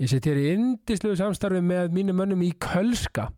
Ég 0.00 0.08
set 0.08 0.24
hér 0.24 0.38
í 0.40 0.48
indislegu 0.54 1.18
samstarfi 1.18 1.60
með 1.60 1.92
mínum 1.92 2.16
mönnum 2.16 2.40
í 2.46 2.48
Kölska. 2.62 3.28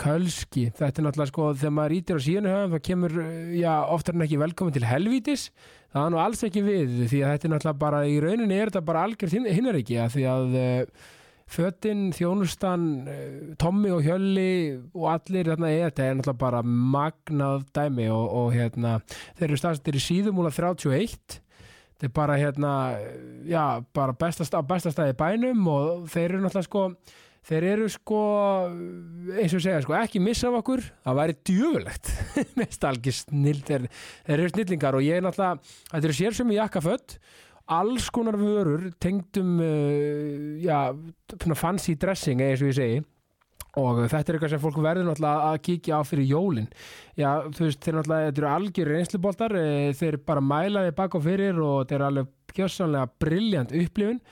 Kölski, 0.00 0.68
þetta 0.72 1.02
er 1.02 1.04
náttúrulega 1.04 1.28
sko 1.28 1.48
þegar 1.58 1.72
maður 1.76 1.94
ítir 1.98 2.20
á 2.22 2.24
síðan 2.24 2.48
höfum 2.48 2.74
það 2.76 2.82
kemur, 2.86 3.16
já, 3.58 3.72
oftar 3.92 4.16
en 4.16 4.24
ekki 4.24 4.38
velkomin 4.40 4.76
til 4.76 4.86
helvítis. 4.88 5.48
Það 5.90 6.06
er 6.06 6.14
nú 6.14 6.20
alls 6.22 6.44
ekki 6.46 6.62
við 6.64 6.94
því 7.10 7.20
að 7.26 7.34
þetta 7.34 7.48
er 7.48 7.52
náttúrulega 7.52 7.80
bara, 7.82 8.04
í 8.06 8.14
rauninni 8.22 8.56
er 8.56 8.70
þetta 8.70 8.84
bara 8.86 9.02
algjörð 9.08 9.36
hinnar 9.50 9.80
ekki 9.80 9.98
að 10.00 10.14
því 10.14 10.24
að 10.30 10.56
uh, 10.62 11.10
fötin, 11.50 12.06
þjónustan, 12.16 12.88
uh, 13.10 13.52
Tommi 13.60 13.92
og 13.92 14.06
Hjölli 14.06 14.54
og 14.94 15.06
allir 15.18 15.52
þarna 15.52 15.74
er 15.74 15.90
þetta 15.90 16.06
er 16.06 16.18
náttúrulega 16.20 16.44
bara 16.46 16.64
magnað 16.96 17.66
dæmi 17.76 18.08
og, 18.14 18.24
og 18.40 18.50
hérna, 18.56 18.96
þeir 19.34 19.50
eru 19.50 19.60
staðstir 19.66 20.00
í 20.00 20.04
síðumúla 20.06 20.54
31 20.54 21.42
þetta 22.00 22.08
er 22.08 22.14
bara 22.16 22.36
hérna 22.40 22.74
já, 23.44 23.64
bara 23.92 24.14
bestast, 24.16 24.54
bestastæði 24.64 25.16
bænum 25.20 25.66
og 25.68 26.06
þeir 26.08 26.30
eru 26.30 26.40
náttúrulega 26.46 26.68
sko 26.70 26.84
þeir 27.50 27.66
eru 27.74 27.90
sko 27.92 28.22
eins 29.36 29.52
og 29.56 29.62
segja 29.64 29.82
sko, 29.84 29.96
ekki 29.96 30.22
missa 30.22 30.48
af 30.48 30.58
okkur. 30.60 30.82
Það 31.04 31.20
væri 31.20 31.36
djöfulegt 31.50 32.10
mest 32.60 32.88
algjör 32.88 33.16
snill 33.16 33.60
þeir, 33.68 33.86
þeir 34.26 34.36
eru 34.38 34.50
snillingar 34.54 34.96
og 34.96 35.06
ég 35.06 35.20
er 35.20 35.24
náttúrulega, 35.26 35.70
þetta 35.92 36.10
eru 36.10 36.18
sér 36.22 36.36
sem 36.40 36.52
í 36.52 36.58
jakkafött 36.58 37.16
alls 37.70 38.08
konar 38.10 38.40
vörur 38.40 38.88
tengdum 38.98 39.60
uh, 39.62 40.58
já, 40.64 40.90
fancy 41.54 41.94
dressing 42.00 42.42
eins 42.42 42.64
og 42.64 42.72
ég 42.72 42.78
segi 42.80 43.00
og 43.78 44.00
þetta 44.10 44.20
er 44.24 44.36
eitthvað 44.36 44.52
sem 44.54 44.62
fólk 44.62 44.78
verður 44.82 45.06
náttúrulega 45.06 45.50
að 45.50 45.58
kíkja 45.66 45.98
á 45.98 46.02
fyrir 46.06 46.30
jólin. 46.30 46.70
Já, 47.18 47.30
þú 47.54 47.66
veist, 47.66 47.82
þeir 47.84 47.98
náttúrulega, 47.98 48.30
þetta 48.30 48.42
eru 48.42 48.50
algjör 48.50 48.92
reynsluboltar, 48.94 49.56
eh, 49.60 49.90
þeir 49.94 50.16
bara 50.26 50.40
mælaði 50.42 50.94
bak 50.96 51.14
og 51.14 51.26
fyrir 51.26 51.60
og 51.60 51.76
þetta 51.84 51.98
er 51.98 52.06
alveg 52.08 52.32
kjössanlega 52.56 53.12
brilljant 53.22 53.76
upplifun. 53.76 54.24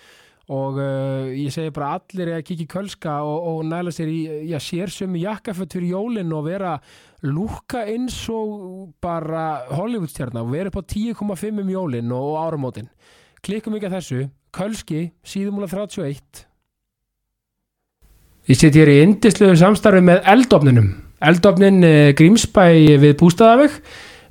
Og 0.49 0.79
uh, 0.81 1.29
ég 1.29 1.53
segi 1.53 1.69
bara 1.77 1.91
allir 1.99 2.31
að 2.33 2.47
kíkja 2.49 2.65
í 2.65 2.71
kölska 2.73 3.19
og, 3.21 3.49
og 3.51 3.59
næla 3.69 3.93
sér 3.93 4.09
í 4.09 4.21
já, 4.49 4.57
sér 4.65 4.89
sömu 4.89 5.21
jakkafött 5.21 5.77
fyrir 5.77 5.93
jólin 5.93 6.33
og 6.33 6.47
vera 6.47 6.79
lúka 7.21 7.83
eins 7.85 8.17
og 8.33 8.95
bara 9.05 9.69
Hollywoodstjarnar 9.77 10.49
og 10.49 10.55
vera 10.55 10.73
upp 10.73 10.81
á 10.81 10.89
10,5 10.89 11.61
um 11.61 11.73
jólin 11.75 12.17
og, 12.17 12.31
og 12.33 12.41
áramótin. 12.47 12.89
Klikkum 13.45 13.77
ekki 13.77 13.91
að 13.91 13.99
þessu, 13.99 14.23
kölski 14.57 15.03
síðumúla 15.21 15.69
31 15.69 16.48
Ég 18.49 18.57
set 18.57 18.77
hér 18.79 18.89
í 18.89 19.01
indisluðu 19.05 19.59
samstarfi 19.61 20.01
með 20.05 20.23
eldofninum. 20.33 20.87
Eldofnin 21.29 21.83
eh, 21.85 22.13
Grímsbæ 22.17 22.63
við 23.03 23.19
Bústaðaveg. 23.21 23.75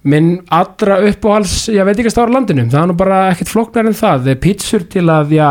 Minn 0.08 0.40
allra 0.54 1.02
uppáhals, 1.06 1.68
ég 1.74 1.86
veit 1.86 1.98
ekki 1.98 2.10
að 2.10 2.16
stára 2.16 2.34
landinu 2.34 2.66
það 2.72 2.80
er 2.80 2.90
nú 2.90 2.96
bara 2.98 3.20
ekkert 3.34 3.52
flokknar 3.52 3.90
en 3.90 3.98
það. 3.98 4.32
Pítsur 4.42 4.88
til 4.90 5.04
að, 5.12 5.36
já, 5.38 5.50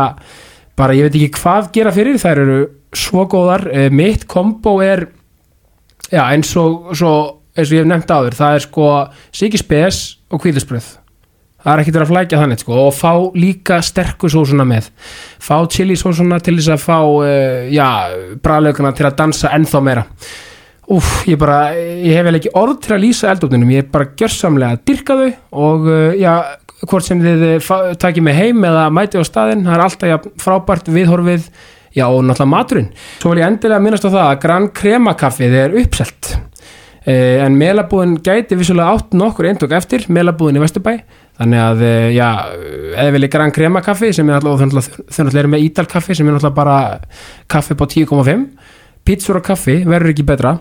bara 0.79 0.95
ég 0.97 1.07
veit 1.07 1.17
ekki 1.19 1.43
hvað 1.43 1.71
gera 1.77 1.93
fyrir, 1.95 2.19
þær 2.19 2.43
eru 2.43 2.59
svo 2.97 3.27
góðar, 3.29 3.67
Eh, 3.71 3.89
mitt 3.93 4.27
kombo 4.27 4.79
er 4.83 5.07
já, 6.11 6.23
eins 6.27 6.55
og, 6.59 6.91
svo, 6.95 7.13
eins 7.55 7.69
og 7.69 7.75
ég 7.77 7.85
hef 7.85 7.91
nefnt 7.91 8.11
áður, 8.11 8.35
það 8.39 8.55
er 8.55 8.65
sko 8.67 8.87
Siki 9.31 9.59
Spes 9.61 10.05
og 10.31 10.41
Kvíðisbröð 10.43 10.95
það 11.67 11.73
er 11.73 11.83
ekkert 11.83 11.99
að 11.99 12.11
flækja 12.13 12.41
þannig 12.41 12.61
sko, 12.63 12.75
og 12.87 12.93
fá 12.95 13.11
líka 13.35 13.79
sterku 13.83 14.29
sósuna 14.31 14.63
með. 14.67 14.87
Fá 15.43 15.57
chili 15.71 15.97
sósuna 15.99 16.39
til 16.43 16.55
þess 16.55 16.71
að 16.77 16.85
fá 16.85 16.99
uh, 17.03 17.65
já, 17.73 17.87
bræðlaugana 18.43 18.93
til 18.95 19.07
að 19.09 19.17
dansa 19.19 19.51
ennþá 19.57 19.81
meira. 19.83 20.05
Úf, 20.95 21.25
ég 21.27 21.35
bara, 21.41 21.73
ég 21.75 22.15
hef 22.15 22.23
vel 22.23 22.37
ekki 22.39 22.53
orð 22.55 22.79
til 22.85 22.95
að 22.95 23.03
lýsa 23.03 23.33
eldofnunum, 23.33 23.73
ég 23.75 23.83
er 23.83 23.91
bara 23.91 24.07
gjörsamlega 24.15 24.77
að 24.77 24.85
dyrka 24.87 25.17
þau 25.19 25.31
og 25.67 25.89
uh, 25.91 26.15
já, 26.15 26.33
hvort 26.87 27.03
sem 27.03 27.19
þið 27.19 27.47
eh, 27.49 27.71
takið 27.99 28.23
mig 28.23 28.37
heim 28.37 28.67
eða 28.69 28.87
mæti 28.93 29.19
á 29.19 29.23
staðinn, 29.27 29.65
það 29.67 29.75
er 29.75 29.83
alltaf 29.83 30.13
ja, 30.13 30.19
frábært 30.39 30.91
viðhorfið, 30.93 31.49
já 31.97 32.05
og 32.07 32.21
náttúrulega 32.23 32.53
maturinn. 32.53 32.91
Svo 33.19 33.33
vil 33.33 33.41
ég 33.41 33.51
endilega 33.51 33.83
minnast 33.83 34.07
á 34.07 34.13
það 34.13 34.23
að 34.29 34.37
Gran 34.45 34.69
Crema 34.77 35.17
kaffið 35.19 35.63
er 35.65 35.81
uppselt 35.83 36.37
en 37.07 37.55
melabúðin 37.55 38.17
gæti 38.19 38.57
vissulega 38.59 38.97
átt 38.97 39.13
nokkur 39.15 39.47
eindök 39.47 39.71
eftir, 39.77 40.03
melabúðin 40.11 40.59
í 40.59 40.63
Vesturbæ. 40.63 40.97
Þannig 41.37 41.61
að, 41.61 41.83
eh, 41.85 42.09
já, 42.15 42.29
eða 42.97 43.11
vilja 43.13 43.29
Gran 43.29 43.51
Crema 43.51 43.81
kaffi 43.81 44.11
sem 44.13 44.29
er 44.29 44.39
alltaf, 44.41 44.57
þau 44.59 45.23
náttúrulega 45.23 45.39
eru 45.39 45.51
með 45.53 45.63
Ídal 45.67 45.85
kaffi 45.87 46.15
sem 46.15 46.27
er 46.27 46.33
náttúrulega 46.33 46.55
bara 46.55 46.99
kaffi 47.47 47.75
på 47.75 47.87
10,5 47.87 48.49
pítsur 49.05 49.37
og 49.37 49.43
kaffi 49.43 49.85
verður 49.85 50.11
ekki 50.11 50.25
betra. 50.25 50.57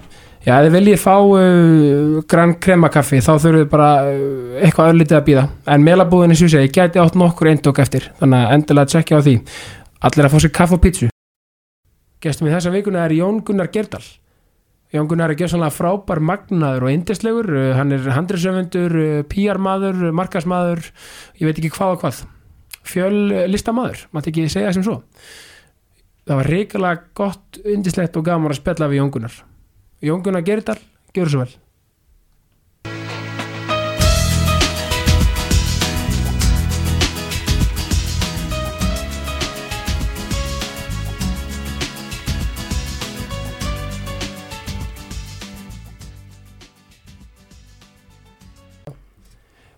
Já, 0.47 0.61
ef 0.61 0.69
þið 0.69 0.77
viljið 0.77 1.01
fá 1.03 1.17
uh, 1.19 2.23
grann 2.29 2.55
kremakaffi 2.62 3.19
þá 3.19 3.33
þurfum 3.35 3.56
við 3.65 3.71
bara 3.73 3.89
uh, 4.06 4.61
eitthvað 4.62 4.93
öllítið 4.93 5.17
að 5.17 5.25
býða 5.27 5.49
en 5.67 5.83
melabúðinni 5.83 6.37
sem 6.37 6.47
ég 6.47 6.53
segi, 6.53 6.71
gæti 6.77 7.03
átt 7.03 7.19
nokkur 7.19 7.51
eindók 7.51 7.81
eftir. 7.83 8.12
Þannig 8.21 8.45
að 8.45 8.55
endilega 8.55 8.93
tjekkja 8.93 9.19
á 9.19 9.27
því. 9.27 9.35
Allir 10.06 10.29
að 10.29 10.37
fá 10.37 10.39
sér 10.45 10.55
kaffi 10.55 10.77
og 10.77 10.85
pítsu 10.85 11.09
Gestum 12.23 12.47
í 12.47 12.53
þessa 12.55 12.71
vikuna 12.71 13.03
er 13.06 13.17
Jón 13.17 13.43
Gunnar 13.43 13.73
Gerdal 13.73 14.05
Jón 14.95 15.09
Gunnar 15.11 15.33
er 15.33 15.41
gjössanlega 15.41 15.75
frábær 15.75 16.21
magnaður 16.23 16.87
og 16.87 16.95
indislegur 16.95 17.51
uh, 17.51 17.73
hann 17.79 17.95
er 17.97 18.07
handrisöfundur, 18.15 18.97
uh, 19.01 19.19
PR-maður 19.31 20.13
markasmaður, 20.15 20.87
ég 21.41 21.51
veit 21.51 21.59
ekki 21.59 21.75
hvað 21.75 21.97
og 21.97 22.05
hvað. 22.05 22.23
Fjöl 22.87 23.19
listamaður 23.51 24.07
maður 24.15 24.31
ekki 24.33 24.49
segja 24.53 24.73
sem 24.77 24.87
svo. 24.87 25.01
Það 26.27 26.41
var 26.41 26.51
reikalega 26.55 27.05
gott, 27.19 27.61
indislegt 27.67 28.19
og 28.19 28.27
gaman 28.27 28.55
að 28.55 28.61
spella 28.63 28.91
við 28.91 29.03
Jón 29.03 29.15
Gunnar. 29.15 29.39
Jón 30.07 30.23
Gunnar 30.23 30.47
Gerdal, 30.47 30.79
gjör 31.15 31.33
svo 31.33 31.45
vel 31.45 31.55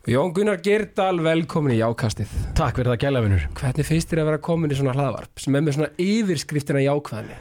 Jón 0.08 0.30
Gunnar 0.32 0.56
Gerdal, 0.64 1.18
velkomin 1.20 1.74
í 1.74 1.82
Jákastið. 1.82 2.30
Takk 2.56 2.78
fyrir 2.78 2.88
það 2.94 3.02
gælafinur 3.02 3.42
Hvernig 3.58 3.84
finnst 3.84 4.08
þér 4.08 4.20
að 4.22 4.28
vera 4.30 4.38
komin 4.46 4.72
í 4.72 4.76
svona 4.78 4.94
hlaðvarp 4.96 5.42
sem 5.42 5.58
er 5.58 5.64
með 5.66 5.74
svona 5.76 5.88
yfirskriftina 6.00 6.80
jákvæðni? 6.80 7.34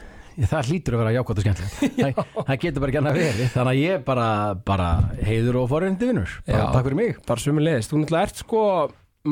Það 0.50 0.68
hlýtur 0.68 0.96
að 0.96 1.00
vera 1.00 1.12
jákvæmt 1.14 1.40
og 1.40 1.46
skemmtilegt. 1.46 1.78
Það, 2.18 2.34
það 2.50 2.58
getur 2.66 2.82
bara 2.84 2.92
ekki 2.92 3.00
annað 3.00 3.16
verið. 3.22 3.48
Þannig 3.54 3.70
að 3.72 3.80
ég 3.80 4.02
bara, 4.10 4.26
bara 4.68 4.88
heiður 5.30 5.58
og 5.62 5.64
forrindi 5.72 6.10
vinnur. 6.10 6.34
Takk 6.44 6.76
fyrir 6.76 6.98
mig. 7.00 7.16
Bara 7.30 7.44
sömu 7.46 7.64
leiðist, 7.64 7.90
þú 7.94 8.02
náttúrulega 8.02 8.28
ert 8.28 8.42
sko 8.44 8.60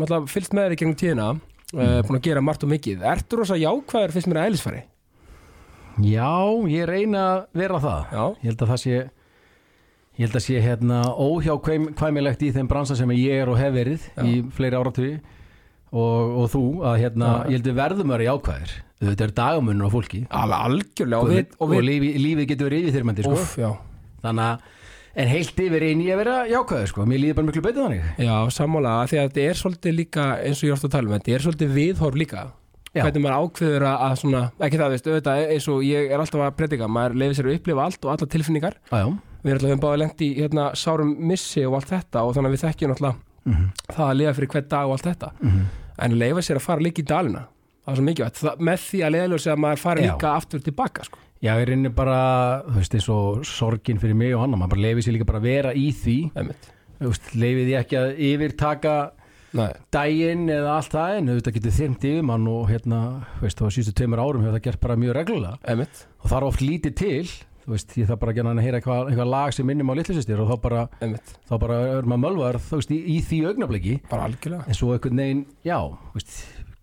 náttúrulega 0.01 0.33
fylgst 0.33 0.57
með 0.57 0.67
þér 0.67 0.75
í 0.75 0.81
gegnum 0.81 0.97
tíðina 1.05 1.29
uh, 1.37 2.01
búin 2.09 2.19
að 2.19 2.25
gera 2.31 2.45
margt 2.49 2.65
og 2.65 2.73
mikið. 2.73 3.05
Ertu 3.13 3.43
rosa 3.43 3.61
jákvæður 3.61 4.17
fyrst 4.17 4.33
mér 4.33 4.41
að 4.41 4.49
eðlisfari? 4.49 4.83
Já, 6.09 6.33
ég 6.73 6.89
reyna 6.89 7.29
að 7.29 7.45
vera 7.61 7.85
það. 7.85 8.01
Já, 8.17 8.25
Ég 8.41 8.49
held 8.51 8.65
að 8.65 8.73
það 8.73 8.83
sé 8.87 9.05
Ég 10.17 10.25
held 10.25 10.37
að 10.39 10.45
sé 10.47 10.61
hérna 10.65 11.03
óhjákvæmilegt 11.13 12.45
í 12.47 12.53
þeim 12.55 12.69
bransa 12.71 12.97
sem 12.97 13.11
ég 13.13 13.43
er 13.43 13.51
og 13.53 13.59
hef 13.61 13.75
verið 13.75 14.07
í 14.25 14.39
fleiri 14.57 14.79
áratugi. 14.79 15.17
Og, 15.97 16.33
og 16.41 16.47
þú 16.53 16.63
að 16.89 16.97
hérna, 17.05 17.27
Já. 17.29 17.51
ég 17.51 17.59
held 17.59 17.69
við 17.69 17.77
verðum 17.77 18.11
að 18.11 18.17
vera 18.17 18.29
jákvæðir. 18.31 18.73
Þetta 19.07 19.27
er 19.27 19.35
dagamunur 19.37 19.87
á 19.87 19.91
fólki. 19.93 20.23
Alveg 20.33 20.65
algjörlega 20.71 21.21
og, 21.21 21.29
og, 21.29 21.35
við, 21.35 21.53
og, 21.61 21.71
við, 21.73 21.85
lífi, 21.85 22.11
lífið 22.25 22.49
getur 22.53 22.71
verið 22.71 22.87
yfir 22.87 22.97
þyrmandi 22.97 23.27
sko. 23.27 23.37
Úff, 23.37 23.55
já, 23.61 23.71
Þannig 24.25 24.49
að 24.49 24.73
En 25.17 25.31
heilt 25.33 25.61
yfir 25.65 25.81
einn 25.87 26.03
ég 26.05 26.13
að 26.13 26.19
vera 26.21 26.33
jákvæður 26.45 26.91
sko. 26.91 27.05
Mér 27.09 27.23
líður 27.23 27.37
bara 27.39 27.49
miklu 27.49 27.63
betur 27.65 27.87
þannig. 27.87 28.09
Já, 28.21 28.35
sammála 28.53 28.97
því 29.09 29.21
að 29.23 29.31
þetta 29.31 29.45
er 29.49 29.61
svolítið 29.63 29.95
líka 29.97 30.27
eins 30.45 30.61
og 30.61 30.67
ég 30.67 30.75
orðið 30.75 30.89
að 30.89 30.93
tala 30.93 31.09
um 31.09 31.15
þetta 31.15 31.33
er 31.33 31.45
svolítið 31.47 31.71
viðhorf 31.73 32.19
líka. 32.21 32.43
Já. 32.97 33.03
hvernig 33.05 33.25
maður 33.27 33.45
ákveður 33.45 33.85
að, 33.85 33.97
að 34.07 34.13
svona, 34.23 34.43
ekki 34.65 34.79
það 34.81 34.93
veist, 34.95 35.09
auðvitað 35.09 35.41
eins 35.53 35.67
og 35.69 35.81
ég 35.85 36.13
er 36.13 36.23
alltaf 36.23 36.45
að 36.47 36.55
predika 36.57 36.87
maður 36.89 37.17
lefið 37.21 37.39
sér 37.39 37.49
að 37.49 37.57
upplifa 37.59 37.83
allt 37.85 38.07
og 38.07 38.13
alla 38.13 38.29
tilfinningar. 38.33 38.77
Já, 38.89 38.97
já 39.03 39.09
við 39.45 39.53
erum 39.55 39.67
alltaf 39.71 39.81
báði 39.85 39.99
lengt 40.03 40.21
í 40.27 40.29
hérna, 40.39 40.71
sárum 40.75 41.17
missi 41.19 41.65
og 41.67 41.75
allt 41.81 41.91
þetta 41.93 42.23
og 42.27 42.35
þannig 42.37 42.51
að 42.51 42.57
við 42.57 42.65
þekkjum 42.67 42.95
alltaf 42.97 43.17
Mhm. 43.47 43.67
það 43.95 44.07
að 44.11 44.17
lifa 44.17 44.33
fyrir 44.35 44.49
hvern 44.51 44.69
dag 44.69 44.87
og 44.87 44.93
allt 44.97 45.05
þetta. 45.07 45.31
Mhm. 45.41 45.67
en 45.99 46.13
leifa 46.19 46.41
sér 46.43 46.57
að 46.57 46.61
fara 46.67 46.81
líka 46.83 47.01
í 47.03 47.07
dalina. 47.07 47.47
Það 47.87 47.93
er 47.93 47.97
svo 47.97 48.05
mikilvægt, 48.05 48.41
það, 48.43 48.57
með 48.59 48.81
því 48.83 48.99
að 49.07 49.13
leiðljósi 49.15 49.51
að 49.53 49.59
maður 49.63 49.79
fari 49.79 50.03
Já. 50.03 50.13
líka 50.13 50.33
aftur 50.37 50.61
tilbaka 50.61 51.05
sko. 51.05 51.19
Já, 51.43 51.53
ég 51.61 51.67
reynir 51.69 51.95
bara, 51.95 52.63
þú 52.67 52.75
veist, 52.77 52.95
eins 52.95 53.09
og 53.09 53.45
sorgin 53.47 53.99
fyrir 54.01 54.17
mig 54.17 54.35
og 54.35 54.41
hann, 54.41 54.51
maður 54.59 54.71
bara 54.75 54.81
leifir 54.83 55.03
sér 55.07 55.15
líka 55.17 55.25
bara 55.27 55.39
að 55.39 55.43
vera 55.47 55.73
í 55.73 55.93
því, 55.95 56.33
leifið 57.37 57.69
ég 57.71 57.79
ekki 57.85 57.97
að 58.01 58.19
yfirtaka 58.19 58.97
daginn 59.95 60.49
eða 60.53 60.77
allt 60.77 60.93
það 60.93 61.17
en 61.21 61.29
auðvitað 61.33 61.57
getur 61.57 61.75
þyrmt 61.79 62.05
yfir 62.11 62.25
mann 62.29 62.47
og 62.51 62.69
hérna, 62.69 63.01
þú 63.39 63.47
veist, 63.47 63.63
á 63.63 63.67
síðustu 63.73 63.95
tveimur 63.97 64.21
árum 64.21 64.43
hefur 64.45 64.57
það 64.59 64.65
gert 64.67 64.81
bara 64.81 64.97
mjög 65.01 65.15
reglulega. 65.17 65.59
Og 66.25 66.27
það 66.31 66.37
er 66.41 66.45
oft 66.51 66.61
lítið 66.65 66.95
til, 67.01 67.31
þú 67.67 67.75
veist, 67.75 67.95
ég 67.99 68.07
þarf 68.09 68.21
bara 68.23 68.33
að 68.33 68.39
gera 68.39 68.53
að 68.55 68.63
heyra 68.63 68.79
eitthvað, 68.81 69.11
eitthvað 69.11 69.31
lag 69.33 69.55
sem 69.57 69.67
minnum 69.67 69.91
á 69.91 69.95
litlisistir 69.99 70.43
og 70.43 70.51
þá 70.53 70.57
bara, 70.63 70.83
þá 71.51 71.55
bara 71.65 71.79
er 71.97 72.09
maður 72.09 72.23
mölvar, 72.23 72.59
þú 72.63 72.81
veist, 72.81 72.95
í, 72.95 72.99
í 73.11 73.19
því 73.27 73.41
augnabliki 73.51 73.97
bara 74.11 74.29
algjörlega. 74.31 74.67
En 74.71 74.79
svo 74.79 74.93
einhvern 74.95 75.23
veginn, 75.23 75.45
já, 75.67 75.79
þú 75.83 76.21
veist, 76.21 76.37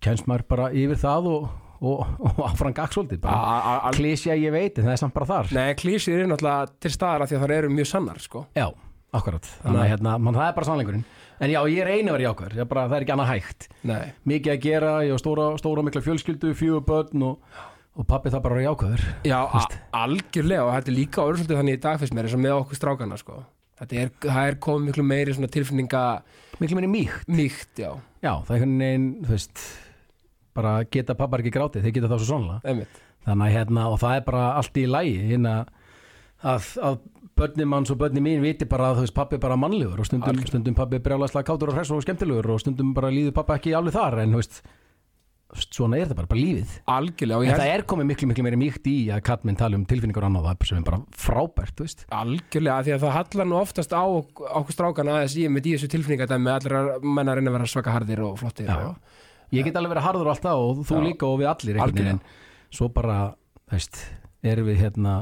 kemst 0.04 0.28
maður 0.30 0.46
bara 0.52 0.70
yfir 0.76 1.00
það 1.00 1.30
og, 1.32 1.50
og, 1.80 2.14
og 2.28 2.44
áfram 2.50 2.76
gagsóldi, 2.76 3.20
bara. 3.24 3.90
Klísja 3.96 4.36
ég 4.36 4.52
veit, 4.54 4.76
en 4.78 4.90
það 4.90 4.96
er 4.96 5.02
samt 5.06 5.16
bara 5.16 5.30
þar. 5.32 5.52
Nei, 5.56 5.68
klísir 5.80 6.20
eru 6.20 6.30
náttúrulega 6.34 6.72
til 6.84 6.92
staðar 6.92 7.24
af 7.24 7.32
því 7.32 7.40
að 7.40 7.46
það 7.46 7.58
eru 7.58 7.74
mjög 7.80 7.92
sannar 7.94 8.20
sko. 8.20 8.46
Já, 8.52 8.68
akkurat, 9.16 9.52
þannig 9.64 9.84
að 9.86 9.92
hérna, 9.94 10.16
man, 10.20 10.36
það 10.36 10.50
er 10.50 10.58
bara 10.60 10.70
sannleikurinn. 10.70 11.06
En 11.42 11.50
já, 11.50 11.58
ég 11.66 11.88
vera 11.88 12.22
jákvæður, 12.28 12.58
ég 12.60 12.68
bara, 12.70 12.84
það 12.86 12.96
er 12.96 13.04
ekki 13.04 13.14
annað 13.16 13.30
hægt. 13.32 13.64
Nei, 13.90 14.02
Mikið 14.30 14.52
að 14.52 14.60
gera, 14.68 14.92
ég 15.02 15.16
á 15.16 15.18
stóra, 15.18 15.46
stóra 15.58 15.82
mikla 15.82 16.02
fjölskyldu, 16.04 16.52
fjögur 16.54 16.84
börn 16.86 17.24
og 17.26 17.64
og 17.94 18.06
pappi 18.10 18.32
það 18.32 18.44
bara 18.44 18.58
vera 18.58 18.72
jákvæður 18.72 19.04
Já, 19.30 19.38
algjörlega 19.94 20.64
og 20.66 20.72
þetta 20.74 20.90
er 20.92 20.96
líka 20.98 21.22
orðið 21.22 21.42
svolítið 21.44 21.60
þannig 21.60 21.78
í 21.78 21.82
dag 21.84 22.00
fyrst 22.02 22.16
mér 22.16 22.28
eins 22.28 22.36
og 22.36 22.42
með 22.42 22.56
okkur 22.58 22.80
strákana 22.80 23.20
sko. 23.20 23.38
þetta 23.80 24.00
er, 24.02 24.12
það 24.24 24.50
er 24.50 24.58
komið 24.66 24.90
miklu 24.90 25.06
meiri 25.06 25.36
svona 25.36 25.52
tilfinninga 25.54 26.02
miklu 26.60 26.78
minni 26.78 26.90
mýkt. 26.92 27.30
Mýkt, 27.30 27.72
já, 27.78 27.90
já, 28.22 28.32
það 28.46 28.52
er 28.54 28.58
einhvern 28.58 28.84
veginn, 28.84 29.08
þú 29.24 29.34
veist 29.34 29.64
bara 30.54 30.76
geta 30.86 31.16
pappar 31.18 31.42
ekki 31.42 31.54
grátið, 31.54 31.86
þeir 31.86 31.96
geta 31.98 32.10
þá 32.12 32.18
svo 32.18 32.28
svonlega 32.30 32.86
þannig 33.24 33.46
að 33.46 33.56
hérna, 33.56 33.88
og 33.90 33.98
það 34.02 34.18
er 34.18 34.24
bara 34.26 34.44
allt 34.58 34.78
í 34.78 34.84
lægi 34.90 35.16
hérna 35.30 35.54
að, 36.44 36.70
að 36.84 36.98
börni 37.34 37.66
manns 37.66 37.90
og 37.90 37.98
börni 37.98 38.22
mín 38.22 38.42
viti 38.44 38.66
bara 38.70 38.92
að 38.92 39.00
þú 39.00 39.06
veist 39.06 39.16
pappi 39.16 39.38
er 39.38 39.42
bara 39.42 39.58
mannlegur 39.58 40.02
og 40.02 40.06
stundum, 40.06 40.38
stundum 40.46 40.76
pappi 40.78 40.98
er 40.98 41.04
brjálæslega 41.04 41.48
kátur 41.48 41.72
og 41.72 41.78
hress 41.78 41.90
og 41.94 42.04
skemmtilegur 42.04 42.52
og 42.54 42.62
stundum 42.62 42.92
bara 42.94 43.10
líður 43.14 43.34
pappa 43.38 43.56
ekki 43.58 43.74
alveg 43.74 43.96
þar 43.96 44.20
en 44.22 44.36
þú 44.36 44.42
veist, 44.42 44.60
svona 45.54 45.98
er 45.98 46.08
þetta 46.08 46.16
bara, 46.18 46.28
bara 46.30 46.40
lífið. 46.40 46.70
Algjörlega 46.90 47.38
en 47.44 47.48
ég 47.48 47.58
það 47.60 47.72
er 47.74 47.84
komið 47.90 48.08
miklu 48.10 48.28
miklu 48.30 48.44
meiri 48.46 48.58
mýkt 48.60 48.88
í 48.90 48.94
að 49.14 49.20
kallminn 49.28 49.58
tala 49.60 49.78
um 49.78 49.84
tilfinningar 49.88 50.24
og 50.26 50.30
annað 50.30 50.48
það 50.48 50.68
sem 50.70 50.80
er 50.80 50.86
bara 50.88 51.00
frábært, 51.24 51.82
algjörlega 52.10 52.78
því 52.88 52.94
að 52.96 53.04
það 53.04 53.14
hallar 53.18 53.48
nú 53.50 53.58
oftast 53.60 53.94
á 53.94 54.02
ok- 54.04 54.42
okkur 54.60 54.76
strákana 54.76 55.18
aðeins 55.18 55.36
í 55.38 55.46
með 55.48 55.68
þessu 55.74 55.90
tilfinningadæmi 55.94 56.50
allir 56.54 56.76
að 56.80 56.90
menna 57.06 57.32
að 57.34 57.38
reyna 57.40 57.52
að 57.52 57.58
vera 57.58 57.70
svaka 57.74 57.94
harðir 57.94 58.24
og 58.26 58.38
flottir 58.42 58.66
Já. 58.66 58.76
og, 58.90 58.96
ég 59.54 59.64
get 59.68 59.76
alveg 59.78 59.94
verið 59.94 60.08
harður 60.08 60.26
og 60.26 60.34
allt 60.34 60.44
það 60.48 60.64
og 60.64 60.84
þú 60.88 60.98
Já. 60.98 61.04
líka 61.06 61.30
og 61.30 61.38
við 61.40 61.50
allir 61.52 61.80
en 62.14 62.20
svo 62.74 62.88
bara, 62.90 63.18
veist, 63.70 64.00
erum 64.42 64.66
við 64.66 64.80
hérna 64.82 65.14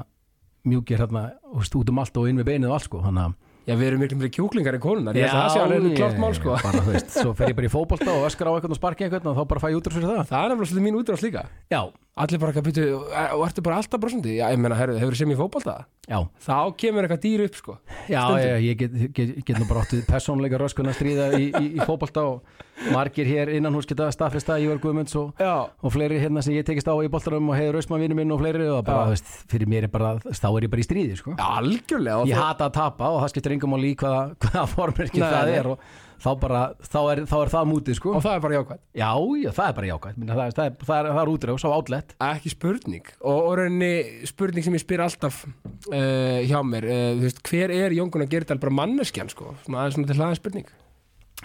mjúkir 0.65 1.01
hérna, 1.03 1.33
veist, 1.53 1.75
út 1.77 1.91
um 1.91 1.99
allt 1.99 2.17
og 2.17 2.29
inn 2.31 2.39
við 2.41 2.49
beinið 2.53 2.71
og 2.71 2.79
allt 2.79 2.89
sko, 2.89 3.03
þannig 3.05 3.29
að 3.29 3.35
já, 3.67 3.75
við 3.79 3.87
erum 3.89 4.01
miklu 4.03 4.19
meiri 4.21 4.33
kjúklingar 4.37 4.75
en 4.79 4.83
konunnar 4.83 5.15
ég 5.17 5.29
held 5.29 5.39
að 5.39 5.43
það 5.47 5.55
sé 5.55 5.61
alveg 5.63 5.87
ég- 5.93 5.97
klart 6.01 6.19
mál 6.23 6.35
sko. 6.39 6.57
bara, 6.63 6.81
veist, 6.89 7.11
svo 7.15 7.35
fer 7.39 7.49
ég 7.53 7.57
bara 7.59 7.69
í 7.69 7.73
fótbolta 7.73 8.11
og 8.17 8.27
öskar 8.31 8.51
á 8.51 8.53
eitthvað 8.59 8.75
og 8.75 8.81
sparki 8.81 9.07
eitthvað 9.07 9.27
og 9.33 9.37
þá 9.39 9.45
bara 9.53 9.61
fæ 9.63 9.69
ég 9.73 9.79
útrús 9.81 9.95
fyrir 9.99 10.09
það. 10.11 10.25
Það 10.33 10.43
er 10.43 10.49
nefnilega 10.53 10.71
svolítið 10.73 10.87
mín 10.89 10.99
útrás 11.03 11.23
líka. 11.23 11.43
Já, 11.71 11.83
allir 12.13 12.41
bara 12.43 12.53
ekki 12.53 12.61
að 12.61 12.67
byrja 12.69 12.97
og 13.39 13.45
ertu 13.47 13.65
bara 13.65 13.79
alltaf 13.81 14.01
brosandi? 14.03 14.35
Já, 14.37 14.51
ég 14.53 14.61
meina, 14.61 14.77
hefur 14.77 15.17
sem 15.17 15.31
í 15.33 15.37
fótbolta? 15.39 15.79
Já, 16.11 16.19
þá 16.45 16.57
kemur 16.77 17.07
eitthvað 17.07 17.23
dýr 17.23 17.45
upp 17.47 17.57
sko 17.57 17.77
já 18.11 18.21
ég, 18.43 18.67
ég 18.67 18.81
get, 18.81 18.97
get, 19.17 19.33
get 19.47 19.61
nú 19.61 19.69
bara 19.69 19.85
áttið 19.85 20.03
persónleika 20.09 20.59
röskun 20.61 20.91
að 20.91 20.99
stríða 20.99 21.29
í, 21.39 21.47
í, 21.55 21.69
í 21.79 21.87
fótbolta 21.87 22.25
og 22.27 22.91
margir 22.93 23.29
hér 23.31 23.53
innan 23.55 23.77
hús 23.77 23.87
geta 23.89 24.11
staðfesta 24.13 24.59
Ívar 24.61 24.81
Guðmunds 24.83 25.15
og, 25.21 25.31
já, 25.41 25.71
og 25.71 25.95
fleiri 25.95 26.19
hérna 26.21 26.43
sem 26.45 26.57
ég 26.57 26.67
tekist 26.67 26.91
á 26.91 26.95
í 26.99 27.09
boltarum 27.13 27.53
og 27.53 27.57
heiður 27.57 27.79
Rausmann 27.79 28.17
minn 28.19 28.35
og 28.35 28.43
fleiri 28.43 28.67
og 28.67 28.83
bara, 28.85 29.07
Já. 29.07 29.15
veist, 29.15 29.33
fyrir 29.53 29.71
mér 29.71 29.87
er 29.87 29.93
bara, 29.95 30.17
þá 30.27 30.49
er 30.51 30.67
ég 30.67 30.73
bara 30.75 30.83
í 30.83 30.89
stríði 30.89 31.19
sko. 31.21 31.37
algjörlega 31.39 32.25
og 32.25 32.33
ég 32.33 32.41
hata 32.43 32.69
að 32.69 32.77
tapa 32.81 33.13
og 33.15 33.23
það 33.23 33.35
skiptir 33.37 33.57
engum 33.57 33.77
máli 33.77 33.93
í 33.95 33.99
hvaða, 34.03 34.25
hvaða 34.43 34.67
formmerki 34.75 35.23
Nei, 35.23 35.29
það 35.31 35.55
er 35.55 35.71
og 35.77 35.87
þá 36.23 36.29
bara, 36.43 36.61
þá 36.87 36.99
er, 37.13 37.23
þá 37.29 37.37
er 37.41 37.53
það 37.53 37.69
mútið 37.73 37.99
sko. 37.99 38.13
og 38.17 38.23
það 38.25 38.37
er 38.37 38.45
bara 38.45 38.59
jákvæmt 38.59 38.83
já, 39.03 39.11
já, 39.43 39.51
það 39.59 39.67
er 39.67 39.77
bara 39.79 39.89
jákvæmt 39.91 40.21
það, 40.29 40.43
er, 40.45 40.55
það, 40.59 40.69
er, 40.69 40.77
það, 40.83 40.95
er, 40.99 41.09
það 41.11 41.23
er 41.23 41.33
útrá, 41.33 41.55
svo 41.59 41.73
átlet 41.77 42.15
ekki 42.29 42.53
spurning. 42.53 43.11
Og, 43.21 43.49
rauninni 43.59 44.29
spurning 44.31 44.67
sem 44.67 44.79
ég 44.79 44.85
spyr 44.85 45.05
alltaf 45.07 45.43
uh, 45.47 46.39
hjá 46.47 46.59
mér 46.67 46.87
uh, 46.89 47.01
þú 47.19 47.27
veist, 47.27 47.43
hver 47.49 47.75
er 47.75 47.97
Jón 47.97 48.13
Gunnar 48.15 48.31
Gerdal 48.31 48.61
bara 48.63 48.77
manneskjan 48.83 49.33
sko, 49.33 49.57
svona 49.67 49.83
aðeins 49.83 49.99
svona 49.99 50.13
til 50.13 50.21
hlaðan 50.21 50.39
spurning. 50.39 50.73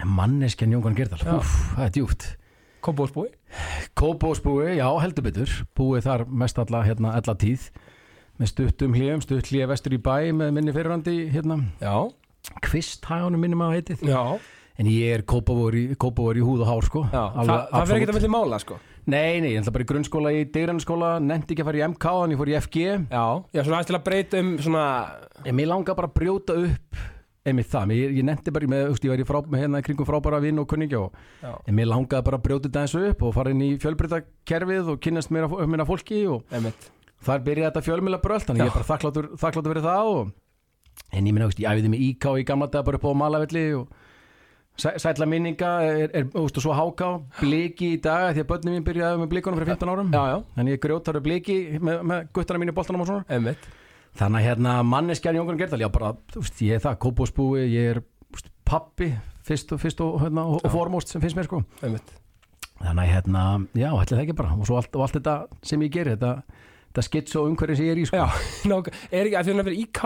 Manneskjan 0.05 0.75
Jóngan 0.75 0.97
Gerdal, 0.97 1.23
Já. 1.25 1.33
Úf, 1.39 1.53
það 1.73 1.87
er 1.87 1.93
djúpt. 1.95 2.25
Kópósbúi 2.85 3.31
Kópósbúi, 3.97 4.75
já, 4.77 4.85
heldur 5.01 5.25
betur. 5.25 5.53
Búið 5.77 6.05
þar 6.05 6.25
mest 6.29 6.59
alla, 6.61 6.83
hérna, 6.85 7.15
alla 7.17 7.33
tíð. 7.39 7.71
Með 8.37 8.51
stuttum 8.51 8.93
hljöfum, 8.93 9.23
stutt 9.25 9.49
hljöf 9.49 9.71
vestur 9.71 9.95
í 9.97 9.99
bæ 10.03 10.29
með 10.37 10.53
minni 10.53 10.75
fyrirhandi, 10.75 11.15
hérna. 11.33 11.57
Já, 11.81 12.05
Kvisthagunum 12.63 13.41
minnum 13.41 13.63
að 13.65 13.73
heitið. 13.79 14.05
Já, 14.07 14.21
en 14.77 14.89
ég 14.91 15.15
er 15.15 15.23
kópavóri, 15.27 15.89
kópavóri 15.97 16.43
í 16.43 16.45
húð 16.45 16.63
og 16.65 16.69
hár 16.69 16.87
sko. 16.87 17.03
Já. 17.09 17.23
Alveg 17.33 17.49
Þa, 17.49 17.57
það 17.57 17.65
absolutt. 17.65 17.89
verður 17.89 17.99
ekki 18.01 18.13
að 18.13 18.19
milli 18.19 18.31
mála 18.35 18.61
sko. 18.61 18.79
Nei, 19.07 19.39
nei, 19.39 19.51
ég 19.53 19.61
ætla 19.61 19.71
bara 19.71 19.85
í 19.85 19.87
grunnskóla 19.87 20.31
í 20.35 20.39
Deyrannskóla, 20.51 21.11
nefndi 21.23 21.55
ekki 21.55 21.63
að 21.63 21.69
fara 21.69 21.79
í 21.79 21.83
MK 21.87 22.15
en 22.23 22.33
ég 22.33 22.39
fór 22.41 22.49
í 22.51 22.55
FG 22.59 22.81
já, 22.83 23.21
já, 23.55 23.61
svona 23.61 23.77
aðeins 23.77 23.87
til 23.87 23.95
að 23.95 24.03
breyta 24.03 24.41
um 24.43 24.49
svona 24.59 24.81
en 25.47 25.55
mér 25.55 25.69
langar 25.71 25.95
bara 25.95 26.09
að 26.11 26.17
brjóta 26.17 26.57
upp 26.59 26.97
einmitt 27.47 27.69
það, 27.71 27.85
mér, 27.87 28.15
ég 28.17 28.25
nefndi 28.27 28.51
bara 28.51 28.67
með, 28.73 28.89
úst, 28.91 29.05
ég 29.07 29.13
var 29.13 29.23
í 29.23 29.27
frá, 29.29 29.39
hérna 29.55 29.79
í 29.79 29.85
kringum 29.87 30.09
frábæra 30.09 30.41
vinn 30.43 30.59
og 30.59 30.67
kunningja 30.67 30.99
og 31.05 31.15
já, 31.39 31.53
en 31.55 31.77
mér 31.77 31.87
langaði 31.87 32.25
bara 32.27 32.39
að 32.41 32.43
brjóta 32.49 32.67
þetta 32.67 32.83
eins 32.83 32.95
upp 32.99 33.23
og 33.23 33.31
fara 33.37 33.53
inn 33.55 33.63
í 33.63 33.69
fjölbreytakerfið 33.79 34.91
og 34.91 34.99
kynnast 35.05 35.31
mér 35.31 35.47
að, 35.47 35.77
að 35.77 35.87
fólki 35.87 36.19
og 36.27 36.57
emitt 36.59 36.89
þar 37.23 37.45
byrjaði 37.47 37.69
þetta 37.69 37.85
fjölmjöla 37.87 38.19
bröld 38.25 38.49
þannig 38.49 38.65
ég 38.65 38.73
er 38.73 38.75
bara 38.75 38.89
þakkláttur, 38.91 39.29
þakkláttur 39.39 39.73
fyrir 39.73 39.87
það 39.87 40.11
og, 40.17 40.35
en 41.07 41.31
ég 41.31 41.31
minna, 41.31 41.47
ég 41.47 41.71
æfiði 41.71 41.93
mig 41.93 42.03
íká 42.11 42.35
í 42.35 42.43
gamla 42.51 42.67
dag 42.75 42.83
bara 42.87 42.99
upp 42.99 43.07
á 43.07 43.11
Malavelli 43.23 43.65
og 43.79 43.87
sætla 44.77 45.27
minninga 45.29 45.71
er, 45.87 46.13
er 46.21 46.29
úst, 46.37 46.59
og 46.59 46.65
svo 46.65 46.75
háká, 46.77 47.09
bliki 47.39 47.95
í 47.95 47.99
dag 48.03 48.31
því 48.35 48.43
að 48.43 48.49
börnum 48.51 48.77
mín 48.77 48.85
byrjaði 48.87 49.21
með 49.23 49.31
blikunum 49.33 49.59
fyrir 49.61 49.73
15 49.73 49.93
árum. 49.93 50.13
Já, 50.13 50.23
já, 50.33 50.37
þannig 50.57 50.77
ég 50.77 50.83
grjótar 50.85 51.19
bliki 51.25 51.57
með, 51.81 52.05
með 52.11 52.29
guttana 52.37 52.61
mínu 52.61 52.75
í 52.75 52.77
boltanum 52.77 53.05
og 53.05 53.11
svona. 53.11 53.27
Emitt 53.37 53.67
þannig 54.17 54.39
að 54.41 54.47
hérna 54.47 54.75
manneskjan 54.87 55.37
Jóngun 55.37 55.59
Gerdal 55.59 55.81
já 55.83 55.89
bara, 55.93 56.13
veist, 56.35 56.61
ég 56.65 56.77
er 56.77 56.83
það, 56.83 56.95
kópósbúi 57.05 57.65
ég 57.65 57.91
er 57.95 57.99
úst, 58.33 58.47
pappi 58.67 59.11
fyrst 59.47 59.73
og, 59.73 59.81
fyrst 59.81 60.01
og, 60.03 60.15
hérna, 60.23 60.45
og, 60.57 60.65
formóst 60.73 61.11
sem 61.13 61.23
finnst 61.23 61.37
mér 61.37 61.47
sko. 61.47 61.61
Emitt 61.85 62.15
þannig 62.77 63.03
að 63.03 63.11
hérna, 63.15 63.43
já, 63.73 63.89
ætli 63.89 64.15
það 64.15 64.23
ekki 64.23 64.37
bara. 64.37 64.55
Og 64.57 64.67
svo 64.69 64.77
allt, 64.77 64.93
og 64.93 65.05
allt 65.05 65.17
þetta 65.17 65.35
sem 65.65 65.85
ég 65.85 65.93
gerir 65.93 66.13
þetta, 66.13 66.59
þetta 66.91 67.05
skits 67.07 67.37
og 67.39 67.51
umhverju 67.51 67.77
sem 67.79 67.87
ég 67.87 67.95
er 67.95 68.01
í 68.01 68.07
sko. 68.09 68.19
Já, 68.21 68.27
nák, 68.71 68.91
er 69.09 69.23
ekki, 69.23 69.37
að 69.39 69.47
því 69.47 69.53
að 69.53 69.61
það 69.61 69.63
verður 69.63 69.79
IK 69.81 70.03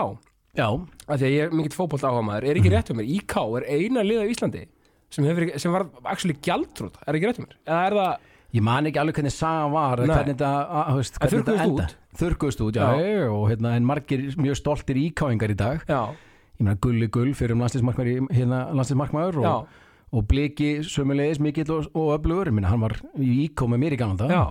já, 0.58 0.66
að 1.08 1.16
því 1.22 1.26
að 1.28 1.34
ég 1.36 1.46
er 1.46 1.54
mikill 1.56 1.76
fótbolt 1.76 2.04
áhuga 2.04 2.24
maður 2.26 2.46
er 2.50 2.60
ekki 2.60 2.72
rétt 2.72 2.90
um 2.92 2.98
mér, 3.00 3.08
IK 3.18 3.36
er 3.60 3.66
eina 3.72 4.02
liða 4.04 4.26
í 4.28 4.34
Íslandi 4.34 4.64
sem, 5.12 5.24
hefur, 5.28 5.46
ekki- 5.46 5.60
sem 5.60 5.72
var 5.74 5.86
actually 6.04 6.36
gjaldrútt, 6.44 6.96
er 7.06 7.14
ekki 7.18 7.28
rétt 7.30 7.40
um 7.42 7.46
mér? 7.48 7.56
Eða 7.66 7.80
er 7.90 7.96
það, 7.98 8.28
ég 8.56 8.62
man 8.68 8.88
ekki 8.90 9.00
alveg 9.02 9.18
hvernig 9.20 9.32
sagan 9.36 9.72
var 9.72 10.02
Nei. 10.02 10.06
hvernig 10.12 10.36
þetta, 10.36 10.52
að, 10.68 10.90
þú 10.92 10.96
veist, 11.02 11.16
En 11.20 11.28
hvernig 11.28 11.46
þetta 11.46 11.56
þurrkuðust 11.56 11.82
enda 11.82 12.20
þurrkuðust 12.22 12.64
út, 12.66 12.76
já, 12.76 12.84
Já. 12.84 13.06
já. 13.12 13.28
og 13.32 13.44
hérna, 13.50 13.74
en 13.76 13.86
margir 13.88 14.24
mjög 14.36 14.56
stoltir 14.60 14.96
íkáingar 15.00 15.52
í 15.52 15.56
dag. 15.56 15.84
Já, 15.88 16.00
ég 16.12 16.66
meina 16.66 16.76
gulli 16.84 17.08
gull 17.08 17.32
fyrir 17.36 17.52
um 17.56 17.62
landslismarkmaður 17.64 18.10
í- 18.12 18.28
hérna, 18.36 18.58
landslismarkmaður 18.76 19.40
og, 19.42 19.68
og 20.12 20.26
bliki 20.28 20.74
sömulegis 20.84 21.40
mikill 21.40 21.70
og, 21.72 21.88
og 21.96 22.12
öflugur, 22.18 22.50
ég 22.52 22.56
meina 22.58 22.68
hann 22.68 22.84
var 22.84 22.98
í 23.16 23.48
íkó 23.48 23.68
með 23.72 23.80
mér 23.86 23.96
í 23.96 24.00
gangan 24.04 24.20
það 24.20 24.34
já, 24.36 24.42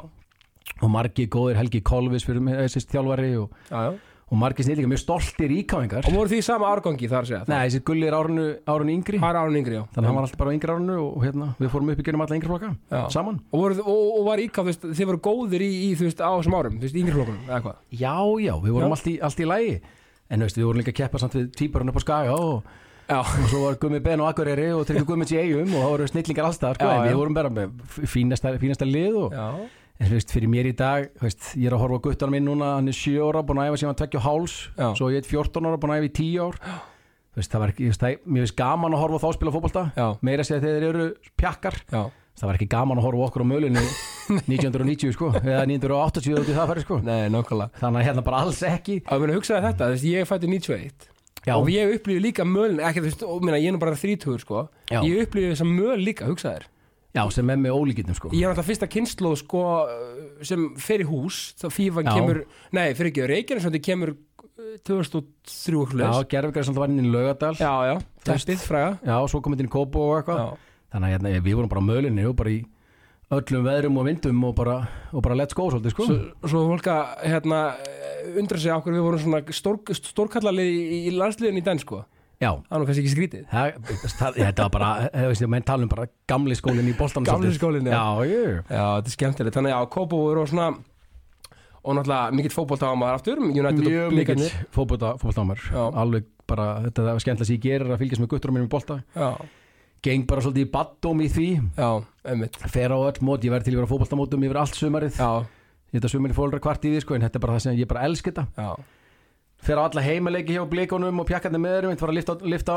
og 0.81 0.89
margir 0.93 1.29
góðir 1.29 1.57
Helgi 1.61 1.81
Kolvis 1.85 2.25
fyrir 2.25 2.41
mig, 2.41 2.57
þessi 2.57 2.85
þjálfari 2.89 3.35
og, 3.37 3.53
já, 3.69 3.77
já. 3.91 3.99
Og 4.31 4.39
margir 4.39 4.63
snillíka 4.63 4.87
mjög 4.87 5.01
stoltir 5.03 5.51
íkáingar. 5.51 6.05
Og 6.07 6.13
voru 6.15 6.31
því 6.31 6.37
í 6.39 6.45
sama 6.45 6.69
árgangi 6.71 7.09
þar 7.11 7.25
segja 7.27 7.41
Nei, 7.51 7.65
þessi 7.67 7.81
gulli 7.83 8.07
er 8.07 8.15
árunu, 8.15 8.45
árunu 8.63 8.93
yngri. 8.95 9.19
Það 9.19 9.33
er 9.33 9.39
árun 9.41 9.57
yngri, 9.59 9.75
já. 9.75 9.81
Þannig 9.91 10.05
að 10.05 10.07
hann 10.07 10.15
var 10.21 10.27
alltaf 10.27 10.39
bara 10.39 10.51
á 10.51 10.55
yngri 10.55 10.71
árunu 10.75 10.95
og 11.03 11.25
hérna, 11.25 11.47
við 11.59 11.71
fórum 11.73 11.91
upp 11.91 11.99
í 11.99 12.05
gerum 12.07 12.23
alla 12.23 12.37
yngri 12.39 12.51
flokka 12.53 12.69
Já. 12.95 13.01
saman. 13.11 13.41
Og, 13.51 13.57
voru, 13.59 13.75
og, 13.83 14.05
og 14.21 14.23
var 14.29 14.43
IK, 14.45 14.55
þú 14.61 14.65
veist, 14.69 14.85
þið 15.01 15.09
voru 15.11 15.21
góðir 15.27 15.65
í, 15.67 15.71
í 15.83 15.89
þú 15.99 16.07
veist, 16.07 16.23
á 16.23 16.31
þessum 16.31 16.55
árum, 16.61 16.77
þú 16.79 16.87
veist, 16.87 16.99
yngri 17.03 17.17
flokkunum 17.17 17.49
eða 17.51 17.59
hvað, 17.65 17.81
Já, 17.91 18.15
já, 18.47 18.53
við 18.63 18.77
vorum 18.77 18.95
allt 18.95 19.09
í, 19.11 19.17
allt 19.27 19.43
í 19.43 19.49
lægi 19.51 19.75
en 20.31 20.39
þú 20.39 20.47
veist, 20.47 20.61
við 20.61 20.69
vorum 20.71 20.79
líka 20.79 20.93
að 20.95 20.99
keppa 21.01 21.19
samt 21.25 21.35
við 21.35 21.51
típarinn 21.59 21.91
upp 21.91 21.99
á 21.99 22.03
Skaga 22.05 22.37
og, 22.39 22.71
já, 23.11 23.19
og 23.19 23.51
svo 23.51 23.65
var 23.65 23.75
Gummi 23.83 23.99
Ben 23.99 24.23
og 24.23 24.29
Akureyri 24.31 24.69
og 24.71 24.85
Tryggvi 24.87 25.03
Gummins 25.11 25.33
í 25.35 25.41
eigum 25.43 25.75
og 25.75 25.83
það 25.83 25.91
voru 25.91 26.07
snillingar 26.07 26.47
allstað 26.47 26.77
sko, 26.79 26.87
Já, 26.87 26.95
en 26.95 27.03
já. 27.03 27.09
við 27.11 27.19
vorum 27.19 27.35
bara 27.35 27.51
með 27.51 27.73
fínasta, 28.07 28.53
fínasta 28.63 28.87
lið 28.87 29.17
og 29.25 29.35
já, 29.35 29.47
en 30.01 30.07
þú 30.09 30.15
veist, 30.17 30.31
fyrir 30.33 30.49
mér 30.49 30.69
í 30.71 30.73
dag 30.77 31.09
veist, 31.21 31.51
ég 31.59 31.67
er 31.69 31.75
að 31.77 31.83
horfa 31.83 31.99
á 32.01 32.05
guttan 32.07 32.31
minn 32.33 32.47
núna 32.49 32.71
hann 32.79 32.89
er 32.89 32.97
7 32.97 33.19
ára, 33.21 33.43
búin 33.45 33.59
að 33.61 33.69
æfa 33.69 33.81
síðan 33.83 33.99
2 34.01 34.21
háls 34.25 34.55
Já. 34.73 34.87
svo 34.97 35.11
ég 35.13 35.21
er 35.21 35.27
14 35.29 35.67
ára, 35.69 35.77
búin 35.81 35.93
að 35.93 36.01
æfa 36.01 36.09
í 36.09 36.15
10 36.17 36.39
ár. 36.41 36.57
Veist, 37.37 37.51
það 37.53 37.61
var 37.63 37.73
veist, 37.77 38.01
það, 38.01 38.15
mér 38.25 38.43
finnst 38.47 38.57
gaman 38.59 38.95
að 38.97 39.03
horfa 39.05 39.19
á 39.21 39.23
þá 39.23 39.29
spila 39.37 39.53
fótbolta 39.55 39.83
Já. 39.95 40.07
meira 40.25 40.43
að 40.43 40.49
segja 40.49 40.63
þegar 40.65 40.81
þeir 40.81 40.89
eru 40.89 41.05
pjakkar. 41.39 41.77
Já. 41.93 42.01
Það 42.41 42.47
var 42.49 42.57
ekki 42.57 42.69
gaman 42.71 42.97
að 42.97 43.05
horfa 43.05 43.27
okkur 43.27 43.43
á 43.45 43.47
mölunni 43.51 43.85
1990 44.47 45.13
sko, 45.17 45.29
eða 45.37 45.63
1980 45.67 46.35
út 46.41 46.49
í 46.49 46.57
það 46.57 46.69
færi 46.73 46.83
sko, 46.85 46.97
nei, 47.05 47.29
nákvæmlega. 47.31 47.77
Þannig 47.81 48.01
að 48.01 48.07
hérna 48.09 48.25
bara 48.25 48.41
alls 48.45 48.61
ekki. 48.65 48.97
Að 49.05 49.23
meina 49.23 49.37
hugsaði 49.37 49.65
þetta, 49.67 49.87
þú 49.91 49.95
veist, 49.95 50.07
ég 50.09 50.29
fætti 50.31 50.51
91 50.51 51.09
Já. 51.41 51.55
og 51.57 51.69
ég 51.73 51.93
upplýði 51.97 52.23
líka 52.25 52.45
mölin 52.47 52.81
ekki, 52.87 53.03
þú 53.03 53.09
veist, 53.09 53.25
og 53.27 53.45
meina, 53.45 53.59
ég 53.61 53.71
er 53.71 53.75
nú 53.75 53.81
bara 53.83 53.95
30 53.99 54.41
sko. 54.43 54.65
Já. 54.91 54.99
ég 55.05 55.25
upplýði 55.27 55.53
þessa 55.53 55.67
möl 55.67 55.99
líka, 56.01 56.27
hugsaðir 56.29 56.67
Já, 57.11 57.23
sem 57.35 57.49
er 57.51 57.59
með 57.59 57.75
ólíkindum 57.75 58.15
sko. 58.15 58.31
Ég 58.31 58.45
er 58.45 58.53
alltaf 58.53 58.67
fyrsta 58.69 58.87
kynnslóð 58.87 59.37
sko 59.41 59.61
sem 60.47 60.67
fer 60.79 61.03
í 61.03 61.07
hús, 61.07 61.51
þá 61.59 61.65
fífan 61.73 62.07
Já. 62.07 62.13
kemur 62.15 62.43
nei, 62.71 62.93
fyrir 62.95 63.11
ekki, 63.11 63.25
Reykjanesvöndi 63.31 63.81
kemur 63.83 64.13
uh, 64.15 64.75
2003 64.87 65.81
okkur 65.81 66.03
Já, 66.05 66.11
það 66.63 66.79
var 66.79 66.93
inn 66.93 67.03
í 67.03 67.11
Laugadal 67.11 67.53
já, 67.59 67.71
já, 67.89 67.95
testið, 68.27 68.63
fræga 68.63 68.93
Já, 69.03 69.17
svo 69.27 69.41
komið 69.43 69.65
inn 69.65 69.71
í 69.71 69.73
Kópo 69.73 70.05
og 70.07 70.21
eitthvað. 70.21 70.45
Já, 70.45 70.69
Þannig 70.91 71.07
að 71.07 71.13
hérna, 71.15 71.33
við 71.43 71.57
vorum 71.59 71.71
bara 71.71 71.83
á 71.83 71.89
mölinni 71.89 72.23
og 72.27 72.37
bara 72.39 72.51
í 72.51 72.61
öllum 73.31 73.67
veðrum 73.67 73.99
og 73.99 74.07
vindum 74.07 74.41
og 74.47 74.55
bara, 74.57 74.77
og 75.11 75.23
bara 75.23 75.37
let's 75.39 75.55
go 75.55 75.69
svolítið 75.71 75.93
sko. 75.93 76.07
Svo, 76.07 76.49
svo 76.51 76.63
fólk 76.67 76.89
að 76.91 77.13
hérna, 77.31 77.61
undra 78.39 78.59
sig 78.59 78.71
á 78.75 78.79
hverju 78.79 78.97
við 78.97 79.05
vorum 79.07 79.23
svona 79.23 79.55
stór, 79.55 79.79
stórkallalið 79.95 80.71
í, 80.71 80.97
í 81.07 81.13
landsliðin 81.15 81.61
í 81.61 81.63
den 81.67 81.79
sko 81.83 82.01
Já, 82.41 82.49
það 82.65 82.79
nú 82.81 82.85
kannski 82.89 83.01
ekki 83.03 83.13
skrítið. 83.13 83.43
Þetta 84.41 84.65
var 84.65 84.71
bara, 84.73 84.87
hefur 85.13 85.29
veist, 85.29 85.43
menn 85.53 85.65
tala 85.67 85.85
um 85.85 85.91
bara 85.91 86.07
gamli 86.29 86.55
skólinn 86.57 86.89
í 86.89 86.95
boltanum 86.97 87.27
Gamli 87.29 87.51
skólinn, 87.53 87.85
já. 87.85 87.93
Já, 87.93 88.31
já, 88.31 88.39
Já, 88.65 88.85
þetta 88.97 89.11
er 89.11 89.15
skemmtilegt, 89.15 89.57
þannig 89.59 89.75
að 89.77 89.85
Kópó 89.93 90.21
voru 90.23 90.45
svona 90.49 90.71
og 91.81 91.95
náttúrulega 91.97 92.35
mikill 92.37 92.53
fótbolta 92.53 92.89
á 92.89 92.95
maður 92.97 93.17
aftur 93.17 93.39
United 93.41 93.79
mjög 93.81 94.03
og 94.03 94.11
mikill 94.13 94.37
blikarnir 94.37 94.57
fótbolta, 94.73 95.15
fótboltámar 95.21 95.63
Já. 95.65 95.81
Alveg 96.03 96.27
bara, 96.49 96.67
þetta 96.85 97.07
er 97.13 97.23
skemmtilega 97.23 97.49
sem 97.49 97.57
ég 97.57 97.63
gerir 97.65 97.93
að 97.93 98.01
fylgjast 98.03 98.21
með 98.21 98.31
gutturum 98.33 98.57
mínum 98.57 98.69
í 98.69 98.73
bolta. 98.73 98.99
Já, 99.15 99.29
Geng 100.01 100.25
bara 100.25 100.41
svolítið 100.41 100.65
í 100.65 100.69
baddóm 100.73 101.19
í 101.21 101.27
því. 101.29 101.47
Já, 101.77 101.89
einmitt. 102.25 102.55
Fer 102.73 102.89
á 102.89 102.97
öll 102.97 103.19
mót, 103.21 103.43
ég 103.45 103.53
verði 103.53 103.69
til 103.69 103.75
að 103.75 103.83
vera 103.83 103.89
á 103.89 103.91
fótboltamótum 103.93 104.45
yfir 104.47 104.57
allt 104.57 104.79
sumarið. 104.79 105.19
Já, 105.21 105.45
þetta 105.93 106.09
sumir 106.09 106.33
fólkar 106.33 106.63
kvart 106.63 106.87
í 106.89 106.95
því 106.95 107.03
sko 107.03 107.17
en 107.17 107.25
þetta 107.27 107.37
er 107.37 107.43
bara 107.45 107.57
það 107.59 107.65
sem 107.67 107.77
ég 107.77 107.89
bara 107.91 108.07
elsk 108.09 108.31
þetta 108.31 108.47
Fer 109.61 109.77
á 109.77 109.85
alla 109.85 110.01
heimaleiki 110.01 110.55
hjá 110.55 110.63
blikunum 110.65 111.21
og 111.21 111.27
pjakkarnir 111.29 111.61
með 111.61 111.73
þeirrum, 111.75 111.91
þetta 111.93 112.05
var 112.07 112.11
að 112.11 112.17
lifta, 112.17 112.35
lifta 112.49 112.75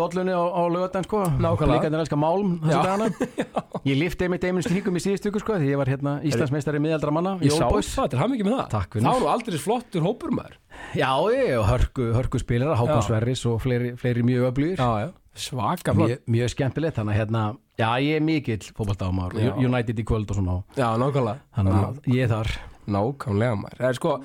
dollunni 0.00 0.34
á, 0.34 0.42
á 0.42 0.62
lögadaginn 0.66 1.06
sko. 1.06 1.20
Nákvæmlega. 1.38 1.68
blikarnir 1.70 2.02
elska 2.02 2.18
málm 2.18 2.56
Já. 2.58 2.64
þessa 2.64 2.80
dagana 2.88 3.06
ég 3.90 3.98
lifti 4.00 4.26
einmitt 4.26 4.46
einmitt 4.48 4.66
slíkum 4.66 4.98
í 4.98 5.02
síðustu 5.04 5.30
ykkur 5.30 5.44
sko 5.44 5.58
því 5.62 5.68
ég 5.70 5.78
var 5.78 5.90
hérna 5.92 6.16
Íslandsmeistari 6.26 6.80
miðaldra 6.82 7.14
manna 7.14 7.36
í 7.38 7.46
ég 7.46 7.54
sá 7.54 7.68
það, 7.70 8.08
til 8.10 8.18
hann 8.18 8.34
ekki 8.34 8.48
með 8.48 8.56
það. 8.64 8.96
Var 8.98 9.20
nú 9.22 9.28
aldrei 9.30 9.60
flottur 9.62 10.06
hópur 10.08 10.34
maður. 10.34 10.58
Já, 10.98 11.10
ég, 11.36 11.52
og 11.60 11.68
hörku, 11.70 12.08
hörku 12.18 12.40
spilara, 12.42 12.74
Hákon. 12.82 13.04
Sverris 13.06 13.44
og 13.46 13.60
fleiri, 13.62 13.94
fleiri 14.00 14.24
mjög 14.26 14.48
öflugir. 14.50 14.82
Já, 14.82 15.06
já, 15.06 15.10
svaka 15.38 15.94
flott. 15.94 16.10
mjög, 16.10 16.24
mjög 16.34 16.50
skemmtilegt, 16.54 16.98
þannig 16.98 17.14
að 17.14 17.20
hérna 17.22 17.44
já, 17.78 17.88
ég 18.02 18.18
er 18.18 18.24
mikill 18.26 18.72
fótballtámar 18.74 19.38
Já. 19.38 19.52
United 19.62 20.02
í 20.02 20.06
kvöld 20.06 20.30
og 20.34 20.40
svona. 20.40 20.56
Já, 20.74 20.88
nákvæmlega. 20.98 21.38
Þannig 21.54 21.78
að 21.78 22.10
ég 22.14 22.26
er 22.26 22.32
þar. 22.34 22.52
Nákvæmlega 22.94 23.60
maður. 23.62 23.78
Það 23.84 23.88
er 23.92 23.98
sko, 24.00 24.16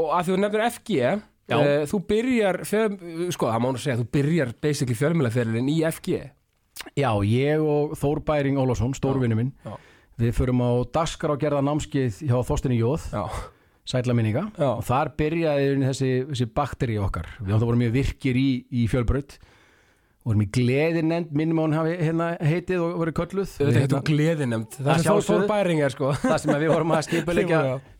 og 0.00 0.08
að 0.16 0.24
því 0.24 0.32
þú 0.34 0.40
nefnir 0.44 0.64
FG. 0.70 1.12
Uh, 1.58 1.86
Þú 1.90 2.02
byrjar, 2.10 2.60
fjör, 2.68 2.98
sko 3.34 3.50
það 3.50 3.64
má 3.64 3.68
nú 3.70 3.80
segja 3.82 3.98
Þú 4.00 4.06
byrjar 4.18 4.52
basically 4.62 4.98
fjölmjölaferilin 4.98 5.72
í 5.72 5.80
FG 5.90 6.20
já, 6.96 7.10
ég 7.26 7.60
og 7.60 7.94
Þór 8.00 8.22
Bæring 8.24 8.58
Ólafsson, 8.60 8.94
stórvinni 8.96 9.36
minn 9.36 9.52
Já. 9.66 9.74
við 10.20 10.34
förum 10.36 10.62
á 10.64 10.70
daskar 10.94 11.34
á 11.34 11.40
gerða 11.40 11.62
námskeið 11.66 12.22
hjá 12.28 12.36
Þorstinni 12.46 12.78
Jóð. 12.80 13.06
Já, 13.12 13.24
sætla 13.88 14.14
minninga. 14.16 14.46
Já. 14.56 14.70
og 14.76 14.84
þar 14.86 15.12
byrjaði 15.18 15.68
þessi, 15.84 16.10
þessi 16.30 16.48
bakteri 16.56 16.98
okkar. 17.00 17.28
Við 17.40 17.54
áttum 17.54 17.66
að 17.66 17.70
voru 17.72 17.82
mjög 17.82 17.96
virkir 17.98 18.40
í, 18.40 18.48
í 18.70 18.86
fjölbraut 18.90 19.36
vorum 20.26 20.42
í 20.44 20.46
gleði 20.52 21.02
nefnd 21.06 21.32
minnum 21.36 21.62
hún 21.62 21.74
hafi 21.74 21.94
hérna 21.96 22.28
heitið 22.44 22.82
og 22.84 22.98
verið 23.00 23.16
kölluð. 23.16 23.52
Þetta 23.56 23.70
heitum 23.70 23.96
hérna, 23.96 24.00
gleðinemnd 24.10 24.76
Það 24.76 24.90
Að 24.90 24.98
sem 25.00 25.06
Þór 25.06 25.06
sjálfsögðu. 25.06 25.40
Þór 25.40 25.50
Bæring 25.50 25.82
er 25.86 25.94
sko. 25.94 26.12
Það 26.20 26.36
sem 26.42 26.52
við 26.60 26.72
vorum 26.74 26.94
að 26.96 27.08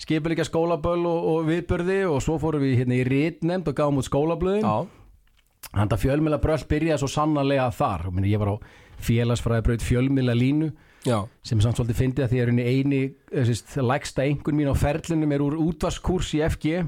skipuleika 0.05 0.47
skólaböll 0.49 1.07
og, 1.09 1.31
og 1.33 1.49
viðbörði 1.49 1.99
og 2.11 2.21
svo 2.25 2.37
fórum 2.43 2.65
við 2.67 2.77
hérna 2.83 2.99
í 2.99 3.07
rítnefnd 3.09 3.73
og 3.73 3.81
gáum 3.81 4.03
út 4.03 4.09
skólablöðin. 4.11 4.69
Þannig 5.71 5.97
að 5.97 6.05
fjölmila 6.05 6.41
bröll 6.43 6.63
byrjaði 6.69 7.03
svo 7.03 7.11
sannarlega 7.13 7.67
þar. 7.77 8.09
Minni, 8.13 8.33
ég 8.33 8.41
var 8.43 8.53
á 8.53 8.57
félagsfræðibraut 9.01 9.85
fjölmila 9.85 10.35
línu 10.37 10.71
já, 11.07 11.17
sem 11.47 11.61
samt 11.63 11.79
svolítið 11.79 12.01
fyndið 12.01 12.27
að 12.27 12.33
því 12.35 12.43
að 12.43 12.61
eini 12.69 13.01
sérst, 13.49 13.77
lægsta 13.81 14.27
einhvern 14.27 14.59
mín 14.59 14.73
á 14.73 14.77
ferlinum 14.77 15.33
er 15.33 15.45
úr 15.45 15.57
útvarskurs 15.65 16.35
í 16.37 16.43
FG 16.45 16.85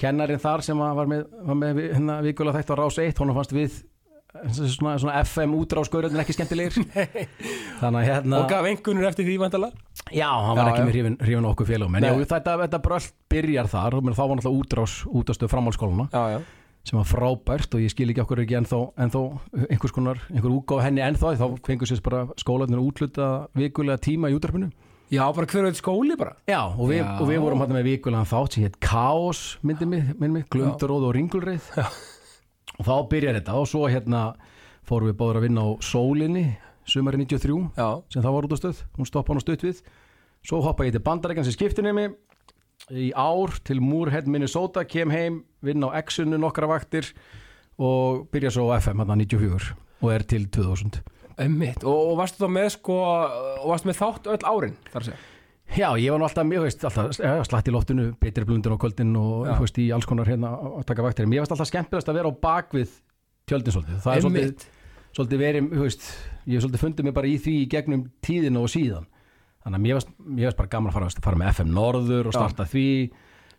kennarinn 0.00 0.40
þar 0.40 0.64
sem 0.64 0.80
var 0.80 1.08
með, 1.08 1.26
var 1.48 1.58
með 1.60 1.82
hérna 1.84 2.18
vikulega 2.24 2.60
þætt 2.60 2.72
á 2.72 2.76
rás 2.80 2.98
1 3.02 3.20
hún 3.20 3.34
fannst 3.36 3.54
við 3.56 3.78
svona, 4.56 4.96
svona 5.02 5.14
FM 5.22 5.54
útráskaurin 5.58 6.20
ekki 6.22 6.36
skemmtilegir. 6.36 6.76
Hérna 7.82 8.42
Og 8.42 8.50
gaf 8.50 8.68
einhvernur 8.68 9.08
eftir 9.10 9.26
því 9.28 9.38
vantala 9.44 9.70
já, 10.10 10.28
hann 10.30 10.56
var 10.56 10.68
Já, 10.68 10.72
ekki 10.72 10.82
já. 10.82 10.86
með 10.86 10.94
hrifin, 10.96 11.16
okkur 11.50 11.68
félagum 11.68 11.98
en 11.98 12.06
já, 12.08 12.12
þetta, 12.34 12.54
þetta 12.64 12.82
bröll 12.84 13.08
byrjar 13.32 13.72
þar 13.72 13.98
menn, 14.00 14.16
þá 14.16 14.22
var 14.22 14.38
náttúrulega 14.38 14.62
útrás 14.62 15.00
útastöð 15.10 15.52
já 16.12 16.38
sem 16.86 17.00
var 17.00 17.06
frábært 17.10 17.74
og 17.74 17.82
ég 17.82 17.90
skil 17.90 18.12
ekki 18.12 18.22
okkur 18.22 18.44
ekki 18.44 18.58
ennþá, 18.60 18.78
ennþá 19.02 19.22
einhvers 19.66 19.94
konar, 19.94 20.20
einhver 20.30 20.52
útgáð 20.54 20.84
henni 20.84 21.02
ennþá 21.02 21.32
þá 21.40 21.46
fengur 21.66 21.90
sér 21.90 22.02
bara 22.04 22.26
skólanir 22.38 22.78
útluta 22.78 23.30
vikulega 23.58 23.98
tíma 24.06 24.30
í 24.30 24.36
útarpinu 24.38 24.70
Já, 25.06 25.22
bara 25.30 25.46
hver 25.46 25.68
veit 25.68 25.78
skóli 25.78 26.16
bara. 26.18 26.32
Já, 26.50 26.64
og 26.66 26.88
við, 26.90 26.98
Já. 26.98 27.12
Og 27.22 27.28
við 27.30 27.38
vorum 27.38 27.60
hann 27.62 27.74
með 27.76 27.84
vikulegan 27.92 28.26
þátt 28.26 28.56
sem 28.56 28.64
hétt 28.66 28.78
Kaos, 28.82 29.42
myndi 29.62 29.86
mig, 29.86 30.08
mig 30.18 30.48
Glundaróð 30.50 31.06
og 31.06 31.14
Ringulreið. 31.14 31.68
Og 32.76 32.86
þá 32.86 32.94
byrjar 33.10 33.38
þetta 33.40 33.56
og 33.60 33.68
svo 33.70 33.86
hérna 33.90 34.22
fórum 34.86 35.10
við 35.10 35.18
báður 35.20 35.40
að 35.40 35.46
vinna 35.48 35.64
á 35.66 35.68
Sólinni 35.82 36.44
sumari 36.86 37.18
93 37.18 37.56
Já, 37.76 37.88
sem 38.12 38.22
þá 38.22 38.30
var 38.30 38.46
út 38.46 38.54
á 38.54 38.58
stöð, 38.60 38.82
hún 38.96 39.08
stoppa 39.08 39.32
hann 39.32 39.42
á 39.42 39.44
stutt 39.44 39.64
við. 39.66 39.80
Svo 40.46 40.60
hoppa 40.62 40.86
ég 40.86 40.94
til 40.94 41.02
bandarækjan 41.02 41.48
sem 41.48 41.56
skiptinemi 41.56 42.06
í 42.94 43.08
ár 43.18 43.56
til 43.66 43.80
Moorhead, 43.82 44.28
Minnesota 44.30 44.84
kem 44.86 45.10
heim, 45.10 45.40
vinna 45.64 45.90
á 45.90 45.98
X-unu 46.04 46.38
nokkra 46.38 46.68
vaktir 46.70 47.08
og 47.82 48.28
byrja 48.30 48.54
svo 48.54 48.70
á 48.70 48.78
FM 48.78 49.02
hann 49.02 49.18
94 49.26 49.74
og 50.02 50.12
er 50.12 50.24
til 50.28 50.46
2000 50.52 51.00
emmitt 51.42 51.84
og, 51.84 52.12
og 52.12 52.20
varstu 52.20 52.44
þá 52.44 52.52
með 52.52 52.68
sko 52.76 52.96
og 52.96 53.66
varstu 53.68 53.90
með 53.90 53.98
þátt 54.00 54.30
öll 54.32 54.46
árin 54.48 54.78
þar 54.92 55.02
að 55.02 55.08
segja 55.10 55.35
Já, 55.74 55.88
ég 55.98 56.12
var 56.14 56.20
nú 56.22 56.26
alltaf, 56.28 56.46
ég 56.54 56.62
veist, 56.62 56.84
alltaf 56.86 57.18
ja, 57.18 57.32
slatt 57.44 57.66
í 57.68 57.72
loftinu, 57.74 58.06
betri 58.22 58.46
blundin 58.46 58.76
á 58.76 58.78
kvöldin 58.80 59.10
og 59.18 59.48
Já. 59.48 59.56
þú 59.58 59.66
veist, 59.66 59.80
í 59.82 59.88
alls 59.96 60.06
konar 60.08 60.30
hérna 60.30 60.52
að 60.54 60.86
taka 60.88 61.04
vaktir. 61.04 61.26
Mér 61.28 61.42
varst 61.42 61.56
alltaf 61.56 61.68
skemmtilegast 61.72 62.10
að 62.12 62.18
vera 62.20 62.30
á 62.30 62.34
bakvið 62.46 62.94
tjöldin 63.50 63.74
svolítið. 63.74 63.98
Það 64.04 64.14
er 64.14 64.24
svolítið, 64.24 64.64
svolítið 65.18 65.42
verið, 65.42 65.68
þú 65.74 65.82
veist, 65.82 66.06
ég 66.46 66.62
svolítið 66.64 66.84
fundið 66.86 67.08
mig 67.08 67.16
bara 67.18 67.30
í 67.30 67.36
því 67.42 67.56
í 67.58 67.68
gegnum 67.74 68.06
tíðina 68.24 68.62
og 68.62 68.72
síðan. 68.72 69.10
Þannig 69.66 69.80
að 69.80 69.84
mér 70.22 70.46
varst 70.46 70.60
bara 70.62 70.72
gaman 70.76 70.92
að 70.92 70.96
fara, 71.00 71.26
fara 71.26 71.40
með 71.42 71.52
FM 71.56 71.74
Norður 71.74 72.30
og 72.30 72.36
starta 72.38 72.68
því, 72.70 72.86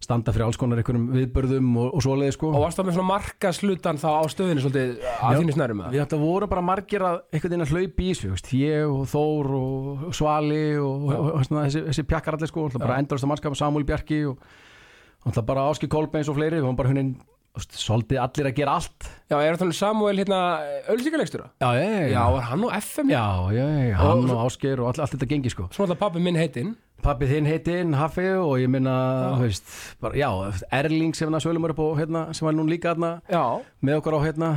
standa 0.04 0.34
fyrir 0.34 0.46
alls 0.46 0.60
konar 0.60 0.80
einhverjum 0.82 1.08
viðbörðum 1.16 1.70
og, 1.82 1.88
og 1.98 2.04
svoleiði 2.06 2.36
sko. 2.36 2.51
Og 2.54 2.63
varstu 2.63 2.84
þá 2.84 2.88
með 2.88 2.98
svona 2.98 3.10
markaslutan 3.10 4.01
þá 4.01 4.08
á 4.13 4.24
stöðinu 4.32 4.63
svolítið 4.63 5.08
að 5.18 5.39
þínu 5.42 5.56
snærum 5.56 5.82
Við 5.94 6.04
ætla 6.04 6.20
voru 6.22 6.50
bara 6.51 6.66
margir 6.66 7.06
að 7.08 7.18
einhvern 7.32 7.54
veginn 7.54 7.66
að 7.66 7.74
hlaupa 7.74 8.06
í 8.06 8.12
þessu, 8.12 8.58
ég 8.62 8.92
og 8.92 9.08
Þór 9.12 9.50
og 9.58 10.06
Svali 10.18 10.62
og, 10.77 11.08
og, 11.08 11.32
og 11.32 11.48
svona, 11.48 11.66
þessi, 11.66 11.84
þessi 11.89 12.06
pjakkar 12.12 12.38
allir 12.38 12.51
sko, 12.51 12.68
bara 12.77 13.00
endurist 13.01 13.25
að 13.25 13.34
mannskapa 13.34 13.60
Samúl 13.60 13.88
Bjarki 13.88 14.22
og 14.30 15.42
bara 15.50 15.66
Áski 15.72 15.89
Kolbeins 15.92 16.30
og 16.30 16.38
fleiri, 16.38 16.62
við 16.62 16.70
varum 16.70 16.80
bara 16.80 16.94
hunin 16.94 17.16
svolítið 17.66 18.20
allir 18.24 18.50
að 18.50 18.56
gera 18.60 18.74
allt. 18.78 19.08
Já, 19.32 19.38
er 19.44 19.58
það 19.60 19.72
Samuel 19.76 20.18
hérna 20.22 20.40
Ölsíkalegstura? 20.94 21.50
Já, 21.62 21.70
ég, 21.80 22.12
Já, 22.14 22.22
var 22.32 22.42
hann 22.52 22.64
á 22.66 22.70
FM? 22.82 23.10
já, 23.12 23.26
já, 23.52 23.66
já, 23.90 23.96
hann 23.98 24.24
Og- 24.26 24.32
og 24.32 24.46
Ásgeir 24.48 24.80
og 24.80 24.88
allt, 24.88 25.00
allt 25.00 25.12
þetta 25.16 25.30
gengi 25.30 25.50
sko. 25.50 25.68
Svona 25.72 25.88
alltaf 25.90 26.00
pappi 26.00 26.20
minn 26.20 26.36
heitinn. 26.36 26.76
Pappi 27.02 27.28
þinn 27.30 27.46
heitinn, 27.46 27.94
Haffi 27.94 28.26
og 28.42 28.58
ég 28.58 28.68
minna, 28.70 29.38
bara, 30.02 30.16
já, 30.16 30.30
Erling 30.72 31.14
sem 31.16 31.30
hann 31.32 31.40
svölum 31.42 31.64
er 31.66 31.70
upp 31.76 31.80
á, 31.80 31.88
hérna, 32.00 32.34
sem 32.34 32.46
var 32.46 32.54
nú 32.54 32.66
líka 32.68 32.96
hérna, 32.96 33.22
Já, 33.30 33.62
með 33.84 34.02
okkur 34.02 34.18
á, 34.18 34.20
hérna, 34.26 34.50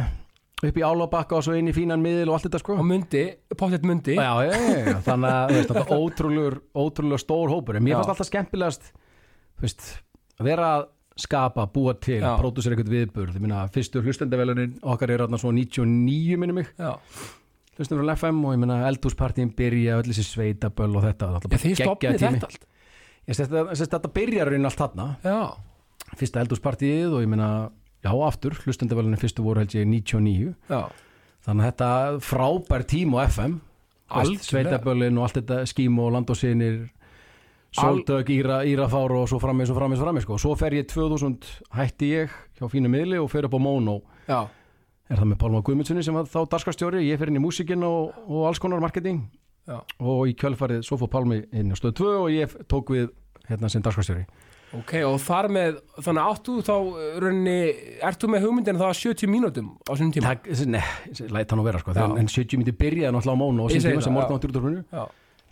upp 0.63 0.77
í 0.77 0.81
Álabakka 0.85 1.37
og 1.37 1.45
svo 1.45 1.53
inn 1.57 1.69
í 1.69 1.75
fínan 1.77 2.01
miðil 2.01 2.29
og 2.29 2.35
allt 2.39 2.49
þetta 2.49 2.61
sko. 2.63 2.79
Og 2.79 2.85
mundi, 2.85 3.27
pottet 3.57 3.85
mundi. 3.85 4.15
Já, 4.17 4.33
já, 4.45 4.53
já, 4.57 4.79
já, 4.89 4.97
þannig 5.05 5.31
að 5.37 5.53
veist, 5.57 5.93
ótrúlegur, 6.01 6.57
ótrúlegur 6.75 7.23
stór 7.23 7.49
hópur. 7.53 7.77
En 7.77 7.85
mér 7.85 7.95
Já. 7.97 8.01
fannst 8.01 8.15
alltaf 8.15 8.31
skemmtilegast 8.31 8.91
veist, 9.61 10.03
að 10.41 10.45
vera 10.51 10.73
að 10.79 10.87
skapa, 11.19 11.67
búa 11.73 11.95
til, 12.01 12.21
Já. 12.23 12.37
pródusera 12.39 12.77
eitthvað 12.77 12.95
viðburð. 12.95 13.35
Ég 13.37 13.45
minna, 13.45 13.65
fyrstu 13.73 14.03
hlustendavelunin 14.05 14.79
okkar 14.83 15.11
er 15.11 15.25
þarna 15.25 15.41
svo 15.41 15.53
99 15.53 16.39
minnum 16.41 16.61
mig. 16.63 16.71
Hlustum 17.79 18.01
frá 18.01 18.15
FM 18.17 18.45
og 18.45 18.55
ég 18.55 18.61
minna 18.61 18.79
eldhúspartíin 18.89 19.55
byrja 19.57 19.99
öll 20.01 20.09
þessi 20.11 20.25
sveitaböll 20.29 20.95
og 20.97 21.05
þetta 21.09 21.33
Já 21.41 21.61
þið 21.65 21.77
stopnið 21.83 22.19
þetta 22.25 22.49
allt. 22.51 22.65
Ég 23.29 23.37
sést 23.37 23.51
þetta, 23.51 23.77
sést 23.77 23.95
þetta 23.95 24.13
byrjar 24.17 24.51
raunin 24.51 24.69
allt 24.71 24.81
þarna. 24.81 25.07
Já, 25.25 25.41
fyrsta 26.21 26.43
eldhúspartíið 26.45 27.15
og 27.17 27.25
ég 27.25 27.31
minna 27.31 27.51
já, 28.05 28.13
aftur, 28.27 28.57
hlustendavelunin 28.65 29.21
fyrstu 29.21 29.45
voru 29.45 29.63
held 29.63 29.75
ég 29.77 29.89
99 29.89 30.55
já, 30.71 30.81
þannig 31.47 31.67
að 31.67 31.71
þetta 31.71 31.91
frábær 32.25 32.87
tím 32.89 33.17
á 33.17 33.19
FM 33.29 33.59
Algjörlega. 34.11 34.47
sveitaböllin 34.49 35.19
og 35.21 35.27
allt 35.27 35.39
þetta 35.41 35.61
skím 35.71 35.99
og 36.03 36.15
land 36.17 36.33
Sjóldög, 37.71 38.31
Íra, 38.35 38.61
Írafár 38.67 39.13
og 39.15 39.29
svo 39.31 39.39
frammeins 39.43 39.71
og 39.71 39.79
frammeins 39.79 40.01
og 40.03 40.09
frammeins 40.09 40.27
sko. 40.27 40.39
Svo 40.43 40.57
fer 40.59 40.75
ég 40.75 40.89
2000, 40.91 41.37
hætti 41.77 42.09
ég 42.17 42.33
hjá 42.59 42.67
fínu 42.71 42.91
miðli 42.91 43.21
og 43.23 43.31
fer 43.31 43.47
upp 43.47 43.55
á 43.55 43.61
Mono. 43.63 44.01
Já. 44.27 44.41
Er 45.11 45.19
það 45.19 45.31
með 45.33 45.41
Pálma 45.43 45.63
Guðmundssoni 45.67 46.03
sem 46.07 46.15
var 46.15 46.27
þá 46.31 46.41
darskastjóri, 46.51 47.05
ég 47.07 47.19
fer 47.19 47.31
inn 47.31 47.39
í 47.39 47.43
músikinn 47.43 47.87
og, 47.87 48.13
og 48.27 48.49
alls 48.51 48.61
konar 48.63 48.83
marketing. 48.83 49.23
Já. 49.71 49.79
Og 50.03 50.27
í 50.31 50.35
kjöldfarið 50.39 50.83
svo 50.87 50.99
fór 50.99 51.11
Pálmi 51.15 51.45
inn 51.55 51.71
á 51.71 51.77
stöð 51.79 51.97
2 52.03 52.11
og 52.17 52.31
ég 52.35 52.59
tók 52.71 52.91
við 52.95 53.11
hérna 53.51 53.71
sem 53.71 53.83
darskastjóri. 53.87 54.27
Ok, 54.79 54.93
og 55.03 55.17
þar 55.19 55.49
með, 55.51 55.79
þannig 55.99 56.29
áttu 56.31 56.53
þá 56.63 56.75
eh, 56.79 57.15
rauninni, 57.23 57.55
ertu 58.07 58.29
með 58.31 58.45
hugmyndin 58.47 58.79
þá 58.79 58.85
70 58.95 59.31
mínútum 59.31 59.73
á 59.83 59.91
svona 59.99 60.15
tíma? 60.15 60.35
Nei, 60.71 60.83
læta 61.27 61.57
hann 61.57 61.63
að 61.65 61.67
vera 61.73 61.81
sko, 61.83 61.95
Já. 61.97 62.05
en 62.07 62.31
70 62.31 62.61
mínúti 62.61 62.77
byrjaði 62.79 63.17
náttúrulega 63.17 63.35
á 63.35 63.43
Mono 63.43 63.67
og 63.67 63.75
svona 63.75 63.97
tíma 63.97 64.05
sem 64.07 64.15
morgun 64.15 64.39
á 64.39 64.43
20. 64.47 65.09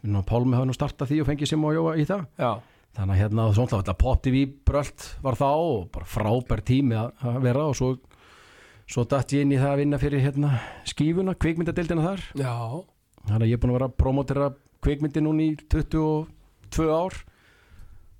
Ná, 0.06 0.20
Pálmi 0.26 0.54
hafði 0.54 0.70
nú 0.70 0.76
startað 0.76 1.10
því 1.12 1.22
og 1.22 1.28
fengið 1.30 1.50
Simó 1.50 1.72
Jóa 1.74 1.96
í 1.98 2.04
það. 2.08 2.26
Já. 2.38 2.52
þannig 2.98 3.14
að 3.14 3.20
hérna 3.22 3.46
svona 3.54 3.80
þá 3.86 3.94
potti 4.00 4.30
við 4.34 4.52
brölt 4.66 5.08
var 5.22 5.36
þá 5.38 5.48
og 5.50 5.88
bara 5.94 6.06
frábær 6.08 6.62
tími 6.66 6.96
að 6.98 7.40
vera 7.44 7.66
og 7.70 7.76
svo, 7.78 7.90
svo 8.88 9.04
dætt 9.06 9.34
ég 9.36 9.44
inn 9.46 9.54
í 9.54 9.60
það 9.60 9.74
að 9.74 9.82
vinna 9.82 10.00
fyrir 10.02 10.24
hérna, 10.24 10.52
skífuna, 10.88 11.34
kvikmyndadeildina 11.38 12.06
þar. 12.06 12.24
Já. 12.38 12.54
þannig 13.28 13.44
að 13.44 13.50
ég 13.50 13.58
er 13.58 13.62
búin 13.62 13.74
að 13.74 13.78
vera 13.78 13.90
að 13.90 13.98
promotera 14.02 14.48
kvikmyndi 14.82 15.22
núni 15.22 15.50
í 15.52 15.58
22 15.68 16.88
ár. 16.94 17.20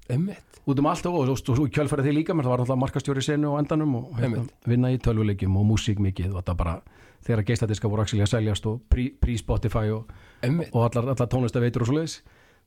Emmett 0.08 0.48
út 0.68 0.78
um 0.82 0.88
allt 0.90 1.06
og, 1.08 1.16
og, 1.22 1.30
og, 1.32 1.60
og 1.64 1.70
kjölfærið 1.72 2.08
því 2.08 2.14
líka 2.18 2.34
mér 2.36 2.44
það 2.44 2.52
var 2.52 2.62
alltaf 2.64 2.80
markastjóri 2.82 3.24
senu 3.24 3.54
á 3.56 3.60
endanum 3.60 3.94
og 4.02 4.18
hérna, 4.20 4.44
vinna 4.68 4.90
í 4.92 4.98
tölvuleikjum 5.00 5.56
og 5.56 5.64
músík 5.70 6.00
mikið 6.04 6.34
og 6.34 6.42
þetta 6.42 6.56
bara 6.58 6.74
þegar 7.24 7.44
geistadiska 7.48 7.88
voru 7.88 8.04
að 8.04 8.26
selja 8.28 8.56
og 8.68 8.82
príspotify 8.92 9.86
prí 9.88 9.94
og 9.96 10.12
Emmitt, 10.46 10.70
og 10.74 10.86
allar, 10.88 11.12
allar 11.14 11.30
tónlistaveitur 11.32 11.84
og 11.84 11.90
svoleiðis. 11.90 12.20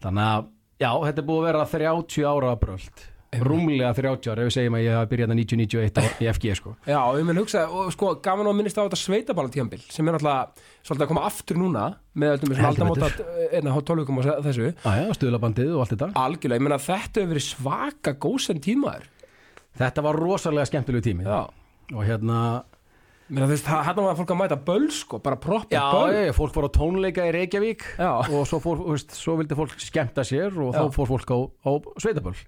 Þannig 0.03 0.27
að 0.27 0.51
já, 0.81 0.91
þetta 0.91 1.23
er 1.23 1.27
búið 1.29 1.41
að 1.41 1.49
vera 1.51 1.65
30 1.75 2.29
ára 2.31 2.53
bröld 2.59 3.07
rúmlega 3.39 3.93
30 3.95 4.27
ára 4.31 4.43
ef 4.43 4.49
við 4.49 4.55
segjum 4.57 4.75
að 4.75 4.83
ég 4.83 4.97
hafi 4.97 5.09
byrjað 5.13 5.33
1991 5.37 6.23
í 6.25 6.27
FG 6.33 6.55
sko. 6.59 6.73
Já, 6.83 6.99
ég 7.15 7.27
menn 7.27 7.39
hugsa, 7.39 7.63
og 7.71 7.91
sko, 7.95 8.09
gaman 8.23 8.49
að 8.51 8.57
minnist 8.59 8.79
á 8.79 8.83
þetta 8.83 8.99
sveitaballantíðanbill 8.99 9.79
sem 9.87 10.09
er 10.09 10.17
alltaf 10.17 10.65
svolítið 10.83 11.05
að 11.05 11.11
koma 11.13 11.23
aftur 11.29 11.61
núna 11.61 11.85
með 12.11 12.33
öllum 12.35 12.51
þessum 12.51 12.67
Heldur 12.67 12.89
aldamóta 12.89 13.27
einna 13.55 13.75
há 13.75 13.79
tólugum 13.87 14.19
og 14.19 14.27
þessu. 14.47 14.73
Aja, 14.91 15.15
stuðlabandið 15.15 15.71
og 15.71 15.85
allt 15.85 15.95
þetta. 15.95 16.11
Algjörlega, 16.25 16.59
ég 16.59 16.67
menna 16.67 16.81
þetta 16.83 17.23
hefur 17.23 17.31
verið 17.31 17.47
svaka 17.47 18.15
góðsend 18.27 18.63
tímaður. 18.67 19.07
Þetta 19.79 20.05
var 20.09 20.19
rosalega 20.19 20.67
skemmtilegu 20.67 21.07
tími. 21.07 21.27
Já, 21.29 21.47
og 21.95 22.03
hérna 22.03 22.41
menna 23.31 23.47
þú 23.47 23.53
veist, 23.55 23.67
það 23.67 23.83
hann 23.87 24.01
var 24.05 24.17
fólk 24.19 24.31
að 24.33 24.39
mæta 24.41 24.57
böl 24.67 24.87
sko, 24.91 25.19
bara 25.23 25.37
proppa 25.39 25.71
Já, 25.71 25.83
böl 25.95 26.15
ég, 26.17 26.31
fólk 26.35 26.55
fór 26.55 26.67
á 26.67 26.71
tónleika 26.75 27.27
í 27.29 27.35
Reykjavík 27.35 27.85
Já. 27.95 28.09
og 28.27 28.43
svo, 28.49 28.59
fór, 28.63 28.81
veist, 28.89 29.13
svo 29.15 29.37
vildi 29.39 29.57
fólk 29.57 29.77
skemmta 29.79 30.25
sér 30.27 30.51
og 30.59 30.75
Já. 30.75 30.81
þá 30.81 30.97
fór 30.97 31.09
fólk 31.13 31.31
á, 31.31 31.37
á 31.47 31.71
sveitaböll 32.03 32.41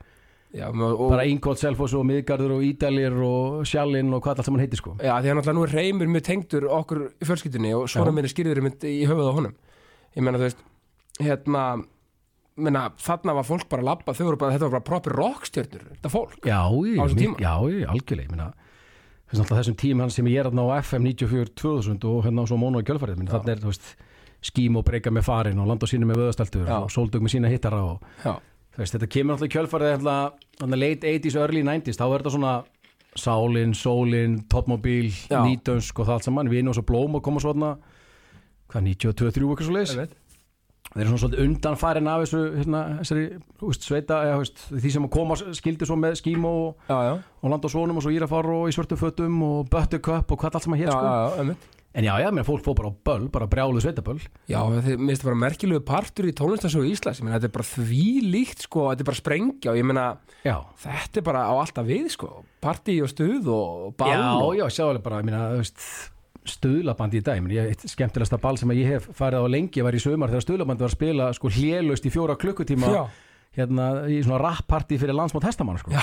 Já, 0.54 0.68
og, 0.70 0.84
og, 0.92 1.08
bara 1.10 1.24
Ingótt, 1.26 1.64
Selfoss 1.64 1.96
og 1.98 2.04
Miðgarður 2.06 2.58
og 2.60 2.66
Ídalir 2.68 3.16
og 3.26 3.64
Sjallinn 3.66 4.12
og 4.14 4.22
hvað 4.22 4.44
allt 4.44 4.50
sem 4.50 4.58
hann 4.58 4.66
heiti 4.66 4.78
sko 4.78 4.98
Já, 5.00 5.16
því 5.18 5.32
að 5.32 5.40
náttúrulega 5.40 5.58
nú 5.58 5.64
er 5.66 5.74
reymur 5.80 6.12
mjög 6.14 6.28
tengdur 6.28 6.68
okkur 6.82 7.02
í 7.10 7.30
fjölskyldunni 7.30 7.74
og 7.80 7.88
svona 7.90 8.12
Já. 8.12 8.18
minni 8.20 8.34
skýrður 8.34 8.62
í 8.92 9.00
höfuð 9.10 9.32
á 9.32 9.38
honum 9.40 9.56
ég 10.14 10.28
meina 10.28 10.38
þú 10.38 10.50
veist 10.50 10.62
hérna, 11.24 11.64
meina, 12.60 12.84
þarna 13.02 13.38
var 13.40 13.48
fólk 13.48 13.66
bara 13.72 13.82
að 13.82 13.90
labba, 13.90 14.14
þau 14.14 14.28
voru 14.28 14.42
bara, 14.44 14.58
þetta 14.58 14.68
var 14.68 14.76
bara 14.78 14.88
proper 14.92 15.18
rockstjörnur 15.18 15.88
þetta 15.96 16.14
fólk, 16.14 16.38
Já, 16.46 16.60
ég, 16.70 17.00
Á 17.00 17.04
þessum 17.08 17.22
tíma? 17.24 17.42
já, 17.42 17.54
ég, 17.74 17.90
algjörlega 17.94 18.38
ég 18.38 18.46
að 18.46 18.62
þessum 19.34 19.78
tíma 19.80 20.10
sem 20.14 20.28
ég 20.32 20.42
er 20.42 20.50
þarna 20.50 20.66
á 20.70 20.82
FM 20.84 21.08
94 21.10 21.54
2000 21.60 22.08
og 22.10 22.26
hérna 22.28 22.46
á 22.46 22.50
svo 22.50 22.58
mónu 22.62 22.82
og 22.82 22.88
kjölfarið 22.88 23.20
minna, 23.20 23.32
þannig 23.34 23.56
er 23.56 23.64
þú 23.64 23.72
veist 23.72 23.94
skím 24.44 24.78
og 24.80 24.86
breyka 24.88 25.12
með 25.14 25.26
farin 25.28 25.62
og 25.64 25.70
land 25.70 25.84
og 25.84 25.90
sínu 25.90 26.08
með 26.10 26.20
vöðastaltur 26.22 26.68
og 26.68 26.92
sóldug 26.92 27.24
með 27.24 27.36
sína 27.38 27.52
hittara 27.52 27.80
og 27.84 28.04
veist, 28.78 28.94
þetta 28.94 29.10
kemur 29.10 29.36
alltaf 29.38 29.50
í 29.50 29.54
kjölfarið 29.56 29.94
hérna, 29.96 30.16
hérna 30.60 30.80
late 30.80 31.14
80s, 31.16 31.38
early 31.40 31.64
90s 31.64 32.00
þá 32.00 32.06
er 32.10 32.24
þetta 32.24 32.36
svona 32.38 32.54
Sálin, 33.14 33.76
Sólin, 33.78 34.40
Topmobil, 34.50 35.12
Já. 35.30 35.44
Nýtönsk 35.46 36.00
og 36.02 36.08
það 36.08 36.16
allt 36.16 36.26
saman, 36.26 36.50
við 36.50 36.72
og 36.72 36.78
svo 36.80 36.86
blóm 36.90 37.20
og 37.20 37.22
koma 37.26 37.44
svona 37.44 37.76
hvað, 38.74 38.88
92-3 38.90 39.50
eitthvað 39.54 39.70
svo 39.70 40.00
veit 40.02 40.16
þeir 40.94 41.04
eru 41.04 41.12
svona 41.12 41.22
svolítið 41.24 41.44
undanfærin 41.48 42.10
af 42.12 42.24
þessu 42.24 42.42
hérna, 42.60 42.82
þessari 43.02 43.28
veist, 43.64 43.86
sveita 43.88 44.18
eða, 44.28 44.40
veist, 44.44 44.66
því 44.70 44.96
sem 44.96 45.08
að 45.08 45.14
koma 45.16 45.38
skildi 45.42 45.88
svo 45.90 45.98
með 46.00 46.18
skím 46.22 46.50
og, 46.50 46.90
já, 46.90 46.98
já, 47.08 47.14
og 47.42 47.54
land 47.54 47.70
og 47.70 47.74
svonum 47.74 48.02
og 48.02 48.06
svo 48.06 48.14
írafár 48.14 48.50
og 48.54 48.68
í 48.70 48.76
svörtu 48.76 49.00
fötum 49.00 49.40
og 49.48 49.72
buttercup 49.74 50.36
og 50.36 50.44
hvað 50.44 50.60
allt 50.60 50.68
sem 50.68 50.76
að 50.76 50.84
hér 50.84 50.94
sko. 50.94 51.56
en 51.94 52.08
já, 52.08 52.14
já, 52.22 52.30
mér 52.34 52.46
fólk 52.46 52.64
fór 52.66 52.78
bara 52.78 52.90
á 52.90 52.94
böll, 53.06 53.28
bara 53.30 53.46
brjálu 53.50 53.82
sveitaböll. 53.82 54.22
Já 54.50 54.62
þið 54.66 54.98
minnst 54.98 55.26
bara 55.28 55.38
merkilegu 55.38 55.84
partur 55.86 56.26
í 56.26 56.34
tónlistarsögu 56.34 56.90
Íslands, 56.90 57.22
ég 57.22 57.28
meina 57.28 57.38
þetta 57.38 57.52
er 57.52 57.58
bara 57.58 57.68
því 57.70 58.08
líkt 58.34 58.66
sko, 58.66 58.88
þetta 58.90 59.06
er 59.06 59.10
bara 59.12 59.20
sprengja 59.20 59.74
og 59.74 59.78
ég 59.78 59.86
meina 59.86 60.08
þetta 60.42 61.22
er 61.22 61.28
bara 61.28 61.44
á 61.46 61.54
alltaf 61.54 61.86
við 61.86 62.10
sko. 62.16 62.32
Partí 62.64 62.98
og 63.06 63.12
stuð 63.14 63.50
og 63.54 63.94
ball 64.00 64.10
já, 64.10 64.26
og, 64.34 64.56
já, 64.58 64.66
sjálega 64.74 65.06
bara 65.06 65.22
ég 65.22 65.30
meina, 65.30 65.44
þú 65.54 65.62
veist, 65.62 65.86
stuðlabandi 66.50 67.20
í 67.20 67.26
dag. 67.26 67.52
Eitt 67.64 67.86
skemmtilegasta 67.92 68.40
ball 68.42 68.58
sem 68.60 68.74
ég 68.76 68.96
hef 68.96 69.06
farið 69.18 69.46
á 69.46 69.54
lengi 69.54 69.84
var 69.86 69.96
í 69.96 70.02
sömar 70.04 70.32
þegar 70.34 70.46
stuðlabandi 70.48 70.86
var 70.86 70.92
að 70.92 70.98
spila 70.98 71.30
sko 71.38 71.52
hlélust 71.54 72.08
í 72.08 72.12
fjóra 72.14 72.36
klukkutíma 72.40 72.90
já, 72.94 73.04
hérna 73.58 73.88
í 74.10 74.20
svona 74.26 74.42
rapparti 74.42 74.98
fyrir 75.02 75.18
landsmátt 75.18 75.48
hestamann 75.50 75.80
sko. 75.82 75.94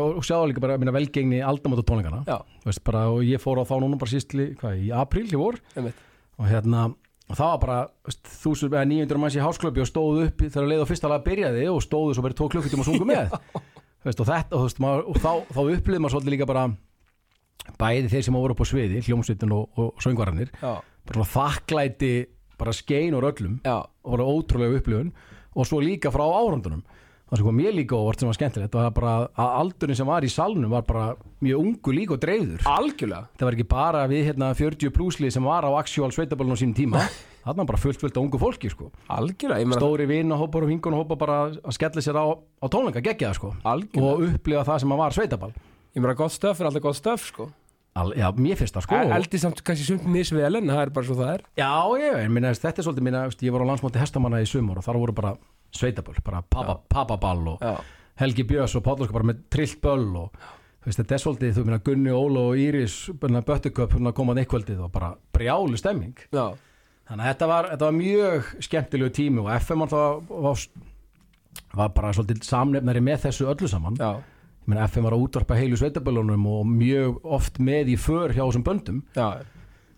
og, 0.00 0.18
og 0.20 0.26
sjáðu 0.26 0.50
líka 0.50 0.64
bara 0.64 0.78
minna 0.80 0.94
velgengni 0.96 1.42
aldamóta 1.44 1.86
tónleikana. 1.86 2.24
Já, 2.28 2.38
Veist, 2.64 2.84
bara, 2.86 3.06
og 3.12 3.22
ég 3.26 3.42
fór 3.42 3.60
á 3.60 3.64
þá 3.68 3.76
núna 3.84 4.00
bara 4.00 4.14
sístli 4.14 4.52
í 4.54 4.90
apríl 4.94 5.28
í 5.28 5.40
vor. 5.40 5.60
Og 5.78 6.48
hérna 6.50 6.88
og 7.24 7.38
það 7.38 7.52
var 7.52 7.60
bara 7.62 7.78
veist, 8.04 8.24
þúsund 8.42 8.74
eða 8.74 8.88
900 8.90 9.20
manns 9.22 9.36
í 9.38 9.44
hásklöpi 9.44 9.84
og 9.84 9.88
stóðu 9.88 10.26
upp 10.28 10.42
þegar 10.44 10.68
leið 10.72 10.82
og 10.84 10.90
fyrsta 10.90 11.10
lag 11.12 11.22
byrjaði 11.24 11.68
og 11.72 11.80
stóðu 11.84 12.16
svo 12.16 12.24
bara 12.26 12.36
tvo 12.36 12.50
klukkutíma 12.52 12.84
og 12.84 12.90
sungu 12.90 13.08
með. 13.08 13.36
Veist, 14.04 14.20
og, 14.20 14.26
þetta, 14.28 14.52
og, 14.58 14.66
veist, 14.66 14.80
maður, 14.84 15.06
og 15.08 15.16
þá, 15.16 15.30
þá 15.56 15.60
upplýði 15.62 16.00
maður 16.04 16.12
svolítið 16.12 16.34
líka 16.34 16.48
bara 16.50 16.64
bæði 17.80 18.10
þeir 18.12 18.26
sem 18.26 18.36
voru 18.36 18.54
upp 18.54 18.64
á 18.64 18.66
sviði 18.68 19.02
hljómsveitin 19.06 19.54
og, 19.56 19.80
og 19.80 20.02
söngvararnir 20.04 20.50
já, 20.60 20.74
bara 21.08 21.28
þakklæti 21.34 22.14
bara 22.58 22.74
skein 22.76 23.16
og 23.16 23.24
öllum 23.30 23.60
já, 23.64 23.78
og 24.04 24.16
bara 24.16 24.28
ótrúlega 24.28 24.78
upplifun. 24.78 25.14
Og 25.54 25.66
svo 25.68 25.78
líka 25.82 26.10
frá 26.10 26.24
árundunum 26.26 26.82
það 27.24 27.40
sem 27.40 27.46
kom 27.48 27.56
mér 27.58 27.74
líka 27.74 27.98
óvart 27.98 28.20
sem 28.20 28.28
var 28.28 28.36
skemmtilegt 28.36 28.76
var 28.76 28.90
bara 28.94 29.12
að 29.32 29.54
aldurinn 29.60 29.98
sem 29.98 30.08
var 30.08 30.26
í 30.26 30.30
salnum 30.30 30.70
var 30.74 30.84
bara 30.86 31.04
mjög 31.42 31.62
ungu 31.62 31.94
líka 31.96 32.14
og 32.14 32.22
dreifður. 32.22 32.66
Algjörlega. 32.68 33.30
Það 33.38 33.48
var 33.48 33.56
ekki 33.56 33.68
bara 33.70 34.02
við 34.10 34.26
hérna 34.28 34.50
40 34.54 34.94
plúsli 34.94 35.30
sem 35.34 35.46
var 35.46 35.66
á 35.66 35.70
actual 35.80 36.12
sveitabölun 36.14 36.54
á 36.54 36.58
sínum 36.60 36.76
tíma. 36.76 37.04
Það 37.44 37.58
var 37.58 37.66
bara 37.68 37.80
fullt 37.80 38.00
fullt 38.00 38.16
af 38.16 38.22
ungu 38.22 38.38
fólki 38.40 38.70
sko. 38.72 38.86
Algjörlega, 39.12 39.76
stóri 39.76 40.06
vinahópar 40.08 40.64
og 40.64 40.70
vingunahópar 40.70 41.18
bara 41.20 41.34
að 41.52 41.74
skella 41.76 42.00
sér 42.00 42.16
á, 42.16 42.24
á 42.32 42.66
tónleika 42.72 43.02
gegja 43.04 43.34
það 43.34 43.36
sko. 43.36 43.50
Algjörlega, 43.68 44.14
og 44.14 44.38
upplifa 44.38 44.62
það 44.70 44.80
sem 44.80 44.94
var 45.02 45.16
sveitabal 45.18 45.52
ég 45.94 46.02
meina 46.02 46.16
gott 46.18 46.34
stöf 46.34 46.60
er 46.60 46.68
alltaf 46.68 46.84
gott 46.84 46.98
stöf 46.98 47.28
sko. 47.30 47.48
Al, 47.94 48.10
já, 48.18 48.26
mér 48.34 48.58
finnst 48.58 48.74
það 48.74 48.86
sko. 48.88 49.00
Eldi 49.14 49.38
samt 49.38 49.60
kannski 49.62 49.86
sumt 49.86 50.06
misvel 50.10 50.58
en 50.58 50.66
það 50.66 50.80
er 50.82 50.90
bara 50.96 51.06
svo 51.06 51.14
það 51.20 51.28
er. 51.36 51.44
Já, 51.60 51.70
ég, 52.02 52.32
minna, 52.34 52.50
þetta 52.58 52.82
er 52.82 52.86
svolítið 52.88 53.06
minna, 53.06 53.20
ég 53.30 53.54
var 53.54 53.62
á 53.62 53.70
landsmóti 53.70 54.02
hestamanna 54.02 54.40
í 54.42 54.48
sumur 54.50 54.80
og 54.80 54.86
þar 54.86 54.98
voru 54.98 55.14
bara 55.14 55.36
sveitaböl 55.74 56.18
bara 56.26 56.42
papa, 56.42 56.80
papaball 56.90 57.54
og 57.54 57.62
já, 57.62 57.78
Helgi 58.18 58.44
Björns 58.46 58.74
og 58.78 58.84
Pállurska 58.86 59.14
bara 59.14 59.30
með 59.30 59.46
trillt 59.50 59.80
böll 59.82 60.10
og 60.24 60.34
veist, 60.84 60.98
þetta 61.00 61.16
er 61.16 61.22
svolítið, 61.22 61.54
þú 61.56 61.64
minna 61.68 61.80
Gunni, 61.86 62.12
Óla 62.14 62.44
og 62.50 62.60
Íris 62.60 62.98
Böttuköp 63.22 63.96
komað 64.14 64.40
neikvöldið 64.40 64.84
og 64.86 64.92
bara 64.94 65.14
brjálu 65.34 65.78
stemming. 65.78 66.18
Já, 66.34 66.50
þannig 67.08 67.24
að 67.24 67.30
þetta 67.30 67.50
var, 67.50 67.70
þetta 67.72 67.88
var 67.88 67.96
mjög 67.98 68.52
skemmtilegu 68.68 69.14
tími 69.18 69.42
og 69.44 69.50
FM 69.56 69.86
alltaf 69.86 70.30
var, 70.30 70.66
var 71.78 71.94
bara 71.96 72.12
svolítið 72.14 72.46
samnefnari 72.46 73.02
með 73.06 73.26
þessu 73.28 73.48
öllu 73.54 73.70
saman. 73.70 73.98
Já, 74.02 74.12
ég 74.64 74.70
meina 74.72 74.86
FM 74.88 75.04
var 75.04 75.12
að 75.16 75.24
útvarpa 75.26 75.58
heilu 75.58 75.76
sveitaböllunum 75.76 76.46
og 76.48 76.64
mjög 76.70 77.18
oft 77.36 77.58
með 77.60 77.92
í 77.92 77.96
för 78.00 78.32
hjá 78.32 78.42
þessum 78.46 78.64
böndum. 78.64 79.02
Já, 79.16 79.44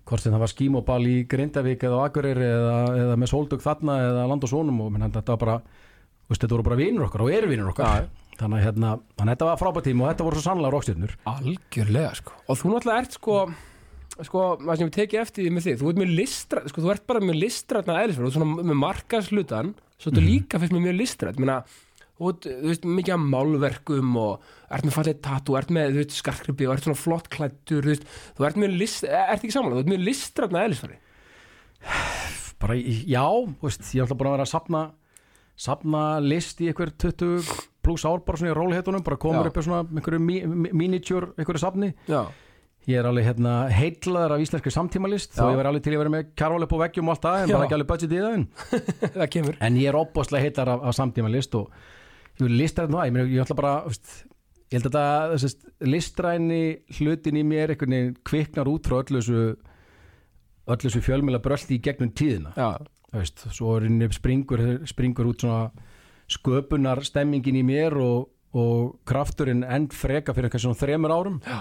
hvort 0.06 0.22
sem 0.22 0.34
það 0.34 0.42
var 0.42 0.52
skímobal 0.52 1.00
í 1.06 1.16
Grindavík 1.30 1.82
eða 1.86 2.04
Akureyri 2.06 2.46
eða, 2.46 2.76
eða 3.06 3.16
með 3.18 3.30
Sóldug 3.32 3.62
þarna 3.62 3.96
eða 4.10 4.26
Land 4.30 4.44
og 4.46 4.50
Sónum 4.52 4.80
og 4.84 4.92
minna, 4.94 5.08
þetta 5.14 5.34
var 5.36 5.42
bara 5.44 5.56
veist, 6.28 6.42
þetta 6.42 6.54
voru 6.56 6.66
bara 6.66 6.78
vinur 6.82 7.06
okkar 7.06 7.22
og 7.26 7.30
eru 7.34 7.48
vinur 7.50 7.70
okkar. 7.72 8.08
Þannig 8.36 8.58
að 8.60 8.66
hérna, 8.66 8.90
að 9.22 9.30
þetta 9.32 9.46
var 9.48 9.56
frábært 9.62 9.86
tíma 9.88 10.04
og 10.04 10.10
þetta 10.12 10.24
voru 10.26 10.36
svo 10.36 10.44
sannlega 10.50 10.74
rockstjörnur. 10.74 11.14
Algjörlega 11.30 12.10
sko. 12.18 12.34
Og 12.50 12.58
þú 12.60 12.72
náttúrulega 12.74 13.02
ert 13.06 13.16
sko 13.16 13.36
sko, 14.24 14.42
það 14.62 14.76
sem 14.80 14.86
ég 14.88 14.94
tekið 14.96 15.20
eftir 15.20 15.44
því 15.44 15.50
með 15.52 15.64
þig 15.66 15.80
þú 15.80 15.88
ert 15.90 15.98
með 16.00 16.12
listra, 16.16 16.62
sko, 16.70 16.80
þú 16.84 16.92
ert 16.94 17.06
bara 17.06 17.20
ert 18.06 18.14
svona 18.32 18.62
með 18.64 18.78
markaslutan 18.80 19.74
svo 19.98 20.10
Mhm. 20.12 20.16
þú 20.16 20.22
líka 20.26 20.60
fyrst 20.60 20.72
mjög 20.72 20.96
listrætt 21.00 21.38
Meina, 21.38 21.64
þú 21.64 21.85
ert, 22.30 22.46
þú 22.48 22.70
veist, 22.70 22.86
mikið 22.98 23.14
af 23.16 23.24
málverkum 23.34 24.14
og 24.22 24.46
ert 24.72 24.86
með 24.88 24.96
fallið 24.96 25.18
tattu, 25.26 25.56
ert 25.60 25.72
með 25.76 25.98
skarkripi 26.16 26.66
og 26.68 26.74
ert 26.76 26.86
svona 26.86 26.98
flott 27.00 27.28
klættur 27.32 27.84
þú 27.90 27.96
þú 28.38 28.46
ert 28.48 28.60
með 28.62 28.76
list, 28.80 29.04
ert 29.04 29.36
ekki 29.42 29.52
samanlega 29.54 29.82
þú 29.82 29.84
ert 29.84 29.92
með 29.94 30.06
listrætna 30.08 30.64
eðlisverði 30.64 30.98
bara, 32.62 32.76
já, 32.80 33.24
þú 33.26 33.68
veist, 33.68 33.90
ég 33.94 34.06
ætla 34.06 34.16
bara 34.18 34.32
að 34.32 34.36
vera 34.38 34.46
að 34.48 34.52
sapna 34.54 34.82
sapna 35.56 36.02
list 36.20 36.58
í 36.60 36.70
einhver 36.70 36.90
20 37.00 37.52
pluss 37.86 38.04
ár 38.08 38.18
bara 38.26 38.40
svona 38.40 38.52
í 38.52 38.56
rólihetunum 38.56 39.04
bara 39.06 39.16
komur 39.20 39.46
Já. 39.46 39.52
upp 39.52 39.62
svona 39.64 39.84
einhverju 39.86 40.18
mi- 40.20 40.42
mi- 40.44 40.72
miniatúr 40.74 41.30
einhverju 41.38 41.62
safni. 41.62 41.92
Já, 42.10 42.26
ég 42.90 42.98
er 43.00 43.06
alveg 43.08 43.24
hérna 43.28 43.52
heitlaður 43.72 44.34
af 44.36 44.42
íslenski 44.44 44.72
samtímalist 44.74 45.32
þó 45.38 45.46
ég 45.52 45.56
var 45.60 45.70
alveg 45.70 45.82
til 45.86 45.94
að 45.94 46.02
vera 46.02 46.12
með 46.16 46.28
kjarval 46.38 46.66
upp 46.66 46.74
á 46.76 46.78
veggjum 46.84 47.08
og 47.08 47.14
allt 47.16 47.24
það 47.24 47.38
en 47.42 47.48
Já. 47.48 47.54
bara 47.56 47.66
ekki 47.68 47.76
alveg 47.78 47.90
budget 47.92 48.12
í 48.12 48.20
það 48.20 49.60
en 49.68 49.78
ég 49.82 49.88
er 49.90 49.98
opbáslega 50.02 50.44
heitlar 50.44 50.68
af, 50.74 50.84
af 50.90 50.94
samtímalist 50.98 51.54
og 51.58 51.70
listra 52.44 52.86
þetta 52.86 53.06
ég, 53.08 53.14
meina, 53.14 53.28
ég 53.30 53.44
ætla 53.44 53.56
bara 53.58 53.76
veist, 53.86 54.10
ég 54.68 54.76
held 54.78 54.88
að 54.88 54.92
þetta 54.92 55.30
þessast, 55.32 55.64
listræni 55.86 56.62
hlutin 56.98 57.40
í 57.40 57.46
mér 57.46 57.72
einhvern 57.72 57.96
veginn 57.96 58.20
kviknar 58.26 58.70
út 58.70 58.88
frá 58.88 59.00
öllu 59.00 59.22
þessu 59.22 59.42
öllu 60.66 60.90
þessu 60.90 61.02
fjölmjöla 61.04 61.42
bröldi 61.42 61.78
í 61.78 61.82
gegnum 61.82 62.12
tíðina. 62.16 62.52
Já, 62.58 62.82
veist, 63.14 63.46
svo 63.54 63.76
er 63.76 63.86
henni 63.86 64.08
springur, 64.14 64.64
springur 64.88 65.30
út 65.30 65.44
svona 65.44 65.70
sköpunar 66.32 67.04
stemmingin 67.06 67.60
í 67.60 67.64
mér 67.66 67.94
og, 68.02 68.28
og 68.56 68.98
krafturinn 69.06 69.62
end 69.62 69.94
freka 69.94 70.34
fyrir 70.34 70.50
kannski 70.50 70.66
svona 70.66 70.80
þremur 70.80 71.14
árum. 71.14 71.40
Já, 71.46 71.60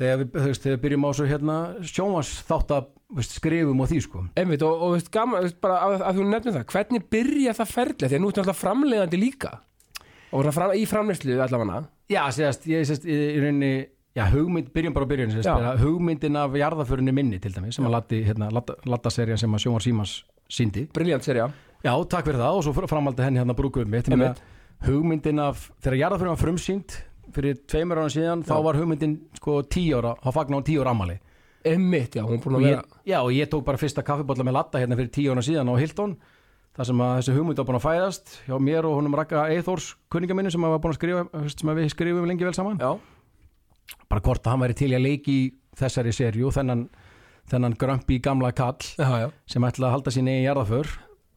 þegar 0.00 0.22
við, 0.22 0.30
veist, 0.48 0.64
þegar 0.64 0.78
við 0.78 0.84
byrjum 0.86 1.06
á 1.06 1.10
svo 1.12 1.28
hérna 1.28 1.58
sjómas 1.84 2.32
þátt 2.48 2.76
að 2.78 3.24
skrifum 3.28 3.82
og 3.84 3.90
því 3.90 4.04
sko. 4.06 4.26
Einmitt 4.40 4.64
og, 4.64 4.86
og 4.86 4.94
veist, 4.96 5.10
gaman, 5.12 5.44
veist, 5.44 5.60
bara 5.60 5.82
að, 5.84 5.98
að 6.08 6.20
þú 6.20 6.28
nefnir 6.30 6.56
það 6.56 6.70
hvernig 6.72 7.10
byrja 7.12 7.58
það 7.60 7.74
ferli, 7.74 8.06
því 8.06 8.16
að 8.16 8.24
nú 8.24 8.30
ertu 8.32 8.44
alltaf 8.44 8.64
framleiðandi 8.64 9.20
líka 9.20 9.58
og 10.32 10.50
fram, 10.54 10.74
í 10.76 10.84
framleyslu 10.88 11.38
allavega. 11.40 11.84
Já, 12.10 12.22
sérst, 12.34 12.66
ég 12.70 12.86
sérst 12.88 13.06
í, 13.06 13.16
rauninni 13.40 13.72
já, 14.16 14.26
hugmynd, 14.32 14.70
byrjum 14.74 14.94
bara 14.94 15.06
á 15.06 15.10
byrjun 15.10 15.34
Já. 15.38 15.54
bara, 15.54 15.74
hugmyndin 15.78 16.36
af 16.36 16.54
jarðaförinni 16.58 17.12
minni 17.14 17.38
til 17.38 17.52
dæmis 17.54 17.78
sem 17.78 17.86
að 17.86 17.94
lati, 17.94 18.22
hérna, 18.26 18.50
lattaserja 18.84 19.38
sem 19.38 19.54
að 19.54 19.64
sjómar 19.64 19.84
símas 19.84 20.14
síndi 20.50 20.86
briljant 20.94 21.26
serja 21.26 21.50
Já, 21.80 21.92
takk 22.10 22.26
fyrir 22.26 22.40
það 22.42 22.58
og 22.58 22.64
svo 22.66 22.88
framaldi 22.90 23.24
henni 23.24 23.40
hérna 23.40 23.56
brúkuð 23.56 23.88
mitt 23.88 24.10
hugmyndin 24.80 25.40
af, 25.44 25.70
þegar 25.84 25.98
jarðaförin 26.00 26.34
var 26.34 26.40
frumsýnd 26.40 26.98
fyrir 27.34 27.58
tveimur 27.68 28.00
ára 28.00 28.10
síðan, 28.10 28.42
þá 28.42 28.54
Já. 28.56 28.62
var 28.64 28.78
hugmyndin 28.80 29.18
sko 29.38 29.60
tíu 29.62 29.98
ára, 30.00 30.14
þá 30.24 30.30
fagnar 30.34 30.60
hún 30.60 30.66
tíu 30.66 30.82
ára 30.82 30.94
ammali 30.96 31.20
Emmitt, 31.60 32.16
já, 32.16 32.24
hún 32.24 32.38
er 32.38 32.40
búin 32.40 32.56
að 32.56 32.64
vera 32.64 32.84
já, 33.04 33.18
og 33.20 33.34
ég 33.36 33.50
tók 33.52 33.66
bara 33.66 33.78
fyrsta 33.78 34.02
kaffibólla 34.02 34.46
með 34.48 34.56
latta 34.56 34.80
hérna 34.80 34.96
fyrir 34.96 35.12
tíu 35.12 35.34
ára 35.34 35.44
síðan 35.44 35.68
á 35.68 35.76
Hilton 35.76 36.16
þar 36.80 36.88
sem 36.88 37.00
að 37.04 37.10
þessi 37.18 37.32
hugmynd 37.36 37.58
var 37.60 37.66
búin 37.68 37.76
að 37.76 37.82
fæðast 37.84 38.30
hjá 38.46 38.54
mér 38.64 38.86
og 38.88 38.94
honum 38.96 39.16
Raka 39.18 39.42
Eithors 39.52 39.90
kunninga 40.12 40.36
minni 40.36 40.52
sem 40.52 40.64
að 40.64 40.78
að 40.80 41.48
sem 41.52 41.68
að 41.68 41.80
við 41.82 41.90
skrifum 41.92 42.28
lengi 42.28 42.46
vel 42.46 42.54
saman. 42.56 42.78
Já, 42.80 42.96
bara 44.08 44.22
hvort 44.24 44.46
að 44.46 44.54
hann 44.54 44.62
væri 44.64 44.76
til 44.78 44.88
í 44.88 44.96
að 44.96 45.04
leiki 45.04 45.36
þessari 45.76 46.14
serju 46.16 46.52
þennan, 46.56 46.86
þennan 47.52 47.76
grömpi 47.76 48.16
gamla 48.24 48.52
kall 48.56 48.80
já, 48.96 49.10
já, 49.26 49.28
sem 49.44 49.66
ætla 49.68 49.90
að 49.90 49.94
halda 49.98 50.14
sín 50.14 50.30
eigin 50.30 50.46
jarðaför 50.46 50.88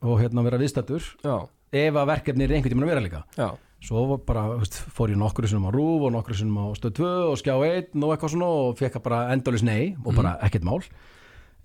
og 0.07 0.21
hérna 0.21 0.45
vera 0.47 0.61
viðstættur 0.61 1.09
ef 1.27 1.99
að 1.99 2.09
verkefni 2.13 2.47
er 2.47 2.55
einhvern 2.55 2.75
tímann 2.75 2.87
að 2.87 2.93
vera 2.93 3.03
líka. 3.03 3.23
Já. 3.35 3.49
svo 3.83 4.15
bara, 4.23 4.45
veist, 4.61 4.79
fór 4.95 5.11
ég 5.11 5.19
nokkru 5.19 5.49
sinnum 5.49 5.67
á 5.67 5.75
Rúf 5.75 6.07
og 6.07 6.15
nokkru 6.15 6.37
sinnum 6.39 6.61
á 6.63 6.65
Stöð 6.79 7.01
2 7.01 7.09
og 7.33 7.35
Skjá 7.41 7.57
1 7.67 7.99
og 7.99 8.13
eitthvað 8.15 8.35
svona 8.37 8.47
og 8.47 8.79
fekk 8.79 9.01
bara 9.03 9.25
endalus 9.35 9.65
nei 9.67 9.97
og 10.05 10.15
bara 10.15 10.37
ekkert 10.47 10.63
mál. 10.63 10.79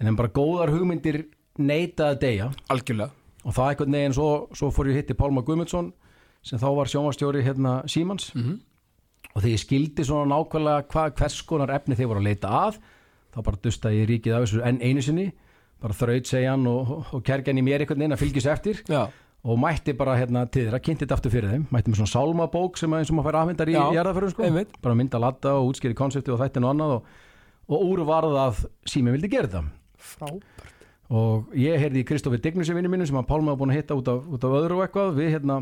En 0.03 0.11
en 0.11 0.19
bara 0.19 0.35
góðar 0.35 0.75
hugmyndir 0.75 1.29
neita 1.59 2.11
að 2.11 2.21
deyja. 2.27 2.51
Algjörlega. 2.75 3.18
Og 3.49 3.57
það 3.57 3.71
eitthvað 3.73 3.93
neginn 3.95 4.15
svo, 4.17 4.29
svo 4.53 4.69
fór 4.75 4.91
ég 4.93 5.01
hitti 5.01 5.17
Pálma 5.17 5.41
Guðmundsson 5.47 5.91
sem 6.45 6.61
þá 6.61 6.69
var 6.77 6.91
sjónvastjóri 6.93 7.43
hérna 7.47 7.79
Símans. 7.89 8.31
Mhm. 8.37 8.59
og 9.35 9.43
þegar 9.43 9.55
ég 9.55 9.63
skildi 9.63 10.05
svona 10.07 10.29
nákvæmlega 10.35 10.87
hva, 10.93 11.03
hvers 11.17 11.43
konar 11.47 11.71
efni 11.75 11.97
þeir 11.97 12.09
voru 12.11 12.21
að 12.23 12.29
leita 12.31 12.49
að 12.49 12.79
þá 13.35 13.39
bara 13.45 13.61
dusta 13.63 13.91
ég 13.93 14.09
ríkið 14.09 14.35
af 14.37 14.45
þessu 14.47 14.63
enn 14.67 14.81
einu 14.83 15.03
sinni. 15.05 15.27
Bara 15.81 15.95
þraut 15.95 16.27
segja 16.27 16.51
hann 16.57 16.67
og, 16.67 16.89
og, 17.13 17.23
kergjan 17.23 17.59
í 17.61 17.63
mér 17.63 17.85
einhvern 17.85 18.01
veginn 18.03 18.17
að 18.17 18.23
fylgjast 18.23 18.51
eftir. 18.51 18.81
Já, 18.89 19.05
og 19.45 19.59
mætti 19.63 19.93
bara 19.95 20.17
hérna 20.19 20.43
til 20.51 20.65
þeirra, 20.67 20.81
kynnti 20.83 21.05
þetta 21.05 21.15
aftur 21.15 21.31
fyrir 21.31 21.53
þeim. 21.53 21.67
Mætti 21.71 21.93
með 21.93 22.01
svona 22.01 22.11
sálmabók 22.15 22.81
sem 22.81 22.91
að 22.91 23.05
eins 23.05 23.13
og 23.13 23.19
maður 23.19 23.29
fær 23.29 23.39
afhendar 23.43 23.71
í 23.71 23.77
Já, 23.77 23.85
jarðaförun 23.95 24.33
sko, 24.33 24.43
einmitt. 24.49 24.73
bara 24.83 24.97
mynda 24.99 25.21
latta 25.23 25.53
og 25.61 25.69
útskýri 25.71 25.95
konsepti 25.95 26.33
og 26.35 26.41
þættin 26.43 26.67
og 26.67 26.73
annað 26.75 26.95
og, 26.97 27.13
og 27.69 27.85
úr 27.93 28.03
varð 28.09 28.35
að 28.43 28.65
sími 28.91 29.15
vildi 29.15 29.31
gera 29.31 29.47
þetta. 29.47 29.63
Frábært. 29.99 30.75
Og 31.09 31.53
ég 31.57 31.81
heyrði 31.81 32.03
í 32.03 32.07
Kristoffer 32.09 32.41
Dignusi 32.43 32.75
vinnu 32.77 32.91
mínu 32.93 33.07
sem 33.09 33.17
að 33.17 33.29
Pálma 33.31 33.55
var 33.55 33.61
búin 33.63 33.73
að 33.73 33.81
hitta 33.81 33.97
út 33.97 34.11
af, 34.13 34.25
út 34.29 34.45
af 34.45 34.57
öðru 34.59 34.79
og 34.79 34.85
eitthvað. 34.85 35.15
Við 35.17 35.31
hérna, 35.37 35.61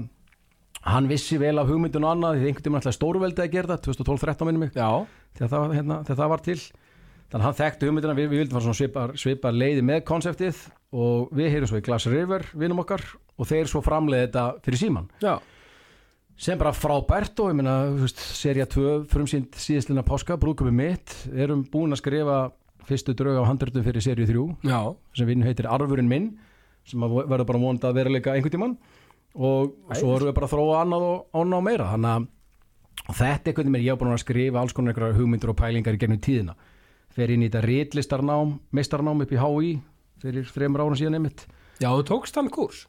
hann 0.87 1.11
vissi 1.11 1.38
vel 1.38 1.54
af 1.62 1.70
hugmyndun 1.70 2.06
og 2.06 2.16
annað 2.16 2.40
því 2.40 2.50
einhvern 2.50 2.66
tímann 2.66 2.82
ætlaði 2.82 2.98
stórveldi 2.98 3.44
að 3.44 3.52
gera 3.54 3.76
þetta 3.76 3.92
2012-13 3.92 4.50
minnum 4.50 4.66
mig. 4.66 4.74
Þegar 4.74 5.52
það, 5.52 5.76
hérna, 5.78 6.00
þegar 6.09 6.20
það 6.22 6.32
var 6.35 6.44
til. 6.46 6.59
Þannig 7.26 7.42
að 7.42 7.46
hann 7.46 7.59
þekkti 7.61 7.88
hugmyndina, 7.88 8.16
við, 8.16 8.28
við 8.30 8.42
vildum 8.42 8.59
fara 8.59 8.74
svipar, 8.78 9.14
svipar 9.18 9.54
leiði 9.54 9.87
með 9.87 10.02
konseptið. 10.06 10.64
Og 10.96 11.30
við 11.35 11.52
heyrum 11.54 11.70
svo 11.70 11.80
í 11.80 11.87
Glass 11.87 12.11
River 12.11 12.46
vinnum 12.54 12.82
okkar 12.82 13.02
og 13.37 13.48
þeir 13.50 13.70
svo 13.70 13.82
framleiði 13.85 14.28
þetta 14.28 14.44
fyrir 14.64 14.80
síman 14.80 15.09
já, 15.20 15.35
sem 16.40 16.59
bara 16.61 16.72
frábært 16.72 17.42
og 17.42 17.50
ég 17.52 17.98
veist, 18.00 18.22
serja 18.38 18.66
2 18.70 19.02
frumsýnd 19.11 19.59
síðastlina 19.61 20.04
páska, 20.06 20.38
brúðköpi 20.40 20.72
mitt. 20.74 21.12
Erum 21.35 21.66
búin 21.72 21.92
að 21.96 22.02
skrifa 22.02 22.38
fyrstu 22.87 23.14
drög 23.18 23.40
á 23.42 23.49
handröndum 23.49 23.85
fyrir 23.87 24.05
serju 24.05 24.27
3 24.29 24.70
já, 24.70 24.81
sem 25.16 25.29
vinn 25.29 25.44
heitir 25.46 25.68
Arfurinn 25.70 26.09
minn 26.11 26.31
sem 26.87 27.03
verður 27.03 27.49
bara 27.49 27.61
vonandi 27.61 27.88
að 27.88 27.99
vera 27.99 28.12
líka 28.14 28.35
einhvern 28.37 28.55
tímann. 28.55 28.77
Og 29.37 29.75
svo 29.99 30.14
erum 30.16 30.31
við 30.31 30.37
bara 30.38 30.46
að 30.49 30.55
þróa 30.55 30.81
annað 30.85 31.07
og 31.11 31.40
annað 31.42 31.59
og 31.59 31.64
meira. 31.66 31.88
Þannig 31.92 32.29
að 33.11 33.18
þetta 33.18 33.35
er 33.35 33.53
einhvern 33.53 33.75
veginn 33.75 33.87
ég 33.87 33.92
hef 33.92 34.01
búin 34.01 34.14
að 34.14 34.22
skrifa 34.22 34.62
alls 34.62 34.77
konar 34.77 34.94
einhverjar 34.94 35.18
hugmyndur 35.18 35.53
og 35.53 35.59
pælingar 35.59 35.99
í 35.99 36.01
gennum 36.01 36.22
tíðina. 36.22 36.55
Fer 37.16 37.33
inn 37.35 37.42
í 37.44 37.51
þetta 37.51 37.64
ritlistarnám 37.66 38.55
meistarnám 38.77 39.25
upp 39.25 39.35
í 39.35 39.40
HÍ 39.40 39.72
fyrir 40.22 40.46
þreymur 40.55 40.87
ára 40.87 41.01
síðan 41.01 41.18
einmitt. 41.18 41.44
Já, 41.83 41.90
þú 41.90 42.07
tókst 42.09 42.38
hann 42.38 42.53
kurs. 42.55 42.87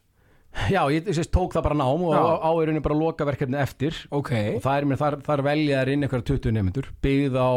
já, 0.73 0.81
ég 0.93 1.09
sést, 1.11 1.31
tók 1.33 1.53
það 1.53 1.65
bara 1.67 1.77
nám 1.77 2.05
og 2.07 2.13
á, 2.15 2.39
á 2.39 2.51
er 2.61 2.71
henni 2.71 2.81
bara 2.85 2.97
loka 2.97 3.25
verkefni 3.27 3.59
eftir. 3.59 3.97
Ok, 4.09 4.31
og 4.55 4.63
það 4.63 4.77
er 4.77 4.87
mér, 4.89 4.99
þar, 5.01 5.19
þar 5.25 5.43
velja 5.45 5.81
þær 5.81 5.91
inn 5.93 6.07
einhverjar 6.07 6.27
20 6.31 6.55
nefndur 6.55 6.89
byggð 7.03 7.37
á 7.37 7.51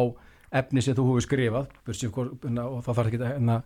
efni 0.52 0.82
sem 0.82 0.94
þú 0.98 1.04
hefur 1.08 1.24
skrifað 1.26 1.66
hvort- 1.86 2.44
hérna, 2.44 2.66
og 2.66 2.84
það 2.84 2.96
þarf 2.98 3.10
ekki 3.10 3.20
að 3.20 3.28
hérna, 3.30 3.56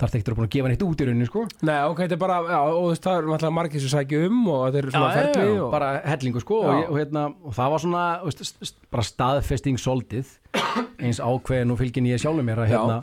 þarf 0.00 0.14
ekki 0.16 0.30
að 0.32 0.36
búin 0.38 0.46
að 0.48 0.52
gefa 0.56 0.68
neitt 0.72 0.82
út 0.86 1.00
í 1.02 1.06
rauninni 1.06 1.26
sko. 1.28 1.42
Nei, 1.68 1.78
ok, 1.84 1.98
þetta 2.02 2.16
er 2.16 2.20
bara, 2.22 2.36
já, 2.48 2.60
og 2.72 2.94
það 2.96 3.18
er 3.18 3.26
náttúrulega 3.28 3.56
margir 3.58 3.80
sem 3.84 3.92
sækja 3.92 4.20
um 4.26 4.38
og 4.48 4.62
þetta 4.66 4.78
er 4.80 4.90
svona 4.94 5.10
já, 5.12 5.16
ferli 5.20 5.48
já, 5.52 5.62
og... 5.62 5.70
bara 5.74 5.90
hellingu 6.08 6.40
sko 6.42 6.60
og, 6.62 6.78
og, 6.88 6.96
hérna, 6.98 7.24
og 7.44 7.56
það 7.58 7.72
var 7.74 7.82
svona 7.84 8.04
st- 8.32 8.62
st- 8.64 8.86
bara 8.90 9.04
staðfesting 9.06 9.78
soldið 9.78 10.32
eins 11.02 11.20
ákveðin 11.20 11.74
og 11.74 11.78
fylgin 11.82 12.08
ég 12.08 12.22
sjálfur 12.22 12.46
mér 12.48 12.62
að 12.64 12.72
hérna, 12.72 12.96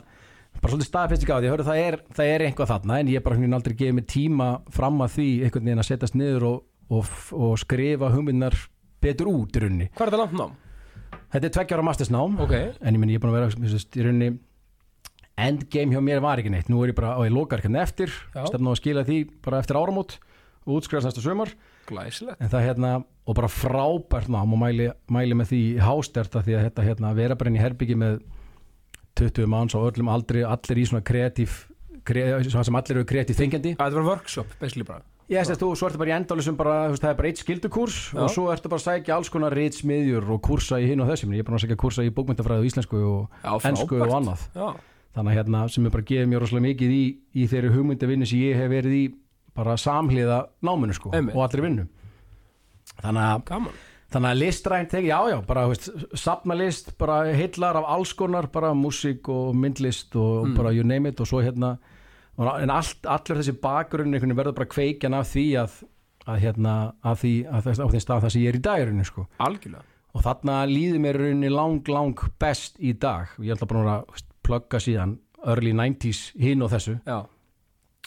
bara 0.60 0.72
svolítið 0.74 0.90
staðfesting 0.90 1.30
á 1.30 1.38
því 1.38 1.52
hörðu, 1.54 1.68
það, 1.70 1.80
er, 1.86 1.98
það 2.18 2.32
er 2.34 2.44
einhvað 2.48 2.72
þarna 2.74 2.98
en 3.00 3.12
ég 3.14 3.22
bara 3.24 3.38
hérna 3.38 3.60
aldrei 3.60 3.76
gefið 3.78 3.94
mig 4.00 4.08
tíma 4.10 4.48
fram 4.74 4.98
að 5.06 5.14
því 5.14 5.28
einhvern 5.46 5.70
veginn 5.70 5.84
að 5.84 5.88
setjast 5.92 6.18
niður 6.18 6.48
og, 6.50 6.58
og, 6.90 7.14
og 7.38 7.54
skrifa 7.62 8.10
hugmynnar 8.10 8.58
betur 9.00 9.30
út 9.30 9.54
í 9.56 9.62
rauninni. 9.62 9.86
Hvað 9.94 10.10
er 10.10 10.10
þetta 10.12 10.20
langt 10.26 10.36
nám? 10.36 10.58
Þetta 11.32 11.48
er 11.48 11.54
tveggjára 11.56 11.86
mastersnám 11.86 12.38
Ok, 12.44 12.54
en 12.54 12.94
ég 12.96 13.00
minn 13.00 13.12
ég 13.12 13.20
er 13.20 13.24
búin 13.24 13.32
að 13.34 13.38
vera 13.38 13.66
veist, 13.66 13.96
í 13.96 14.06
rauninni 14.06 14.30
endgame 15.40 15.96
hjá 15.96 16.02
mér 16.04 16.20
var 16.20 16.40
ekki 16.42 16.52
neitt. 16.52 16.68
Nú 16.68 16.82
er 16.84 16.92
ég 16.92 16.98
bara 16.98 17.16
á 17.16 17.20
ég 17.24 17.32
lokar 17.32 17.62
hérna 17.64 17.84
eftir 17.86 18.12
stefna 18.34 18.70
á 18.70 18.74
að 18.74 18.80
skila 18.82 19.06
því 19.08 19.20
bara 19.44 19.62
eftir 19.62 19.78
áramót 19.80 20.18
og 20.66 20.76
útskrifast 20.76 21.16
næsta 21.16 21.56
glæsilegt. 21.90 22.40
en 22.40 22.50
það 22.52 22.66
hérna 22.66 22.90
og 23.26 23.34
bara 23.34 23.48
frábært 23.48 24.28
nám 24.28 24.52
og 24.52 24.60
mæli, 24.60 24.90
mæli 25.08 25.36
með 25.38 25.52
því 25.52 25.62
hásterta 25.82 26.42
því 26.44 26.56
að 26.56 26.64
þetta 26.68 26.86
hérna 26.86 27.14
vera 27.16 27.36
bara 27.38 27.50
inn 27.50 27.58
í 27.58 27.62
herbyggi 27.62 27.96
með 27.98 28.20
20 29.20 29.50
manns 29.50 29.74
og 29.74 29.90
öllum 29.90 30.10
aldrei 30.12 30.42
allir 30.46 30.80
í 30.80 30.86
svona 30.88 31.04
kreatív 31.04 31.66
kre, 32.06 32.24
sem 32.46 32.78
allir 32.78 32.96
eru 32.96 33.08
kreatív 33.08 33.38
þengjandi. 33.40 33.74
Þetta 33.78 33.98
var 33.98 34.08
workshop, 34.14 34.54
basically 34.60 34.86
bara. 34.86 35.02
Ég 35.30 35.38
veist 35.38 35.52
að 35.54 35.60
þú 35.62 35.68
svo 35.78 35.86
ertu 35.88 35.98
bara 36.02 36.10
í 36.10 36.14
endalusum 36.18 36.56
bara, 36.58 36.76
þú 36.88 36.94
veist, 36.96 37.02
það 37.04 37.10
er 37.12 37.18
bara 37.20 37.28
eitt 37.30 37.40
skildukurs 37.44 37.98
og 38.18 38.30
svo 38.34 38.48
ertu 38.50 38.68
bara 38.72 38.80
að 38.82 38.86
sækja 38.88 39.14
alls 39.16 39.30
konar 39.30 39.54
ritsmiðjur 39.54 40.30
og 40.34 40.40
kursa 40.42 40.80
í 40.82 40.88
hinn 40.90 41.00
og 41.04 41.10
þessum 41.12 41.34
ég 41.36 41.44
er 41.44 41.48
bara 41.48 41.60
að 41.60 41.64
sækja 41.66 41.76
kursa 41.84 42.02
í 42.06 42.10
bókmyndafræði 42.16 42.64
og 42.64 42.70
íslensku 42.70 43.02
og 43.06 43.44
Já, 43.44 43.52
ensku 43.70 44.00
og 44.02 44.14
annað. 44.18 44.42
Já, 44.58 44.68
þannig 45.14 45.30
að 45.32 45.38
hérna 45.40 45.62
sem 45.70 45.86
er 45.86 45.94
bara 45.94 46.08
gefið 46.10 46.28
mér 46.32 46.42
rosalega 46.44 46.66
mikið 46.66 46.96
í, 46.96 47.04
í 47.34 47.46
þeirri 47.50 47.70
hugmyndavinnu 47.76 48.26
sem 48.30 48.42
ég 48.42 48.58
hef 48.58 48.70
verið 48.74 48.96
í 48.98 49.04
bara 49.54 49.76
samhliða 49.78 50.40
náminu 50.62 50.94
sko 50.98 51.10
Einmitt. 51.14 51.34
og 51.38 51.46
allir 51.46 51.64
vinnu. 51.66 51.86
Þannig 53.00 53.22
að, 53.24 53.70
þannig 54.12 54.30
að 54.34 54.38
listrænt 54.40 54.90
teki, 54.92 55.08
já 55.10 55.18
já, 55.30 55.38
bara 55.46 55.64
þú 55.66 55.72
veist, 55.72 55.88
sapnalist, 56.20 56.92
bara 57.00 57.20
heillar 57.34 57.78
af 57.80 57.88
alls 57.96 58.12
konar, 58.18 58.48
bara 58.52 58.72
músík 58.76 59.28
og 59.32 59.54
myndlist 59.56 60.14
og 60.18 60.46
Mm. 60.48 60.56
bara 60.56 60.72
you 60.74 60.82
name 60.84 61.08
it 61.08 61.20
og 61.20 61.26
svo 61.26 61.40
hérna, 61.42 61.78
en 62.40 62.72
allt, 62.72 63.06
allur 63.06 63.40
þessi 63.40 63.56
bakgrunn 63.60 64.16
verður 64.16 64.56
bara 64.56 64.70
kveikjan 64.70 65.16
af 65.18 65.32
því 65.32 65.46
að, 65.60 65.80
að 66.26 66.38
hérna, 66.44 66.74
að 67.04 67.18
því, 67.24 67.32
að 67.50 67.66
þess, 67.68 67.80
á 67.80 67.86
þeim 67.92 68.04
stað 68.04 68.22
það 68.24 68.34
sem 68.34 68.44
ég 68.44 68.52
er 68.52 68.58
í 68.58 68.62
dagurinn 68.68 69.08
sko 69.08 69.26
Algjörlega. 69.46 69.84
og 70.14 70.24
þarna 70.26 70.60
líður 70.70 71.02
mér 71.04 71.20
rauninni 71.20 71.52
lang, 71.52 71.90
lang 71.90 72.24
best 72.40 72.80
í 72.80 72.94
dag 72.94 73.34
og 73.36 73.44
ég 73.44 73.56
ætla 73.56 73.68
bara 73.70 73.98
að 73.98 74.24
plugga 74.46 74.80
síðan 74.82 75.18
early 75.44 75.74
90s 75.76 76.30
hinn 76.40 76.64
og 76.64 76.72
þessu 76.72 76.96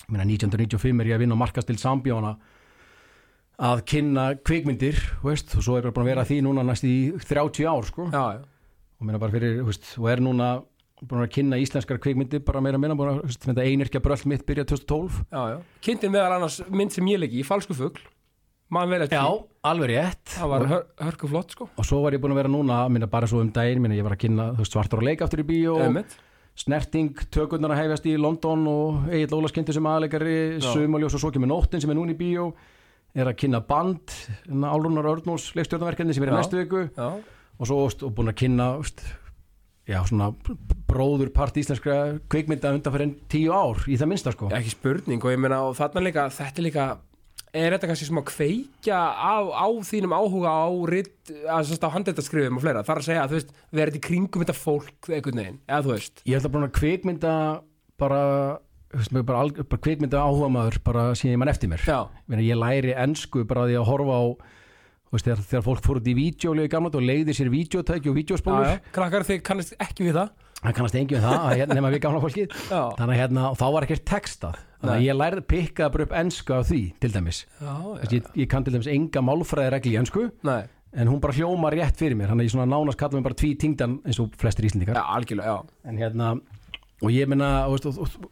meina 0.10 0.26
1995 0.28 1.02
er 1.04 1.12
ég 1.12 1.18
að 1.18 1.24
vinna 1.24 1.38
á 1.38 1.44
markastil 1.44 1.78
Sambjóna 1.80 2.34
að 3.64 3.84
kynna 3.90 4.26
kvikmyndir 4.42 4.98
veist, 5.24 5.54
og 5.58 5.66
svo 5.66 5.78
er 5.78 5.86
bara 5.86 5.96
búin 5.96 6.08
að 6.08 6.12
vera 6.12 6.26
því 6.28 6.40
núna 6.46 6.66
næst 6.66 6.86
í 6.88 6.96
30 7.22 7.70
ár 7.70 7.86
sko. 7.88 8.10
já, 8.10 8.40
já. 8.40 8.42
og, 9.00 9.28
fyrir, 9.32 9.62
veist, 9.68 9.94
og 10.00 10.10
er 10.10 10.24
núna 10.26 10.50
búin 11.10 11.24
að 11.26 11.32
kynna 11.36 11.60
íslenskar 11.62 12.00
kvikmyndir 12.02 12.44
bara 12.46 12.62
meira 12.64 12.80
minna 12.82 12.96
búin 12.98 13.14
að 13.18 13.38
þetta 13.44 13.66
einirkja 13.68 14.02
bröll 14.04 14.24
mitt 14.32 14.46
byrja 14.48 14.66
2012 14.70 15.22
já, 15.30 15.42
já. 15.54 15.58
Kynntin 15.84 16.14
meðal 16.14 16.38
annars 16.38 16.60
mynd 16.72 16.96
sem 16.96 17.08
ég 17.12 17.22
leiki 17.24 17.42
í 17.42 17.48
Falsku 17.48 17.76
eftir 19.06 19.20
því. 19.20 19.42
alveg 19.70 19.90
rétt 19.92 20.36
Það 20.38 20.52
var 20.54 20.68
hör, 20.72 20.84
hörku 21.08 21.30
flott 21.30 21.56
sko 21.56 21.68
og 21.70 21.88
svo 21.88 22.02
var 22.06 22.16
ég 22.16 22.22
búin 22.24 22.34
að 22.36 22.42
vera 22.42 22.54
núna 22.54 22.84
minna, 22.90 23.10
bara 23.12 23.30
svo 23.30 23.42
um 23.44 23.52
daginn, 23.54 23.82
minna, 23.84 23.98
ég 23.98 24.06
var 24.06 24.16
að 24.16 24.24
kynna 24.26 24.48
svartur 24.66 25.02
og 25.04 25.08
leik 25.08 25.22
aftur 25.26 25.44
í 25.44 25.48
bíó 25.48 25.76
Einmitt. 25.84 26.16
snerting, 26.56 27.14
tökurnar 27.34 27.76
að 27.76 27.84
hefjast 27.84 28.08
í 28.10 28.16
London 28.18 28.68
og 28.72 29.10
Egil 29.14 29.38
Ólaskyndi 29.38 29.76
sem 29.76 29.90
aðleikari 29.90 30.38
Já. 30.58 30.70
sumaljós 30.72 31.18
og 31.18 31.24
svo 31.26 31.34
kemur 31.36 31.52
nóttin 31.52 31.84
sem 31.84 31.92
er 31.94 32.00
núna 32.00 32.16
í 32.16 32.20
bíó 32.20 32.52
er 33.14 33.30
að 33.30 33.38
kynna 33.44 33.62
band 33.62 34.16
Álrunar 34.50 35.12
Örnús 35.12 35.52
leikstjórnverkefni 35.58 36.16
sem 36.16 36.26
er 36.26 36.32
í 36.32 36.34
Já. 36.34 36.40
næstu 36.40 36.62
viku 36.64 36.88
Já, 36.96 37.10
og 37.60 37.70
svo 37.70 38.10
búin 38.10 38.32
að 38.34 38.40
kynna 38.46 38.72
já, 39.90 40.00
svona 40.08 40.32
bróður 40.90 41.32
part 41.36 41.58
íslenskra 41.60 42.20
kvikmynda 42.32 42.72
undan 42.78 42.94
fyrir 42.96 43.16
tíu 43.32 43.52
ár 43.56 43.82
í 43.90 43.98
það 44.00 44.12
minnsta 44.14 44.34
sko. 44.36 44.52
Ekki 44.54 44.72
spurning 44.76 45.24
og 45.26 45.34
ég 45.34 45.42
meina 45.44 45.64
og 45.68 45.76
þarna 45.80 46.04
líka, 46.06 46.28
þetta 46.34 46.64
líka 46.66 46.86
er 47.54 47.76
þetta 47.76 47.90
kannski 47.92 48.08
sem 48.08 48.18
að 48.18 48.28
kveikja 48.32 48.98
á, 49.14 49.36
á 49.54 49.68
þínum 49.86 50.16
áhuga 50.18 50.50
á 50.50 50.66
rit, 50.90 51.14
að 51.46 51.68
sérst 51.70 51.84
á 51.86 51.94
handreitarskrifum 51.94 52.58
og 52.58 52.64
fleira, 52.66 52.82
þar 52.88 53.02
að 53.04 53.08
segja 53.10 53.26
að 53.26 53.34
þú 53.34 53.38
veist 53.38 53.52
verið 53.78 54.00
í 54.00 54.04
kringum 54.08 54.42
þetta 54.46 54.56
fólk 54.58 55.10
einhvern 55.14 55.42
veginn, 55.44 55.60
eða 55.70 55.84
þú 55.86 55.92
veist? 55.94 56.24
Ég 56.26 56.40
ætla 56.40 56.54
búin 56.56 56.66
að 56.66 56.74
kvikmynda 56.80 57.34
bara, 58.02 58.22
veist, 58.96 59.14
bara, 59.20 59.44
alg- 59.46 59.62
bara 59.70 59.84
kvikmynda 59.86 60.24
áhuga 60.26 60.50
maður 60.56 60.80
bara 60.90 61.06
síðan 61.14 61.36
ég 61.36 61.42
mann 61.44 61.54
eftir 61.54 61.70
mér. 61.70 61.86
Já, 61.86 62.00
Ég 62.42 62.58
læri 62.58 62.96
ensku 62.98 63.46
bara 63.46 63.68
því 63.70 63.78
að 63.84 63.88
horfa 63.92 64.18
á 64.18 64.24
veist, 65.14 65.28
þegar, 65.28 65.44
þegar 65.52 65.66
fólk 65.68 65.86
fór 65.86 66.00
út 66.02 66.10
í 66.10 66.16
vídeolegu 66.18 66.70
í 66.70 66.74
gamla 66.74 66.92
og 66.94 67.06
leiði 67.06 67.38
sér 67.38 67.52
vídeotæki 67.54 68.12
og 68.12 68.20
já, 68.24 68.80
krakkar 68.96 69.28
þið 69.28 69.42
kannast 69.46 69.78
ekki 69.82 70.10
við 70.10 70.20
það? 70.20 70.34
Það 70.64 70.76
kannast 70.78 70.96
engi 70.96 71.18
við 71.18 71.26
það, 71.26 71.40
að 71.44 71.58
hérna, 71.60 71.76
nema 71.78 71.90
við 71.92 72.02
gamla 72.06 72.20
fólkið. 72.24 72.54
Já, 72.72 72.82
þannig 72.96 73.14
að 73.14 73.20
hérna, 73.20 73.48
þá 73.60 73.66
var 73.76 73.86
ekkert 73.88 74.06
textað. 74.08 74.62
Þannig 74.80 74.94
að 74.94 75.04
ég 75.04 75.18
lærði 75.18 75.44
pikkaði 75.52 75.94
bara 75.96 76.06
upp 76.06 76.14
ensku 76.22 76.56
af 76.56 76.70
því 76.70 76.80
til 77.04 77.10
dæmis, 77.12 77.42
já, 77.60 77.74
já. 77.74 78.08
ég, 78.14 78.30
ég 78.40 78.50
kann 78.52 78.66
til 78.68 78.74
dæmis 78.76 78.90
enga 78.92 79.24
málfræðiregli 79.24 79.94
í 79.94 80.00
ensku 80.00 80.26
Nei, 80.48 80.62
en 80.96 81.12
hún 81.12 81.22
bara 81.24 81.36
hljóma 81.36 81.72
rétt 81.74 82.00
fyrir 82.00 82.16
mér. 82.20 82.32
Þannig 82.32 82.46
að 82.46 82.50
ég 82.50 82.56
svona 82.56 82.70
nánast 82.72 83.00
kalla 83.00 83.20
mig 83.20 83.28
bara 83.28 83.40
tví 83.40 83.54
tingdan 83.60 83.98
eins 84.08 84.20
og 84.24 84.36
flestir 84.40 84.68
íslendingar. 84.70 85.00
Já, 85.00 85.04
algjörlega, 85.18 85.56
já. 85.56 85.88
En 85.92 86.00
hérna, 86.00 86.32
og 87.04 87.12
ég 87.12 87.28
minna, 87.28 87.68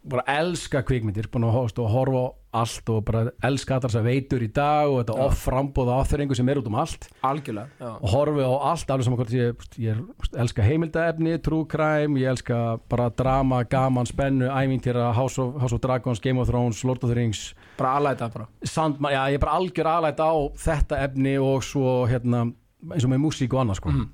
bara 0.08 0.24
elska 0.40 0.80
kvikmyndir, 0.88 1.28
búin 1.32 1.44
að 1.44 1.56
hóst 1.58 1.80
og 1.82 1.90
horfa 1.92 2.22
á 2.24 2.28
allt 2.62 2.90
og 2.92 3.00
bara 3.08 3.22
elska 3.44 3.76
allar 3.78 3.88
þess 3.88 3.98
að 4.00 4.08
veitur 4.10 4.42
í 4.44 4.48
dag 4.52 4.90
og 4.90 4.98
þetta 5.00 5.16
off 5.24 5.44
frambóða 5.46 5.98
áþreiningu 6.02 6.36
sem 6.36 6.50
er 6.52 6.60
út 6.60 6.68
um 6.68 6.76
allt 6.82 7.06
algjörlega 7.24 7.80
já. 7.80 7.90
og 7.94 8.12
horfi 8.12 8.44
á 8.44 8.52
allt, 8.72 8.92
alveg 8.92 9.06
saman 9.06 9.20
hvort 9.22 9.34
ég, 9.36 9.64
ég 9.80 10.02
elska 10.44 10.66
heimildaefni, 10.66 11.38
true 11.44 11.68
crime 11.68 12.20
ég 12.20 12.32
elska 12.32 12.60
bara 12.92 13.08
drama, 13.16 13.62
gaman, 13.64 14.08
spennu 14.08 14.50
ævintýra, 14.52 15.12
House 15.16 15.40
of, 15.40 15.56
House 15.62 15.76
of 15.76 15.80
Dragons 15.84 16.20
Game 16.20 16.40
of 16.40 16.48
Thrones, 16.48 16.84
Lord 16.84 17.04
of 17.04 17.12
the 17.12 17.16
Rings 17.16 17.54
bara 17.78 17.96
aðlæta 17.98 18.28
bara 18.32 18.48
Sandman, 18.64 19.12
já, 19.16 19.22
ég 19.32 19.40
er 19.40 19.44
bara 19.46 19.56
algjör 19.56 19.92
aðlætt 19.96 20.20
á 20.20 20.32
þetta 20.68 21.00
efni 21.06 21.38
og 21.40 21.64
svo 21.64 22.02
hérna, 22.10 22.50
eins 22.92 23.06
og 23.08 23.14
með 23.14 23.24
músík 23.24 23.54
og 23.56 23.64
annað 23.64 23.80
sko. 23.80 23.92
Mhm. 23.94 24.10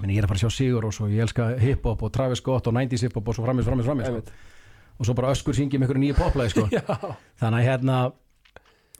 Meni, 0.00 0.16
ég 0.16 0.22
er 0.22 0.26
að 0.26 0.32
fara 0.32 0.40
að 0.40 0.46
sjá 0.46 0.56
Sigur 0.56 0.86
og 0.88 0.94
svo 0.96 1.06
ég 1.12 1.22
elska 1.22 1.50
hip-hop 1.60 2.02
og 2.02 2.12
Travis 2.14 2.40
Scott 2.40 2.66
og 2.66 2.74
90s 2.74 3.04
hip-hop 3.06 3.28
og 3.28 3.36
svo 3.36 3.44
framins, 3.44 3.68
framins, 3.68 3.86
framins 3.86 4.08
sko. 4.08 4.50
Og 4.98 5.06
svo 5.06 5.14
bara 5.18 5.32
öskur 5.34 5.56
syngi 5.56 5.78
með 5.78 5.90
einhverju 5.90 6.02
nýju 6.02 6.16
poplæði 6.18 6.54
sko. 6.54 6.64
þannig 7.40 7.58
að 7.60 7.68
hérna 7.68 7.98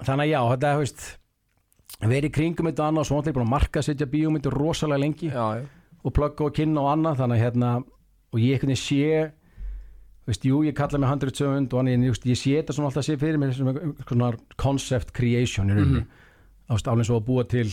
þannig 0.02 0.24
að 0.24 0.32
já, 0.32 0.40
þetta 0.52 0.70
er 0.70 0.80
veist, 0.82 1.04
verið 2.12 2.34
kringum 2.36 2.68
þetta 2.70 2.82
og 2.82 2.90
annað 2.90 3.04
og 3.04 3.08
svo 3.08 3.20
náttúrulega 3.20 3.52
marka 3.52 3.84
setja 3.84 4.08
bíómyndir 4.10 4.56
rosalega 4.56 5.02
lengi 5.02 5.30
já, 5.30 5.46
og 6.02 6.16
plugga 6.16 6.48
og 6.48 6.56
kynna 6.56 6.82
og 6.82 6.90
annað 6.96 7.22
þannig 7.22 7.38
að 7.38 7.44
hérna 7.46 7.70
og 8.32 8.42
ég 8.42 8.62
veginn 8.62 8.80
sé 8.80 9.06
veist, 10.26 10.44
jú, 10.46 10.62
ég 10.66 10.76
kalla 10.78 11.00
mig 11.00 11.10
100 11.10 11.36
sögund 11.38 11.72
og 11.72 11.82
annað, 11.82 12.08
ég, 12.08 12.20
ég 12.32 12.38
sé 12.38 12.56
þetta 12.58 12.76
svona 12.76 12.90
alltaf 12.90 13.06
sé 13.06 13.16
fyrir 13.20 13.40
mér 13.42 13.54
svona 13.56 14.32
concept 14.60 15.14
creation 15.16 15.70
í 15.70 15.76
rauninni, 15.76 16.02
mm 16.02 16.06
-hmm. 16.06 16.74
ást 16.74 16.88
alveg 16.88 17.06
svo 17.06 17.20
að 17.20 17.26
búa 17.26 17.44
til 17.44 17.68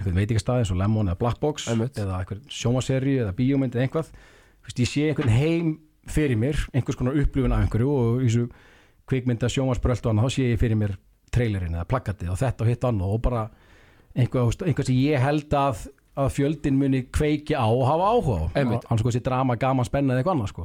einhvern 0.00 0.18
veitingastæði 0.18 0.64
eins 0.64 0.72
og 0.74 0.80
Lemon 0.80 1.10
eða 1.10 1.20
Black 1.20 1.40
Box 1.42 1.68
Einmitt. 1.70 2.00
eða 2.00 2.20
einhvern 2.20 2.42
sjómaseri 2.50 3.18
eða 3.22 3.36
bíómynd 3.36 3.76
eða 3.76 3.86
einhvað 3.86 4.10
veist, 4.64 4.82
ég 4.82 4.90
sé 4.90 5.06
einhvern 5.10 5.32
heim 5.34 5.70
fyrir 6.10 6.40
mér 6.40 6.58
einhvers 6.74 6.98
konar 6.98 7.18
upplifun 7.20 7.54
af 7.54 7.64
einhverju 7.64 7.94
og 7.94 8.24
í 8.24 8.28
þessu 8.28 8.48
kvikmynda 9.10 9.50
sjómasbröld 9.52 10.04
og 10.06 10.12
annað 10.12 10.28
þá 10.28 10.36
sé 10.36 10.50
ég 10.50 10.60
fyrir 10.60 10.80
mér 10.80 10.96
trailerinn 11.34 11.76
eða 11.76 11.88
plakatið 11.90 12.32
og 12.34 12.40
þetta 12.40 12.64
og 12.64 12.70
hitt 12.70 12.86
annað 12.88 13.14
og 13.14 13.24
bara 13.26 13.46
einhvað, 14.16 14.62
einhvað 14.66 14.90
sem 14.90 15.00
ég 15.00 15.22
held 15.22 15.56
að 15.56 15.88
að 16.20 16.32
fjöldin 16.34 16.76
muni 16.76 17.04
kveiki 17.14 17.54
á 17.54 17.64
og 17.70 17.84
hafa 17.86 18.08
áhuga 18.10 18.38
á. 18.42 18.44
Annars 18.58 19.00
sko 19.00 19.12
þessi 19.12 19.22
drama, 19.24 19.54
gaman, 19.56 19.86
spenna 19.86 20.16
eða 20.16 20.20
eitthvað 20.20 20.34
annað 20.34 20.50
sko. 20.50 20.64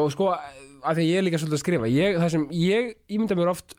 Og 0.00 0.14
sko, 0.14 0.30
að 0.82 0.98
því 0.98 1.04
ég 1.04 1.20
er 1.20 1.26
líka 1.26 1.40
svolítið 1.42 1.58
að 1.58 1.62
skrifa 1.62 1.90
ég, 1.92 2.16
það 2.16 2.32
sem 2.32 2.46
ég 2.56 2.88
ímynda 3.12 3.36
mér 3.38 3.52
oft 3.52 3.76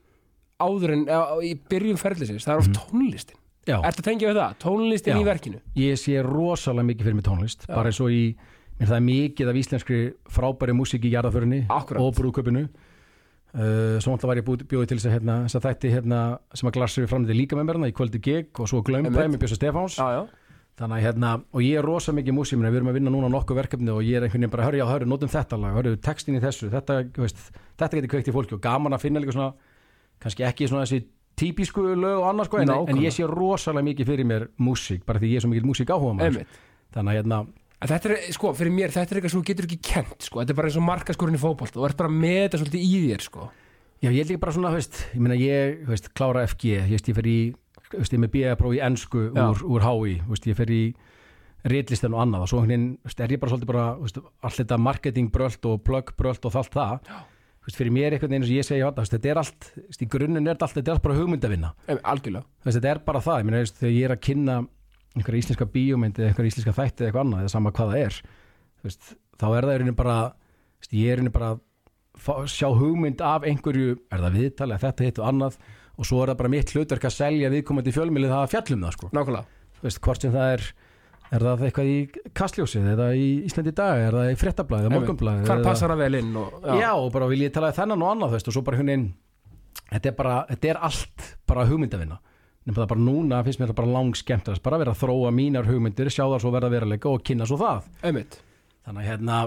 áður 0.61 0.93
en 0.95 1.03
eða, 1.07 1.41
í 1.45 1.51
byrjun 1.69 1.99
ferðlisins 2.01 2.47
það 2.47 2.53
er 2.53 2.63
oft 2.63 2.77
tónlistin 2.77 3.41
Ertu 3.75 4.03
að 4.03 4.07
tengja 4.07 4.31
við 4.31 4.39
það? 4.39 4.57
Tónlistin 4.63 5.19
í 5.19 5.25
verkinu? 5.27 5.61
Ég 5.77 5.99
sé 5.99 6.21
rosalega 6.25 6.87
mikið 6.87 7.09
fyrir 7.09 7.17
mig 7.17 7.25
tónlist. 7.27 7.65
Já. 7.67 7.73
bara 7.75 7.91
eins 7.91 8.01
og 8.03 8.13
í, 8.13 8.23
mér 8.79 8.91
það 8.91 8.99
er 8.99 9.05
mikið 9.07 9.51
af 9.51 9.59
íslenskri 9.61 10.01
frábæri 10.37 10.75
músík 10.77 11.07
í 11.07 11.13
jarðaförinni 11.13 11.63
Akkúrat. 11.67 12.01
og 12.03 12.15
brúðköpinu 12.17 12.63
uh, 12.67 13.99
svo 13.99 14.15
alltaf 14.15 14.31
var 14.31 14.41
ég 14.41 14.47
bjóðið 14.47 14.91
til 14.91 14.99
þess 14.99 15.09
að 15.09 15.15
hérna, 15.17 15.37
þætti 15.67 15.93
hérna, 15.93 16.23
sem 16.53 16.69
að 16.69 16.75
glassir 16.79 17.07
framöndi 17.11 17.37
líka 17.37 17.59
með 17.59 17.69
mér 17.69 17.79
hérna, 17.79 17.91
í 17.91 17.97
kvöldi 17.97 18.21
gig 18.23 18.61
og 18.61 18.71
svo 18.71 18.83
glömbæði 18.85 19.31
með 19.33 19.41
Bjössa 19.43 19.59
Stefáns. 19.59 19.97
Já, 19.99 20.07
já, 20.17 20.21
þannig 20.77 20.99
að 20.99 21.05
hérna, 21.07 21.31
og 21.51 21.63
ég 21.65 21.79
er 21.79 21.87
rosa 21.87 22.13
mikið 22.13 22.37
músík 22.37 22.61
við 22.61 22.79
erum 22.79 22.91
að 22.91 22.99
vinna 22.99 23.13
núna 23.13 23.31
nokkuð 23.33 23.57
verkefni 23.63 23.89
og 23.93 24.03
ég 24.05 24.19
er 24.19 24.27
einhvern 24.27 24.45
veginn 24.45 24.53
bara, 24.53 24.67
hörru, 24.67 24.81
já, 24.81 24.85
hörru, 24.85 25.09
notum 25.09 25.31
þetta 25.33 25.57
lag 25.57 25.73
hörru, 25.73 25.95
textin 25.97 26.37
í 26.37 26.41
þessu, 26.43 26.69
þetta, 26.69 26.99
veist, 27.17 27.39
þetta 27.81 27.97
getur 27.97 28.11
kveikt 28.13 28.29
í 28.29 28.35
fólki 28.35 28.57
og 28.59 28.61
gaman 28.61 28.93
að 28.93 29.07
finna 29.07 29.23
líka 29.23 29.33
svona 29.33 29.55
kannski 30.21 30.45
ekki 30.45 30.69
svona 30.69 30.85
þessi 30.85 31.07
típisku 31.37 31.85
lög 31.93 32.23
og 32.23 32.27
annars 32.31 32.49
sko, 32.49 32.61
en, 32.63 32.73
en 32.73 32.99
ég 33.03 33.13
sé 33.13 33.27
rosalega 33.29 33.85
mikið 33.91 34.09
fyrir 34.11 34.27
mér 34.27 34.47
músík, 34.61 35.05
bara 35.07 35.21
því 35.21 35.31
ég 35.33 35.39
er 35.39 35.45
svo 35.45 35.53
mikið 35.53 35.69
músík 35.69 35.93
áhuga 35.93 36.17
maður 36.17 36.43
þannig 36.95 37.13
að 37.13 37.19
hérna, 37.21 37.45
En 37.77 37.91
þetta 37.91 38.09
er, 38.09 38.21
sko, 38.33 38.49
fyrir 38.57 38.73
mér, 38.73 38.89
þetta 38.89 39.13
er 39.13 39.19
eitthvað 39.19 39.33
sem 39.35 39.41
þú 39.43 39.47
getur 39.51 39.65
ekki 39.67 39.77
kent, 39.85 40.15
sko, 40.25 40.39
þetta 40.41 40.53
er 40.53 40.57
bara 40.57 40.69
eins 40.71 40.77
og 40.79 40.85
markaskorinn 40.87 41.37
í 41.37 41.41
fótbolt 41.41 41.75
þú 41.75 41.83
ert 41.85 41.99
bara 41.99 42.09
með 42.09 42.39
þetta 42.39 42.61
svolítið 42.63 42.85
í 42.87 43.01
þér, 43.03 43.25
sko. 43.27 43.49
Já 44.01 44.09
ég 44.13 44.29
líka 44.29 44.41
bara 44.41 44.53
svona, 44.55 44.71
veist 44.73 44.97
ég 45.13 45.21
meina 45.21 45.37
ég, 45.37 45.83
veist, 45.85 46.09
klára 46.17 46.47
FG 46.49 46.71
ég 46.73 46.89
veist, 46.95 47.11
ég 47.11 47.17
fer 47.17 47.29
í, 47.29 47.37
veist, 47.93 48.13
ég 48.13 48.21
með 48.23 48.33
BA-próf 48.33 48.73
í 48.73 48.81
ensku 48.85 49.27
Já. 49.29 49.43
úr, 49.45 49.61
úr 49.77 49.85
HÍ, 49.85 50.17
veist, 50.29 50.49
ég 50.49 50.57
fer 50.57 50.73
í 50.73 50.81
ritlistan 51.67 52.13
og 52.15 52.23
annað. 52.23 52.45
Og 52.45 52.51
svo 52.51 52.61
þú 52.63 52.77
veist, 53.05 53.23
er 53.23 53.33
ég 53.33 53.41
bara 53.41 53.53
svolítið 53.53 53.71
bara, 53.71 53.87
veist, 54.01 54.19
allt 54.45 54.61
þetta 54.61 54.77
marketing 54.81 55.31
brölt 55.33 55.69
og 55.69 55.81
plug 55.85 56.13
brölt 56.19 56.45
og 56.47 56.59
allt 56.61 56.77
það. 56.77 57.09
Já. 57.09 57.17
Veist, 57.67 57.77
fyrir 57.77 57.93
mér 57.93 58.15
einhvern 58.15 58.31
veginn 58.31 58.45
eins 58.45 58.51
og 58.51 58.57
ég 58.57 58.67
segja 58.67 58.89
þetta, 58.95 59.19
er 59.29 59.41
allt, 59.41 59.69
veist, 59.83 60.01
í 60.01 60.09
grunninn 60.09 60.47
er 60.47 60.55
þetta 60.55 60.67
allt, 60.67 60.77
þetta 60.77 60.91
er 60.91 60.95
allt 60.95 61.05
bara 61.05 61.19
hugmyndavinna, 61.19 61.71
þetta 62.63 62.91
er 62.93 63.01
bara 63.05 63.23
það, 63.23 63.39
ég 63.41 63.49
meina, 63.49 63.61
veist, 63.65 63.79
þegar 63.81 63.95
ég 63.95 64.07
er 64.07 64.15
að 64.15 64.25
kynna 64.27 64.57
einhverja 65.17 65.43
íslenska 65.43 65.67
bíómyndi 65.73 66.23
eða 66.23 66.31
einhverja 66.31 66.53
íslenska 66.53 66.75
þætti 66.77 67.03
eða 67.03 67.09
eitthvað 67.09 67.23
annað, 67.25 67.43
eða 67.43 67.53
sama 67.53 67.73
hvað 67.75 67.93
það 67.93 68.03
er 68.05 68.19
veist, 68.87 69.13
þá 69.37 69.47
er 69.47 69.67
það 69.67 69.73
í 69.73 69.79
rauninni 69.81 69.97
bara 69.97 70.17
ég 70.91 70.97
er 70.97 71.07
í 71.07 71.17
rauninni 71.17 71.33
bara 71.35 71.51
að 71.57 72.49
sjá 72.51 72.67
hugmynd 72.73 73.21
af 73.25 73.45
einhverju, 73.47 73.97
er 74.13 74.23
það 74.23 74.37
viðtal 74.39 74.69
eða 74.71 74.81
þetta 74.85 75.07
hitt 75.07 75.21
og 75.21 75.29
annað 75.31 75.59
og 75.97 76.07
svo 76.07 76.21
er 76.21 76.31
það 76.31 76.39
bara 76.41 76.53
mitt 76.53 76.73
hlutverk 76.73 77.07
að 77.09 77.15
selja 77.17 77.51
viðkomandi 77.53 77.93
fjölmili 77.93 78.29
það 78.29 78.43
að 78.43 78.51
fjallum 78.53 78.85
það 78.85 78.95
sko, 78.97 79.11
hvort 80.05 80.25
sem 80.25 80.33
það 80.33 80.53
er 80.55 80.67
er 81.35 81.45
það 81.47 81.63
eitthvað 81.67 81.91
í 81.91 81.97
kastljósið? 82.37 82.89
Eða 82.93 83.07
í 83.17 83.27
Íslandi 83.47 83.73
dag, 83.75 84.01
er 84.07 84.17
það 84.17 84.31
í 84.31 84.37
fréttablaði 84.39 84.87
eða 84.87 84.95
morgunblaði 84.95 85.47
Hvar 85.49 85.63
passar 85.65 85.93
það 85.93 86.03
vel 86.05 86.19
inn 86.21 86.39
og, 86.39 86.57
já. 86.79 86.89
og 86.93 87.09
bara 87.15 87.29
vil 87.31 87.41
ég 87.43 87.53
tala 87.55 87.73
þennan 87.75 88.05
og 88.05 88.13
annað 88.13 88.37
veist, 88.37 88.49
og 88.51 88.57
svo 88.57 88.63
bara 88.67 88.79
hún 88.81 88.93
þetta 89.91 90.11
er 90.11 90.17
bara, 90.17 90.39
þetta 90.51 90.71
er 90.71 90.81
allt 90.89 91.29
bara 91.47 91.67
hugmyndavinna. 91.69 92.17
Nefnum 92.67 92.81
það 92.81 92.89
bara 92.91 93.05
núna 93.05 93.43
finnst 93.45 93.61
mér 93.61 93.71
það 93.71 93.79
bara 93.79 93.93
lang 93.95 94.17
skemmtilegast 94.19 94.63
bara 94.65 94.79
vera 94.81 94.91
að 94.91 95.03
þróa 95.05 95.29
mínar 95.35 95.69
hugmyndir 95.69 96.09
sjá 96.11 96.25
það 96.25 96.41
svo 96.43 96.51
verða 96.51 96.71
veruleika 96.73 97.11
og 97.13 97.23
kynna 97.27 97.47
svo 97.47 97.59
það. 97.61 97.87
Einmitt. 98.03 98.39
Þannig 98.87 99.03
að 99.03 99.09
hérna 99.11 99.37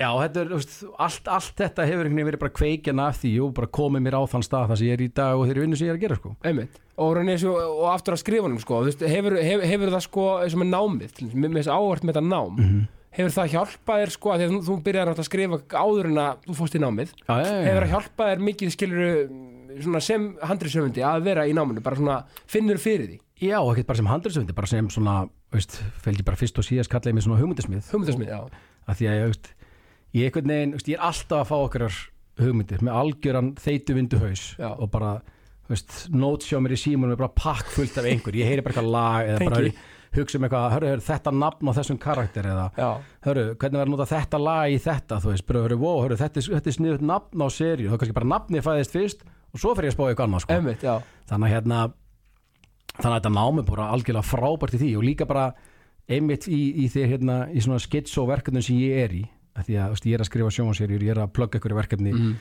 já, 0.00 0.08
þetta 0.08 0.42
er, 0.42 0.52
veist, 0.54 0.76
allt, 1.06 1.30
allt 1.36 1.60
þetta 1.60 1.86
hefur 1.88 2.06
einhvern 2.08 2.16
veginn 2.18 2.30
verið 2.30 2.42
bara 2.44 2.54
kveikjan 2.56 3.02
af 3.04 3.18
því 3.20 3.32
og 3.44 3.50
bara 3.58 3.70
komið 3.78 4.04
mér 4.06 4.16
á 4.16 4.22
þann 4.32 4.46
stað 4.46 4.70
þar 4.70 4.80
sem 4.80 4.88
ég 4.88 4.96
er 4.96 5.04
í 5.04 5.10
dag 5.20 5.40
og 5.40 5.44
þeirri 5.48 5.64
vinnu 5.66 5.80
sem 5.80 5.88
ég 5.88 5.92
er 5.94 5.98
að 5.98 6.06
gera 6.06 6.18
sko. 6.20 6.32
Einmitt. 6.50 6.80
Og, 7.00 7.20
eins 7.24 7.44
og, 7.48 7.58
og 7.60 7.84
aftur 7.92 8.16
að 8.16 8.22
skrifunum, 8.24 8.62
sko, 8.62 8.80
veist, 8.86 9.04
hefur, 9.12 9.36
hefur, 9.40 9.66
hefur 9.70 9.92
það, 9.94 10.06
sko, 10.08 10.24
eins 10.44 10.56
og 10.56 10.62
með 10.64 10.72
námið, 10.74 11.22
með 11.36 11.60
þessi 11.60 11.74
áhvert 11.76 12.08
með 12.08 12.16
þetta 12.16 12.26
nám. 12.30 12.56
Mhm. 12.56 12.88
Hefur 13.10 13.32
það 13.34 13.48
hjálpað 13.56 14.00
þér, 14.00 14.10
sko, 14.14 14.30
að 14.30 14.42
þú, 14.44 14.58
þú 14.68 14.74
byrjar 14.86 15.08
að 15.10 15.24
skrifa 15.26 15.56
áður 15.74 16.08
en 16.12 16.20
að 16.22 16.44
þú 16.44 16.54
fórst 16.60 16.76
í 16.78 16.82
námið. 16.84 17.14
Já, 17.26 17.32
já, 17.40 17.48
já, 17.50 17.64
Hefur 17.66 17.86
það 17.86 17.94
hjálpað 17.96 18.30
þér 18.30 18.44
mikið, 18.46 18.70
skilur, 18.76 19.08
svona 19.80 20.02
sem 20.04 20.28
handriðsöfundi 20.46 21.02
að 21.06 21.26
vera 21.26 21.46
í 21.48 21.56
náminu, 21.56 21.82
bara 21.82 21.98
svona, 21.98 22.20
finnur 22.50 22.78
fyrir 22.78 23.08
því? 23.08 23.18
Já, 23.40 23.56
og 23.58 23.72
ekkert 23.72 23.88
bara 23.90 24.00
sem 24.00 24.10
handriðsöndi 24.10 24.54
bara 24.54 24.70
sem 24.70 24.88
svona, 24.92 25.14
veist, 25.54 25.78
fældi 26.04 26.26
bara 26.26 26.38
fyrst 26.38 26.58
og 26.60 26.66
síðast 26.66 26.92
kallaði 26.92 27.16
mig 27.16 27.24
svona 27.24 27.40
hugmyndasmið 27.40 27.88
Hugmyndasmið, 27.90 28.30
já. 28.30 28.40
Að 28.86 28.98
því 29.00 29.08
að 29.10 29.18
ég, 29.18 29.50
ég 30.16 30.28
einhvern 30.28 30.54
veginn, 30.54 30.74
ég 30.80 30.96
er 30.96 31.04
alltaf 31.10 31.44
að 31.44 31.50
fá 31.50 31.56
okkar 31.58 31.86
hugmyndir 32.40 32.82
með 32.84 32.98
algjöran 33.02 33.54
þeitu 33.60 33.96
vindu 33.98 34.20
haus 34.22 34.44
Já. 34.58 34.72
og 34.72 34.90
bara, 34.92 35.14
nót 36.14 36.46
sjá 36.46 36.58
mér 36.62 36.74
í 36.76 36.80
símunum 36.80 37.14
er 37.14 37.20
bara 37.20 37.34
pakk 37.36 37.72
fullt 37.74 37.98
af 38.00 38.08
einhver, 38.10 38.38
ég 38.38 38.48
heyri 38.48 38.64
bara 38.64 38.74
eitthvað 38.74 38.92
lag 38.94 39.32
eða 39.34 39.50
bara 39.50 39.72
hugsa 40.10 40.40
um 40.40 40.46
eitthvað, 40.46 40.72
hörru, 40.74 40.88
hörru, 40.90 41.04
þetta 41.06 41.32
nafn 41.38 41.70
á 41.70 41.72
þessum 41.76 41.98
karakter 42.02 42.48
eða, 42.50 42.64
hörru, 43.26 43.44
hvernig 43.54 43.78
verður 43.78 43.92
nota 43.92 44.08
þetta 44.10 44.40
lag 44.42 44.72
í 44.72 44.80
þetta, 44.82 45.20
þú 45.22 45.34
veist, 45.34 45.46
bara, 45.46 45.64
hörru, 45.68 45.78
wow, 45.84 46.00
hörru, 46.02 46.18
þetta 46.18 46.42
er, 46.42 46.56
er 46.58 46.74
sniðut 46.74 47.04
nafn 47.12 47.44
á 47.44 47.48
seríu, 47.54 47.92
þá 47.92 48.00
kannski 48.00 48.16
bara 48.16 48.30
nafnið 48.32 48.66
fæðist 48.66 48.96
fyrst 48.96 49.22
og 49.28 49.62
svo 49.62 49.74
fer 49.78 49.86
ég 49.86 49.92
að 49.92 49.98
spá 49.98 50.02
í 50.02 50.08
eitthvað 50.10 50.26
annað, 50.26 50.42
sko. 50.46 50.56
Einmitt, 50.56 50.86
þannig 51.30 51.46
að 51.46 51.54
hérna 51.54 51.84
þannig 52.96 53.12
að 53.12 53.18
þetta 53.20 53.34
námi 53.36 53.66
bara 53.68 53.90
algjörlega 53.94 54.26
frábært 54.26 54.76
í 54.76 54.80
því 54.82 54.90
og 54.98 55.06
líka 55.06 55.26
bara 55.30 55.44
einmitt 56.10 56.48
í, 56.50 56.60
í 56.84 56.88
því 56.90 57.04
hérna 57.12 57.36
í 57.54 57.62
svona 57.62 57.82
skitso 57.82 58.26
verkefnum 58.28 58.64
sem 58.66 58.80
ég 58.80 59.04
er 59.04 59.14
í 59.14 59.22
að 59.60 59.70
því 59.70 59.78
að 59.80 60.10
ég 60.10 60.18
er 60.18 60.24
að 60.24 60.30
skrifa 60.30 60.52
sjónvarsýrjur, 60.56 61.06
ég 61.06 61.14
er 61.14 61.22
að 61.24 61.32
plugga 61.36 61.60
ykkur 61.60 61.76
verkefni, 61.78 62.14
mm. 62.16 62.36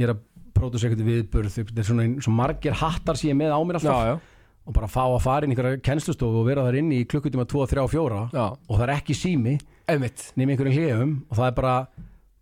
ég 0.00 0.06
er 0.06 0.14
að 0.14 0.22
pródúsa 0.56 0.90
ykkur 0.90 1.06
viðburð, 1.06 1.54
þetta 1.56 1.82
er 1.82 1.88
svona, 1.90 2.06
svona 2.18 2.40
margir 2.42 2.78
hattar 2.80 3.18
sem 3.18 3.30
ég 3.30 3.36
er 3.36 3.40
með 3.42 3.56
á 3.56 3.60
mér 3.66 3.80
Já, 3.80 3.90
alltaf. 3.90 4.10
Já, 4.10 4.38
og 4.70 4.76
bara 4.76 4.90
fá 4.90 5.02
að 5.08 5.22
fara 5.24 5.46
inn 5.46 5.54
í 5.54 5.56
einhverja 5.56 5.80
kennslustofu 5.82 6.42
og 6.42 6.46
vera 6.46 6.62
þar 6.66 6.78
inni 6.82 7.00
í 7.00 7.06
klukkutíma 7.08 7.46
2, 7.48 7.66
3 7.72 7.82
og 7.82 7.90
4 7.90 8.18
já, 8.36 8.44
og 8.44 8.74
það 8.76 8.84
er 8.86 8.92
ekki 8.94 9.16
sími. 9.16 9.56
Nefnir 9.90 10.52
einhverjum 10.52 10.76
hliðum. 10.76 11.14
Og 11.30 11.38
það 11.40 11.48
er 11.48 11.56
bara 11.56 11.74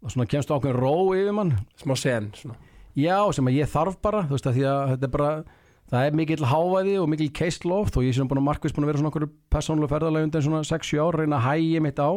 og 0.02 0.12
svona 0.12 0.28
kemst 0.30 0.50
ákveðin 0.52 0.78
ró 0.78 0.92
yfir 1.16 1.34
mann. 1.34 1.54
Smá 1.80 1.94
sen, 1.98 2.28
svona. 2.38 2.58
Já, 2.98 3.16
sem 3.34 3.48
að 3.48 3.58
ég 3.60 3.70
þarf 3.70 3.98
bara, 4.02 4.24
þú 4.26 4.36
veist 4.36 4.50
að 4.50 4.58
því 4.58 4.66
að 4.68 4.92
þetta 4.92 5.06
er 5.08 5.14
bara, 5.14 5.30
það 5.92 6.06
er 6.06 6.18
mikill 6.18 6.46
hávæði 6.50 6.94
og 6.98 7.08
mikill 7.12 7.30
keistloft 7.34 7.98
og 7.98 8.06
ég 8.06 8.16
sem 8.16 8.28
búin 8.28 8.40
að 8.42 8.48
markvist 8.48 8.76
búin 8.76 8.86
að 8.86 8.92
vera 8.92 9.02
svona 9.02 9.12
okkur 9.12 9.26
persónulega 9.54 9.92
ferðalega 9.94 10.28
undan 10.28 10.46
svona 10.46 10.62
6-7 10.66 11.02
ár, 11.02 11.18
reyna 11.22 11.38
að 11.38 11.46
hægja 11.46 11.84
mitt 11.84 12.02
á 12.02 12.10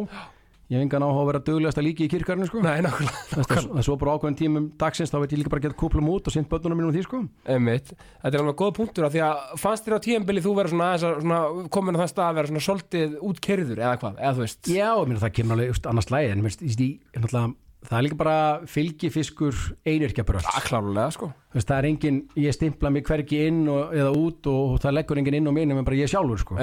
ég 0.72 0.78
hef 0.78 0.84
engan 0.86 1.04
á 1.04 1.08
að 1.12 1.26
vera 1.28 1.40
duglegasta 1.44 1.82
líki 1.84 2.06
í 2.06 2.10
kirkarinu 2.12 2.46
sko. 2.48 2.62
Nei, 2.64 2.80
nákvæmlega 2.86 3.44
það 3.50 3.78
er 3.82 3.86
svo 3.86 3.96
bara 4.00 4.14
ákveðin 4.16 4.38
tímum 4.40 4.66
dagsins 4.80 5.12
þá 5.12 5.18
veit 5.22 5.34
ég 5.36 5.42
líka 5.42 5.52
bara 5.52 5.60
að 5.62 5.66
geta 5.68 5.78
kúplum 5.82 6.08
út 6.14 6.30
og 6.30 6.34
sint 6.34 6.48
börnunum 6.48 6.80
mínum 6.80 6.94
því 6.96 7.02
sko. 7.06 7.20
Einmitt, 7.52 7.92
þetta 8.22 8.32
er 8.32 8.44
alveg 8.46 8.56
góð 8.62 8.72
punktur 8.80 9.06
af 9.08 9.12
því 9.12 9.22
að 9.28 9.42
fannst 9.60 9.84
þér 9.86 9.98
á 10.00 10.04
tíðanbili 10.08 10.44
þú 10.46 10.54
vera 10.58 10.72
svona, 10.72 10.90
að- 10.96 11.18
svona 11.20 11.40
komin 11.76 11.98
á 11.98 12.00
þann 12.02 12.12
stað 12.14 12.30
að 12.32 12.38
vera 12.40 12.50
svona 12.52 12.64
soltið 12.70 13.18
útkerður 13.32 13.82
eða 13.84 13.98
hvað, 14.00 14.16
eða 14.22 14.32
þú 14.38 14.46
veist 14.46 14.72
Já, 14.72 14.88
ég 14.96 15.10
meina 15.12 15.22
það 15.26 15.34
kemur 15.38 15.58
alveg 15.58 15.70
just, 15.74 15.90
annars 15.92 16.10
lægi 16.16 16.32
en 16.32 16.42
minnst, 16.46 16.64
í, 16.64 16.88
náttúrulega, 17.18 17.54
það 17.82 17.98
er 17.98 18.04
líka 18.06 18.18
bara 18.22 18.36
fylgifiskur 18.70 19.56
einirkjabröld 19.88 20.46
að 20.46 20.66
klárulega 20.68 21.12
sko 21.16 21.30
það 21.56 21.72
er 21.78 21.88
engin, 21.88 22.20
ég 22.38 22.54
stimpla 22.56 22.90
mig 22.94 23.04
hvergi 23.08 23.40
inn 23.48 23.64
og, 23.68 23.90
eða 23.96 24.12
út 24.16 24.46
og 24.52 24.76
það 24.82 24.94
leggur 25.00 25.18
engin 25.20 25.34
inn 25.40 25.50
á 25.50 25.52
mig 25.52 25.66
nema 25.68 25.82
bara 25.86 25.98
ég 25.98 26.08
sjálfur 26.12 26.38
sko. 26.44 26.58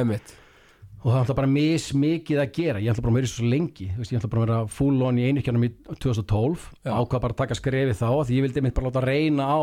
Og 1.00 1.06
það 1.08 1.16
er 1.16 1.22
alltaf 1.22 1.38
bara 1.38 1.48
mismikið 1.48 2.40
að 2.42 2.50
gera. 2.58 2.80
Ég 2.84 2.92
ætla 2.92 3.04
bara 3.06 3.14
að 3.14 3.18
vera 3.22 3.28
í 3.30 3.32
svo 3.32 3.46
lengi. 3.48 3.86
Veist, 3.96 4.12
ég 4.12 4.20
ætla 4.20 4.30
bara 4.34 4.42
að 4.42 4.50
vera 4.50 4.72
full 4.76 5.04
on 5.08 5.20
í 5.20 5.28
einirkjörnum 5.30 5.64
í 5.64 5.70
2012 5.96 6.66
Já. 6.84 6.92
ákvað 6.92 7.22
bara 7.24 7.36
að 7.36 7.40
taka 7.40 7.56
skrefi 7.56 7.94
þá 7.96 8.08
því 8.28 8.36
ég 8.36 8.44
vildi 8.44 8.64
mitt 8.66 8.76
bara 8.76 8.90
láta 8.90 9.04
reyna 9.06 9.46
á 9.48 9.60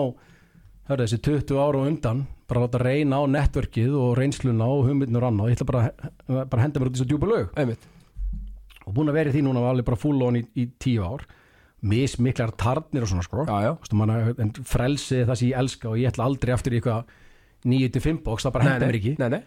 hörðu, 0.88 1.03
þessi 1.03 1.18
20 1.27 1.61
ára 1.61 1.83
og 1.83 1.90
undan 1.90 2.22
bara 2.49 2.62
láta 2.64 2.81
reyna 2.81 3.18
á 3.20 3.22
networkið 3.29 3.99
og 4.01 4.14
reynsluna 4.16 4.68
og 4.70 4.87
hugmyndinu 4.88 5.20
og 5.20 5.27
annað. 5.29 5.51
Ég 5.53 5.59
ætla 5.59 5.68
bara, 5.68 5.90
bara 6.38 6.57
að 6.57 6.64
henda 6.64 6.81
mér 6.81 6.90
út 6.92 6.96
í 6.96 7.03
svo 7.03 7.09
djúpa 7.11 7.29
lög 7.29 7.61
einmitt. 7.61 7.85
Og 8.87 8.96
búin 8.96 9.12
að 9.12 9.18
vera 9.18 9.35
í 9.35 9.37
því 9.37 9.44
núna 9.44 9.66
alveg 9.68 9.88
bara 9.90 10.01
full 10.01 10.25
on 10.25 10.40
í, 10.40 10.44
í 10.57 10.70
10 10.72 11.05
ár. 11.05 11.27
Mismiklar 11.85 12.55
tarnir 12.57 13.05
og 13.05 13.12
svona 13.12 13.27
sko. 13.27 13.44
Já, 13.44 13.75
veist, 13.77 13.92
manna, 13.92 14.33
frelsi 14.64 15.20
það 15.27 15.37
sem 15.37 15.51
ég 15.51 15.61
elska 15.61 15.92
og 15.92 16.01
ég 16.01 16.09
ætla 16.14 16.31
aldrei 16.31 16.55
aftur 16.57 16.72
í 16.72 16.81
eitthvað 16.81 17.12
9-5 17.66 18.25
box, 18.25 18.46
það 18.46 18.57
bara 18.57 18.68
henda 18.70 18.88
mér 18.88 19.01
ekki. 19.03 19.14
Nei, 19.20 19.29
nei 19.37 19.42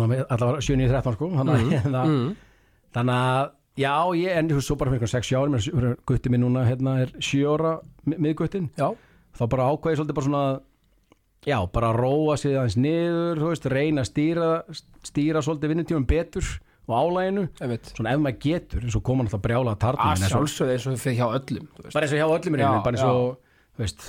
svona 0.00 0.24
allavega 0.26 0.64
7-13 0.66 1.16
sko 1.16 1.30
þannig 1.36 1.54
að 1.56 1.74
hérna, 1.74 2.04
mm. 2.08 2.30
þannig 2.96 3.20
að 3.20 3.52
já, 3.80 3.94
ég 4.20 4.40
enn 4.40 4.56
svo 4.60 4.76
bara 4.80 4.94
fyrir 4.94 5.12
6 5.12 5.30
ári 5.38 5.92
gutti 6.08 6.32
minn 6.32 6.44
núna 6.44 6.64
hérna 6.68 6.96
er 7.04 7.12
7 7.18 7.44
ára 7.54 7.76
mi- 8.08 8.18
miðguttin, 8.26 8.70
þá 8.76 9.44
bara 9.46 9.68
ákvæði 9.70 10.00
svolítið 10.00 10.18
bara 10.18 10.28
svona 10.28 10.44
já, 11.46 11.58
bara 11.72 11.92
róa 11.96 12.36
sig 12.36 12.56
aðeins 12.56 12.76
niður, 12.80 13.44
veist, 13.48 13.68
reyna 13.70 14.04
að 14.04 14.10
stýra 14.10 14.50
stýra 15.06 15.44
svolítið 15.44 15.72
vinnutímum 15.74 16.08
betur 16.08 16.48
og 16.90 16.96
álæginu, 16.96 17.46
svona 17.94 18.16
ef 18.16 18.20
maður 18.24 18.40
getur 18.42 18.82
eins 18.84 18.96
og 18.98 19.04
koma 19.06 19.24
náttúrulega 19.24 19.46
brjála 19.46 19.76
að 19.76 19.82
tarna 19.84 20.08
Að 20.10 20.24
sjálfsögðu 20.26 20.74
eins 20.74 20.88
og 20.90 20.98
þið 20.98 21.16
hjá 21.20 21.26
öllum 21.38 21.70
bara 21.86 22.02
eins 22.04 22.14
og 22.16 22.18
hjá 22.18 22.26
öllum 22.26 22.58
bara 22.58 22.92
eins 22.96 23.06
og 23.06 23.38
veist, 23.80 24.04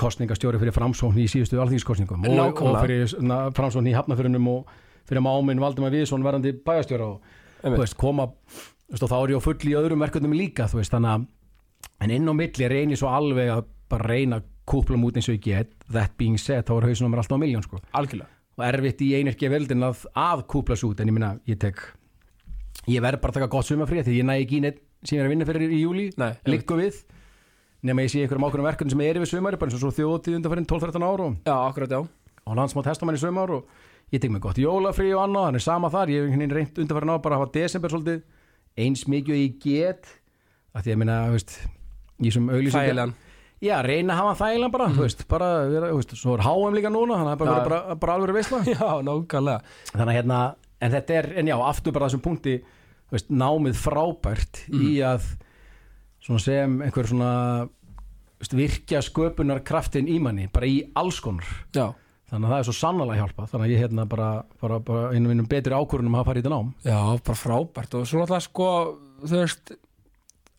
kostningastjóri 0.00 0.60
fyrir 0.62 0.74
framsókn 0.74 1.20
í 1.20 1.26
síðustu 1.30 1.60
alþýðskostningum 1.62 2.26
og, 2.30 2.62
og 2.62 2.78
fyrir 2.80 3.14
na, 3.24 3.40
framsókn 3.54 3.90
í 3.90 3.94
hafnafyrunum 3.96 4.50
og 4.52 4.72
fyrir 5.08 5.24
máminn 5.24 5.62
Valdimar 5.62 5.92
Viðsson 5.94 6.24
verandi 6.24 6.54
bæjastjóra 6.64 7.10
og 7.10 7.76
veist, 7.76 7.98
koma 8.00 8.28
veist, 8.30 9.02
og 9.02 9.10
þá 9.10 9.16
er 9.18 9.34
ég 9.34 9.42
á 9.42 9.46
full 9.46 9.70
í 9.70 9.76
öðrum 9.78 10.04
verkefnum 10.04 10.36
líka 10.36 10.68
veist, 10.72 10.94
að 10.94 11.26
en 12.00 12.14
inn 12.14 12.30
á 12.30 12.34
milli 12.36 12.70
reynir 12.70 13.00
svo 13.00 13.10
alveg 13.12 13.52
að 13.52 13.66
bara 13.90 14.08
reyna 14.10 14.40
að 14.40 14.48
kúpla 14.68 14.96
mút 14.96 15.18
eins 15.18 15.28
og 15.28 15.36
ég 15.36 15.44
get. 15.44 15.74
That 15.92 16.16
being 16.20 16.38
said, 16.40 16.64
þá 16.64 16.78
er 16.78 16.86
mér 17.04 17.20
alltaf 17.20 17.36
á 17.36 17.42
miljón 17.42 17.64
sko. 17.64 17.80
Algjörlega. 17.92 18.30
Og 18.54 18.64
erfitt 18.64 19.02
í 19.04 19.10
einirkja 19.18 19.50
veldin 19.52 19.84
að, 19.84 20.06
að 20.16 20.44
kúpla 20.50 20.78
svo 20.78 20.92
út 20.94 21.02
en 21.02 21.10
ég 21.10 21.16
minna, 21.16 21.34
ég 21.50 21.58
tek 21.60 21.82
ég 22.90 23.02
verð 23.02 23.22
bara 23.22 23.32
að 23.32 23.40
taka 23.40 23.50
gott 23.52 23.68
sumafrið 23.68 24.08
því 24.08 24.16
ég 24.20 24.28
næ 24.28 24.34
ekki 24.36 24.58
í 24.58 24.64
neitt 24.64 24.80
sem 25.04 25.16
ég 25.16 25.22
er 25.22 25.28
að 25.28 25.34
vinna 25.34 25.48
fyrir 25.48 25.72
í 25.72 25.80
júli 25.80 26.06
liggu 26.48 26.78
við 26.78 27.00
nema 27.84 28.04
ég 28.04 28.12
sé 28.12 28.22
einhverjum 28.24 28.46
ákveðum 28.48 28.68
verkefni 28.68 28.94
sem 28.94 29.02
er 29.04 29.18
yfir 29.20 29.30
sumari 29.30 29.58
bara 29.60 29.70
eins 29.70 29.78
og 29.78 29.82
svo 29.84 29.92
þjóðtíð 29.98 30.38
undanfærin 30.40 30.68
12-13 30.70 31.04
ár 31.04 31.24
og, 31.26 31.34
Já, 31.44 31.56
akkurat 31.68 31.94
já. 31.94 32.00
Og 32.44 32.56
landsmátt 32.58 32.88
hestamann 32.90 33.16
í 33.16 33.20
sumar 33.20 33.52
og 33.56 33.68
ég 34.12 34.20
tek 34.22 34.32
mig 34.32 34.42
gott 34.44 34.58
jólafrí 34.60 35.10
og 35.16 35.22
annað 35.24 35.46
þannig 35.48 35.64
sama 35.64 35.90
þar, 35.92 36.12
ég 36.12 36.20
hef 36.20 36.26
einhvern 36.28 36.42
veginn 36.44 36.56
reynt 36.58 36.80
undanfærin 36.82 37.12
á 37.12 37.16
bara 37.24 37.38
að 37.38 37.44
hafa 37.44 37.54
desember 37.56 37.92
svolítið 37.94 38.22
eins 38.84 39.04
mikið 39.08 39.36
og 39.36 39.40
ég 39.42 39.60
get 39.64 40.10
að 40.74 40.86
því 40.88 40.94
að 40.94 41.00
minna, 41.04 41.18
veist 41.34 41.54
ég 42.24 42.34
sem 42.34 42.48
auglýsingar 42.50 42.88
Þægilegan. 42.88 43.14
Já, 43.64 43.74
reyna 43.86 44.12
að 44.12 44.20
hafa 44.20 44.34
þægilega 44.42 44.72
bara, 44.74 44.86
þú 44.92 45.04
veist, 45.06 45.22
bara, 45.30 45.48
vera, 45.70 45.88
þú 45.92 46.00
veist, 46.00 46.14
svo 46.20 46.34
er 46.36 46.42
HM 46.44 46.74
líka 46.76 46.90
núna, 46.92 47.16
þannig 47.20 47.30
að 47.32 47.38
það 47.38 47.46
er 47.46 47.54
bara, 47.54 47.68
bara, 47.70 47.96
bara 48.02 48.16
alveg 48.18 48.36
veistla 48.36 48.58
Já, 48.74 48.88
nákvæmlega. 49.06 49.72
Þannig 49.92 50.10
að 50.10 50.18
hérna, 50.18 50.40
en 50.84 50.94
þetta 50.96 51.16
er, 51.20 51.28
en 51.40 51.48
já, 51.48 51.54
aftur 51.64 51.94
bara 51.96 52.10
þessum 52.10 52.24
punkti, 52.26 52.56
þú 53.08 53.16
veist, 53.16 53.30
námið 53.44 53.78
frábært 53.80 54.60
í 54.74 54.90
að 55.06 55.30
svona 56.24 56.40
sem 56.42 56.78
einhver 56.86 57.06
svona 57.10 57.32
virkja 58.54 59.00
sköpunar 59.04 59.62
kraftin 59.64 60.08
í 60.10 60.18
manni, 60.20 60.48
bara 60.52 60.66
í 60.68 60.80
alls 60.98 61.20
konar. 61.24 61.46
Já, 61.74 61.86
þannig 62.30 62.48
að 62.48 62.52
það 62.52 62.58
er 62.60 62.66
svo 62.68 62.74
sannlega 62.76 63.16
hjálpa 63.20 63.46
þannig 63.50 63.64
að 63.68 63.72
ég 63.74 63.82
hérna 63.84 64.04
bara, 64.10 64.28
bara, 64.60 64.78
bara 64.84 65.06
einu 65.14 65.30
minnum 65.30 65.48
betri 65.48 65.72
ákvörunum 65.76 66.18
að 66.18 66.26
fara 66.28 66.40
í 66.40 66.44
þetta 66.44 66.52
nám. 66.54 66.74
Já, 66.84 66.98
bara 67.24 67.38
frábært. 67.40 67.96
Og 68.00 68.06
svo 68.10 68.20
náttúrulega 68.20 68.44
sko, 68.48 68.68
þú 69.24 69.40
veist 69.40 69.74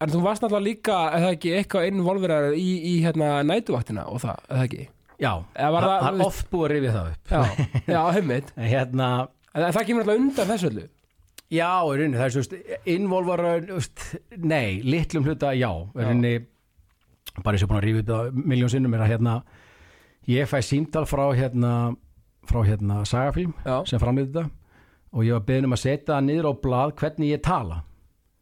en 0.02 0.12
þú 0.16 0.24
varst 0.26 0.44
náttúrulega 0.44 0.66
líka, 0.70 0.98
eða 1.20 1.30
ekki 1.36 1.54
eitthvað 1.60 1.88
involverar 1.92 2.50
í, 2.58 2.68
í 2.90 2.96
hérna 3.06 3.30
nætuvaktina 3.48 4.08
og 4.12 4.24
það, 4.26 4.42
eða 4.50 4.66
ekki? 4.70 4.88
Já, 5.22 5.32
Eða 5.56 5.70
það 5.80 5.86
það- 5.86 6.02
það 6.06 6.20
er 6.20 6.26
oft 6.26 6.50
búið 6.52 6.66
að 6.66 6.74
rifja 6.76 6.96
það 6.96 7.12
upp. 7.14 7.30
Já, 7.32 7.68
já, 7.94 8.02
heimitt 8.18 8.50
en 8.58 8.70
hérna, 8.74 9.10
En 9.56 9.64
það 9.72 9.86
kemur 9.88 10.04
náttúrulega 10.04 10.26
undan 10.26 10.50
þessu 10.52 10.68
öllu 10.74 10.88
já, 11.54 11.70
í 11.86 11.98
rauninni 12.00 12.18
það 12.18 12.26
er 12.26 12.36
svo, 12.36 12.60
involvar 12.96 13.46
nei, 14.38 14.82
litlum 14.86 15.28
hluta, 15.28 15.54
já, 15.58 15.70
í 15.72 16.02
rauninni 16.02 16.36
bara 17.44 17.58
eins 17.58 17.66
og 17.66 17.72
búin 17.72 17.82
að 17.82 17.88
rífa 17.90 18.04
upp 18.04 18.12
það 18.14 18.44
miljón 18.54 18.72
sinnum 18.72 18.96
er 18.96 19.06
að 19.06 19.12
hérna 19.14 19.36
ég 20.32 20.50
fæ 20.50 20.60
símtal 20.66 21.06
frá 21.10 21.26
hérna 21.36 21.74
frá 22.46 22.62
hérna 22.66 23.02
Sagafilm 23.08 23.54
Já, 23.66 23.82
sem 23.90 24.02
framlýði 24.02 24.32
þetta 24.32 24.46
og 25.16 25.26
ég 25.26 25.36
var 25.38 25.46
beðin 25.48 25.68
um 25.70 25.76
að 25.76 25.84
setja 25.86 26.14
það 26.14 26.26
niður 26.28 26.50
á 26.52 26.54
blað 26.66 26.94
hvernig 27.00 27.30
ég 27.32 27.44
tala. 27.46 27.82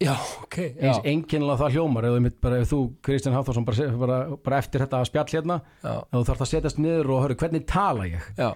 Já, 0.02 0.16
ok 0.42 0.58
já, 0.58 0.88
eins 0.90 1.06
einkennilega 1.06 1.62
það 1.62 1.76
hljómar 1.78 2.08
ef, 2.10 2.30
bara, 2.44 2.60
ef 2.64 2.72
þú 2.72 2.80
Kristján 3.06 3.36
Hafþórsson 3.38 3.68
bara, 3.68 3.90
bara, 4.02 4.18
bara 4.44 4.60
eftir 4.60 4.84
þetta 4.84 5.04
spjall 5.08 5.30
hérna 5.32 5.60
þú 5.84 6.24
þarfst 6.28 6.46
að 6.46 6.50
setjast 6.50 6.82
niður 6.82 7.12
og 7.14 7.22
höru 7.24 7.38
hvernig 7.40 7.68
tala 7.70 8.08
ég? 8.10 8.26
Já. 8.36 8.50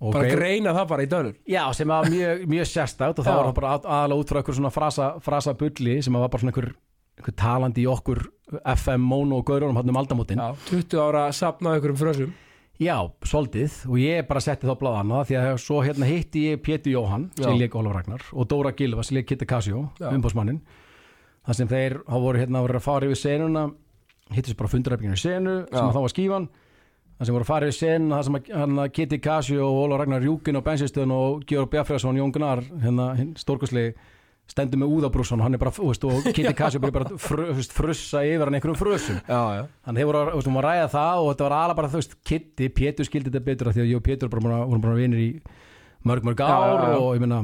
Og 0.00 0.12
Bara 0.16 0.28
greina 0.32 0.72
það 0.72 0.86
bara 0.88 1.02
í 1.04 1.08
dönur 1.12 1.34
já 1.48 1.64
sem 1.76 1.88
var 1.88 2.04
mjög, 2.08 2.44
mjög 2.48 2.68
sérstætt 2.70 3.18
og 3.20 3.24
það 3.26 3.40
var 3.44 3.52
bara 3.52 3.72
að- 3.78 3.88
aðalega 3.88 4.20
út 4.24 4.30
frá 4.32 4.38
einhver 4.40 4.56
svona 4.56 4.70
frasa, 4.72 5.08
frasa 5.20 5.52
bulli 5.54 6.02
sem 6.02 6.12
var 6.16 6.28
bara 6.28 6.40
svona 6.40 6.52
einhver, 6.54 6.70
einhver 7.20 7.36
talandi 7.36 7.82
í 7.84 7.88
okkur 7.90 8.22
FM 8.64 9.00
mono 9.06 9.36
og 9.38 9.44
gaurunum 9.46 9.76
hann 9.76 9.88
um 9.92 9.96
aldamótin. 10.00 10.38
Já, 10.40 10.54
20 10.70 10.98
ára 10.98 11.26
sapna 11.32 11.76
ykkur 11.78 11.90
um 11.90 11.96
frösum. 11.96 12.32
Já, 12.80 12.96
svolítið 13.28 13.74
og 13.90 13.98
ég 14.00 14.26
bara 14.26 14.40
setti 14.40 14.66
þá 14.66 14.72
bláðan 14.80 15.12
því 15.28 15.36
að 15.36 15.58
svo 15.60 15.82
hérna 15.84 16.06
hitti 16.08 16.46
ég 16.48 16.62
Pétur 16.64 16.90
Jóhann 16.94 17.28
sem 17.36 17.58
leik 17.60 17.74
Ólaf 17.76 17.92
Ragnar 17.92 18.22
og 18.32 18.48
Dóra 18.48 18.72
Gilva 18.72 19.04
sem 19.04 19.16
leik 19.18 19.26
Kitta 19.28 19.44
Casio, 19.44 19.90
Já. 20.00 20.08
umbóðsmannin 20.16 20.62
þar 21.46 21.54
sem 21.54 21.68
þeir 21.68 21.98
hafa 22.08 22.20
voru 22.24 22.38
hérna 22.40 22.64
að 22.64 22.80
fara 22.80 23.04
yfir 23.06 23.20
senuna 23.20 23.66
hittist 24.32 24.56
bara 24.56 24.68
funduræfinginu 24.72 25.18
senu 25.20 25.66
sem 25.68 25.92
þá 25.92 26.00
var 26.00 26.08
skífan 26.08 26.48
þar 27.20 27.28
sem 27.28 27.36
voru 27.36 27.44
að 27.44 27.50
fara 27.50 27.66
yfir 27.68 27.76
senuna 27.76 28.18
þar 28.22 28.26
sem 28.26 28.78
að 28.80 28.92
Kitti 28.96 29.18
Casio 29.20 29.66
og 29.66 29.82
Ólaf 29.84 30.00
Ragnar 30.00 30.24
Júkin 30.24 30.56
á 30.56 30.64
bensinstöðun 30.64 31.12
og 31.12 31.42
Georg 31.44 31.68
Bjarfræðsson, 31.74 32.16
Jón 32.16 32.32
Gunnar 32.32 32.62
hérna 32.80 33.10
stórkursli 33.36 33.90
stendur 34.50 34.80
með 34.80 34.94
úðabrússon 34.96 35.42
hann 35.44 35.54
er 35.54 35.60
bara, 35.60 35.72
veist, 35.76 36.06
og 36.08 36.24
Kitti 36.32 36.54
Casio 36.56 36.80
byrja 36.80 36.96
bara 36.96 37.10
að 37.12 37.20
fru, 37.20 37.44
veist, 37.58 37.74
frussa 37.76 38.24
yfir 38.24 38.48
hann 38.48 38.56
einhverjum 38.56 38.78
frusum. 38.80 39.20
Já, 39.28 39.40
já. 39.58 39.62
Þannig 39.86 40.02
hefur 40.02 40.18
þú 40.18 40.38
veist, 40.38 40.48
hún 40.48 40.56
var 40.56 40.66
að 40.70 40.72
ræða 40.78 40.88
það 40.96 41.20
og 41.20 41.28
þetta 41.28 41.46
var 41.46 41.56
alveg 41.58 41.80
bara, 41.82 41.90
þú 41.92 42.00
veist, 42.00 42.16
Kitty, 42.30 42.70
Pétur 42.80 43.06
skildi 43.10 43.30
þetta 43.30 43.46
betur 43.46 43.70
því 43.70 43.84
að 43.84 43.92
ég 43.92 44.00
og 44.00 44.06
Pétur 44.08 44.32
vorum 44.32 44.82
bara 44.82 44.96
vinir 44.96 45.20
í 45.22 45.28
mörg, 46.08 46.26
mörg 46.26 46.42
ár 46.42 46.56
Já, 46.56 46.96
og 46.96 47.12
ég 47.14 47.22
meina, 47.22 47.42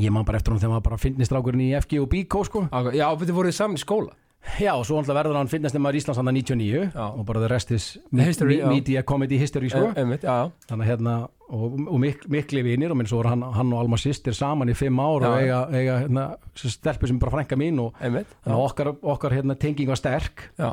ég 0.00 0.16
man 0.16 0.26
bara 0.26 0.40
eftir 0.40 0.56
hún 0.56 0.62
þegar 0.64 0.74
maður 0.74 0.88
bara 0.88 1.02
finnistrákurinn 1.04 1.66
í 1.68 1.70
FG 1.84 2.00
og 2.02 2.10
BK, 2.16 2.40
sko. 2.48 2.64
Já, 2.96 3.06
við 3.12 3.28
þið 3.28 3.38
voruð 3.38 3.58
saman 3.60 3.78
í 3.78 3.84
skóla 3.84 4.16
Já, 4.58 4.72
og 4.74 4.84
svo 4.88 4.98
verður 5.06 5.36
hann 5.38 5.50
finnistnumar 5.50 5.96
Íslands 5.98 6.18
hann 6.18 6.30
99 6.32 6.92
Já. 6.94 7.04
og 7.06 7.24
bara 7.28 7.42
the 7.44 7.50
rest 7.52 7.70
is 7.74 7.86
History, 8.14 8.58
media 8.66 9.02
comedy 9.02 9.38
history, 9.38 9.68
sko. 9.70 9.90
Eh, 9.92 10.00
Einmitt, 10.02 10.24
Þannig 10.24 10.84
að 10.86 10.90
hérna, 10.90 11.14
og, 11.48 11.76
og 11.86 12.00
mik 12.02 12.24
mikli 12.32 12.64
vinir 12.66 12.92
og 12.94 12.98
minn 12.98 13.10
svo 13.10 13.20
voru 13.20 13.32
hann, 13.34 13.44
hann 13.54 13.72
og 13.72 13.82
Alma 13.84 13.98
sýstir 14.00 14.36
saman 14.36 14.72
í 14.72 14.76
fimm 14.78 14.98
ár 15.02 15.26
Já, 15.26 15.28
og 15.30 15.38
eiga, 15.42 15.60
eiga 15.74 15.98
hérna, 16.04 16.26
stelpu 16.58 17.10
sem 17.10 17.20
bara 17.22 17.36
frænka 17.36 17.58
mín 17.60 17.78
og 17.82 17.98
Einmitt 18.00 18.32
að 18.46 18.64
okkar, 18.64 18.92
okkar 19.02 19.36
hérna, 19.38 19.58
tenging 19.58 19.90
var 19.90 20.00
sterk. 20.00 20.48
Já, 20.58 20.72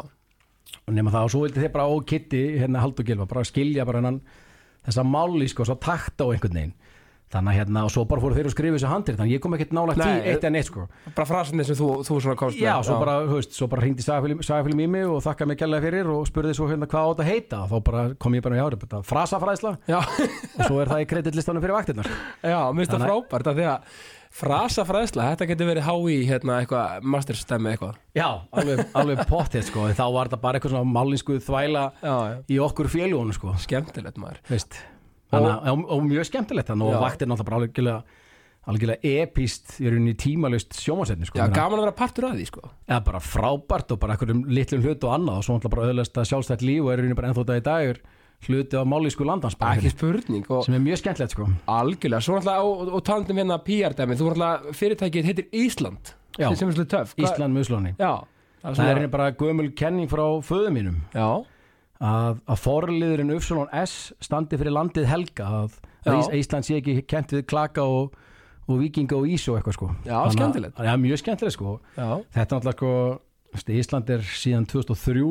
og 0.85 0.93
nema 0.93 1.13
það 1.13 1.27
og 1.27 1.33
svo 1.33 1.43
vildi 1.45 1.63
þeir 1.63 1.75
bara 1.75 1.87
og 1.91 2.05
Kitty 2.09 2.43
hérna 2.61 2.81
Haldur 2.83 3.05
Gilva 3.07 3.27
bara 3.29 3.45
skilja 3.47 3.85
bara 3.87 4.01
hennan 4.01 4.21
þessa 4.85 5.05
máli 5.07 5.47
sko, 5.49 5.65
svo 5.65 5.77
takta 5.81 6.27
á 6.27 6.33
einhvern 6.33 6.59
veginn 6.59 6.75
þannig 7.33 7.51
að 7.51 7.57
hérna 7.59 7.81
og 7.87 7.91
svo 7.91 8.03
bara 8.07 8.21
fóru 8.21 8.35
þeir 8.37 8.47
að 8.49 8.53
skrifa 8.53 8.77
þessu 8.77 8.89
handrið 8.91 9.17
þannig 9.17 9.31
að 9.31 9.35
ég 9.35 9.41
kom 9.43 9.55
ekkert 9.57 9.73
nálægt 9.75 9.97
Nei, 9.97 10.19
eitt 10.29 10.43
en 10.45 10.55
eitt 10.59 10.67
sko. 10.69 10.85
bara 11.15 11.25
frasinni 11.29 11.65
sem 11.65 11.75
þú, 11.79 11.87
þú 12.05 12.19
svona 12.21 12.37
komst 12.39 12.59
já, 12.61 12.75
með 12.77 12.85
svo 12.89 12.99
bara, 13.01 13.15
þú 13.25 13.39
veist, 13.39 13.55
svo 13.57 13.67
bara 13.71 13.81
hringdi 13.81 14.05
sagafilm 14.05 14.83
í 14.85 14.87
mig 14.87 15.05
og 15.09 15.23
þakkaði 15.25 15.49
mig 15.51 15.59
gælega 15.59 15.85
fyrir 15.87 16.11
og 16.13 16.27
spurði 16.29 16.53
svo 16.55 16.69
hérna 16.69 16.87
hvað 16.91 17.01
á 17.01 17.09
þetta 17.11 17.25
að 17.25 17.31
heita 17.33 17.61
og 17.65 17.71
þá 17.73 17.77
bara 17.89 18.03
kom 18.21 18.37
ég 18.37 18.45
bara 18.45 18.55
í 18.55 18.63
árið 18.65 18.85
frasafræðsla. 19.09 19.73
Já, 19.89 19.99
og 20.05 20.61
svo 20.69 20.79
er 20.83 20.91
það 20.93 21.01
í 21.01 21.09
kreditlistanum 21.09 21.61
fyrir 21.65 21.75
vaktirnar. 21.79 22.07
Já, 22.45 22.59
minnst 22.71 22.91
það 22.93 23.01
Þannig- 23.01 23.11
frábært 23.11 23.49
að 23.51 23.57
því 23.59 23.65
að 23.73 23.79
frasafræðsla, 24.35 25.27
þetta 25.33 25.47
getur 25.51 25.69
verið 25.69 25.85
hái 25.87 26.15
hérna 26.29 26.57
eitthvað, 26.61 27.05
masterstemme 27.15 27.71
eitthvað. 27.71 27.95
Já, 28.17 28.27
alveg, 28.51 28.81
alveg 28.93 29.21
pottið 29.29 29.63
sko 29.69 29.87
þá 29.95 30.03
var 30.13 30.27
þetta 30.29 30.41
bara 30.43 30.59
eitthvað 30.59 30.75
svona 30.75 30.91
Já, 35.25 35.37
já, 35.37 35.41
Þannig, 35.41 35.71
og, 35.71 35.89
og 35.95 36.05
mjög 36.05 36.27
skemmtilegt 36.29 36.69
Já. 36.69 36.75
og 36.77 37.01
vaktir 37.01 37.29
náttúrulega 37.29 37.65
algjörlega 37.65 38.23
algjörlega 38.65 39.11
epíst 39.21 39.75
í 39.81 39.89
rauninni 39.89 40.15
tímalust 40.17 40.73
sjómasetni 40.79 41.27
sko, 41.29 41.37
Já, 41.37 41.49
gaman 41.53 41.79
að 41.79 41.85
vera 41.85 41.95
partur 41.97 42.29
að 42.29 42.39
því, 42.39 42.45
sko. 42.49 42.69
Eða 42.89 42.99
bara 43.05 43.21
frábært 43.21 43.93
og 43.93 44.01
bara 44.01 44.15
einhverjum 44.15 44.43
litlum 44.49 44.85
hlut 44.85 45.05
og 45.05 45.15
annað 45.17 45.39
og 45.39 45.45
svo 45.45 45.57
náttúrulega 45.57 45.75
bara 45.75 45.89
öðlast 45.93 46.19
að 46.21 46.29
sjálfstætt 46.31 46.65
líf 46.65 46.85
og 46.85 46.91
er 46.93 47.01
rauninni 47.01 47.17
bara 47.19 47.31
ennþá 47.31 47.43
þetta 47.43 47.59
í 47.61 47.65
dag 47.67 47.89
er 47.91 48.01
hluti 48.45 48.77
af 48.79 48.89
málísku 48.89 49.25
landans 49.25 49.57
bara 49.59 49.77
Ekki 49.77 49.93
spurning 49.93 50.49
og 50.49 50.65
sem 50.65 50.77
er 50.77 50.83
mjög 50.83 51.01
skemmtilegt 51.01 51.35
sko. 51.35 51.47
Algjörlega, 51.71 52.25
svo 52.25 52.37
náttúrulega 52.37 52.69
og, 52.69 52.93
og 52.97 53.05
talandum 53.05 53.41
hérna 53.41 53.59
PR-dæmi, 53.65 54.17
þú 54.17 54.29
náttúrulega 54.31 54.77
fyrirtækið 54.81 55.29
heitir 55.29 55.49
Ísland. 55.53 56.15
Já. 56.35 56.49
er 56.49 57.13
Ísland 57.21 57.55
með 57.55 57.67
Íslandi. 57.67 57.93
Já, 58.01 58.13
það 58.65 58.81
það 58.81 58.93
er 58.95 59.11
bara 59.13 59.29
gömul 59.37 59.69
kenning 59.77 60.09
frá 60.11 60.25
föðu 60.45 60.73
mínum. 60.73 60.97
Já, 61.13 61.45
að, 62.01 62.39
að 62.51 62.59
forliðurinn 62.65 63.35
Ufsalon 63.37 63.69
S 63.85 64.13
standi 64.23 64.57
fyrir 64.59 64.75
landið 64.75 65.05
helga 65.09 65.45
að, 65.63 65.77
að 66.05 66.11
Já. 66.11 66.17
Ís- 66.19 66.33
Ísland 66.41 66.67
sé 66.67 66.79
ekki 66.81 66.97
kent 67.07 67.31
við 67.37 67.45
klaka 67.49 67.85
og, 67.87 68.15
og 68.67 68.81
vikinga 68.81 69.15
og 69.19 69.29
ís 69.29 69.45
og 69.51 69.59
eitthvað 69.59 69.77
sko 69.77 69.91
Já, 70.05 70.17
skemmtilegt. 70.35 70.81
Já, 70.83 70.93
mjög 70.99 71.21
skemmtilegt 71.23 71.55
sko 71.57 71.77
Já, 71.95 72.09
Þetta 72.35 72.43
er 72.43 72.59
náttúrulega 72.59 72.75
sko 72.81 73.71
Ísland 73.71 74.09
er 74.11 74.19
síðan 74.27 74.65
2003 74.67 75.23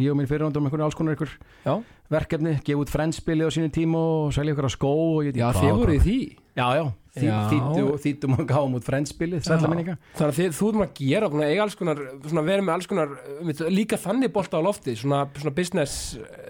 ég 0.00 0.10
og 0.10 0.16
minn 0.16 0.28
fyrirhundum 0.30 0.64
einhvern 0.64 0.86
alls 0.86 0.96
konar 0.96 1.18
já, 1.20 1.74
verkefni, 2.08 2.54
gefa 2.64 2.80
út 2.80 2.88
frendspili 2.88 3.44
á 3.44 3.52
sínum 3.52 3.68
tíma 3.74 4.00
og 4.00 4.32
selja 4.32 4.54
ykkur 4.54 4.68
á 4.68 4.72
skó 4.72 4.88
og 4.88 5.26
ég 5.28 5.34
veit 5.34 5.42
já 5.42 5.50
ekki 5.50 5.60
þið 5.60 5.68
hvað 5.68 5.74
og 5.74 5.82
voru 5.82 5.92
í 5.92 5.98
hvað. 5.98 6.06
því 6.08 6.18
Já, 6.58 6.66
já, 6.74 6.84
Þý, 7.18 7.26
Já. 7.26 7.36
þýttu, 7.50 7.84
þýttum 8.02 8.34
og 8.36 8.42
gáum 8.46 8.74
út 8.78 8.86
frendspili, 8.86 9.38
sætla 9.42 9.70
minninga 9.70 9.94
Þannig 10.18 10.28
að 10.28 10.36
þið, 10.38 10.50
þú 10.58 10.68
erum 10.70 10.82
að 10.84 10.90
gera, 10.98 11.30
eiga 11.48 11.64
alls 11.64 11.76
konar, 11.78 12.02
svona 12.26 12.44
vera 12.46 12.64
með 12.66 12.74
alls 12.74 12.88
konar, 12.90 13.14
um, 13.38 13.52
líka 13.74 13.98
þannig 13.98 14.32
bolta 14.34 14.60
á 14.60 14.62
lofti, 14.62 14.94
svona, 14.98 15.20
svona 15.38 15.54
business, 15.56 15.96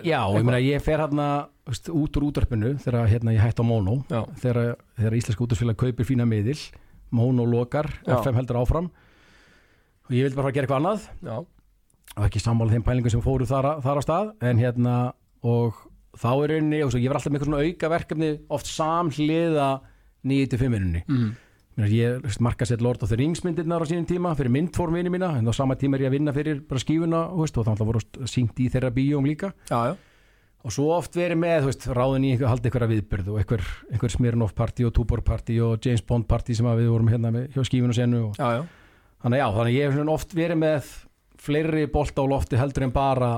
Já, 0.05 0.19
og 0.27 0.37
ég 0.41 0.49
meina 0.49 0.61
ég 0.61 0.85
fer 0.85 1.01
hérna 1.01 1.29
út 1.69 2.19
úr 2.19 2.27
útvarpinu 2.31 2.75
þegar 2.85 3.09
hérna, 3.13 3.35
ég 3.37 3.45
hætti 3.45 3.65
á 3.65 3.67
Mono. 3.69 3.99
Já. 4.09 4.23
þegar, 4.43 4.79
þegar 4.99 5.19
Íslenska 5.21 5.45
útvarpsfélag 5.45 5.79
kaupir 5.81 6.09
fína 6.09 6.27
miðil. 6.29 6.59
Mono 7.15 7.45
lokar. 7.49 7.89
FM 8.05 8.37
heldur 8.37 8.61
áfram. 8.61 8.91
Og 10.09 10.17
ég 10.17 10.27
vildi 10.27 10.39
bara 10.41 10.53
gera 10.53 10.69
eitthvað 10.69 10.81
annað. 10.83 11.07
Já, 11.25 11.37
og 12.17 12.27
ekki 12.27 12.41
sammála 12.43 12.75
þeim 12.75 12.87
pælingum 12.87 13.13
sem 13.13 13.23
fóru 13.25 13.47
þar, 13.49 13.77
þar 13.85 14.01
á 14.01 14.03
stað. 14.05 14.33
En 14.49 14.61
hérna 14.61 14.97
og 15.45 15.77
þá 16.19 16.31
er 16.49 16.57
svo, 16.89 17.01
ég 17.01 17.13
var 17.13 17.21
alltaf 17.21 17.31
með 17.31 17.39
eitthvað 17.39 17.51
svona 17.51 17.69
auka 17.69 17.93
verkefni 17.93 18.31
oft 18.57 18.71
samhliða 18.73 19.69
9-5 20.27 20.73
minunni 20.73 21.05
mm. 21.07 21.31
ég 21.93 22.41
marka 22.43 22.67
sér 22.67 22.83
Lord 22.83 23.03
of 23.03 23.13
the 23.13 23.19
Rings 23.19 23.45
myndirnar 23.47 23.85
á 23.85 23.87
sínum 23.87 24.07
tíma 24.09 24.35
fyrir 24.39 24.53
myndforminu 24.55 25.13
mína 25.15 25.37
en 25.39 25.47
á 25.47 25.53
sama 25.55 25.79
tíma 25.79 25.99
er 25.99 26.07
ég 26.07 26.11
að 26.11 26.17
vinna 26.19 26.35
fyrir 26.35 26.63
bara 26.67 26.83
skífuna 26.83 27.25
veist, 27.39 27.59
og 27.59 27.69
þannig 27.69 27.83
að 27.85 27.91
voru 27.93 28.29
syngt 28.31 28.63
í 28.63 28.69
þeirra 28.73 28.95
bíóm 28.95 29.29
líka 29.29 29.53
já, 29.71 29.93
já, 29.93 29.95
og 30.65 30.75
svo 30.75 30.89
oft 30.97 31.15
verið 31.17 31.39
með, 31.43 31.69
veist, 31.69 31.87
ráðin 31.87 32.27
í 32.27 32.33
einhver, 32.35 32.51
haldi 32.51 32.71
einhverja 32.71 32.93
viðbyrð 32.95 33.31
og 33.33 33.43
einhver, 33.43 33.67
einhver 33.93 34.15
Smirnoff 34.15 34.57
party 34.59 34.89
og 34.89 34.95
Tuborg 34.97 35.27
party 35.27 35.61
og 35.63 35.79
James 35.85 36.03
Bond 36.03 36.27
party 36.29 36.57
sem 36.59 36.67
við 36.67 36.91
vorum 36.91 37.13
hérna 37.13 37.31
með 37.35 37.53
hjá 37.55 37.63
skífun 37.69 37.95
og 37.95 37.99
senu 37.99 38.25
og, 38.31 38.41
já, 38.41 38.59
já. 38.59 39.05
þannig 39.23 39.45
þannig 39.61 39.79
ég 39.79 39.95
hef 39.95 40.17
oft 40.17 40.35
verið 40.35 40.61
með 40.65 40.91
fleiri 41.39 41.87
bolta 41.93 42.27
á 42.27 42.27
lofti 42.27 42.59
heldur 42.59 42.89
en 42.89 42.95
bara 42.95 43.31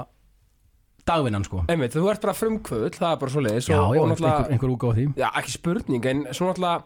dagvinnan 1.09 1.45
sko 1.47 1.65
Einmitt, 1.69 1.95
þú 1.97 2.09
ert 2.13 2.21
bara 2.25 2.37
frumkvöld, 2.37 2.97
það 2.99 3.13
er 3.15 3.21
bara 3.25 3.35
svo 3.35 3.45
leiðis 3.47 3.69
já, 3.71 3.75
já, 3.77 3.81
og, 3.81 3.89
og 3.89 3.95
einhver, 3.97 4.13
náttúrulega, 4.15 4.51
einhver 4.55 4.75
úgáð 4.77 4.99
því 5.01 5.07
já, 5.23 5.29
ekki 5.41 5.55
spurning, 5.57 6.11
en 6.13 6.27
svo 6.37 6.51
náttúrulega 6.51 6.83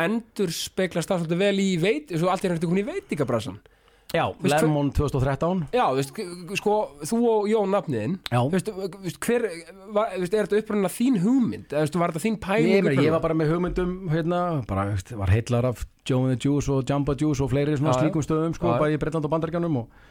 endur 0.00 0.54
speglast 0.54 1.10
það 1.10 1.24
svolítið 1.24 1.42
vel 1.44 1.58
í 1.60 1.68
veit, 1.82 2.14
svo 2.16 2.30
allt 2.32 2.44
er 2.46 2.54
hægt 2.54 2.64
hún 2.70 2.78
í 2.80 2.86
veitingabransan. 2.86 3.58
já, 4.10 4.24
Veist 4.42 4.62
Lemon 4.64 4.88
2013 4.96 5.66
Já, 5.76 5.84
veist, 5.94 6.16
sko, 6.58 6.76
þú 7.06 7.18
og 7.30 7.44
Jón 7.50 7.70
nafniðin, 7.74 8.16
já, 8.32 8.40
veist, 8.50 8.70
veist, 9.04 9.18
hver, 9.22 9.44
var, 9.94 10.14
veist, 10.18 10.34
er 10.34 10.48
þetta 10.48 10.62
upprænna 10.64 10.90
þín 10.90 11.18
hugmynd, 11.22 11.68
eða 11.70 11.84
veist, 11.84 11.98
var 12.00 12.10
þetta 12.14 12.24
þín 12.24 12.38
pæling? 12.42 12.66
Nei, 12.66 12.72
ég 12.74 12.86
upprunalega? 12.88 13.12
var 13.14 13.22
bara 13.28 13.36
með 13.38 13.52
hugmyndum 13.54 13.92
hérna, 14.10 14.40
bara 14.66 14.86
veist, 14.90 15.12
var 15.20 15.30
heitlar 15.30 15.68
af 15.70 15.84
Joe 16.08 16.24
and 16.26 16.34
the 16.34 16.40
Juice 16.48 16.72
og 16.74 16.82
Jamba 16.90 17.14
Juice 17.20 17.44
og 17.44 17.52
fleiri 17.52 17.76
svona 17.78 17.92
Já, 17.92 18.00
já. 18.00 18.02
slíkum 18.08 18.24
stöðum 18.26 18.56
sko, 18.56 18.66
Já, 18.66 18.72
já. 18.74 18.80
bara 18.82 18.96
í 18.96 18.98
Bretland 19.04 19.28
og 19.28 19.34
Bandaríkjanum 19.36 19.78
og, 19.84 20.02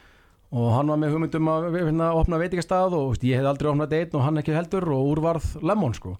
og 0.49 0.71
hann 0.73 0.89
var 0.89 0.97
með 0.97 1.13
hugmyndum 1.13 1.49
að 1.51 1.67
hérna, 1.77 2.09
opna 2.17 2.39
veitingastað 2.41 2.95
og 2.97 3.11
veist, 3.11 3.25
ég 3.27 3.37
hef 3.37 3.49
aldrei 3.51 3.69
opnað 3.69 3.95
einn 3.99 4.15
og 4.17 4.25
hann 4.25 4.41
ekki 4.41 4.55
heldur 4.55 4.87
og 4.95 5.11
úrvarð 5.11 5.49
Lemon 5.61 5.93
sko. 5.97 6.15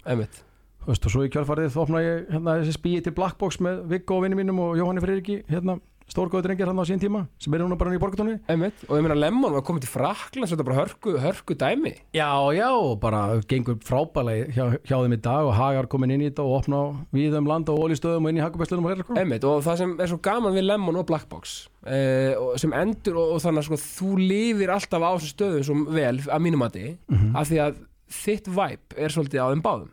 Veist, 0.86 1.06
og 1.06 1.12
svo 1.12 1.24
í 1.26 1.30
kjálfarið 1.32 1.78
opna 1.82 2.02
ég 2.04 2.28
hérna, 2.30 2.58
þessi 2.60 2.76
spíi 2.78 3.02
til 3.04 3.14
Blackbox 3.16 3.58
með 3.64 3.82
Viggo 3.90 4.16
og 4.16 4.24
vinni 4.24 4.38
mínum 4.38 4.62
og 4.62 4.78
Jóhanni 4.78 5.02
Friðriki 5.02 5.40
hérna, 5.50 5.80
stórgóðu 6.10 6.42
drengir 6.48 6.66
hann 6.66 6.80
á 6.82 6.84
sín 6.88 6.98
tíma 7.00 7.22
sem 7.38 7.54
er 7.54 7.62
núna 7.62 7.78
bara 7.78 7.94
í 7.94 8.00
borgatónu 8.02 8.34
einmitt, 8.50 8.82
og 8.88 8.98
ég 8.98 9.04
meina 9.06 9.14
Lemon 9.18 9.52
var 9.54 9.62
komið 9.66 9.84
til 9.86 9.92
Frakland, 9.94 10.48
þetta 10.50 10.64
er 10.64 10.68
bara 10.68 10.78
hörku, 10.80 11.14
hörku 11.22 11.54
dæmi. 11.54 11.92
Já, 12.16 12.28
já, 12.56 12.68
og 12.74 12.98
bara 13.00 13.40
gengur 13.46 13.78
frábælega 13.86 14.50
hjá, 14.50 14.64
hjá 14.82 14.96
þeim 15.04 15.14
í 15.14 15.20
dag 15.22 15.46
og 15.46 15.54
Hagar 15.54 15.86
komin 15.92 16.10
inn 16.16 16.24
í 16.26 16.30
þetta 16.30 16.42
og 16.46 16.56
opna 16.58 16.80
á 16.82 16.86
víðum 17.14 17.46
land 17.50 17.68
og 17.70 17.78
ólistöðum 17.86 18.26
og 18.26 18.32
inn 18.34 18.40
í 18.40 18.44
Hagabæstlunum 18.44 18.88
og 18.88 18.92
hérna 18.94 19.06
sko. 19.06 19.18
Einmitt, 19.22 19.44
og 19.46 19.62
það 19.66 19.78
sem 19.84 19.94
er 20.00 20.10
svo 20.10 20.18
gaman 20.26 20.56
við 20.58 20.66
Lemon 20.66 20.98
og 21.00 21.06
Blackbox 21.06 21.54
eh, 21.86 22.34
og 22.38 22.58
sem 22.60 22.74
endur 22.74 23.16
og, 23.22 23.36
og 23.36 23.40
þannig 23.46 23.62
að 23.62 23.68
sko, 23.70 23.80
þú 23.86 24.10
lifir 24.20 24.74
alltaf 24.74 25.06
á 25.06 25.10
þessum 25.14 25.32
stöðum 25.36 25.64
svo 25.70 25.78
vel 25.94 26.18
að 26.26 26.42
mínum 26.44 26.64
mati 26.66 26.84
Mhm. 27.10 27.36
af 27.36 27.48
því 27.48 27.62
að 27.64 27.80
þitt 28.10 28.48
vibe 28.50 28.98
er 28.98 29.08
svolítið 29.14 29.42
á 29.42 29.48
þeim 29.54 29.62
báðum 29.62 29.88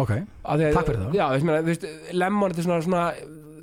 Ok, 0.00 0.08
Af 0.48 0.56
því 0.56 0.64
að, 0.64 0.72
Takk 0.72 0.86
fyrir 0.88 1.00
það. 1.02 1.14
Já, 1.18 1.24
veist, 1.34 1.44
meina, 1.44 1.62
veist, 1.66 1.82
Lemon, 2.16 2.52
þetta 2.54 2.62
er 2.62 2.64
svona, 2.64 2.84
svona 2.86 3.02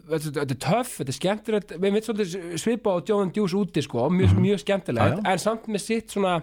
þetta 0.09 0.41
er 0.49 0.59
töff, 0.63 0.97
þetta 0.99 1.13
er 1.13 1.17
skemmtilegt. 1.19 1.71
Við 1.79 1.93
mitt 1.95 2.07
svolítið 2.09 2.57
svipa 2.61 2.95
á 2.97 2.99
and 3.21 3.35
Juice 3.37 3.55
úti 3.55 3.81
sko, 3.85 4.09
mjög, 4.09 4.35
mjög 4.41 4.59
skemmtilegt, 4.65 5.21
en 5.25 5.37
samt 5.39 5.67
með 5.67 5.81
sitt 5.85 6.09
svona 6.15 6.41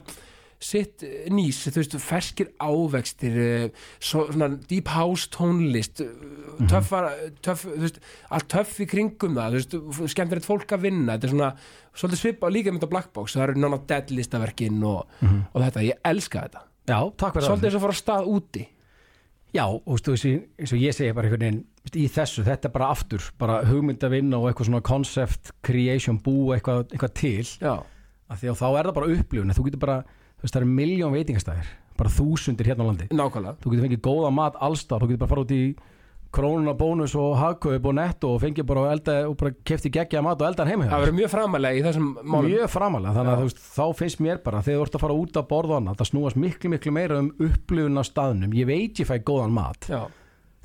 sitt 0.59 1.03
eh, 1.05 1.27
nýs, 1.29 1.59
þú 1.69 1.83
veist, 1.83 1.95
ferskir 2.01 2.47
ávextir 2.65 3.35
eh, 3.37 3.67
svo, 4.01 4.23
svona 4.33 4.49
deep 4.71 4.89
house 4.89 5.29
tónlist 5.29 6.01
Mhm. 6.01 6.69
töffar, 6.73 7.11
töff, 7.45 7.67
þú 7.69 7.83
veist 7.83 7.99
allt 8.33 8.47
töff 8.49 8.79
í 8.81 8.87
kringum 8.89 9.35
það, 9.37 9.59
þú 9.69 9.81
veist 9.99 10.15
skemmtilegt 10.15 10.47
fólk 10.49 10.73
að 10.73 10.87
vinna, 10.87 11.19
þetta 11.19 11.29
er 11.29 11.35
svona 11.35 11.51
svolítið 11.93 12.23
svipa 12.23 12.49
líka 12.49 12.73
með 12.73 12.81
þetta 12.81 12.89
Black 12.95 13.13
Box, 13.13 13.35
það 13.37 13.43
eru 13.51 13.61
nána 13.61 13.81
dead 13.87 14.09
listaverkin 14.17 14.81
og, 14.83 15.05
Mhm. 15.21 15.43
og 15.53 15.63
þetta, 15.63 15.85
ég 15.85 16.01
elska 16.05 16.47
þetta. 16.49 16.63
Já, 16.89 16.99
takk 17.19 17.35
fyrir 17.37 17.49
svolítið 17.51 17.65
eins 17.69 17.75
og 17.77 17.85
fara 17.85 17.93
á 17.93 18.01
stað 18.01 18.27
úti. 18.33 18.67
Já, 19.53 19.65
og 19.69 20.01
þú 20.01 20.11
veist, 20.17 20.25
eins 20.59 20.73
og 20.73 20.79
ég 20.81 20.95
segi 20.97 21.13
bara 21.15 21.29
einhvern 21.29 21.41
veginn 21.45 21.65
í 21.95 22.07
þessu, 22.11 22.43
þetta 22.47 22.69
er 22.69 22.75
bara 22.75 22.91
aftur 22.91 23.23
bara 23.39 23.61
hugmyndavinn 23.69 24.35
og 24.35 24.49
eitthvað 24.51 24.71
svona 24.71 24.83
concept 24.87 25.53
creation, 25.63 26.19
bú 26.19 26.53
eitthvað, 26.57 26.89
eitthvað 26.91 27.15
til. 27.21 27.49
Af 28.27 28.41
því 28.43 28.51
að 28.51 28.59
þá 28.59 28.69
er 28.73 28.89
það 28.89 28.95
bara 28.99 29.11
upplifun 29.15 29.55
þú 29.55 29.67
getur 29.69 29.85
bara, 29.87 29.99
þú 30.37 30.43
veist, 30.47 30.55
það 30.57 30.63
eru 30.65 30.71
miljón 30.81 31.15
veitingastæðir 31.15 31.75
bara 31.97 32.13
þúsundir 32.13 32.69
hérna 32.69 32.85
á 32.85 32.89
landi. 32.91 33.07
Nákvæmlega. 33.15 33.61
Þú 33.63 33.71
getur 33.73 33.87
fengið 33.87 34.03
góða 34.05 34.33
mat 34.35 34.59
allstar, 34.61 35.01
þú 35.01 35.13
getur 35.13 35.23
bara 35.23 35.33
fara 35.33 35.45
út 35.47 35.55
í 35.55 35.61
krónuna, 36.37 36.75
bónus 36.77 37.15
og 37.17 37.37
hagkaup 37.41 37.87
og 37.89 37.95
netto 37.97 38.33
og 38.35 38.43
fengið 38.43 38.67
bara 38.69 38.91
elda 38.93 39.15
og 39.31 39.37
bara 39.41 39.55
kefti 39.65 39.93
geggja 39.95 40.21
mat 40.25 40.43
og 40.43 40.51
elda 40.51 40.65
hann 40.67 40.73
heima 40.75 40.89
Það 40.91 41.05
verður 41.05 41.17
mjög 41.21 41.33
framalega 41.33 41.79
í 41.79 41.85
þessum 41.87 42.11
málum. 42.19 42.49
Mjög 42.51 42.73
framalega, 42.75 43.15
þannig 43.17 43.33
að 43.33 43.41
þú 43.41 43.49
veist, 43.49 43.63
þá 43.77 43.85
finnst 44.01 44.23
mér 44.27 44.43
bara 44.45 44.63
þegar 44.67 44.81
þú 44.83 44.87
ert 44.87 44.99
að 44.99 45.05
fara 45.07 45.19
út 45.23 45.41
að 45.41 45.49
borða 45.55 45.79
annað 45.81 45.99
það 46.03 46.11
snúast 46.11 46.41
miklu 46.43 46.73
miklu 46.75 46.95
meira 46.99 47.21
um 47.23 47.31
upplifun 47.47 48.01
á 48.01 48.05
staðnum 48.11 48.57
ég 48.59 48.69
veit 48.69 49.01
ég 49.01 49.09
fæ 49.09 49.17
góðan 49.31 49.57
mat. 49.57 49.89
Já, 49.89 50.03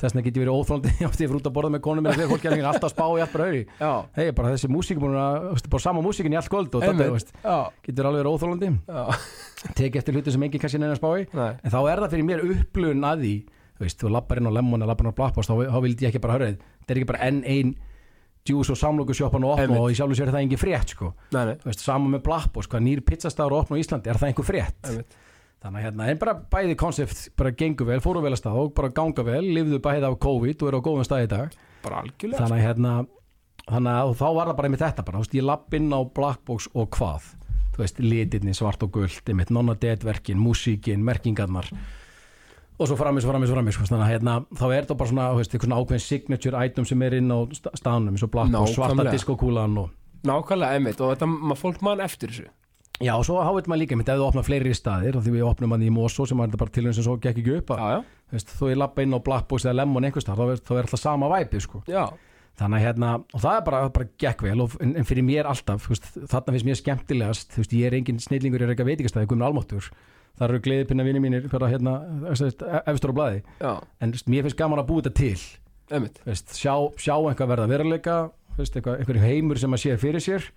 þess 0.02 0.16
vegna 0.16 0.24
get 0.26 0.38
ég 0.38 0.44
verið 0.44 0.58
óþólandi 0.58 0.92
átti 1.06 1.24
ég 1.26 1.30
fyrir 1.30 1.38
út 1.38 1.48
að 1.50 1.56
borða 1.56 1.72
með 1.76 1.84
konum 1.86 2.06
minna 2.06 2.18
þegar 2.18 2.32
fólk 2.32 2.48
er 2.50 2.68
alltaf 2.72 2.88
að 2.88 2.94
spá 2.96 3.04
í 3.06 3.22
allt 3.24 3.36
bara 3.36 3.48
já, 3.54 3.92
hei, 4.18 4.32
bara 4.38 4.54
þessi 4.56 4.70
músík 4.72 5.02
bara 5.02 5.82
sama 5.84 6.04
músíkin 6.06 6.34
í 6.34 6.40
allt 6.40 6.52
kvöld 6.52 6.78
og 6.78 6.86
þetta, 6.86 7.56
getur 7.86 8.10
alveg 8.10 8.24
verið 8.24 8.36
óþólandi 8.36 8.72
já, 8.72 9.04
teki 9.80 10.02
eftir 10.02 10.18
hluti 10.18 10.34
sem 10.34 10.48
enginn 10.48 10.64
kannski 10.64 10.82
neina 10.82 10.96
að 10.96 11.02
spá 11.02 11.10
í. 11.22 11.28
Nei, 11.38 11.52
en 11.62 11.74
þá 11.76 11.80
er 11.84 12.04
það 12.04 12.16
fyrir 12.16 12.28
mér 12.32 12.44
upplifun 12.48 13.08
að 13.12 13.24
því 13.26 13.36
þú 13.78 13.86
veist, 13.86 14.02
þú 14.02 14.12
lappar 14.16 14.42
inn 14.42 14.50
á 14.50 14.54
Lemon 14.58 14.82
eða 14.84 14.92
lappar 14.92 15.08
inn 15.08 15.14
á 15.14 15.20
Blackbox 15.22 15.50
þá, 15.50 15.56
þá 15.70 15.80
vildi 15.86 16.06
ég 16.06 16.12
ekki 16.12 16.24
bara 16.26 16.38
höra 16.38 16.50
þið 16.52 16.60
þetta 16.66 16.94
er 16.96 17.02
ekki 17.02 17.12
bara 17.14 17.24
enn 17.30 17.42
ein 17.50 17.74
juice 18.48 18.74
og 18.74 18.80
samlokusjoppan 18.82 19.46
og 19.46 19.60
opna 19.60 19.82
og 19.84 19.92
í 19.94 19.98
sjálfu 19.98 20.18
sér 20.18 20.32
er 20.32 20.36
það 20.36 20.46
engin 20.48 20.62
frétt 20.62 20.94
sko. 20.96 21.12
nei, 21.36 21.44
nei, 21.52 21.56
Þú 21.62 21.70
veist, 21.70 21.84
sama 21.86 22.10
með 22.16 22.24
Blackbox, 22.26 22.70
hvað 22.72 22.86
nýr 22.88 23.04
pizzastafur 23.06 23.58
opna 23.60 23.78
á 23.78 23.82
Íslandi, 23.82 24.10
er 24.10 24.18
það 24.18 24.32
einhver 24.32 24.48
frétt. 24.48 24.90
Þannig 25.62 25.78
að 25.82 25.86
hérna, 25.86 26.06
en 26.10 26.20
bara 26.22 26.34
bæði 26.56 26.76
konsept 26.82 27.24
bara 27.38 27.52
gengur 27.54 27.86
vel, 27.92 28.00
fóru 28.02 28.22
vel 28.24 28.34
að 28.34 28.40
stað 28.42 28.60
og 28.64 28.72
bara 28.78 28.90
ganga 28.98 29.26
vel 29.28 29.44
lifðu 29.46 29.80
bæði 29.84 30.08
af 30.10 30.16
COVID 30.24 30.64
og 30.64 30.72
eru 30.72 30.80
á 30.82 30.86
góðum 30.88 31.06
stað 31.08 31.26
í 31.28 31.32
dag. 31.36 31.58
Bara 31.86 32.00
algjörlega 32.02 32.42
þannig 32.42 32.58
að 32.58 32.66
hérna 32.66 32.94
þannig 33.72 34.00
að 34.02 34.14
þá 34.18 34.26
var 34.40 34.50
það 34.52 34.58
bara 34.58 34.72
með 34.74 34.82
þetta 34.88 35.06
bara, 35.06 35.22
veist, 35.22 35.36
ég 35.38 35.46
lapp 35.46 35.78
inn 35.78 35.92
á 35.94 36.00
Blackbox 36.18 36.70
og 36.74 36.90
hvað? 36.98 37.28
Þú 37.72 37.84
veist, 37.86 38.00
litirni 38.04 38.54
svart 38.58 38.82
og 38.84 38.92
guld 38.98 39.30
einmitt, 39.32 39.52
nonna 39.54 39.76
deadverkin, 39.80 40.42
músíkin, 40.42 41.06
merkingarnar. 41.08 41.70
Og 42.82 42.90
svo 42.90 42.98
framis, 42.98 43.24
framis, 43.30 43.52
framis 43.54 43.78
sko, 43.78 43.86
þannig 43.86 44.08
að 44.08 44.12
hérna, 44.16 44.34
þá 44.58 44.64
er 44.74 44.82
þetta 44.88 44.98
bara 44.98 45.12
svona, 45.14 45.28
veist, 45.38 45.54
svona 45.62 45.78
ákveðin 45.78 46.04
signature 46.04 46.64
item 46.66 46.88
sem 46.90 47.06
er 47.06 47.16
inn 47.20 47.30
á 47.32 47.38
sta- 47.54 47.72
staðnum 47.78 48.18
eins 48.18 48.26
og 48.26 48.32
Blackbox, 48.34 48.74
svarta 48.76 49.06
diskokúlan 49.14 49.78
og 49.86 49.92
Nákvæmlega, 50.26 50.76
einmitt. 50.78 51.00
Og 51.02 51.14
þetta, 51.16 51.30
maður 51.30 51.62
fólk 51.62 51.80
mann 51.86 52.02
eftir 52.04 52.30
þessu 52.34 52.50
já, 53.04 53.12
og 53.16 53.26
svo 53.28 53.38
þá 53.42 53.52
veit 53.56 53.70
maður 53.72 53.82
líka, 53.84 53.96
einmitt, 53.96 54.10
ef 54.12 54.20
þú 54.20 54.26
opna 54.28 54.44
fleiri 54.46 54.74
staðir 54.78 55.18
og 55.20 55.26
því 55.26 55.34
við 55.36 55.46
opnum 55.48 55.76
hann 55.76 55.86
í 55.86 55.92
Mosó 55.94 56.26
sem 56.30 56.42
var 56.42 56.52
bara 56.58 56.74
til 56.74 56.88
sem 56.90 57.06
svo 57.06 57.18
gekk 57.22 57.42
ekki 57.42 57.56
upp 57.60 57.74
að, 57.76 57.82
Já, 57.82 58.02
já, 58.36 58.44
þú 58.58 58.72
er 58.72 58.82
lappa 58.82 59.06
inn 59.06 59.16
á 59.16 59.20
Blackbox 59.26 59.66
eða 59.68 59.78
Lemon 59.82 60.08
einhvers 60.08 60.28
þá 60.28 60.34
er, 60.36 60.60
er 60.60 60.84
alltaf 60.84 61.02
sama 61.02 61.32
væpi, 61.32 61.62
sko. 61.64 61.84
Þannig 62.62 62.82
að 62.82 62.84
hérna, 62.84 63.12
og 63.32 63.42
það 63.42 63.58
er 63.58 63.66
bara, 63.68 63.78
bara 63.96 64.08
gekk 64.20 64.44
vel 64.44 64.58
og, 64.66 64.74
en, 64.84 64.92
en 65.00 65.08
fyrir 65.08 65.24
mér 65.26 65.48
alltaf, 65.50 65.86
veist, 65.88 66.10
þarna 66.20 66.56
finnst 66.56 66.68
mér 66.68 66.80
skemmtilegast, 66.82 67.56
veist, 67.58 67.76
ég 67.78 67.88
er 67.88 67.96
engin 67.96 68.20
snillingur 68.20 68.62
ég 68.62 68.68
er 68.68 68.74
ekki 68.76 68.84
að 68.84 68.92
veitingastæði, 68.92 69.30
guðmur 69.32 69.48
almáttur 69.48 69.88
það 70.36 70.46
eru 70.50 70.60
gleðipinna 70.68 71.06
vinni 71.08 71.22
mínir, 71.24 71.48
bara 71.52 71.70
hérna 71.72 71.96
efstur 72.92 73.16
á 73.16 73.18
blaði, 73.18 73.40
já, 73.64 73.72
en 74.04 74.14
veist, 74.14 74.28
mér 74.32 74.46
finnst 74.46 74.60
gaman 74.60 74.84
að 74.84 74.92
búa 74.92 75.06
þetta 75.08 75.16
til, 75.22 75.40
sjá, 75.92 76.76
sjá 77.00 77.16
einhvað 77.16 77.52
verða 77.52 77.72
veruleika, 77.72 78.18
eitthvað, 78.60 79.00
einhver 79.00 79.20
heimur 79.24 79.60
sem 79.60 79.74
að 79.76 79.84
sér 79.84 80.00
fyrir 80.02 80.24
sér. 80.24 80.48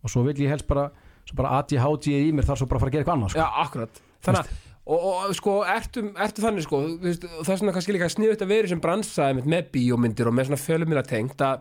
Og 0.00 0.12
svo 0.12 0.24
vil 0.24 0.38
ég 0.40 0.52
helst 0.52 0.68
bara, 0.70 0.88
svo 1.30 1.38
bara 1.40 1.60
ADHD 1.60 2.10
í 2.16 2.32
mér 2.34 2.48
þar 2.50 2.60
svo 2.60 2.68
bara 2.70 2.82
fara 2.82 2.92
að 2.92 2.96
gera 2.98 3.04
eitthvað 3.06 3.16
annað, 3.18 3.32
sko. 3.34 3.44
Já, 3.44 3.64
akkurat. 3.64 4.02
Þannig 4.26 4.58
Og, 4.90 5.02
og 5.06 5.34
sko, 5.36 5.52
ertu, 5.70 6.02
ertu 6.18 6.42
þannig 6.42 6.64
sko 6.64 6.78
veist, 6.98 7.22
það 7.22 7.52
er 7.52 7.58
svona 7.60 7.72
kannski 7.76 7.94
líka 7.94 8.08
sniðut 8.10 8.40
að 8.42 8.50
vera 8.50 8.70
sem 8.72 8.80
bransa 8.82 9.28
einmitt, 9.28 9.46
með 9.46 9.68
bíómyndir 9.76 10.26
og 10.26 10.34
með 10.34 10.48
svona 10.48 10.58
fjölumina 10.58 11.02
tengt 11.06 11.44
að 11.46 11.60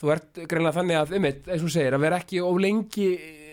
þú 0.00 0.12
ert 0.14 0.40
greinlega 0.48 0.76
þannig 0.76 0.98
að, 1.00 1.14
um 1.18 1.26
eitt, 1.28 1.48
eins 1.50 1.64
og 1.66 1.72
segir 1.74 1.96
að 1.96 2.04
vera 2.04 2.20
ekki 2.20 2.40
of 2.44 2.60
lengi 2.62 3.08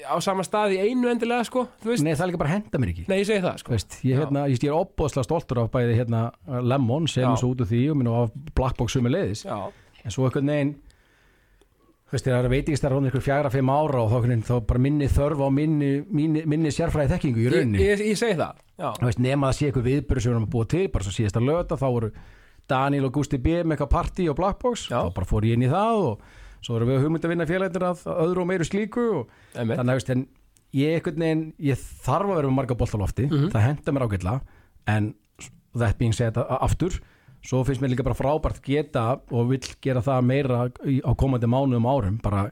á 0.07 0.15
sama 0.23 0.45
stað 0.45 0.75
í 0.75 0.79
einu 0.85 1.09
endilega, 1.11 1.47
sko, 1.47 1.65
Nei, 1.87 2.13
það 2.13 2.21
er 2.23 2.29
líka 2.29 2.41
bara 2.43 2.53
henda 2.53 2.79
mér 2.79 2.91
ekki. 2.93 3.07
Nei, 3.09 3.17
ég 3.19 3.27
segi 3.27 3.43
það, 3.43 3.57
sko. 3.63 3.73
Veist, 3.73 3.97
ég, 4.07 4.21
hérna, 4.21 4.45
ég, 4.51 4.61
ég 4.61 4.69
er 4.69 4.77
opbóðslega 4.77 5.27
stoltur 5.27 5.63
af 5.63 5.71
bæði 5.73 5.97
hérna, 5.97 6.21
Lemon 6.63 7.09
sem 7.11 7.25
er 7.27 7.41
svo 7.41 7.51
út 7.55 7.63
úr 7.65 7.71
því 7.71 7.81
og 7.91 7.99
minn 7.99 8.11
og 8.11 8.19
af 8.27 8.37
Blackbox 8.55 8.95
sumi 8.95 9.11
leiðis 9.11 9.43
Já, 9.47 9.57
en 10.03 10.13
svo 10.13 10.27
einhvern 10.29 10.53
veginn 10.53 10.75
þú 10.77 10.86
veist, 12.11 12.25
það 12.27 12.37
er 12.45 12.49
veitingist 12.53 12.85
að 12.87 12.93
rána 12.95 13.09
ykkur 13.11 13.23
fjagra, 13.25 13.49
fimm 13.51 13.69
ára 13.73 14.01
og 14.03 14.11
þá, 14.13 14.31
þá 14.47 14.55
bara 14.69 14.79
minni 14.79 15.07
þörf 15.11 15.41
á 15.43 15.47
minni, 15.51 15.89
minni, 16.09 16.43
minni 16.47 16.71
sérfræði 16.71 17.11
þekkingu 17.15 17.41
í 17.41 17.45
ég, 17.47 17.53
rauninni. 17.55 17.81
ég, 17.83 18.03
ég 18.13 18.17
segi 18.19 18.37
það 18.39 18.63
veist, 19.03 19.19
nema 19.19 19.49
það 19.51 19.57
sé 19.57 19.65
eitthvað 19.67 19.87
viðbyrðu 19.89 20.21
sem 20.23 20.31
við 20.31 20.35
erum 20.37 20.47
að 20.47 20.53
búa 20.55 20.67
til 20.71 20.87
bara 20.93 21.03
svo 21.07 21.11
síðasta 21.17 21.43
löta, 21.43 21.75
þá 21.79 21.87
voru 21.91 22.11
Daniel 22.67 23.05
og 23.07 23.13
Gusti 23.15 23.37
B 23.39 23.47
með 23.63 23.77
eitthvað 23.77 23.91
partí 23.93 24.25
og 24.29 24.35
Blackbox. 24.39 24.87
Já. 24.91 24.99
þá 25.07 25.13
bara 25.15 25.25
fór 25.29 25.45
ég 25.47 25.55
inn 25.57 25.63
í 25.67 25.71
það 25.71 26.01
og 26.07 26.21
svo 26.63 26.75
erum 26.79 26.89
við 26.91 27.03
hugmynd 27.05 27.23
að 27.27 27.31
vinna 27.33 27.45
félagir 27.47 27.85
að 27.87 28.01
öðru 28.15 28.41
og 28.43 28.47
meiru 28.49 28.65
slíku 28.67 29.05
og 29.21 29.29
þannig 29.55 29.83
að 29.83 29.93
veist, 29.99 30.09
en 30.15 30.25
ég 30.75 31.05
veginn 31.07 31.43
ég 31.63 31.79
þarf 32.03 32.27
að 32.27 32.35
vera 32.41 32.47
með 32.49 32.57
marga 32.57 32.75
boltalofti 32.79 33.27
Mhm. 33.29 33.51
það 33.53 33.67
henda 33.67 33.91
mér 33.95 34.07
ágætla 34.07 34.33
en 34.87 35.13
that 35.77 35.97
being 35.97 36.11
said 36.13 36.35
a- 36.37 36.57
aftur 36.61 36.99
svo 37.47 37.63
finnst 37.67 37.83
mér 37.83 37.93
líka 37.93 38.05
bara 38.05 38.17
frábært 38.17 38.61
geta 38.65 39.07
og 39.31 39.51
vill 39.53 39.73
gera 39.83 40.03
það 40.03 40.27
meira 40.27 40.61
á 40.67 41.11
komandi 41.15 41.47
mánuðum 41.49 41.87
árum. 41.87 42.21
Bara 42.23 42.49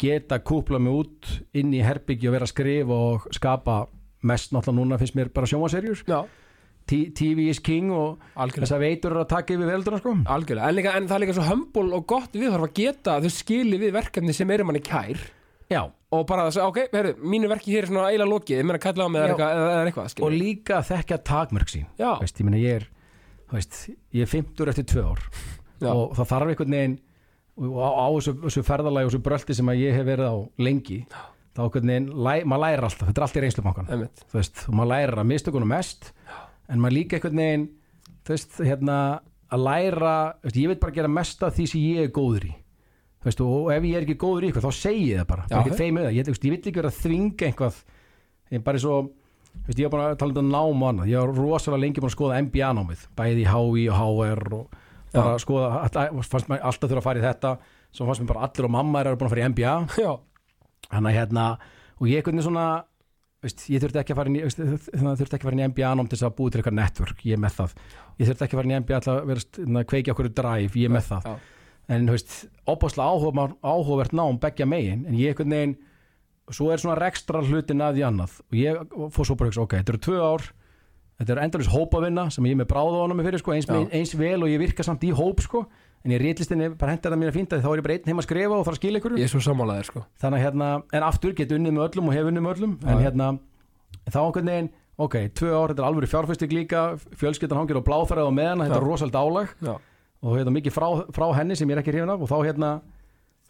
geta 0.00 0.40
kúpla 0.42 0.80
mig 0.82 0.92
út 0.92 1.34
inn 1.56 1.72
í 1.74 1.82
herbyggi 1.84 2.28
og 2.28 2.36
vera 2.36 2.48
að 2.48 2.54
skrifa 2.54 3.02
og 3.10 3.28
skapa 3.34 3.84
mest 4.24 4.54
náttúrulega 4.54 4.80
núna 4.80 4.98
finnst 5.00 5.16
mér 5.18 5.30
bara 5.34 5.48
sjómaserjur 5.48 6.00
Já, 6.08 6.24
TV 6.88 7.48
is 7.48 7.60
king 7.64 7.92
og 7.94 8.20
þess 8.36 8.74
að 8.76 8.84
veitur 8.84 9.16
að 9.20 9.30
taka 9.30 9.54
yfir 9.56 9.70
velduna 9.70 10.00
sko. 10.02 10.12
Algjörlega, 10.34 10.68
en, 10.68 10.76
líka, 10.76 10.92
en 10.98 11.08
það 11.08 11.16
er 11.16 11.24
líka 11.24 11.36
svo 11.38 11.46
hömbul 11.48 11.86
og 11.96 12.04
gott 12.10 12.36
við 12.36 12.52
þarf 12.52 12.68
að 12.68 12.74
geta 12.76 13.16
þau 13.24 13.32
skili 13.32 13.80
við 13.80 13.94
verkefni 13.96 14.36
sem 14.36 14.52
eru 14.52 14.66
manni 14.68 14.82
kær. 14.84 15.22
Já. 15.72 15.80
Og 16.14 16.26
bara 16.28 16.44
að 16.46 16.58
segja, 16.58 16.66
ok, 16.68 16.82
heyrðu, 16.92 17.14
mínu 17.32 17.48
verki 17.50 17.72
hér 17.72 17.86
er 17.86 17.90
svona 17.90 18.10
eila 18.12 18.26
lokið, 18.28 18.60
ég 18.60 18.68
meina 18.68 18.78
að 18.78 18.84
kalla 18.84 19.06
á 19.06 19.10
mig 19.10 19.22
eða 19.22 19.30
eitthvað, 19.32 19.78
eitthvað 19.88 20.26
og 20.28 20.36
líka 20.36 20.82
þekkja 20.90 21.18
takmörk 21.26 21.72
sín. 21.72 21.88
Ég, 21.98 22.44
meina, 22.44 22.60
ég, 22.60 22.82
er, 22.82 22.86
veist, 23.52 23.90
ég 24.14 24.24
er 24.24 24.30
50 24.30 24.72
eftir 24.72 24.88
tvö 24.88 25.04
ár. 25.12 25.20
Já, 25.82 25.90
og 25.90 26.14
það 26.16 26.30
þarf 26.32 26.52
einhvern 26.54 26.76
veginn 26.78 26.96
og 27.54 27.78
á, 27.78 27.88
á 27.94 28.06
þessu, 28.16 28.34
þessu 28.46 28.64
ferðalagi 28.66 29.06
og 29.06 29.12
þessu 29.12 29.22
brölti 29.28 29.56
sem 29.58 29.70
ég 29.78 29.94
hef 29.94 30.06
verið 30.08 30.30
á 30.30 30.36
lengi 30.64 31.00
þá 31.54 31.60
einhvern 31.66 31.92
veginn, 31.92 32.08
læ, 32.14 32.32
maður 32.50 32.64
lærir 32.64 32.86
alltaf 32.88 33.10
þetta 33.10 33.20
er 33.20 33.26
allt 33.26 33.36
í 33.38 33.44
reynslubankan 33.44 33.90
og 34.66 34.78
maður 34.78 34.90
lærir 34.90 35.22
að 35.22 35.30
mistökunum 35.30 35.70
mest 35.70 36.10
en 36.72 36.82
maður 36.82 36.96
líka 36.98 37.18
einhvern 37.18 37.42
veginn 37.42 37.66
veist, 38.26 38.58
hérna 38.58 38.98
að 39.54 39.64
læra, 39.68 40.14
veist, 40.42 40.58
ég 40.58 40.70
veit 40.72 40.82
bara 40.82 40.94
að 40.94 41.00
gera 41.00 41.12
mest 41.14 41.42
af 41.46 41.54
því 41.54 41.66
sem 41.70 41.82
ég 41.84 42.08
er 42.08 42.14
góður 42.14 42.48
í. 42.48 42.54
Þú 43.20 43.28
veist, 43.28 43.42
og 43.44 43.68
ef 43.72 43.86
ég 43.88 43.98
er 43.98 44.06
ekki 44.06 44.16
góður 44.20 44.46
í 44.46 44.48
eitthvað 44.50 44.66
þá 44.66 44.78
segi 44.80 45.04
ég 45.10 45.20
það 45.20 45.28
bara, 45.30 45.44
Já, 45.44 45.54
bara 45.56 46.10
ég, 46.12 46.30
veist, 46.30 46.46
ég 46.46 46.54
vil 46.54 46.58
ekki 46.58 46.74
vera 46.80 46.90
að 46.90 46.98
þvinga 47.04 47.48
einhvað 47.50 47.78
ég 48.50 48.58
er 48.58 48.64
bara 48.66 48.82
svo 48.82 48.96
þú 49.54 49.68
veist, 49.68 49.80
ég 49.80 49.88
var 49.88 49.94
bara 49.94 50.08
að 50.12 50.18
tala 50.20 50.32
um 50.32 50.36
þetta 50.38 50.54
nám 50.54 50.82
og 50.82 50.88
annað. 50.90 51.12
Ég 51.12 51.22
var 51.22 51.38
rosalega 51.38 51.82
lengi 51.84 52.02
búin 52.02 52.10
að 52.10 52.16
skoða 52.16 52.40
MBA 52.46 52.72
námið 52.78 53.04
bæði 53.18 53.44
í 53.44 53.48
HI 53.48 53.86
og 53.88 54.00
HR 54.00 54.56
og 54.58 54.80
bara 55.14 55.34
að 55.36 55.42
skoða, 55.44 55.68
fannst 56.32 56.50
mér 56.50 56.64
alltaf 56.66 56.90
þurfa 56.90 57.02
að 57.02 57.06
fara 57.08 57.20
í 57.20 57.24
þetta 57.24 57.52
svo 57.94 58.08
fannst 58.08 58.24
mér 58.24 58.32
bara 58.32 58.48
allir 58.48 58.68
og 58.68 58.74
mamma 58.74 59.04
eru 59.04 59.20
búin 59.20 59.30
að 59.30 59.34
fara 59.36 59.44
í 59.44 59.48
Já, 60.04 60.10
þannig 60.90 61.10
að 61.12 61.16
hérna 61.18 61.46
og 62.00 62.10
ég 62.10 62.26
veginn 62.26 62.44
svona 62.44 62.66
veist, 63.44 63.64
ég 63.70 63.82
þurfti 63.82 64.00
ekki 64.02 64.14
að 64.14 64.20
fara 64.20 64.34
í 64.34 64.44
þurfti 64.44 65.36
ekki 65.36 65.44
að 65.44 65.48
fara 65.48 65.60
í 65.60 65.68
MBA 65.70 65.90
nám 65.98 66.08
til 66.08 66.18
þess 66.18 66.28
að 66.28 66.36
búi 66.38 66.50
til 66.50 66.60
eitthvað 66.60 66.78
network, 66.80 67.24
ég 67.28 67.36
er 67.36 67.42
með 67.44 67.58
það. 67.58 67.74
Ég 68.18 68.30
þurfti 68.30 68.46
ekki 68.46 68.56
að 68.56 68.62
fara 68.62 68.70
í 68.70 68.78
MBA 68.84 69.00
til 69.04 69.12
að 69.12 69.20
vera 69.30 69.44
að 69.82 69.88
kveikja 69.92 70.14
okkur 70.14 70.30
drive, 70.40 70.80
ég 70.80 70.88
er 70.88 70.94
með 70.94 71.10
það. 71.10 71.28
já, 71.28 71.34
en 71.94 72.08
áhuga, 73.04 73.48
áhugavert 73.60 74.16
nám 74.16 74.40
beggja 74.42 74.68
megin, 74.68 75.04
en 75.04 75.18
ég 75.20 75.34
einhvern 75.34 75.52
veginn 76.44 76.58
svo 76.58 76.70
er 76.72 76.82
svona 76.82 76.98
rekstra 76.98 77.40
hlutin 77.42 77.80
að 77.80 77.96
því 77.96 78.04
annað. 78.08 78.36
Og 78.50 78.60
ég 78.60 78.94
fór 79.14 79.26
svo 79.26 79.36
bara 79.36 79.48
að 79.48 79.54
hugsa, 79.54 79.64
ok, 79.64 79.80
þetta 79.80 79.94
eru 79.94 80.04
tvö 80.08 80.20
ár 80.20 80.46
þetta 81.18 81.34
eru 81.34 81.42
endalins 81.44 81.70
hópavinna 81.70 82.26
sem 82.34 82.46
ég 82.48 82.56
er 82.56 82.60
með 82.60 82.70
bráða 82.72 83.00
honum 83.04 83.22
fyrir, 83.22 83.40
sko, 83.42 83.54
eins, 83.54 83.68
Já. 83.70 83.80
eins 83.94 84.14
vel 84.18 84.42
og 84.42 84.50
ég 84.50 84.60
virka 84.60 84.84
samt 84.86 85.04
í 85.06 85.12
hóp, 85.14 85.42
sko. 85.44 85.64
En 86.04 86.12
ég 86.12 86.20
rétlistinni 86.20 86.68
bara 86.76 86.92
hendur 86.92 87.14
það 87.14 87.20
mér 87.22 87.30
að 87.30 87.36
fínda 87.38 87.60
þá 87.64 87.68
er 87.70 87.78
ég 87.78 87.84
bara 87.86 87.94
einn 87.96 88.08
heima 88.10 88.20
að 88.20 88.26
skrifa 88.26 88.56
og 88.58 88.64
fara 88.66 88.76
að 88.76 88.80
skila 88.82 89.00
ykkur. 89.00 89.14
Ég 89.16 89.24
er 89.24 89.32
svo 89.32 89.40
sammálaðir 89.40 89.88
sko. 89.88 90.02
Þannig 90.20 90.40
að 90.40 90.44
hérna, 90.44 90.68
en 90.92 91.06
aftur 91.06 91.36
get 91.38 91.54
unnið 91.54 91.72
með 91.72 91.86
öllum 91.86 92.10
og 92.10 92.16
hef 92.18 92.28
unnið 92.28 92.44
með 92.44 92.58
öllum, 92.58 92.74
en 92.82 92.98
Já. 92.98 93.04
hérna 93.06 93.28
þá 94.10 94.18
einhvern 94.20 94.50
veginn, 94.50 94.68
ok, 95.06 95.16
tvö 95.38 95.54
ár 95.54 95.72
þetta 95.72 95.80
er 95.80 95.88
alveg 95.88 96.12
fjárfæsting 96.12 96.52
líka, 96.52 96.82
fjölskyldan 97.22 97.62
hangir 97.62 97.80
og 97.80 97.86
bláþærið 97.88 98.28
á 98.28 98.32
meðan, 98.36 98.66
þetta 98.66 98.80
er 98.82 98.88
rosalega 98.90 99.22
álag. 99.24 99.56
Og 100.24 100.36
hérna 100.36 100.52
mikið 100.58 100.76
frá, 100.76 100.88
frá 101.14 101.26
henni 101.38 101.56
sem 101.56 101.68
ég 101.68 101.78
er 101.78 101.80
ekki 101.80 101.94
hrifin 101.94 102.12
af. 102.12 102.20
Og 102.20 102.28
þá 102.28 102.36
hérna 102.44 102.74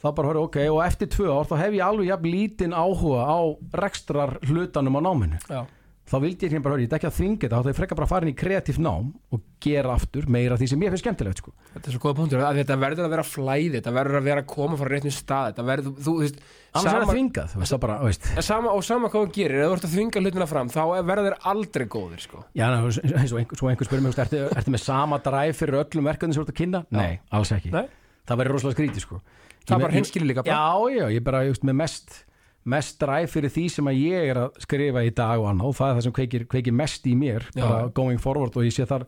þá 0.05 0.11
bara 0.13 0.33
höfðu, 0.33 0.49
ok, 0.51 0.59
og 0.75 0.83
eftir 0.85 1.09
tvö 1.15 1.31
ár 1.33 1.49
þá 1.49 1.57
hef 1.63 1.79
ég 1.79 1.87
alveg 1.87 2.11
jafn 2.11 2.29
lítinn 2.29 2.77
áhuga 2.77 3.25
á 3.25 3.41
rekstrar 3.81 4.37
hlutanum 4.45 5.01
á 5.01 5.05
náminu 5.07 5.41
já, 5.49 5.63
þá 6.05 6.17
vildi 6.21 6.45
ég 6.45 6.53
hérna 6.53 6.65
bara 6.67 6.77
höfðu, 6.77 6.85
ég 6.85 6.93
er 6.93 6.99
ekki 6.99 7.09
að 7.09 7.15
þvinga 7.19 7.41
þetta 7.45 7.61
þá 7.61 7.65
þau 7.65 7.79
frekar 7.79 7.99
bara 7.99 8.09
að 8.09 8.13
fara 8.13 8.27
inn 8.27 8.35
í 8.35 8.37
kreatív 8.37 8.81
nám 8.85 9.07
og 9.33 9.47
gera 9.65 9.95
aftur 9.97 10.29
meira 10.29 10.59
því 10.61 10.69
sem 10.75 10.85
ég 10.85 10.93
finnst 10.93 11.07
skemmtilegt 11.07 11.41
sko. 11.41 11.55
þetta 11.71 11.89
er 11.89 11.97
svo 11.97 12.03
góða 12.03 12.19
punktur 12.19 12.45
þetta 12.59 12.77
verður 12.83 13.07
að 13.07 13.15
vera 13.15 13.25
flæði, 13.25 13.71
þetta 13.79 13.95
verður 13.97 14.21
að 14.21 14.29
vera 14.29 14.45
að 14.45 14.51
koma 14.53 14.77
frá 14.77 14.91
réttum 14.93 15.17
stað, 15.17 15.49
þetta 15.55 15.67
verður, 15.71 15.97
þú, 16.05 16.17
veist 16.21 16.39
annars 16.45 16.85
er 16.85 16.91
sama, 16.91 17.01
það 17.01 17.15
þvingað, 17.15 17.57
veist 17.63 17.75
það 17.75 17.83
bara, 17.87 17.99
veist 18.05 18.29
sama, 18.45 18.75
og 18.77 18.85
sama 18.85 19.13
hvað 19.15 19.25
þú 19.25 19.35
gerir, 19.39 19.65
ef 19.65 19.73
þú 19.73 19.79
ert 19.79 19.89
að 19.89 19.95
þvinga 19.97 20.25
hlutina 20.27 20.51
fram 20.51 20.73
þá 20.75 20.83
verður 21.09 21.31
þeir 21.31 21.39
aldrei 21.55 21.87
góðir 21.97 22.25
sko 22.27 22.45
Já, 22.53 22.67
ná, 22.69 22.79
og 22.85 23.41
einhver, 23.41 23.57
svo 23.63 23.73
einhver 23.73 23.89
spyrir 23.89 24.05
mig, 24.05 24.19
ertu, 24.21 24.45
ertu 24.53 24.75
með 24.75 24.85
sama 24.85 25.23
dræf 25.25 25.63
fyrir 25.63 25.81
öllum 25.81 26.11
verkefni 26.11 26.37
sem 26.37 26.43
þú 26.43 26.45
ert 26.45 26.53
að 26.53 26.61
kynna? 26.61 26.83
Nei, 26.93 27.21
alls 27.33 27.55
ekki. 27.57 27.73
Nei. 27.73 27.87
Það 28.29 28.41
verður 28.41 28.57
rosalega 28.59 28.77
skrítið, 28.79 29.05
sko. 29.05 29.21
Það 29.65 29.85
er 29.89 30.25
líka 30.29 30.45
bara. 30.45 30.55
Já, 30.55 30.95
já, 30.95 31.05
ég 31.09 31.21
er 31.21 31.27
bara, 31.27 31.43
just, 31.49 31.65
með 31.65 31.77
mest, 31.81 32.17
mest 32.65 32.99
dræf 33.01 33.37
fyrir 33.37 33.53
því 33.53 33.67
sem 33.73 33.91
að 33.91 34.01
ég 34.01 34.33
er 34.33 34.41
að 34.45 34.59
skrifa 34.65 35.05
í 35.05 35.13
dag 35.17 35.43
og 35.43 35.51
annað 35.53 35.71
og 35.71 35.77
það 35.79 35.91
er 35.91 35.99
það 35.99 36.07
sem 36.07 36.17
kveikir, 36.19 36.47
kveikir 36.53 36.77
mest 36.81 37.07
í 37.09 37.15
mér, 37.19 37.47
Já. 37.53 37.63
bara 37.63 37.93
going 37.97 38.21
forward 38.21 38.59
og 38.61 38.67
ég 38.67 38.75
sé 38.77 38.87
þar, 38.89 39.07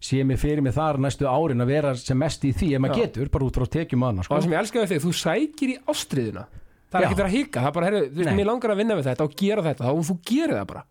sé 0.00 0.22
mig 0.24 0.40
fyrir 0.40 0.64
mig 0.64 0.76
þar 0.76 1.00
næstu 1.04 1.28
árin 1.28 1.64
að 1.64 1.72
vera 1.74 1.92
sem 2.00 2.18
mest 2.20 2.46
í 2.48 2.54
því 2.56 2.70
ef 2.76 2.84
maður 2.84 3.02
getur, 3.04 3.32
bara 3.32 3.48
út 3.48 3.60
frá 3.60 3.68
tekjum 3.76 4.06
annað, 4.08 4.24
og 4.24 4.28
sko. 4.28 4.38
það 4.38 4.46
sem 4.46 4.56
ég 4.56 4.64
elska 4.64 4.80
við 4.80 4.94
þig, 4.94 5.02
þú 5.04 5.12
sækir 5.20 5.74
í 5.74 5.76
ástriðuna 5.92 6.46
það 6.90 7.00
er 7.00 7.06
ekki 7.08 7.20
verið 7.20 7.28
að 7.28 7.36
hika, 7.36 7.60
það 7.60 7.68
er 7.70 7.76
bara, 7.76 7.90
herru, 7.90 8.00
þú 8.06 8.22
veist, 8.22 8.36
mér 8.40 8.48
langar 8.48 8.72
að 8.72 8.80
vinna 8.80 8.96
við 8.98 9.10
þetta 9.10 9.26
og 9.26 9.36
gera 9.40 9.66
þetta, 9.68 9.84
þá 9.90 10.08
þú 10.10 10.16
gerir 10.30 10.56
það 10.56 10.70
bara 10.72 10.86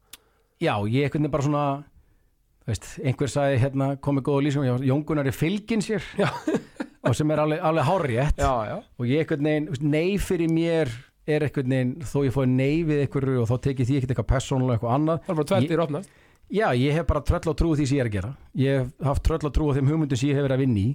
Já, 0.59 0.73
ég 0.91 1.05
einhvern 1.07 1.23
veginn 1.23 1.31
bara 1.31 1.45
svona, 1.45 1.65
veist, 2.67 2.87
einhver 2.99 3.31
sagði 3.31 3.59
hérna, 3.61 3.93
komið 4.03 4.25
góða 4.27 4.41
lýsum, 4.43 4.65
Jóngunar 4.83 5.29
er 5.31 5.35
fylgin 5.35 5.83
sér. 5.83 6.03
og 7.07 7.15
sem 7.15 7.31
er 7.31 7.41
alveg, 7.43 7.61
alveg 7.63 7.87
hárétt 7.87 8.41
já, 8.41 8.51
já, 8.67 8.75
og 8.99 9.07
ég 9.07 9.29
þú 9.29 9.37
veist, 9.69 9.85
nei 9.85 10.17
fyrir 10.19 10.51
mér 10.51 10.91
er 11.29 11.45
einhvern 11.45 11.73
veginn, 11.73 11.93
þó 12.09 12.17
ég 12.25 12.33
fóði 12.33 12.51
nei 12.55 12.83
við 12.87 13.03
einhverju 13.05 13.43
og 13.43 13.49
þá 13.49 13.55
tekið 13.67 13.89
því 13.89 13.97
ekkert 13.99 14.13
eitthvað 14.13 14.29
persónulega 14.31 14.77
eitthvað 14.77 14.95
annað. 14.95 15.19
Það 15.25 15.33
er 15.33 15.39
bara 15.39 15.49
tvertir 15.51 15.83
opnast. 15.83 16.13
Já, 16.49 16.65
ég 16.73 16.95
hef 16.97 17.05
bara 17.09 17.21
tröll 17.21 17.53
á 17.53 17.53
trú 17.53 17.73
því 17.77 17.85
sem 17.85 17.99
ég 17.99 18.03
er 18.03 18.09
að 18.09 18.15
gera. 18.15 18.31
Ég 18.57 18.79
hef 18.79 19.09
haft 19.09 19.25
tröll 19.27 19.45
á 19.45 19.51
trú 19.53 19.67
á 19.69 19.75
þeim 19.77 19.91
hugmyndum 19.91 20.17
sem 20.19 20.31
ég 20.31 20.39
hef 20.39 20.47
verið 20.47 20.57
að 20.57 20.63
vinna 20.63 20.81
í. 20.81 20.87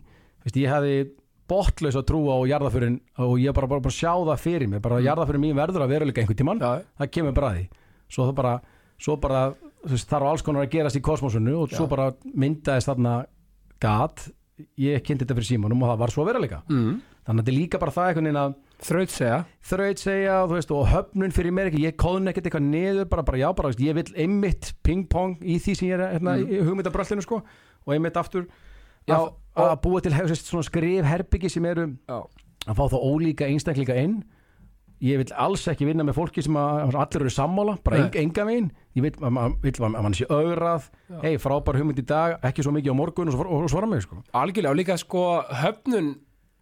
Þú 0.42 0.48
veist, 0.48 0.58
ég 0.58 0.72
hefði 0.74 0.96
botlaus 1.54 1.98
að 2.00 2.06
trú 2.08 2.22
á 2.26 2.36
jarðaförin 2.50 2.96
og 3.22 3.34
ég 3.38 3.54
bara, 3.54 3.68
bara, 3.70 3.84
bara 3.84 3.94
sjá 3.94 4.10
það 4.16 4.40
fyrir 4.42 4.70
mig 4.72 4.82
bara 4.82 4.98
mm. 4.98 5.06
jarðaförin 5.06 5.44
mín 5.44 5.58
verður 5.58 5.84
að 5.84 5.94
veruleika 5.94 6.24
einhvern 6.24 6.40
tímann. 6.40 6.62
Já, 6.64 6.88
það 6.98 7.12
kemur 7.14 7.36
bara 7.36 7.52
því. 7.54 7.64
Svo 8.10 8.26
það 8.26 8.38
bara, 8.40 8.54
svo 9.06 9.16
bara 9.20 9.42
veist, 9.84 10.08
þarf 10.10 10.30
alls 10.30 10.44
konar 10.46 10.64
að 10.64 10.72
gerast 10.74 10.98
í 10.98 11.04
kosmosunu 11.04 11.58
og 11.60 11.74
svo 11.74 11.86
Já. 11.86 11.92
bara 11.92 12.08
myndaðist 12.32 12.90
þarna 12.90 13.14
gat, 13.84 14.26
ég 14.78 15.02
kynnti 15.02 15.24
þetta 15.24 15.36
fyrir 15.38 15.48
símanum 15.48 15.82
og 15.82 15.90
það 15.92 16.02
var 16.04 16.12
svo 16.14 16.24
veruleika 16.28 16.60
mm. 16.70 16.92
þannig 17.26 17.40
að 17.40 17.40
þetta 17.40 17.52
er 17.52 17.56
líka 17.58 17.80
bara 17.82 17.94
það 17.94 18.10
einhvern 18.10 18.28
veginn 18.28 18.40
að 18.42 18.54
þraut 18.84 19.14
segja 19.14 19.38
þraut 19.70 20.02
segja 20.02 20.36
þú 20.44 20.58
veist, 20.58 20.74
og 20.76 20.86
höfnun 20.92 21.34
fyrir 21.34 21.54
mér 21.56 21.70
ekki 21.70 21.82
ég 21.84 21.96
kóðun 21.98 22.30
ekkert 22.30 22.46
eitthvað 22.50 22.68
niður 22.68 23.08
bara, 23.10 23.24
bara 23.26 23.40
já, 23.40 23.48
bara, 23.56 23.72
veist, 23.72 23.82
ég 23.82 23.96
vil 23.98 24.06
einmitt 24.26 24.70
ping-pong 24.86 25.36
í 25.42 25.58
því 25.62 25.74
sem 25.78 25.88
ég 25.88 25.98
er 25.98 26.14
hérna, 26.18 26.36
Mm. 26.38 26.52
í 26.54 26.62
hugmyndabröllinu 26.68 27.24
sko, 27.26 27.40
og 27.86 27.94
einmitt 27.96 28.16
aftur 28.20 28.46
Já, 29.04 29.18
að, 29.18 29.26
að 29.60 29.74
búa 29.84 30.00
til 30.00 30.14
hefur, 30.16 30.38
svona 30.38 30.64
skrif 30.64 31.04
herbyggi 31.04 31.50
sem 31.52 31.66
eru 31.68 31.90
já, 32.08 32.18
að 32.64 32.78
fá 32.78 32.84
þá 32.88 32.96
ólíka 33.04 33.48
einstaklinga 33.50 33.96
inn 34.00 34.14
ég 35.02 35.18
vil 35.20 35.32
alls 35.36 35.64
ekki 35.68 35.86
vinna 35.88 36.04
með 36.06 36.18
fólki 36.18 36.42
sem 36.44 36.54
að 36.54 36.94
allir 36.94 37.20
eru 37.24 37.30
sammála, 37.34 37.78
bara 37.84 38.04
Nei. 38.04 38.10
enga, 38.22 38.44
veginn. 38.46 38.70
Ég 38.94 39.02
vil 39.02 39.12
að 39.18 39.96
mann 40.02 40.14
sé 40.14 40.26
augrað. 40.30 40.90
Já. 41.10 41.18
hei, 41.22 41.36
frábær 41.38 41.76
hugmynd 41.80 41.98
í 41.98 42.06
dag, 42.06 42.38
ekki 42.42 42.62
svo 42.62 42.72
mikið 42.72 42.94
á 42.94 42.96
morgun 42.96 43.28
og, 43.28 43.34
svo, 43.34 43.48
og 43.64 43.70
svara 43.70 43.86
mig 43.90 44.02
sko. 44.06 44.22
algjörlega 44.32 44.70
og 44.70 44.76
líka 44.78 44.96
sko 44.98 45.42
höfnun 45.50 46.14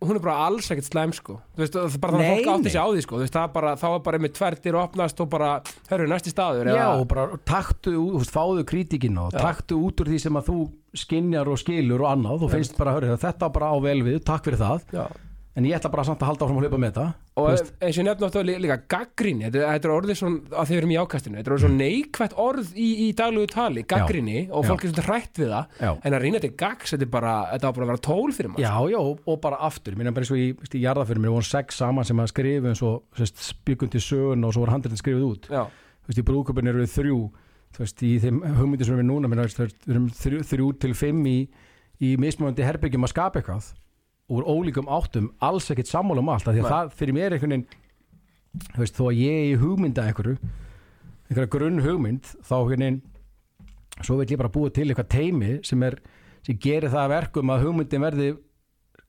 hún 0.03 0.17
er 0.19 0.23
bara 0.25 0.47
alls 0.49 0.67
ekkert 0.73 0.89
slæm 0.89 1.13
sko. 1.15 1.37
Veist, 1.57 1.77
það 1.77 1.95
er 1.95 2.01
bara 2.03 2.13
þannig 2.19 2.27
að 2.27 2.39
fólk 2.43 2.53
átti 2.57 2.71
sig 2.75 2.83
á 2.83 2.87
því 2.91 3.03
sko. 3.05 3.19
Veist, 3.23 3.35
það 3.37 3.45
er 3.47 3.53
bara, 3.55 3.73
þá 3.79 3.87
er 3.93 4.01
bara 4.03 4.19
með 4.19 4.33
tvertir 4.39 4.79
opnast 4.81 5.21
og 5.23 5.29
bara, 5.31 5.51
hörru, 5.93 6.09
næsti 6.11 6.33
staður 6.35 6.67
Já, 6.67 6.75
eða- 6.75 7.01
og 7.01 7.07
bara 7.09 7.27
taktu, 7.47 7.95
veist, 8.19 8.33
fáðu 8.35 8.65
kritikina 8.67 9.29
og 9.29 9.33
Já. 9.33 9.39
taktu 9.39 9.79
út 9.79 10.03
úr 10.03 10.11
því 10.11 10.19
sem 10.21 10.35
að 10.35 10.49
þú 10.51 10.57
skinjar 10.95 11.47
og 11.49 11.59
skilur 11.63 12.03
og 12.03 12.11
annað, 12.17 12.41
þú 12.43 12.51
finnst 12.51 12.77
bara, 12.77 12.97
hörru, 12.99 13.15
þetta 13.17 13.53
bara 13.53 13.71
á 13.71 13.77
vel 13.79 14.03
við, 14.03 14.25
takk 14.25 14.43
fyrir 14.45 14.59
það. 14.59 14.83
Já, 14.93 15.07
en 15.55 15.65
ég 15.65 15.79
ætla 15.79 15.91
bara 15.93 16.05
samt 16.05 16.19
að 16.19 16.27
halda 16.33 16.47
áfram 16.47 16.59
að 16.59 16.67
hlaupa 16.67 16.81
með 16.83 16.93
þetta 16.93 17.15
og 17.33 17.47
Þú 17.47 17.53
veist. 17.55 17.71
eins 17.81 17.99
og 17.99 18.05
nefna 18.05 18.27
ofta 18.29 18.41
líka 18.45 18.77
gaggrinni, 18.93 19.47
þetta, 19.47 19.61
þetta 19.73 19.89
er 19.89 19.93
orðið 19.95 20.19
svona 20.21 20.59
að 20.61 20.67
þið 20.69 20.79
erum 20.83 20.91
í 20.93 20.97
ákastinu, 21.01 21.37
þetta 21.39 21.49
er 21.49 21.55
orðið 21.55 21.65
svona 21.65 21.79
neikvætt 21.81 22.35
orð 22.45 22.73
í, 22.77 22.89
í 22.93 23.07
daglegu 23.17 23.49
tali, 23.55 23.85
gaggrinni 23.89 24.39
og 24.51 24.67
Já. 24.67 24.69
fólk 24.69 24.85
er 24.85 24.93
svona 24.93 25.07
hrætt 25.07 25.41
við 25.41 25.55
það 25.55 25.79
Já. 25.81 25.91
en 26.05 26.17
að 26.19 26.21
reyna 26.27 26.43
þetta 26.43 26.59
gags, 26.61 26.93
þetta 26.93 27.07
er 27.07 27.13
bara 27.15 27.33
þetta 27.55 27.71
á 27.73 27.73
bara 27.73 27.87
að 27.87 27.93
vera 27.95 28.03
tól 28.05 28.35
fyrir 28.37 28.53
maður 28.53 28.67
Já, 28.67 28.75
já, 28.93 29.01
og, 29.01 29.41
bara 29.47 29.61
aftur, 29.71 29.97
minna 29.97 30.13
bara 30.13 30.27
eins 30.27 30.35
og 30.37 30.43
í, 30.45 30.49
í 30.53 30.83
jarðafyrir 30.85 31.25
mér 31.25 31.33
voru 31.39 31.49
sex 31.49 31.81
saman 31.81 32.05
sem 32.05 32.21
að 32.21 32.33
skrifa 32.35 32.69
eins 32.75 32.85
og 32.85 33.25
spjökun 33.33 33.93
til 33.97 34.05
sögun 34.05 34.45
og 34.45 34.53
svo 34.53 34.67
var 34.67 34.75
handritin 34.77 35.01
skrifið 35.01 35.25
út 35.31 35.49
já, 35.49 35.65
þú 36.05 36.13
veist, 36.13 36.21
í 36.21 36.27
brúköpun 36.29 36.69
eru 36.69 36.85
við 36.85 36.93
þrjú 36.99 37.21
þú 37.73 37.81
veist, 37.87 38.03
í 38.05 38.13
þeim 38.21 38.43
hugmyndir 38.61 38.85
sem 38.93 39.01
við 39.01 39.09
núna 39.09 39.33
minna, 39.33 39.49
þrjú, 39.49 40.45
þrjú 40.53 40.69
til 40.85 40.93
fimm 40.93 41.25
í, 41.33 41.39
í 42.05 42.13
mismöndi 42.21 42.61
herbyggjum 42.69 43.09
að 43.09 43.15
skapa 43.17 43.41
eitthvað 43.41 43.73
úr 44.31 44.47
ólíkum 44.47 44.91
áttum 44.91 45.31
alls 45.43 45.71
ekkit 45.73 45.91
sammála 45.91 46.23
um 46.23 46.31
allt, 46.33 46.47
því 46.47 46.63
að 46.63 46.67
Nei. 46.67 46.73
það 46.73 46.93
fyrir 46.99 47.17
mér 47.17 47.37
einhvern 47.37 47.55
veginn 47.57 48.77
veist, 48.77 48.97
þó 48.99 49.09
að 49.09 49.21
ég 49.23 49.39
er 49.39 49.49
í 49.51 49.59
hugmynda 49.61 50.07
einhverju 50.07 50.37
einhverja 51.29 51.53
grunn 51.57 51.83
hugmynd 51.83 52.31
þá 52.45 52.57
veginn 52.69 53.01
svo 54.03 54.19
vil 54.19 54.29
ég 54.29 54.41
bara 54.41 54.53
búa 54.53 54.73
til 54.73 54.89
eitthvað 54.89 55.11
teimi 55.13 55.53
sem 55.67 55.83
er 55.87 55.99
sem 56.43 56.59
gerir 56.59 56.91
það 56.91 57.05
að 57.05 57.15
verkum 57.15 57.53
að 57.55 57.67
hugmyndin 57.67 58.03
verði 58.03 58.33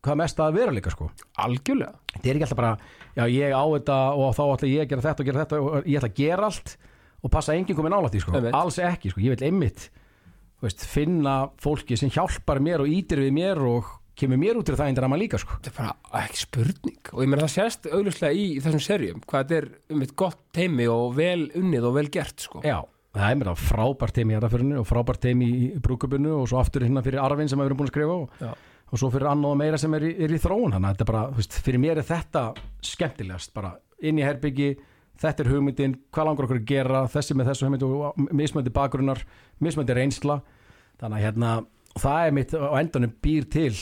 hvað 0.04 0.20
mest 0.20 0.42
að 0.44 0.58
vera 0.60 0.76
líka 0.76 0.92
sko 0.94 1.10
algjörlega 1.40 1.96
þetta 2.14 2.30
er 2.30 2.38
ekki 2.38 2.48
alltaf 2.48 2.60
bara, 2.60 2.74
já 3.16 3.24
ég 3.32 3.56
á 3.56 3.64
þetta 3.64 4.00
og 4.20 4.36
þá 4.38 4.44
ætla 4.46 4.72
ég 4.72 4.84
að 4.84 4.92
gera 4.92 5.06
þetta 5.08 5.24
og 5.24 5.30
gera 5.30 5.44
þetta 5.44 5.62
og 5.62 5.88
ég 5.88 6.00
ætla 6.00 6.12
að 6.12 6.20
gera 6.20 6.50
allt 6.50 6.76
og 7.24 7.32
passa 7.32 7.56
enginn 7.56 7.78
komið 7.78 7.94
nálægt 7.96 8.18
í 8.20 8.24
sko, 8.24 8.36
Einmitt. 8.36 8.58
alls 8.60 8.80
ekki 8.84 9.14
sko, 9.14 9.24
ég 9.24 9.34
vil 9.34 9.48
einmitt 9.48 9.88
veist, 10.64 10.84
finna 10.88 11.36
fólki 11.64 11.98
sem 12.00 12.12
hjálpar 12.12 12.60
mér 12.64 12.84
og 12.84 12.92
ítir 12.92 13.24
við 13.24 13.36
mér 13.36 13.64
og 13.68 13.92
kemur 14.20 14.40
mér 14.42 14.60
út 14.60 14.68
til 14.68 14.78
það 14.78 14.90
eindir 14.92 15.06
að 15.06 15.12
maður 15.14 15.24
líka 15.24 15.40
sko. 15.42 15.60
Þetta 15.66 15.72
er 15.72 15.78
bara 16.12 16.24
ekki 16.24 16.42
spurning. 16.44 17.00
Og 17.14 17.22
ég 17.24 17.32
meina 17.32 17.46
það 17.46 17.54
sést 17.56 17.88
augljóslega 17.90 18.40
í 18.40 18.48
þessum 18.64 18.84
serjum 18.86 19.24
hvað 19.26 19.46
þetta 19.46 19.60
er 19.60 19.70
um 19.96 20.04
eitt 20.06 20.16
gott 20.24 20.42
teimi 20.56 20.90
og 20.92 21.16
vel 21.18 21.48
unnið 21.60 21.88
og 21.90 21.96
vel 21.98 22.06
gert 22.14 22.46
sko. 22.46 22.62
Já, 22.66 22.78
það 23.18 23.30
er 23.30 23.40
mér 23.40 23.52
það 23.52 23.66
frábært 23.72 24.18
teimi 24.20 24.36
í 24.36 24.38
aðraförinu 24.40 24.80
og 24.84 24.88
frábært 24.90 25.24
teimi 25.26 25.50
í 25.50 25.72
brúkupinu 25.84 26.38
og 26.42 26.48
svo 26.52 26.62
aftur 26.62 26.86
hérna 26.86 27.04
fyrir 27.06 27.24
Arvin 27.24 27.52
sem 27.52 27.62
við 27.62 27.72
erum 27.72 27.82
búin 27.82 27.90
að 27.90 27.96
skrifa 27.96 28.20
og, 28.20 28.64
og 28.94 29.02
svo 29.02 29.12
fyrir 29.14 29.32
annað 29.34 29.56
og 29.56 29.62
meira 29.64 29.82
sem 29.82 29.98
er 29.98 30.08
í, 30.10 30.16
er 30.28 30.38
í 30.38 30.42
þróun. 30.42 30.78
Þannig 30.78 30.90
að 30.90 30.96
þetta 30.96 31.08
er 31.08 31.12
bara, 31.14 31.26
veist, 31.40 31.60
fyrir 31.66 31.84
mér 31.84 32.02
er 32.04 32.10
þetta 32.10 32.48
skemmtilegast, 32.94 33.54
bara. 33.58 33.76
Inn 34.04 34.20
í 34.20 34.26
herbyggi 34.26 34.74
þetta 35.22 35.44
er 35.44 35.52
hugmyndin, 35.54 35.98
hvað 36.14 36.30
langar 36.30 36.48
okkur 36.48 36.60
að 36.60 36.70
gera 36.70 37.04
þessi 37.12 37.38
með 37.38 37.52
þessu 37.52 37.68
hugmyndi 37.68 37.90
og 37.90 38.24
mismöndi 38.36 38.74
bakgrunnar, 38.74 39.22
mismöndi 39.64 39.98
reynsla. 39.98 40.40
Þannig 41.02 41.20
að 41.20 41.26
hérna, 41.28 41.52
það 42.00 42.28
er 42.28 42.36
mitt 42.38 42.56
á 42.58 42.74
endanum 42.80 43.14
býr 43.24 43.48
til, 43.54 43.74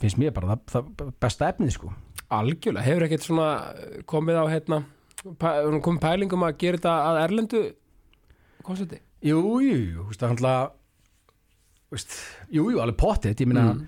finnst 0.00 0.18
mér 0.20 0.32
bara 0.36 0.56
það, 0.68 0.88
það 1.00 1.12
besta 1.24 1.48
efnið 1.52 1.72
sko. 1.74 1.92
Algjörlega, 2.28 2.84
hefur 2.84 3.06
ekkert 3.06 3.24
svona 3.24 3.48
komið 4.10 4.38
á 4.40 4.44
hérna 4.52 4.80
komið 5.82 6.00
pælingum 6.04 6.44
að 6.46 6.58
gera 6.60 6.78
þetta 6.78 6.96
að 7.08 7.20
erlendu 7.24 7.62
koncepti 8.62 9.00
Jú, 9.26 9.40
jú, 9.64 9.74
jú, 9.74 10.02
þú 10.04 10.10
veist, 10.12 10.20
það 10.22 10.28
handla 10.34 10.52
veist, 11.90 12.12
jú, 12.54 12.66
jú, 12.70 12.78
alveg 12.82 12.98
pottet. 13.00 13.40
Ég 13.40 13.48
minna, 13.50 13.72
Mm. 13.74 13.86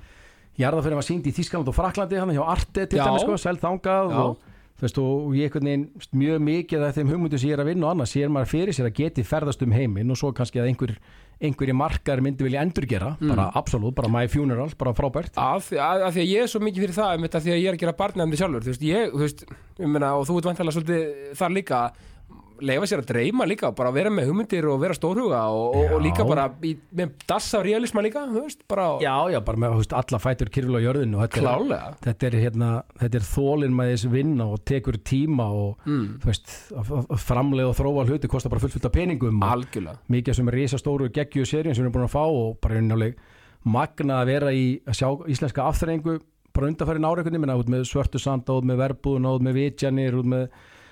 fyrir 0.83 0.99
að 0.99 1.07
síndi 1.07 1.31
í 1.31 1.37
Þískaland 1.37 1.69
og 1.69 1.75
Fraklandi, 1.77 2.19
hann 2.19 2.29
hjá 2.35 2.43
Arte 2.49 2.87
til 2.87 2.99
dæmis 2.99 3.23
sko, 3.23 3.37
seld 3.39 3.61
þangað 3.61 4.11
Já. 4.11 4.17
og 4.25 4.39
þú 4.77 4.83
veist, 4.83 4.99
og 4.99 5.35
ég 5.37 5.45
einhvern 5.47 5.65
veginn 5.65 5.91
mjög 6.13 6.39
mikið 6.43 6.83
af 6.89 6.95
þeim 6.97 7.09
hugmyndu 7.13 7.39
sem 7.39 7.51
ég 7.51 7.55
er 7.55 7.63
að 7.63 7.71
vinna 7.71 7.87
og 7.87 7.93
annað, 7.95 8.11
sér 8.11 8.29
maður 8.29 8.51
fyrir 8.51 8.75
sér 8.75 8.89
að 8.91 8.97
geti 8.99 9.23
ferðast 9.23 9.63
um 9.63 9.71
heiminn 9.73 10.11
og 10.11 10.17
svo 10.17 10.33
kannski 10.33 10.59
að 10.61 10.69
einhver 10.73 10.97
einhverji 11.41 11.73
markar 11.77 12.21
myndi 12.21 12.45
vilja 12.45 12.61
endurgera 12.65 13.15
Mm. 13.21 13.31
bara 13.35 13.47
absolutt, 13.57 13.95
bara 13.97 14.09
my 14.13 14.27
funeral, 14.29 14.69
bara 14.79 14.93
frábært 14.93 15.33
af, 15.41 15.71
að, 15.73 16.05
að 16.07 16.13
því 16.17 16.21
að 16.25 16.31
ég 16.35 16.43
er 16.45 16.53
svo 16.53 16.61
mikið 16.61 16.85
fyrir 16.85 16.97
það 16.99 17.25
þetta 17.25 17.41
því 17.47 17.53
að 17.55 17.61
ég 17.63 17.69
er 17.69 17.75
að 17.79 17.83
gera 17.85 17.97
barnefndi 18.03 18.37
sjálfur 18.41 18.67
þú 18.67 18.73
veist, 18.75 18.83
ég, 18.91 19.11
þú 19.15 19.23
veist, 19.25 19.45
ég 19.81 19.89
meina, 19.95 20.11
og 20.21 20.27
þú 20.29 20.37
ert 20.39 20.49
vantilega 20.51 20.77
svolítið 20.77 21.35
þar 21.41 21.55
líka 21.57 21.81
leifa 22.67 22.87
sér 22.91 23.01
að 23.03 23.09
dreyma 23.11 23.47
líka, 23.49 23.71
bara 23.77 23.91
vera 23.95 24.11
með 24.13 24.29
hugmyndir 24.31 24.67
og 24.73 24.81
vera 24.83 24.95
stórhuga 24.97 25.41
og, 25.55 25.77
og, 25.79 25.95
og 25.97 26.03
líka 26.05 26.25
bara 26.29 26.45
í, 26.67 26.73
með 26.97 27.13
dassa 27.31 27.61
realisma 27.65 28.03
líka, 28.05 28.23
veist, 28.35 28.63
bara 28.71 28.87
Já, 29.05 29.15
já, 29.35 29.41
bara 29.47 29.63
með 29.65 29.77
veist, 29.81 29.95
alla 29.97 30.21
fætur 30.23 30.51
kyrfil 30.53 30.79
á 30.79 30.85
jörðinu 30.85 31.21
þetta 31.25 31.41
er- 31.41 31.47
þetta 32.07 32.29
er, 32.31 32.39
hérna, 32.45 32.71
þetta 33.03 33.21
er 33.21 33.29
þólinn 33.31 33.77
með 33.81 33.93
þess 33.95 34.09
vinna 34.15 34.49
og 34.55 34.65
tekur 34.71 35.01
tíma 35.11 35.49
og 35.51 35.87
mm, 35.89 36.07
veist, 36.25 36.55
framlega 37.27 37.73
og 37.73 37.79
þróa 37.81 38.07
hluti 38.09 38.31
kostar 38.31 38.53
bara 38.55 38.65
fullfullt 38.65 38.89
af 38.91 38.95
peningum 38.97 39.41
mikið 40.11 40.37
sem 40.41 40.49
er 40.53 40.59
risastóru 40.61 41.11
geggju 41.15 41.47
seríum 41.49 41.75
sem 41.77 41.85
við 41.85 41.89
erum 41.89 41.97
búin 41.99 42.09
að 42.09 42.15
fá 42.17 42.25
og 42.27 42.59
bara 42.63 42.81
einhverjulega 42.81 43.39
magna 43.71 44.23
að 44.23 44.31
vera 44.33 44.53
í 44.57 44.67
að 44.89 44.97
sjá 44.97 45.09
íslenska 45.29 45.67
afþrengu 45.69 46.19
bara 46.57 46.67
undanfæri 46.67 46.99
náreikunni, 46.99 47.39
með 47.71 47.85
svörtu 47.87 48.19
sanda 48.19 48.57
með 48.67 48.81
verbúðuna, 48.81 49.35
út 49.37 49.45
með 49.47 49.59
vitjanir 49.61 50.17
með 50.27 50.49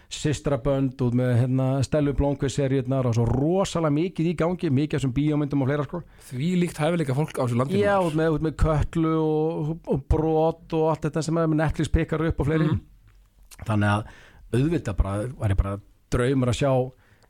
systrabönd, 0.09 0.95
út 1.05 1.17
með 1.19 1.35
hérna, 1.43 1.67
stelu 1.85 2.15
blónkvið 2.17 2.53
seríunar 2.55 3.09
og 3.11 3.17
svo 3.19 3.27
rosalega 3.29 3.93
mikið 3.93 4.31
í 4.31 4.37
gangi, 4.41 4.71
mikið 4.73 4.97
af 4.97 5.03
þessum 5.03 5.15
bíómyndum 5.19 5.65
og 5.65 5.69
fleira 5.69 5.85
sko. 5.85 6.01
Því 6.31 6.53
líkt 6.63 6.81
hæfileika 6.81 7.17
fólk 7.17 7.37
á 7.37 7.45
þessu 7.45 7.59
landinu. 7.61 7.83
Já, 7.83 7.97
út 8.01 8.17
með, 8.17 8.39
út 8.39 8.47
með 8.47 8.55
köllu 8.63 9.13
og, 9.21 9.75
og 9.85 10.07
brot 10.09 10.77
og 10.79 10.87
allt 10.95 11.05
þetta 11.09 11.25
sem 11.27 11.43
Netflix 11.59 11.93
pikkar 11.93 12.25
upp 12.31 12.41
og 12.41 12.49
fleiri. 12.49 12.71
Mhm. 12.73 12.81
þannig 13.67 13.89
að 13.91 14.05
auðvitað 14.55 14.97
bara, 14.97 15.29
var 15.37 15.53
ég 15.53 15.59
bara 15.59 15.77
draumur 16.13 16.53
að 16.53 16.59
sjá 16.61 16.73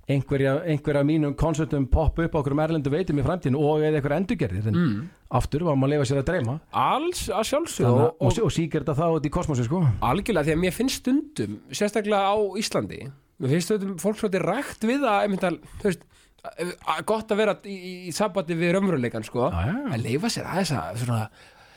einhverja, 0.09 0.55
einhverja 0.65 1.03
mínum 1.05 1.35
koncertum 1.37 1.87
poppa 1.93 2.25
upp 2.25 2.35
á 2.35 2.39
okkur 2.41 2.55
um 2.57 2.63
erlendu 2.65 2.91
veitum 2.93 3.19
í 3.21 3.25
framtíðinu 3.27 3.61
og 3.61 3.83
eða 3.85 3.99
einhverja 4.01 4.21
endurgerðir 4.23 4.69
en 4.71 4.79
mm, 4.79 5.01
aftur 5.39 5.65
var 5.69 5.77
maður 5.77 5.91
að 5.91 5.95
lifa 5.99 6.09
sér 6.11 6.21
að 6.23 6.29
dreyma. 6.31 6.55
Alls 6.73 7.23
að 7.29 7.45
sjálfsög 7.51 7.89
og, 7.91 7.99
að- 8.01 8.27
og, 8.31 8.41
og, 8.49 8.53
síkir 8.57 8.85
þetta 8.87 8.97
þá 8.99 9.07
út 9.19 9.29
í 9.29 9.33
kosmosi 9.37 9.67
sko. 9.69 9.83
Algjörlega 10.09 10.49
því 10.49 10.55
að 10.57 10.63
mér 10.65 10.77
finnst 10.79 11.03
stundum 11.03 11.59
sérstaklega 11.71 12.23
á 12.33 12.37
Íslandi 12.63 13.03
mér 13.39 13.53
finnst 13.53 13.69
stundum 13.71 13.99
fólk 14.01 14.19
svolítið 14.23 14.47
rægt 14.49 14.89
við 14.89 15.05
að 15.05 15.21
einmitt 15.27 15.45
að, 15.51 15.61
þú 15.83 15.91
veist, 15.91 16.09
að- 16.49 16.75
að 16.97 17.05
gott 17.13 17.31
að 17.37 17.43
vera 17.45 17.57
í, 17.69 17.77
í, 17.77 17.95
í 18.09 18.17
sabati 18.17 18.57
við 18.59 18.73
raunveruleikan 18.79 19.29
sko, 19.29 19.51
Já, 19.53 19.61
já. 19.69 19.79
að 19.93 20.05
leifa 20.09 20.33
sér 20.33 20.49
að 20.49 21.03
svona, 21.05 21.21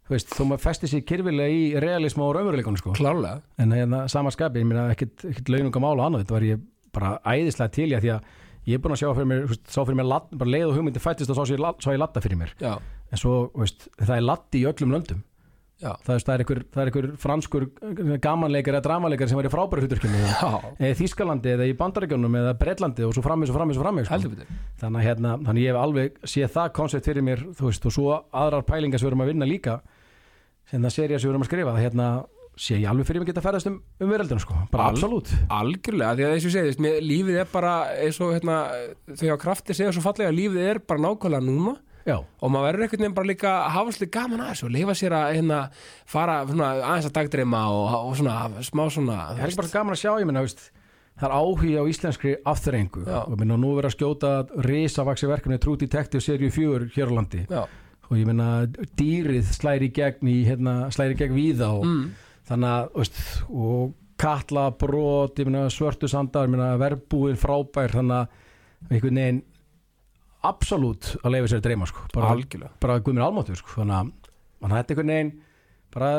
Þú 0.05 0.15
veist, 0.15 0.31
þó 0.37 0.41
maður 0.45 0.63
festi 0.67 0.89
sér 0.91 1.03
kyrfilega 1.09 1.51
í 1.57 1.67
realism 1.81 2.23
og 2.25 2.33
raunveruleikunum 2.37 2.79
sko. 2.81 2.95
Klálega. 2.97 3.41
En 3.61 3.75
hérna 3.75 4.05
samanskapi, 4.11 4.61
ég 4.61 4.69
meina 4.69 4.87
ekkit, 4.93 5.27
ekkit 5.31 5.53
launungam 5.53 5.87
ála 5.89 6.09
annað, 6.09 6.25
þetta 6.25 6.37
var 6.37 6.47
ég 6.49 6.65
bara 6.95 7.13
æðislega 7.25 7.75
til 7.75 7.91
að 7.91 8.05
því 8.05 8.11
að 8.15 8.33
ég 8.65 8.77
er 8.77 8.81
búin 8.81 8.95
að 8.95 9.01
sjá 9.03 9.11
fyrir 9.11 9.29
mér, 9.31 9.45
þú 9.45 9.53
veist, 9.53 9.69
sá 9.69 9.79
fyrir 9.81 9.99
mér 10.01 10.09
ladd, 10.09 10.33
bara 10.41 10.53
leið 10.55 10.67
og 10.69 10.75
hugmyndi 10.79 11.01
fættist 11.03 11.31
og 11.33 11.39
sá, 11.39 11.43
sá 11.45 11.93
ég 11.93 12.01
ladda 12.01 12.23
fyrir 12.23 12.41
mér. 12.41 12.53
Já, 12.61 12.75
en 13.11 13.21
svo, 13.21 13.37
veist, 13.57 13.87
það 14.01 14.19
er 14.19 14.27
laddi 14.29 14.61
í 14.61 14.67
öllum 14.69 14.93
löndum. 14.95 15.23
Já, 15.75 15.89
það, 16.05 16.11
veist, 16.13 16.27
það 16.27 16.33
er 16.33 16.41
einhver, 16.41 16.59
það 16.71 16.81
er 16.81 16.89
einhver 16.89 17.07
franskur 17.19 17.63
gamanleikar 18.23 18.77
eða 18.77 18.85
dramaleikar 18.85 19.27
sem 19.27 19.35
var 19.35 19.47
í 19.49 19.51
frábæru 19.51 19.83
hluturkinu 19.83 20.21
já. 20.21 20.51
Eða 20.79 20.95
Þískalandi 21.01 21.51
eða 21.51 21.67
í 21.67 21.73
Bandaríkjónum 21.81 22.37
eða 22.39 22.53
Breitlandi 22.61 23.03
og 23.03 23.11
svo 23.17 23.23
frammis 23.25 23.51
og 23.51 23.57
frammis 23.57 23.81
og 23.81 23.83
frammis 23.83 24.07
sko. 24.07 24.45
þannig 24.79 25.01
að 25.01 25.05
hérna, 25.09 25.33
þannig 25.49 25.65
ég 25.65 25.75
hef 25.75 25.81
alveg 25.81 26.21
séð 26.31 26.53
það 26.55 26.71
koncept 26.79 27.09
fyrir 27.11 27.27
mér, 27.27 27.43
þú 27.59 27.67
veist, 27.67 27.89
og 27.91 27.95
svo 27.97 28.15
aðrar 28.31 28.63
pælingar 28.69 29.03
sem 29.03 29.09
við 29.09 29.11
erum 29.11 29.25
að 29.25 29.31
vinna 29.33 29.49
líka 29.51 29.75
það 30.71 30.93
serið 30.95 31.19
sem 31.19 31.27
við 31.29 31.33
erum 31.35 31.45
að 31.45 31.49
skrifa, 31.51 31.73
það 31.75 31.85
hérna 31.85 32.07
sé 32.55 32.77
ég 32.79 32.87
alveg 32.87 33.05
fyrir 33.09 33.19
mig 33.19 33.27
geta 33.27 33.41
ferðast 33.43 33.67
um, 33.67 33.81
um 33.99 34.09
veröldinu 34.13 34.39
sko, 34.39 34.53
bara 34.71 34.85
Al- 34.87 34.93
absolutt. 34.95 35.31
algjörlega, 35.51 36.13
því 36.15 36.23
að 36.25 36.35
eins 36.37 36.45
og 36.45 36.49
ég 36.49 36.53
segi, 36.55 36.63
þú 36.63 36.69
veist, 36.71 36.83
mér- 36.85 37.01
lífið 37.03 37.39
er 37.41 37.49
bara 37.51 37.73
eins 37.99 38.19
og 38.23 38.31
hérna, 38.31 38.55
þau 39.11 39.27
á 39.35 39.37
krafti 39.43 39.75
segja 39.75 39.91
svo 39.91 40.03
fallega, 40.05 40.31
lífið 40.31 40.69
er 40.71 40.79
bara 40.87 41.03
nákvæmlega 41.03 41.43
núna. 41.43 41.75
Já, 42.05 42.15
og 42.21 42.51
maður 42.53 42.67
verður 42.69 42.83
einhvern 42.85 43.01
veginn 43.01 43.15
bara 43.17 43.27
líka 43.31 43.49
að 43.49 43.69
hafa 43.73 43.93
svolítið 43.95 44.11
gaman 44.13 44.41
að 44.45 44.49
þessu 44.53 44.65
og 44.67 44.73
leifa 44.75 44.93
sér 44.99 45.13
að 45.17 45.29
hérna, 45.39 45.59
fara 46.05 46.35
svona, 46.45 46.67
aðeins 46.85 47.07
að 47.09 47.15
dagdreima 47.17 47.61
og, 47.73 47.85
og 48.05 48.17
svona, 48.19 48.35
smá 48.67 48.83
svona 48.93 49.15
það 49.31 49.39
er 49.41 49.47
ekki 49.49 49.59
bara 49.63 49.71
gaman 49.73 49.95
að 49.95 50.01
sjá, 50.03 50.11
ég 50.21 50.29
minna, 50.29 50.43
veist 50.45 50.61
það 51.15 51.25
er 51.25 51.33
áhugi 51.39 51.71
á 51.75 51.83
íslenskri 51.89 52.33
afþrengu. 52.45 53.03
Já. 53.09 53.19
og 53.25 53.39
minna 53.41 53.57
nú 53.57 53.71
verið 53.77 53.89
að 53.89 53.95
skjóta 53.97 54.31
risavaksi 54.67 55.29
verkefni 55.31 55.57
True 55.63 55.79
Detective 55.81 56.21
serju 56.21 56.51
4 56.53 56.89
hér 56.93 57.09
á 57.09 57.13
landi. 57.17 57.41
Já, 57.49 57.63
og 58.09 58.17
ég 58.19 58.27
minna 58.29 58.49
dýrið 58.99 59.51
slæri 59.55 59.89
gegn 59.95 60.29
í 60.29 60.39
hérna, 60.47 60.75
slæri 60.93 61.17
gegn 61.19 61.35
víða 61.35 61.71
og 61.79 61.85
mm, 61.87 62.03
þannig 62.49 62.73
að, 62.75 62.89
veist, 62.99 63.21
og 63.49 63.95
kalla 64.21 64.69
brot, 64.79 65.39
ég 65.41 65.49
meina 65.49 65.65
svörtu 65.73 66.09
sandar 66.11 66.47
ég 66.47 66.55
meina 66.55 66.75
verbúin 66.79 67.39
frábær 67.39 67.95
þannig 67.97 68.21
að 68.21 68.93
einhvern 68.93 69.21
veginn 69.21 69.41
absolutt 70.45 71.15
að 71.23 71.33
leifa 71.33 71.49
sér 71.49 71.61
að 71.61 71.65
dreyma 71.67 71.89
sko. 71.89 72.05
bara, 72.13 72.35
bara 72.83 73.01
guðmur 73.01 73.25
almáttur 73.25 73.59
sko. 73.59 73.81
þannig 73.81 74.13
að 74.61 74.77
þetta 74.77 74.95
einhvern 74.95 75.13
veginn 75.15 75.33
bara 75.95 76.09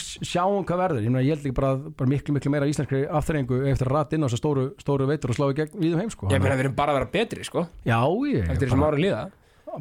sjáum 0.00 0.64
hvað 0.64 0.80
verður 0.80 1.04
ég, 1.04 1.12
meina, 1.12 1.24
ég 1.24 1.36
held 1.36 1.44
ekki 1.44 1.56
bara, 1.56 1.74
bara 1.98 2.08
miklu 2.08 2.34
miklu 2.36 2.52
meira 2.54 2.68
íslenskri 2.70 3.02
afþrengu 3.18 3.58
eftir 3.68 3.90
að 3.90 3.96
rata 3.98 4.16
inn 4.16 4.24
á 4.24 4.26
þessar 4.28 4.40
stóru, 4.40 4.68
stóru 4.80 5.08
veitur 5.10 5.32
og 5.32 5.36
slá 5.38 5.50
í 5.50 5.56
gegn 5.58 5.82
víðum 5.82 6.00
heim 6.00 6.12
sko. 6.12 6.30
ég 6.32 6.40
meina 6.40 6.56
við 6.56 6.66
erum 6.66 6.76
bara 6.78 6.94
að 6.94 7.00
vera 7.02 7.10
betri 7.12 7.44
sko 7.44 7.66
já, 7.84 7.98
ég, 8.32 8.46
eftir 8.48 8.70
þessum 8.70 8.86
ára 8.86 9.00
líða 9.02 9.26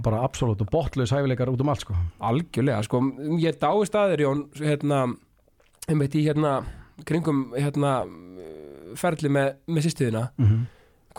bara 0.03 0.23
absolutt 0.25 0.61
og 0.61 0.69
botlaus 0.71 1.11
hæfileikar 1.13 1.49
út 1.51 1.61
um 1.61 1.69
allt 1.69 1.79
sko. 1.85 1.93
algjörlega 2.19 2.83
sko 2.83 3.01
ég 3.39 3.59
dái 3.61 3.85
staðir 3.85 4.23
Jón 4.25 4.45
hérna 4.59 5.15
einmitt 5.87 6.15
í 6.15 6.23
hérna 6.25 6.63
kringum 7.05 7.53
hérna 7.55 8.05
ferli 8.95 9.29
með, 9.29 9.51
með 9.67 9.85
sýstuðina 9.85 10.23
mm 10.37 10.45
-hmm. 10.45 10.65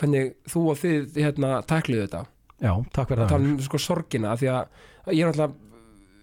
hvernig 0.01 0.33
þú 0.49 0.65
og 0.71 0.77
þið 0.81 1.21
hérna 1.23 1.63
takliðu 1.63 2.07
þetta 2.07 2.25
já, 2.61 2.73
takk 2.93 3.09
fyrir 3.09 3.23
að 3.23 3.27
það 3.27 3.29
tala 3.29 3.45
um 3.53 3.61
sko 3.61 3.79
sorgina 3.79 4.37
því 4.37 4.49
að 4.49 4.67
ég 5.13 5.23
er 5.23 5.27
alltaf 5.33 5.51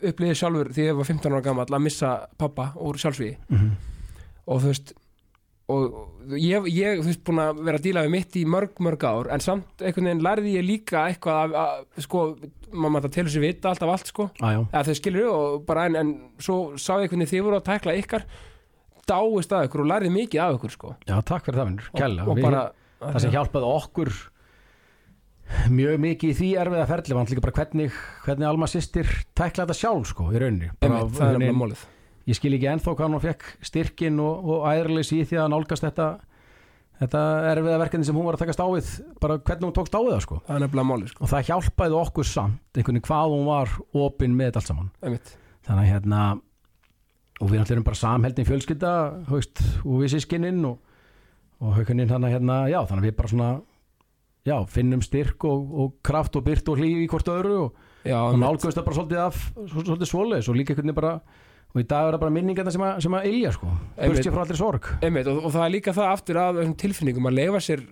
upplýði 0.03 0.35
sjálfur 0.35 0.71
því 0.73 0.83
ég 0.89 0.95
var 0.97 1.05
15 1.05 1.31
ára 1.33 1.41
gammal 1.41 1.65
að 1.65 1.79
missa 1.81 2.27
pappa 2.37 2.73
úr 2.75 2.95
sjálfsvíði 2.97 3.37
Mhm. 3.49 3.71
og 4.47 4.61
þú 4.61 4.65
veist 4.67 4.93
og 5.71 6.33
ég, 6.35 6.65
veist 7.05 7.21
búin 7.23 7.39
að 7.39 7.61
vera 7.63 7.79
að 7.79 7.85
díla 7.85 8.03
við 8.03 8.13
mitt 8.17 8.35
í 8.35 8.43
mörg 8.49 8.81
mörg 8.83 9.05
ár 9.07 9.29
en 9.31 9.43
samt 9.43 9.83
einhvern 9.83 10.09
veginn 10.09 10.23
lærði 10.25 10.55
ég 10.57 10.65
líka 10.67 11.05
eitthvað 11.07 11.37
að, 11.39 11.55
að 11.61 12.03
sko, 12.03 12.23
maður 12.73 12.95
maður 12.97 13.13
telur 13.15 13.31
sér 13.31 13.45
vita 13.45 13.71
alltaf 13.71 13.93
allt 13.93 14.11
sko, 14.11 14.27
já, 14.41 14.57
eða 14.59 14.83
þau 14.89 14.97
skilur 14.99 15.29
og 15.31 15.63
bara 15.69 15.85
en, 15.87 15.99
en 16.01 16.11
svo 16.43 16.57
sá 16.75 16.97
ég 16.99 17.13
hvernig 17.13 17.31
þið 17.31 17.45
voru 17.47 17.61
að 17.61 17.69
tækla 17.69 17.95
ykkar 18.01 18.27
dáist 19.07 19.55
að 19.55 19.69
ykkur 19.69 19.85
og 19.85 19.89
lærði 19.91 20.11
mikið 20.15 20.43
af 20.43 20.57
ykkur 20.57 20.75
sko. 20.75 20.93
Já, 21.07 21.15
takk 21.27 21.47
fyrir 21.47 21.59
það 21.59 21.71
vinnur, 21.71 21.89
og, 21.89 21.97
kæla 21.99 22.27
og 22.27 22.43
bara 22.43 22.67
það 23.03 23.23
sem 23.23 23.33
hjálpaði 23.33 23.71
okkur 23.71 24.13
mjög 25.75 25.97
mikið 26.03 26.31
í 26.31 26.37
því 26.39 26.51
erfiða 26.63 26.85
ferli 26.91 27.17
var 27.17 27.31
líka 27.31 27.43
bara 27.43 27.57
hvernig, 27.59 27.97
hvernig 28.23 28.47
Alma 28.51 28.69
sýstir 28.71 29.09
tækla 29.35 29.65
þetta 29.65 29.79
sjálf 29.79 30.11
sko 30.11 30.29
í 30.31 30.39
rauninni. 30.39 30.71
Bara 30.79 31.03
Einmitt, 31.03 31.17
það 31.19 31.27
er 31.27 31.39
alveg 31.39 31.59
málið 31.59 31.83
ég 32.29 32.37
skil 32.37 32.53
ekki 32.57 32.69
ennþá 32.71 32.93
hvað 32.93 33.07
hann 33.07 33.23
fekk 33.23 33.49
styrkin 33.65 34.21
og, 34.23 34.45
og 34.53 34.69
æðrleis 34.71 35.11
í 35.15 35.23
því 35.27 35.41
að 35.43 35.51
nálgast 35.53 35.87
þetta 35.87 36.07
þetta 37.01 37.21
erfiða 37.51 37.81
verkefni 37.81 38.07
sem 38.07 38.17
hún 38.17 38.27
var 38.27 38.37
að 38.37 38.45
takast 38.45 38.63
á 38.63 38.67
við 38.69 38.89
bara 39.23 39.37
hvernig 39.39 39.67
hún 39.67 39.75
tókst 39.75 39.97
á 39.97 40.01
við 40.01 40.13
það 40.13 40.23
sko. 40.27 40.39
Það 40.47 40.79
málið 40.87 41.11
sko. 41.11 41.25
Og 41.25 41.31
það 41.33 41.47
hjálpaði 41.49 41.99
okkur 41.99 42.29
samt 42.29 42.77
einhvern 42.79 42.99
veginn 42.99 43.07
hvað 43.09 43.33
hún 43.33 43.45
var 43.49 43.75
opinn 44.05 44.37
með 44.37 44.59
allt 44.59 44.69
saman. 44.69 44.91
Einmitt. 45.03 45.35
þannig 45.63 45.83
að 45.83 45.93
hérna 45.93 46.23
og 47.41 47.49
við 47.49 47.59
náttúrulega 47.59 47.75
erum 47.75 47.87
bara 47.87 47.99
samheldin 47.99 48.47
fjölskylda 48.47 48.93
veist, 49.27 49.61
og 49.83 50.01
við 50.03 50.13
sískininn 50.13 50.65
og, 50.69 50.97
og 51.63 51.77
haukuninn 51.77 52.09
þannig 52.09 52.29
að 52.29 52.35
hérna, 52.37 52.57
já 52.71 52.79
þannig 52.81 53.01
að 53.01 53.07
við 53.07 53.15
bara 53.19 53.31
svona 53.31 53.49
já, 54.47 54.55
finnum 54.69 55.03
styrk 55.03 55.47
og, 55.49 55.73
og 55.83 55.95
kraft 56.05 56.37
og 56.39 56.45
byrt 56.45 56.69
og 56.71 56.79
hlýf 56.79 57.01
í 57.01 57.07
hvort 57.11 57.31
öðru 57.33 57.57
og, 57.65 57.81
nálgast 58.37 58.77
það 58.77 58.87
bara 58.87 58.99
svolítið 58.99 59.23
af 59.23 59.41
svolítið 59.73 60.11
svoleiðis 60.11 60.51
og 60.51 60.59
líka 60.59 60.73
einhvern 60.73 60.91
veginn 60.91 60.99
bara 60.99 61.15
og 61.73 61.81
í 61.81 61.87
dag 61.89 62.07
er 62.07 62.15
það 62.15 62.21
bara 62.21 62.35
minningarna 62.37 62.73
sem 62.73 62.85
að, 62.85 63.01
sem 63.05 63.17
að 63.17 63.27
ilja 63.31 63.51
sko, 63.55 63.73
burstið 63.97 64.35
frá 64.35 64.43
allir 64.45 64.59
sorg. 64.59 64.89
Einmitt, 65.01 65.29
og, 65.31 65.41
og 65.47 65.53
það 65.55 65.65
er 65.65 65.73
líka 65.73 65.95
það 65.97 66.13
aftur 66.13 66.39
af 66.43 66.55
þessum 66.59 66.79
tilfinningum 66.83 67.29
að 67.29 67.37
leifa 67.39 67.61
sér 67.65 67.85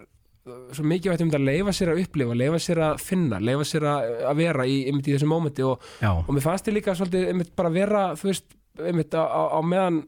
svo 0.74 0.86
mikið 0.90 1.12
vægt 1.12 1.22
um 1.22 1.30
þetta 1.30 1.38
að 1.38 1.50
leifa 1.50 1.74
sér 1.78 1.92
að 1.92 2.00
upplifa 2.02 2.38
leifa 2.38 2.60
sér 2.62 2.80
að 2.82 3.04
finna, 3.06 3.40
leifa 3.42 3.66
sér 3.70 3.86
að, 3.92 4.08
að 4.32 4.40
vera 4.40 4.66
í, 4.66 4.78
einmitt, 4.90 5.10
í 5.10 5.14
þessu 5.14 5.30
mómenti 5.30 5.66
og, 5.68 5.84
og 6.10 6.32
mér 6.34 6.46
fannst 6.46 6.66
þið 6.66 6.78
líka 6.80 6.96
svolítið 6.98 7.28
einmitt, 7.30 7.52
bara 7.58 7.74
vera, 7.74 8.02
þú 8.18 8.30
veist, 8.32 8.56
einmitt, 8.82 9.14
á, 9.14 9.22
á, 9.22 9.42
á 9.54 9.60
meðan 9.62 10.02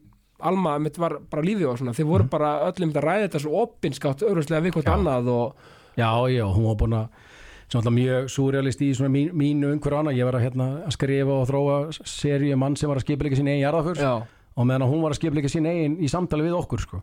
Alma 0.44 0.74
einmitt, 0.76 0.98
var 1.00 1.14
bara 1.32 1.44
lífið 1.46 1.70
og 1.70 1.78
svona, 1.80 1.94
þið 1.96 2.10
voru 2.10 2.26
bara 2.32 2.50
öllum 2.66 2.90
að 2.92 3.06
ræða 3.06 3.28
þetta 3.28 3.40
svo 3.46 3.62
opinskátt 3.62 4.26
auðvitað 4.26 4.66
við 4.66 4.74
hvort 4.76 4.90
annað 4.92 5.30
og 5.32 5.70
já, 5.96 6.10
já, 6.34 6.44
hún 6.50 6.66
var 6.68 6.80
búin 6.82 6.96
að 6.98 7.30
sem 7.68 7.80
alltaf 7.80 7.96
mjög 7.96 8.30
súrealist 8.34 8.84
í 8.84 8.92
mín, 9.08 9.34
mínu 9.38 9.74
umhverju 9.74 10.00
annað, 10.00 10.20
ég 10.20 10.30
var 10.30 10.38
að, 10.38 10.46
hérna, 10.48 10.70
að 10.88 10.96
skrifa 10.98 11.40
og 11.40 11.50
þróa 11.50 11.78
seríu 12.06 12.58
mann 12.60 12.78
sem 12.80 12.92
var 12.92 13.00
að 13.02 13.08
skipilega 13.08 13.40
sín 13.40 13.50
eigin 13.50 13.66
jarðaför. 13.66 14.02
Já, 14.04 14.14
og 14.54 14.70
meðan 14.70 14.88
hún 14.92 15.02
var 15.02 15.16
að 15.16 15.20
skipilega 15.22 15.52
sín 15.52 15.68
eigin 15.70 15.98
í 16.04 16.10
samtali 16.12 16.46
við 16.46 16.58
okkur 16.60 16.84
sko, 16.84 17.02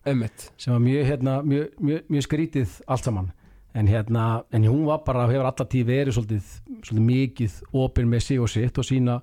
sem 0.61 0.75
var 0.75 0.83
mjög, 0.85 1.05
hérna, 1.09 1.37
mjög, 1.43 1.69
mjög, 1.81 2.05
mjög 2.15 2.27
skrítið 2.29 2.81
allt 2.87 3.09
saman. 3.09 3.33
En, 3.75 3.87
hérna, 3.87 4.45
en 4.51 4.65
hún 4.67 4.83
var 4.89 5.05
bara, 5.07 5.29
hefur 5.31 5.47
alltaf 5.47 5.69
tíð 5.71 5.87
verið 5.93 6.17
svolítið, 6.17 6.55
svolítið 6.83 7.05
mikið 7.07 7.59
opinn 7.79 8.09
með 8.11 8.25
sig 8.27 8.41
og 8.43 8.51
sitt 8.51 8.79
og 8.83 8.87
sína 8.87 9.21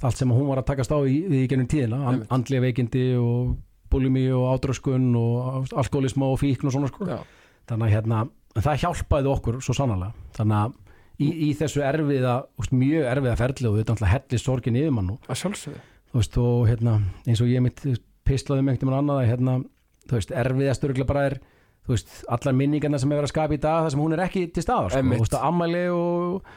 allt 0.00 0.16
sem 0.16 0.30
hún 0.32 0.46
var 0.48 0.62
að 0.62 0.70
takast 0.70 0.94
á 0.94 0.98
í, 1.04 1.18
í 1.26 1.42
gennum 1.50 1.68
tíðina. 1.68 1.98
An, 2.00 2.14
Einmitt. 2.14 2.30
andlega 2.32 2.64
veikindi 2.64 3.02
og 3.20 3.58
bulimi 3.92 4.24
og 4.32 4.46
ádröskun 4.54 5.10
og 5.20 5.68
alkoholisma 5.82 6.30
og 6.32 6.40
fíkn 6.40 6.68
og 6.68 6.76
svona 6.76 6.88
sko. 6.88 7.08
Þannig 7.68 7.88
að 7.90 7.94
hérna, 7.96 8.22
það 8.56 8.82
hjálpaði 8.86 9.32
okkur 9.34 9.60
svo 9.64 9.76
sannlega 9.76 10.12
þannig 10.38 10.60
að 10.62 10.76
í, 11.18 11.28
í 11.28 11.50
þessu 11.58 11.84
erfiða 11.84 12.34
úst, 12.60 12.74
mjög 12.74 13.08
erfiða 13.12 13.38
ferli 13.42 13.70
og 13.70 13.78
þetta 13.80 13.96
náttúrulega 13.96 14.14
helli 14.14 14.42
sorgin 14.42 14.80
yfir 14.80 14.94
mann 14.94 15.12
og, 15.14 15.28
að 15.28 15.40
sjálfsögðu. 15.42 15.84
Þú 16.08 16.22
veist, 16.22 16.38
og 16.40 16.62
hérna, 16.70 16.94
eins 17.28 17.42
og 17.44 17.50
ég 17.50 17.64
mitt 17.64 17.84
pislaði 18.28 18.64
með 18.64 18.74
einhvern 18.74 18.92
veginn 18.92 19.00
annað 19.02 19.22
að 19.22 19.30
hérna, 19.32 19.56
þú 20.08 20.18
veist, 20.18 20.34
erfiðast 20.42 20.86
örgulega 20.88 21.10
bara 21.10 21.26
er 21.28 21.38
þú 21.88 21.94
veist, 21.94 22.14
allar 22.28 22.56
minningarna 22.56 23.00
sem 23.00 23.12
er 23.12 23.20
verið 23.20 23.30
að 23.30 23.34
skapa 23.34 23.56
í 23.56 23.60
dag 23.64 23.84
þar 23.84 23.94
sem 23.94 24.02
hún 24.04 24.14
er 24.14 24.24
ekki 24.26 24.46
til 24.52 24.64
staðar, 24.64 24.92
sko, 24.92 25.04
þú 25.08 25.20
veist, 25.24 25.36
ammæli 25.48 25.84
og, 25.94 26.50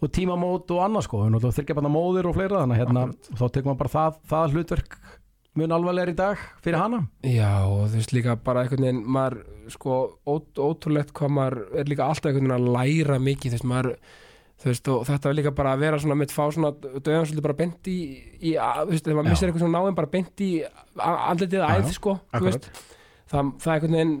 og 0.00 0.12
tímamót 0.16 0.72
og 0.72 0.84
annað, 0.86 1.06
sko, 1.06 1.22
og 1.28 1.48
þyrkja 1.58 1.76
bara 1.76 1.92
móðir 1.92 2.28
og 2.30 2.36
fleira, 2.36 2.62
þannig 2.62 2.78
að 2.78 2.82
hérna, 2.84 3.02
þá 3.36 3.44
tekur 3.44 3.68
maður 3.68 3.80
bara 3.82 3.94
það, 3.96 4.20
það 4.32 4.56
hlutverk 4.56 4.96
mun 5.58 5.72
alvarlegar 5.74 6.12
í 6.12 6.16
dag 6.18 6.42
fyrir 6.62 6.78
hana? 6.78 7.02
Já, 7.26 7.50
og 7.66 7.88
þú 7.90 7.98
veist 7.98 8.12
líka 8.14 8.36
bara 8.44 8.62
einhvern 8.64 8.84
veginn 8.86 9.00
maður, 9.16 9.40
sko, 9.74 9.96
ó, 10.26 10.34
ótrúlegt 10.62 11.10
hvað 11.16 11.32
maður 11.36 11.62
er 11.82 11.90
líka 11.90 12.06
alltaf 12.06 12.30
einhvern 12.30 12.50
veginn 12.52 12.58
að 12.58 12.74
læra 12.76 13.18
mikið, 13.26 13.54
þú 13.54 13.58
veist, 13.58 13.68
maður 13.72 13.90
þú 14.60 14.68
veist, 14.70 14.88
og 14.92 15.06
þetta 15.08 15.30
er 15.32 15.36
líka 15.40 15.54
bara 15.56 15.72
að 15.74 15.82
vera 15.86 15.98
svona 16.02 16.18
mitt 16.20 16.34
fá 16.36 16.42
svona, 16.52 16.70
döðan 16.76 17.26
svolítið 17.26 17.46
bara 17.48 17.58
beint 17.62 17.90
í, 17.90 17.98
í 18.44 18.54
að, 18.60 18.82
þú 18.84 18.94
veist, 18.94 19.04
þegar 19.08 19.18
maður 19.20 19.30
missir 19.34 19.48
eitthvað 19.50 19.64
svona 19.64 19.78
náinn 19.80 19.98
bara 19.98 20.12
beint 20.14 20.44
í 20.44 20.50
a- 20.62 21.18
andlitið 21.32 21.62
Já, 21.64 21.66
æð, 21.80 21.86
já, 21.90 21.96
sko, 21.98 22.16
þú 22.36 22.44
veist. 22.46 22.70
Það, 23.30 23.52
það 23.62 23.70
er 23.72 23.76
einhvern 23.78 23.96
veginn 23.98 24.14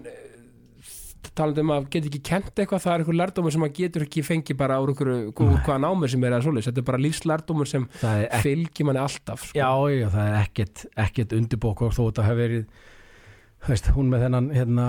eh, 1.28 1.32
talandi 1.36 1.64
um 1.64 1.72
að 1.74 1.88
geta 1.92 2.10
ekki 2.10 2.22
kent 2.30 2.52
eitthvað 2.54 2.84
það 2.84 2.92
er 2.92 3.04
einhver 3.04 3.18
lærdómur 3.20 3.54
sem 3.54 3.64
maður 3.64 3.76
getur 3.80 4.06
ekki 4.06 4.24
fengið 4.26 4.60
bara 4.60 4.78
úr, 4.82 4.94
hvaða 5.36 5.80
námur 5.84 6.12
sem 6.12 6.24
er 6.24 6.36
að 6.36 6.46
svoleiðis. 6.46 6.70
Þetta 6.70 6.82
er 6.82 6.88
bara 6.90 7.02
lífslærdómur 7.06 7.70
sem 7.70 7.88
er 8.06 8.44
fylgir 8.44 8.88
manni 8.88 9.02
alltaf 9.02 9.48
sko. 9.48 9.58
Já, 9.58 9.70
já, 9.94 10.06
það 10.14 10.30
er 10.30 10.38
ekkert, 10.40 10.86
ekkert 11.06 11.36
undirbók 11.36 11.84
og 11.86 11.96
þó 11.96 12.02
þetta 12.06 12.28
hefur 12.28 12.42
verið 12.44 12.64
þú 13.60 13.74
veist, 13.74 13.90
hún 13.96 14.12
með 14.12 14.26
þennan 14.26 14.52
hérna, 14.56 14.86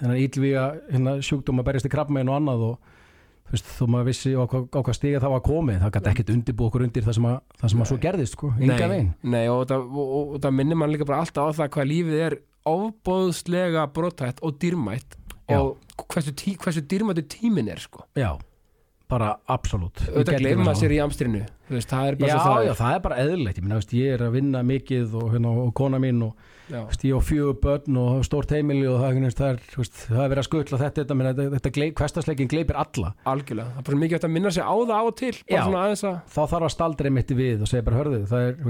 þennan 0.00 0.22
ílvíga 0.24 0.64
hérna, 0.90 1.18
sjúkdóm 1.24 1.62
að 1.62 1.68
berjast 1.68 1.88
í 1.88 1.92
krabbmein 1.92 2.30
og 2.30 2.38
annað 2.40 2.64
og 2.66 2.90
þú 3.46 3.54
veist, 3.54 3.70
þó 3.76 3.84
maður 3.94 4.08
vissi 4.10 4.32
á 4.34 4.42
á 4.42 4.46
hvað 4.50 4.92
stiga 4.98 5.22
það 5.22 5.34
var 5.36 5.44
komið, 5.46 5.80
það 5.84 5.94
gæti 5.96 6.12
ekkert 6.12 6.32
undirbókur 6.34 6.86
undir 6.86 7.06
það 7.06 7.18
sem 7.18 7.30
að, 7.30 7.38
það 7.62 7.72
sem 7.72 7.84
að 7.84 7.90
svo 7.90 7.98
gerðist, 8.04 8.36
sko, 8.36 8.52
enga 8.58 8.90
veginn. 8.90 9.12
Nei, 9.22 9.44
og, 9.52 9.64
það, 9.70 10.52
minnir 10.58 10.80
mann 10.80 10.94
líka 10.94 11.08
bara 11.08 11.22
alltaf 11.24 11.54
á 11.54 11.58
það 11.62 11.72
hvað 11.76 11.90
lífið 11.92 12.24
er 12.26 12.38
ofbóðslega 12.70 13.86
brotætt 13.94 14.42
og 14.44 14.58
dýrmætt. 14.60 15.16
Og 15.58 16.06
hversu, 16.12 16.32
tí, 16.32 16.56
hversu 16.56 16.80
dýrmættu 16.80 17.22
tíminn 17.34 17.68
er 17.68 17.80
sko. 17.82 18.04
Já, 18.16 18.36
bara 19.10 19.32
absolutt. 19.50 20.04
Auðvitað 20.10 20.62
maður 20.62 20.80
sér 20.84 20.96
í 20.96 21.00
amstrinu 21.04 21.46
veist, 21.70 21.90
það 21.90 22.06
er 22.08 22.16
bara 22.20 22.30
Já, 22.30 22.38
það 22.44 22.64
já, 22.66 22.72
það 22.78 22.94
er 22.94 23.02
bara 23.04 23.18
eðlilegt, 23.24 23.58
ég, 23.58 23.66
minna, 23.66 23.80
veist, 23.80 23.92
ég 23.96 24.14
er 24.14 24.24
að 24.26 24.38
vinna 24.38 24.62
mikið 24.66 25.18
og, 25.20 25.28
hérna, 25.34 25.52
og 25.62 25.70
kona 25.78 26.00
mín 26.02 26.22
og 26.26 26.48
veist, 26.70 27.04
ég 27.06 27.18
á 27.18 27.20
fjögur 27.24 27.58
börn 27.62 27.98
og 28.00 28.24
stórt 28.26 28.54
heimili 28.54 28.86
og 28.90 29.00
það, 29.02 29.20
það, 29.38 29.52
er, 29.52 29.60
veist, 29.76 30.00
það 30.06 30.22
er 30.24 30.32
verið 30.32 30.42
að 30.42 30.48
skutla 30.48 30.80
þetta, 30.80 31.02
þetta, 31.02 31.18
minna, 31.18 31.32
þetta, 31.38 31.56
þetta 31.56 31.72
gley, 31.76 31.92
hverstasleikin 32.00 32.50
gleipir 32.50 32.78
alla. 32.80 33.12
Algjörlega, 33.30 33.74
það 33.74 33.82
er 33.82 33.88
bara 33.90 34.00
mikið 34.02 34.18
eftir 34.18 34.30
að 34.30 34.36
minna 34.36 34.54
sig 34.56 34.66
á 34.66 34.74
það 34.74 34.94
á 34.94 35.02
og 35.02 35.16
til 35.20 35.32
Já. 35.40 35.60
að 35.66 35.96
þá 36.30 36.40
þarf 36.40 36.68
að 36.68 36.74
staldra 36.76 37.10
einmitt 37.10 37.34
við 37.40 37.64
og 37.64 37.70
segja 37.70 37.86
bara 37.86 38.00
hörðu 38.00 38.22
það 38.30 38.46
er, 38.48 38.62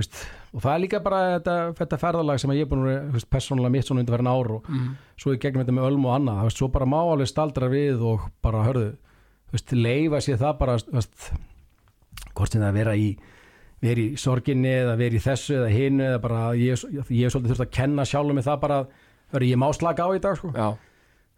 og 0.50 0.64
það 0.64 0.72
er 0.72 0.82
líka 0.84 1.02
bara 1.04 1.20
þetta, 1.36 1.58
þetta 1.80 2.00
ferðalag 2.04 2.42
sem 2.42 2.56
ég 2.56 2.66
er 2.66 2.70
búin 2.70 2.88
að 2.90 3.28
persónulega 3.30 3.74
mitt 3.76 3.88
svona 3.88 4.04
undir 4.04 4.16
verðin 4.16 4.32
ár 4.32 4.56
og 4.56 4.70
mm, 4.70 4.88
svo 5.20 5.36
í 5.36 5.40
gegnum 5.40 5.64
þetta 5.64 5.76
með 5.76 5.88
ölm 5.90 6.08
og 6.08 6.16
annað, 6.16 6.50
svo 6.56 6.70
bara 6.72 6.88
má 6.88 6.98
alveg 7.02 7.30
staldra 7.30 7.70
við 7.72 8.02
og 8.10 8.26
bara 8.44 8.64
hörðu 8.66 8.90
veist, 9.52 9.74
leifa 9.76 10.22
sér 10.24 10.40
það 10.40 10.56
bara 10.62 10.78
veist, 10.92 11.30
hvort 12.34 12.52
sem 12.52 12.62
það 12.62 12.80
vera 12.80 12.96
í 12.96 13.10
vera 13.80 14.02
í 14.02 14.16
sorginni 14.20 14.72
eða 14.82 14.96
vera 15.00 15.16
í 15.16 15.22
þessu 15.24 15.56
eða 15.56 15.72
hinu 15.72 16.04
eða 16.04 16.20
bara 16.20 16.40
ég, 16.58 16.82
ég 17.08 17.24
er 17.24 17.32
svolítið 17.32 17.54
þurft 17.54 17.64
að 17.64 17.74
kenna 17.78 18.04
sjálfum 18.08 18.36
mig 18.36 18.44
það 18.44 18.62
bara 18.66 18.80
hörðu, 19.32 19.50
ég 19.50 19.60
má 19.60 19.68
slaka 19.76 20.06
á 20.06 20.10
í 20.12 20.22
dag 20.22 20.38
sko. 20.38 20.50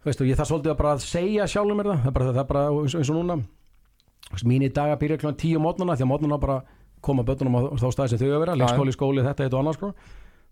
Veist, 0.03 0.19
og 0.19 0.27
ég 0.27 0.39
þarf 0.39 0.49
svolítið 0.49 0.73
að 0.73 0.79
bara 0.81 0.95
að 0.97 1.05
segja 1.05 1.45
sjálfum 1.47 1.79
mér 1.79 1.91
það. 1.91 2.01
Það 2.01 2.09
er 2.09 2.15
bara, 2.17 2.31
það 2.31 2.41
er 2.41 2.49
bara 2.49 2.63
eins, 2.73 2.95
eins 2.99 3.11
og 3.13 3.19
núna. 3.19 3.37
Mínir 4.49 4.73
dagar 4.75 4.99
byrja 4.99 5.19
klokkan 5.21 5.39
tíu 5.39 5.61
mótnana 5.63 5.95
því 5.95 6.03
að 6.03 6.09
mótnana 6.09 6.39
bara 6.41 6.57
koma 7.03 7.23
bötunum 7.27 7.55
á 7.59 7.61
þá 7.79 7.87
staði 7.91 8.13
sem 8.13 8.21
þau 8.23 8.33
að 8.33 8.43
vera, 8.43 8.57
leikskóli, 8.59 8.95
skóli, 8.95 9.23
þetta, 9.23 9.45
þetta 9.45 9.57
og 9.59 9.63
annars 9.63 9.79
sko. 9.79 9.91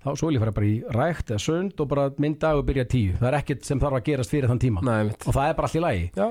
þá 0.01 0.09
svo 0.20 0.28
vil 0.30 0.36
ég 0.36 0.43
fara 0.43 0.53
bara 0.55 0.68
í 0.68 0.76
rækt 0.95 1.32
eða 1.32 1.43
sund 1.43 1.82
og 1.82 1.89
bara 1.91 2.07
minn 2.22 2.38
dagur 2.39 2.66
byrja 2.68 2.86
tíu. 2.91 3.18
Það 3.20 3.28
er 3.32 3.38
ekkert 3.39 3.68
sem 3.68 3.82
þarf 3.82 3.99
að 3.99 4.07
gerast 4.07 4.34
fyrir 4.34 4.51
þann 4.51 4.62
tíma. 4.62 4.84
Mitt 5.07 5.28
og 5.28 5.36
það 5.36 5.49
er 5.51 5.59
bara 5.59 5.84
lagi. 5.86 6.07
Já, 6.16 6.28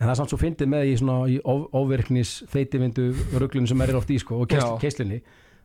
en 0.00 0.06
það 0.08 0.12
er 0.14 0.18
samt 0.22 0.32
svo 0.32 0.40
fyndið 0.40 0.70
með 0.72 0.88
í 0.88 0.96
svona 0.96 1.16
í 1.28 1.36
of, 1.44 1.66
ofvirknis 1.76 2.32
feitivindu 2.48 3.10
ruglun 3.36 3.68
sem 3.68 3.84
er 3.84 3.98
oft 3.98 4.10
í 4.10 4.16
sko, 4.22 4.40
og 4.42 4.80
keislinni 4.80 5.20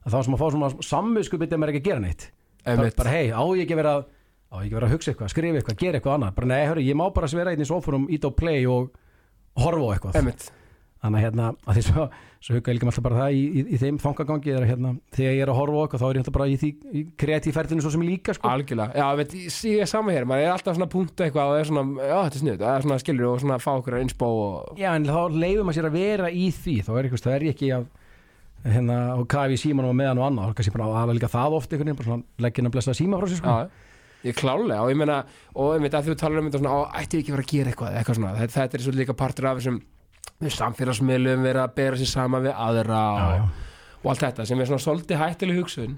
að 0.06 0.12
þá 0.12 0.18
sem 0.28 0.36
að 0.36 0.42
fá 0.42 0.48
svona 0.54 0.72
samvisku 0.84 1.40
byrja 1.42 1.60
mér 1.62 1.72
ekki 1.72 1.82
að 1.82 1.88
gera 1.90 2.04
neitt. 2.04 2.28
Bara, 2.66 2.90
bara 2.98 3.14
hei, 3.14 3.30
á 3.32 3.42
ég 3.56 3.64
ekki 3.64 3.78
vera 3.80 3.96
á 4.02 4.56
ég 4.60 4.68
ekki 4.68 4.78
vera 4.78 4.90
að 4.90 4.94
hugsa 4.96 5.12
eitthvað, 5.14 5.32
skrifa 5.34 5.60
eitthvað, 5.62 5.80
gera 5.82 6.00
eitthvað 6.00 6.18
annað? 6.18 6.36
Bara 6.38 6.50
nei, 6.52 6.62
hörru, 6.70 6.84
ég 6.86 7.00
má 7.00 7.06
bara 7.16 7.30
vera 7.32 7.54
einn 7.54 7.64
í 7.64 7.70
sofurum 7.70 8.06
ít 8.14 8.28
á 8.28 8.30
play 8.36 8.68
og 8.70 8.92
horfa 9.62 9.88
á 9.88 9.94
eitthvað. 9.96 10.20
Einmitt, 10.20 10.48
þannig 11.06 11.22
að 11.22 11.26
hérna, 11.26 11.50
að 11.66 11.78
því 11.78 11.84
svo, 11.88 12.06
svo 12.46 12.56
hugga 12.58 12.72
ég 12.72 12.78
líka 12.78 12.88
alltaf 12.90 13.06
bara 13.06 13.20
það 13.22 13.36
í, 13.38 13.42
í, 13.46 13.64
í 13.66 13.80
þeim 13.82 14.00
fangagangi 14.04 14.54
er 14.54 14.62
að 14.62 14.72
hérna, 14.72 14.94
þegar 15.16 15.36
ég 15.36 15.44
er 15.46 15.52
að 15.54 15.60
horfa 15.60 15.84
eitthvað 15.86 16.04
þá 16.04 16.08
er 16.08 16.20
ég 16.20 16.24
alltaf 16.24 16.38
bara 16.38 16.48
í 16.52 16.58
því 16.62 16.72
í 16.86 17.04
kreatífferðinu 17.24 17.86
svo 17.86 17.94
sem 17.96 18.06
ég 18.06 18.12
líka 18.12 18.36
sko. 18.38 18.52
algjörlega 18.52 19.02
já, 19.02 19.06
veit, 19.20 19.36
ég 19.46 19.54
sé 19.56 19.76
ég 19.80 19.92
sama 19.92 20.16
hér, 20.16 20.28
maður 20.30 20.48
er 20.48 20.56
alltaf 20.56 20.80
svona 20.80 20.92
punktu 20.92 21.26
eitthvað 21.26 21.52
og 21.54 21.60
er 21.62 21.70
svona, 21.70 21.86
já, 22.02 22.16
þetta 22.16 22.40
er 22.40 22.44
sniðut, 22.44 22.64
það 22.66 22.80
er 22.80 22.88
svona 22.88 23.02
skilur 23.04 23.30
og 23.32 23.44
svona 23.44 23.60
fá 23.64 23.72
okkur 23.76 23.98
að 24.00 24.06
insbó 24.06 24.32
og 24.46 24.82
já, 24.82 24.90
en 24.94 25.08
þá 25.10 25.22
leifum 25.36 25.70
maður 25.70 25.80
sér 25.80 25.90
að 25.90 26.00
vera 26.00 26.34
í 26.34 26.50
því 26.56 26.76
þá 26.86 26.92
er, 26.96 27.10
eitthvað, 27.10 27.32
er 27.36 27.48
ég 27.48 27.56
ekki 27.56 27.72
að 27.76 27.88
hérna, 28.66 29.00
og 29.20 29.26
kafi 29.30 29.58
í 29.58 29.62
símanum 29.62 29.94
og 29.94 29.98
meðan 29.98 30.22
og 30.22 30.30
annað 30.30 30.52
er 30.52 30.60
kannski 30.60 30.76
bara 30.76 30.88
að 30.90 31.00
hafa 31.00 31.16
líka 31.18 31.32
það 31.32 31.58
oft 31.60 31.74
einhvern 31.74 31.92
veginn 31.92 32.00
bara 32.00 32.10
svona 32.10 32.46
leggin 32.46 32.70
að 32.70 32.76
blessa 32.76 32.96
síma 32.98 33.20
frá 33.20 33.30
sér 33.30 33.42
sko. 33.42 33.58
Ég 34.26 34.38
klálega 34.40 34.82
og 34.82 34.90
ég 34.90 34.98
meina 34.98 35.20
og 35.54 35.76
ég 35.76 35.84
veit 35.86 35.98
að 35.98 36.08
þú 36.10 36.16
talar 36.18 36.42
um 36.42 36.48
þetta 36.50 36.62
svona 36.64 36.74
á, 36.74 36.80
ætti 37.02 37.20
ég 37.20 37.26
ekki 37.26 37.34
að 37.34 37.36
vera 37.36 37.46
að 37.46 37.52
gera 37.52 37.74
eitthvað, 37.74 37.98
eitthvað 38.00 38.18
svona, 38.18 38.32
þetta, 38.40 38.56
þetta 38.56 38.78
er 38.78 38.86
svo 38.86 38.94
líka 38.96 39.18
partur 39.20 39.50
af 39.52 39.60
þessum 39.60 39.78
við 39.78 39.84
samfélagsmiðlum 40.44 41.46
vera 41.46 41.64
að 41.68 41.76
bera 41.78 42.00
sér 42.00 42.12
sama 42.12 42.42
við 42.44 42.54
aðra 42.58 43.00
og, 43.40 43.48
og 44.04 44.10
allt 44.12 44.26
þetta 44.26 44.46
sem 44.50 44.60
er 44.60 44.70
svona 44.70 44.84
svolítið 44.84 45.22
hættileg 45.22 45.62
hugsun 45.62 45.96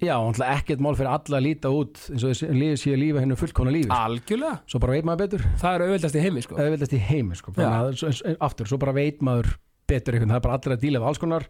Já, 0.00 0.14
ekkert 0.16 0.80
mál 0.80 0.94
fyrir 0.96 1.10
alla 1.12 1.36
að 1.36 1.44
líta 1.44 1.68
út 1.76 1.98
eins 2.08 2.22
og 2.24 2.32
sé 2.32 2.46
að 2.48 3.00
lífa 3.02 3.20
hennu 3.20 3.36
fullkona 3.36 3.72
lífi 3.74 3.90
algjörlega, 3.92 4.62
svo 4.64 4.78
bara 4.80 4.94
veit 4.96 5.04
maður 5.04 5.26
betur 5.26 5.42
það 5.60 5.74
er 5.74 5.84
auðvitað 5.84 6.16
í 6.16 6.22
heimi 6.24 6.44
sko. 6.46 6.56
eða 6.56 6.72
veldast 6.72 6.94
í 6.96 7.00
heimi 7.10 7.36
sko. 7.36 7.52
Að 7.60 7.90
svo- 8.00 8.36
aftur, 8.40 8.70
svo 8.70 8.78
bara 8.80 8.94
veit 8.96 9.20
maður 9.20 9.50
betur 9.90 10.16
einhvern, 10.16 10.30
það 10.32 10.40
er 10.40 10.46
bara 10.46 10.56
allir 10.56 10.76
að 10.76 10.80
díla 10.86 11.02
við 11.02 11.10
alls 11.10 11.20
konar 11.20 11.44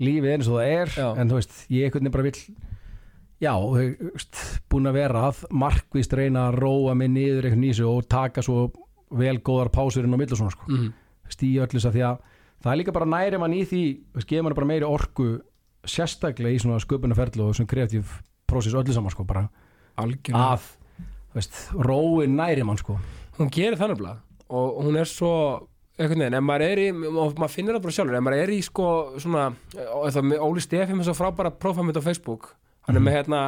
lífið 0.00 0.28
er 0.30 0.36
eins 0.38 0.50
og 0.52 0.60
það 0.60 0.70
er 0.76 0.94
Já. 1.00 1.08
en 1.18 1.32
þú 1.32 1.40
veist, 1.40 1.56
ég 1.66 1.88
einhvern 1.88 2.06
veginn 2.06 2.14
bara 2.14 2.28
vill 2.28 2.40
já, 3.40 3.52
veist, 4.14 4.40
búin 4.70 4.86
að 4.86 4.98
vera 5.00 5.24
að 5.32 5.42
markvist 5.50 6.14
reyna 6.14 6.46
að 6.52 6.60
róa 6.62 6.94
mig 6.94 7.10
niður 7.10 7.48
einhvern 7.50 7.64
nýsu 7.64 7.88
og 7.90 8.06
taka 8.06 8.44
svo 8.46 8.68
vel 9.10 9.38
góðar 9.42 9.72
pásur 9.74 10.06
inn 10.06 10.14
á 10.14 10.20
millu 10.20 10.38
svona 10.38 10.54
sko. 10.54 10.68
mm. 10.70 10.92
Stíu 11.34 11.62
öllu 11.64 11.78
þess 11.78 11.90
að 11.90 11.96
því 11.96 12.04
að 12.08 12.18
það 12.60 12.72
er 12.72 12.80
líka 12.80 12.96
bara 12.96 13.08
næri 13.08 13.40
mann 13.40 13.56
í 13.56 13.62
því, 13.68 13.84
gefur 14.24 14.46
mann 14.46 14.58
bara 14.58 14.70
meiri 14.70 14.88
orku 14.88 15.30
sérstaklega 15.88 16.52
í 16.56 16.60
svona 16.60 16.80
sköpunarferðlu 16.82 17.48
og 17.48 17.56
svona 17.56 17.70
kreatív 17.70 18.12
prósess 18.50 18.76
öllu 18.76 18.94
saman 18.94 19.14
sko, 19.14 19.24
bara 19.24 19.46
algjörlega. 20.00 20.58
að 20.58 21.36
veist, 21.36 21.60
rói 21.78 22.28
næri 22.28 22.66
mann 22.66 22.80
sko. 22.80 22.98
hún 23.38 23.52
gerir 23.52 23.78
þannig 23.80 24.00
blað 24.02 24.20
og 24.50 24.82
hún 24.84 24.98
er 24.98 25.08
svo 25.08 25.32
einhvern 26.00 26.24
veginn, 26.24 26.36
ef 26.38 26.44
maður 26.44 26.64
er 26.66 26.80
í 26.80 26.88
og 26.90 27.38
maður 27.38 27.52
finnir 27.54 27.76
það 27.76 27.84
bara 27.84 27.94
sjálfur, 27.96 28.16
ef 28.16 28.24
maður 28.24 28.42
er 28.42 28.52
í 28.54 28.60
sko 28.64 28.86
svona, 29.20 29.50
Óli 30.40 30.64
Stefi 30.64 30.96
með 30.96 31.10
svo 31.10 31.16
frábæra 31.18 31.52
prófamönd 31.52 32.00
á 32.00 32.02
Facebook 32.04 32.54
hann 32.86 32.98
er 32.98 33.04
með 33.04 33.16
hérna, 33.18 33.42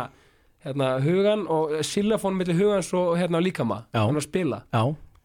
hérna 0.66 0.90
hugan 1.02 1.46
og 1.50 1.72
silafón 1.86 2.36
milli 2.38 2.56
hugans 2.58 2.92
og 2.96 3.16
hérna 3.20 3.40
líkama, 3.42 3.86
hann 3.94 4.14
er 4.14 4.22
að 4.22 4.28
spila. 4.28 4.62
Já, 4.72 4.82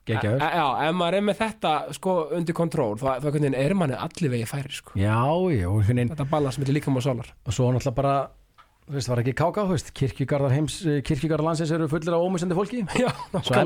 geggjaður 0.07 0.41
E- 0.47 0.49
Já, 0.57 0.65
ef 0.87 0.95
maður 1.01 1.17
er 1.19 1.25
með 1.29 1.39
þetta 1.43 1.73
sko 1.99 2.15
undir 2.39 2.55
kontról, 2.57 2.95
þá, 3.01 3.07
er 3.59 3.73
manni 3.77 3.95
allir 4.07 4.33
vegi 4.33 4.47
færi 4.49 4.73
sko. 4.79 4.95
já, 4.97 5.19
já, 5.53 5.69
veginn 5.91 6.09
Þetta 6.15 6.29
balans 6.31 6.57
milli 6.61 6.77
líkama 6.79 7.01
og 7.01 7.07
sálar. 7.07 7.31
Og 7.45 7.53
svo 7.55 7.69
náttúrulega 7.75 7.95
bara 8.01 8.15
þú 8.87 8.95
veist, 8.95 9.09
var 9.11 9.19
ekki 9.19 9.33
káká, 9.35 9.65
þú 9.67 9.73
veist, 9.75 9.89
kirkjugarðar 9.99 10.53
heims 10.55 10.77
kirkjugarðar 11.03 11.43
landsins 11.49 11.71
eru 11.75 11.89
fullir 11.91 12.13
af 12.15 12.23
ómissandi 12.23 12.55
fólki. 12.55 12.85
Já, 13.03 13.09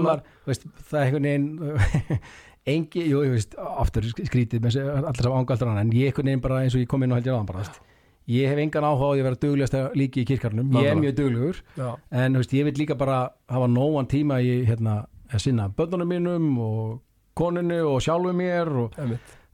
maður, 0.01 0.23
þú 0.41 0.49
veist, 0.49 0.65
það 0.89 0.97
er 0.99 1.05
einhvern 1.05 1.29
veginn 1.29 2.19
engi, 2.71 3.03
jú, 3.09 3.21
ég 3.25 3.31
veist, 3.35 3.55
aftur 3.57 4.05
skrítið 4.09 4.61
með 4.65 4.75
allir 4.81 5.25
sá 5.25 5.31
ángaldur 5.33 5.71
en 5.77 5.93
ég 5.93 6.09
einhvern 6.11 6.29
veginn 6.31 6.43
bara 6.43 6.59
eins 6.65 6.75
og 6.77 6.81
ég 6.83 6.89
kom 6.91 7.01
inn 7.05 7.13
og 7.13 7.17
held 7.21 7.29
ég 7.29 7.33
aðan 7.37 7.47
bara, 7.49 7.63
þú 7.63 7.69
veist, 7.71 7.87
ég 8.31 8.51
hef 8.51 8.59
engan 8.61 8.85
áhuga 8.85 9.07
á 9.09 9.11
því 9.13 9.21
að 9.21 9.27
vera 9.29 9.39
duglegasta 9.45 9.79
líki 9.97 10.21
í 10.21 10.27
kirkjarnum, 10.29 10.67
ég 10.69 10.89
er 10.91 10.93
Nákvæmlega. 10.93 11.01
mjög 11.01 11.15
duglegur 11.17 11.61
Já, 11.81 11.87
en 12.21 12.37
veist, 12.41 12.53
ég 12.57 12.67
vil 12.69 12.75
líka 12.83 12.97
bara 12.99 13.17
hafa 13.49 13.69
nógan 13.73 14.09
tíma 14.13 14.37
í 14.45 14.59
hérna, 14.69 14.99
að 15.31 15.43
sinna 15.45 15.69
börnunum 15.75 16.11
mínum 16.11 16.47
og 16.61 17.01
konunni 17.37 17.79
og 17.81 18.01
sjálfu 18.03 18.33
mér 18.35 18.71
og 18.85 18.97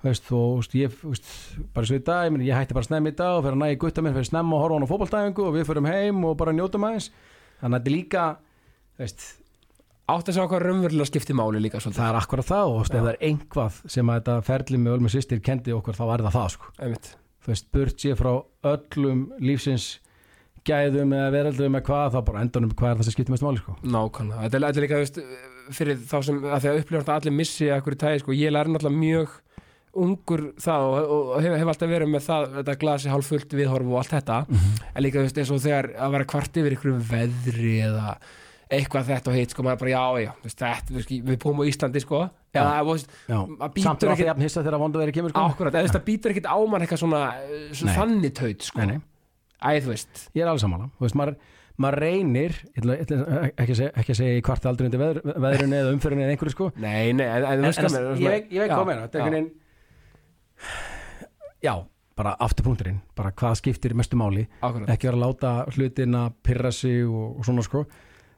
veist, 0.03 0.29
og 0.31 0.59
veist, 0.59 0.77
ég, 0.77 0.93
veist, 1.03 1.31
bara 1.73 1.89
svo 1.89 1.97
í 1.97 2.03
dag, 2.05 2.27
ég, 2.27 2.35
meni, 2.35 2.49
ég 2.49 2.57
hætti 2.57 2.77
bara 2.77 2.87
snemma 2.87 3.13
í 3.13 3.17
dag 3.17 3.39
og 3.39 3.43
fyrir 3.45 3.57
að 3.57 3.63
næja 3.63 3.81
gutta 3.81 4.05
mér 4.05 4.15
fyrir 4.17 4.29
snemma 4.29 4.57
og 4.57 4.63
horfa 4.65 4.73
á 4.73 4.77
hann 4.77 4.87
á 4.87 4.91
fótballtæfingu 4.91 5.47
og 5.47 5.57
við 5.57 5.67
fyrir 5.69 5.89
heim 5.89 6.23
og 6.27 6.37
bara 6.39 6.55
njótum 6.55 6.87
aðeins. 6.87 7.11
Þannig 7.61 7.77
að 7.77 7.77
þetta 7.77 7.91
er 7.91 7.97
líka, 7.97 8.25
Átt 10.07 10.29
að 10.31 10.37
sjá 10.37 10.45
hvað 10.47 10.61
raunverulega 10.63 11.09
skipti 11.09 11.33
máli 11.35 11.59
líka 11.59 11.81
svolítið? 11.83 11.99
það 11.99 12.09
er 12.13 12.17
akkurat 12.21 12.47
það 12.47 12.69
og 12.71 12.77
ef 12.79 12.91
það 12.93 13.07
er 13.09 13.17
einhvað 13.27 13.79
sem 13.91 14.07
að 14.11 14.19
þetta 14.21 14.35
ferli 14.47 14.77
með 14.79 14.93
Ölmu 14.95 15.09
sýstir 15.11 15.41
kendi 15.43 15.73
okkur 15.75 15.97
þá 15.97 16.03
er 16.05 16.21
það 16.23 16.37
það, 16.37 16.53
sko. 16.53 16.69
Þú 17.43 17.51
veist, 17.51 17.67
burt 17.75 18.05
sér 18.05 18.15
frá 18.15 18.29
öllum 18.71 19.25
lífsins 19.43 19.87
gæðum 20.67 21.11
eða 21.17 21.33
veraldum 21.35 21.75
eða 21.75 21.87
hvað, 21.89 22.07
þá 22.15 22.19
bara 22.29 22.45
endanum 22.45 22.71
hvað 22.71 22.93
er 22.93 23.01
það 23.01 23.09
sem 23.09 23.17
skiptir 23.17 23.35
mest 23.35 23.43
máli, 23.43 23.59
sko. 23.59 23.75
Nákvæmlega, 23.83 24.47
þetta 24.47 24.71
er 24.71 24.85
líka 24.85 24.95
þú 24.95 25.03
veist, 25.03 25.19
fyrir 25.75 25.99
þá 26.07 26.17
sem 26.27 26.39
að 26.45 26.63
því 26.63 26.71
að 26.71 26.79
upplifast 26.83 27.11
að 27.11 27.19
allir 27.21 27.37
missi 27.37 27.69
að 27.73 27.83
hverju 27.85 27.99
tæði, 28.03 28.23
sko, 28.23 28.37
ég 28.37 28.53
læri 28.55 28.73
náttúrulega 28.73 29.01
mjög 29.03 29.35
ungur 29.97 30.43
það 30.61 30.83
og, 30.87 31.13
og 31.17 31.29
hef, 31.41 31.53
hef 31.57 31.69
alltaf 31.71 31.89
verið 31.89 32.11
með 32.13 32.25
það, 32.27 32.49
þetta 32.59 32.75
glasi 32.83 33.09
hálf 33.09 33.31
fullt 33.31 33.55
viðhorf 33.57 33.87
og 33.93 34.01
allt 34.01 34.11
þetta, 34.13 34.41
en 34.93 35.01
líka 35.03 35.17
þú 35.17 35.23
veist, 35.25 35.39
eins 35.41 35.53
og 35.55 35.63
þegar 35.63 35.87
að 35.97 36.11
vera 36.17 36.27
kvart 36.33 36.59
yfir 36.61 36.75
ykkur 36.77 36.99
veðri 37.09 37.71
eða 37.87 38.11
eitthvað 38.67 39.07
þetta 39.07 39.31
og 39.31 39.35
hitt, 39.39 39.53
sko, 39.55 39.63
maður 39.63 39.79
bara 39.79 39.91
já, 39.93 40.03
já, 40.27 40.31
veist, 40.43 40.59
þetta, 40.59 40.93
veist, 40.97 41.11
við 41.31 41.37
búum 41.39 41.61
á 41.63 41.69
Íslandi, 41.71 42.01
sko, 42.03 42.21
Já. 42.51 42.61
þú 42.83 42.91
veist, 42.91 43.11
samt 43.87 44.03
er 44.03 44.11
alltaf 44.11 44.27
jafn 44.27 44.43
hissa 44.43 44.63
þegar 44.65 44.81
vondu 44.81 44.99
verið 44.99 45.15
kemur, 45.15 45.31
sko. 45.31 45.39
Veist, 45.87 45.95
það 45.95 46.05
býtur 46.09 46.33
ekkit 46.35 46.49
á 46.51 46.57
mann 46.67 46.83
eitthvað 46.83 46.99
svona, 47.05 47.21
eh, 47.47 47.69
þannig 47.95 48.33
taut, 48.35 48.67
sko, 48.67 48.81
æ, 49.63 49.69
þú 49.81 49.93
veist, 49.93 50.25
ég 50.35 50.43
er 50.43 50.51
alveg 50.51 50.65
sammála. 50.65 50.89
Þú 50.99 51.07
veist, 51.07 51.15
maður, 51.23 51.37
maður 51.77 51.99
reynir 52.01 52.55
ég 52.57 52.79
ætla, 52.81 52.95
ég 52.97 53.03
ætla 53.05 53.17
ekki, 53.51 53.73
að 53.75 53.79
segja, 53.81 54.15
segja 54.21 54.37
í 54.39 54.43
kvart 54.47 54.65
aldrei 54.69 54.87
undir 54.89 55.01
veður, 55.01 55.19
veðrunni 55.45 55.77
eða 55.81 55.93
umfyrinni 55.95 56.25
eða 56.25 56.33
einhverju 56.35 56.55
sko. 56.55 56.69
Nei, 56.81 57.13
nei, 57.13 57.27
en, 57.27 57.45
en, 57.45 57.67
en, 57.67 57.69
en, 57.69 57.97
en, 58.01 58.09
ég, 58.21 58.31
veit- 58.33 58.51
ég 58.55 58.63
veit 58.65 58.73
hvað 58.73 58.89
meina 58.89 59.05
þetta 59.05 59.19
er 59.19 59.27
einhvern 59.27 59.37
veginn 59.37 59.53
já, 61.67 61.73
bara 62.17 62.33
afturpunkturinn 62.47 62.99
bara 63.17 63.31
hvað 63.37 63.57
skiptir 63.61 63.93
mestu 63.97 64.17
máli. 64.19 64.47
Ákvörðat, 64.61 64.91
ekki 64.95 65.09
vera 65.09 65.19
að 65.19 65.23
láta 65.25 65.51
hlutina 65.75 66.23
pyrra 66.45 66.71
sig 66.73 67.03
og, 67.05 67.37
og 67.41 67.45
svona 67.47 67.65
sko. 67.65 67.83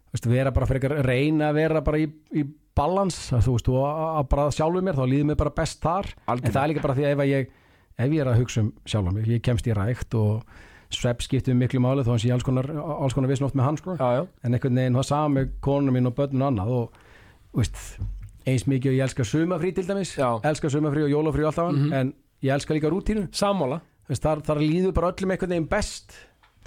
Veist, 0.09 0.25
vera 0.27 0.51
bara 0.55 0.65
fyrir 0.69 0.95
að 0.97 1.03
reyna 1.05 1.51
að 1.51 1.59
vera 1.61 1.83
bara 1.85 1.99
í, 2.01 2.07
í 2.33 2.43
balans, 2.79 3.17
þú 3.31 3.55
veist, 3.57 3.67
og 3.69 4.27
bara 4.31 4.47
sjálfu 4.55 4.81
mér, 4.83 4.97
þá 4.97 5.05
líður 5.11 5.27
mér 5.31 5.37
bara 5.39 5.53
best 5.59 5.79
þar. 5.83 6.09
En 6.15 6.33
Algjörlega. 6.33 6.55
það 6.55 6.63
er 6.63 6.71
líka 6.73 6.85
bara 6.87 6.95
því 6.97 7.05
að 7.05 7.13
ef 7.15 7.23
ég 7.29 7.51
ef 7.99 8.13
ég 8.15 8.21
er 8.23 8.29
að 8.31 8.39
hugsa 8.39 8.61
um 8.63 8.69
sjálfa 8.87 9.11
mig, 9.15 9.27
ég 9.27 9.41
kemst 9.43 9.67
í 9.67 9.75
rækt 9.75 10.15
og 10.15 10.57
svepp 10.89 11.21
skiptir 11.21 11.53
miklu 11.57 11.79
máli 11.83 12.03
þó 12.05 12.15
að 12.15 12.23
sé 12.23 12.31
alls 12.33 12.45
konar, 12.45 12.69
alls 12.73 13.13
konar 13.13 13.29
vissin 13.29 13.45
oft 13.45 13.55
með 13.57 13.67
hann 13.67 13.77
sko. 13.77 13.95
en 14.43 14.53
einhvern 14.53 14.75
veginn 14.81 15.03
sama 15.03 15.39
með 15.39 15.51
konunum 15.61 15.93
mín 15.99 16.07
og 16.09 16.15
börnun 16.17 16.47
annað 16.47 16.71
og 16.79 16.91
veist, 17.53 17.77
eins 18.47 18.65
mikið 18.69 18.91
og 18.93 18.97
ég 18.97 19.03
elska 19.05 19.23
sumafrí 19.27 19.73
til 19.75 19.85
dæmis, 19.85 20.15
Já. 20.17 20.39
elska 20.43 20.69
sumafrí 20.69 21.03
og 21.05 21.11
jólafrí 21.13 21.45
alltaf 21.45 21.73
Mhm. 21.73 21.93
en 21.93 22.13
ég 22.43 22.53
elska 22.53 22.73
líka 22.73 22.89
rútínu 22.89 23.27
sammála, 23.31 23.81
veist, 24.09 24.23
þar, 24.23 24.41
þar 24.41 24.57
líður 24.57 24.93
bara 24.93 25.11
öllum 25.11 25.31
einhvern 25.31 25.49
veginn 25.49 25.69
best 25.69 26.13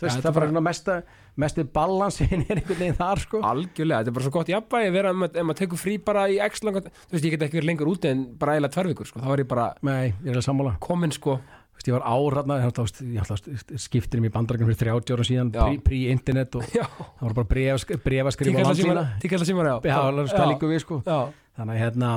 veist, 0.02 0.16
Ja, 0.16 0.22
það 0.22 0.30
er 0.30 0.32
bara 0.40 0.46
bara... 0.52 0.60
mesta, 0.60 1.02
mesti 1.36 1.62
balansin 1.64 2.44
er 2.50 2.56
einhvern 2.56 2.78
veginn 2.78 2.94
þar 2.98 3.18
sko. 3.18 3.40
algjörlega, 3.42 3.98
þetta 4.02 4.08
er 4.08 4.12
bara 4.12 4.24
svo 4.24 4.30
gott 4.30 4.48
jafnvægi 4.48 4.88
að 4.88 4.92
vera 4.92 5.10
ef 5.10 5.16
maður, 5.16 5.54
tekur 5.58 5.78
frí 5.78 5.98
bara 6.04 6.28
í 6.28 6.38
x 6.42 6.62
langan, 6.62 6.82
þú 6.82 7.10
veist, 7.12 7.24
ég 7.24 7.30
get 7.30 7.42
ekki 7.42 7.58
verið 7.60 7.70
lengur 7.70 7.90
úti 7.94 8.08
en 8.10 8.24
bara 8.38 8.54
eiginlega 8.56 8.74
tvær 8.74 8.86
vikur, 8.92 9.06
sko, 9.06 9.20
þá 9.20 9.26
var 9.26 9.38
ég 9.38 9.48
bara 9.48 9.74
Nei, 9.82 10.14
ég 10.24 10.36
er 10.36 10.78
komin, 10.80 11.10
sko, 11.12 11.40
Þú 11.72 11.80
veist, 11.80 11.88
Ég 11.88 11.96
var 11.96 12.04
áratna, 12.04 12.56
að- 12.62 13.30
að 13.32 13.78
skiptir 13.80 14.20
um 14.20 14.26
í 14.28 14.32
bandarækjum 14.34 14.68
fyrir 14.70 14.92
30 14.92 15.14
ára 15.16 15.24
síðan 15.26 15.52
prí-internet 15.82 16.58
og 16.60 16.66
já, 16.78 16.84
það 16.86 17.24
var 17.26 17.36
bara 17.40 17.48
bref, 17.54 17.86
brefaskrif 18.04 18.54
á 18.54 18.62
landsína 18.68 19.06
tíkalla 19.24 19.48
símar, 19.48 19.70
já, 19.72 19.76
Já, 19.88 19.96
það 20.36 20.52
líka 20.52 20.70
við 20.70 20.84
sko. 20.84 21.00
Já, 21.06 21.18
Þannig 21.56 21.74
að 21.74 21.82
hérna, 21.82 22.10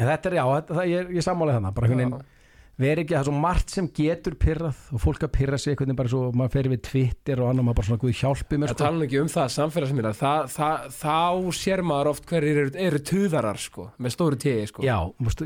þetta 0.00 0.32
er 0.32 0.38
já, 0.40 0.44
þetta, 0.56 0.80
það, 0.80 0.88
ég, 0.94 1.12
ég 1.16 1.24
sammála 1.28 1.58
þannig 1.60 1.76
bara 1.76 1.92
veginn 1.92 2.16
veri 2.76 3.06
ekki, 3.06 3.14
það 3.14 3.22
er 3.22 3.28
svo 3.30 3.40
margt 3.40 3.72
sem 3.72 3.86
getur 3.96 4.34
pyrrað 4.36 4.80
og 4.92 5.00
fólk 5.00 5.22
að 5.24 5.30
pyrra 5.32 5.56
sig 5.56 5.78
veginn 5.80 5.96
bara 5.96 6.10
svo 6.12 6.26
maður 6.36 6.52
fer 6.52 6.66
við 6.68 6.82
Twitter 6.84 7.40
og 7.40 7.48
annar 7.48 7.64
maður 7.64 7.78
bara 7.78 7.88
svona 7.88 8.02
guð 8.02 8.18
hjálpi 8.18 8.58
mér 8.60 8.68
það 8.68 8.76
sko. 8.76 8.82
tala 8.84 8.98
nú 8.98 9.06
ekki 9.06 9.20
um 9.22 9.30
það 9.32 9.46
samfélagsmiðlar, 9.54 10.18
það, 10.18 10.50
það, 10.52 10.90
þá 10.98 11.56
sér 11.56 11.82
maður 11.88 12.10
oft 12.12 12.26
hverjir 12.28 12.60
eru, 12.66 12.74
eru 12.84 13.00
tuðarar, 13.12 13.62
sko, 13.64 13.86
með 13.96 14.12
stóru 14.18 14.40
tíi, 14.44 14.66
sko, 14.68 14.84
Já, 14.84 14.98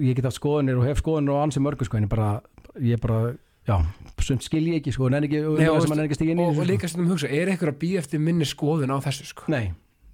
ég 0.03 0.18
get 0.18 0.26
haft 0.26 0.40
skoðunir 0.40 0.80
og 0.82 0.88
hef 0.90 1.05
skoðunir 1.05 1.36
og 1.36 1.44
ansi 1.44 1.62
mörgu 1.62 1.86
sko 1.86 2.01
en 2.01 2.09
ég 2.09 2.11
bara, 2.11 2.32
ég 2.79 3.01
bara 3.03 3.35
já, 3.68 3.77
sumt 4.25 4.47
skil 4.47 4.62
ég 4.71 4.81
ekki 4.81 4.95
sko, 4.95 5.11
ekki, 5.11 5.43
og 5.45 5.59
og, 5.59 5.83
sem 5.85 5.95
nenni 5.97 6.09
ekki 6.11 6.31
og, 6.35 6.43
og 6.49 6.57
sko. 6.57 6.66
líka 6.71 6.91
stundum 6.91 7.12
hugsa, 7.12 7.29
er 7.31 7.53
eitthvað 7.53 7.75
að 7.75 7.79
býja 7.83 8.03
eftir 8.05 8.23
minni 8.23 8.49
skoðun 8.49 8.95
á 8.95 8.99
þessu, 9.05 9.29
sko, 9.33 9.47
Nei, 9.53 9.71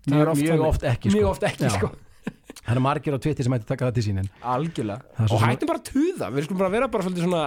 mjög, 0.09 0.33
oft 0.33 0.43
mjög 0.43 0.67
oft 0.71 0.87
ekki 0.91 1.11
sko. 1.13 1.19
mjög 1.19 1.31
oft 1.35 1.49
ekki, 1.51 1.73
sko, 1.77 1.93
Það 2.67 2.75
er 2.75 2.83
margir 2.83 3.15
á 3.15 3.19
Twitter 3.23 3.47
sem 3.47 3.55
hætti 3.55 3.69
taka 3.69 3.87
það 3.87 3.99
til 3.99 4.05
sín 4.09 4.21
en 4.23 4.29
algjörlega, 4.43 5.11
og 5.23 5.29
sem- 5.31 5.43
hættum 5.47 5.71
bara 5.71 5.83
að 5.83 5.91
tuða, 5.93 6.31
við 6.35 6.47
skulum 6.49 6.63
bara 6.65 6.73
vera 6.75 6.89
bara 6.91 7.07
svolítið 7.07 7.27
svona, 7.29 7.43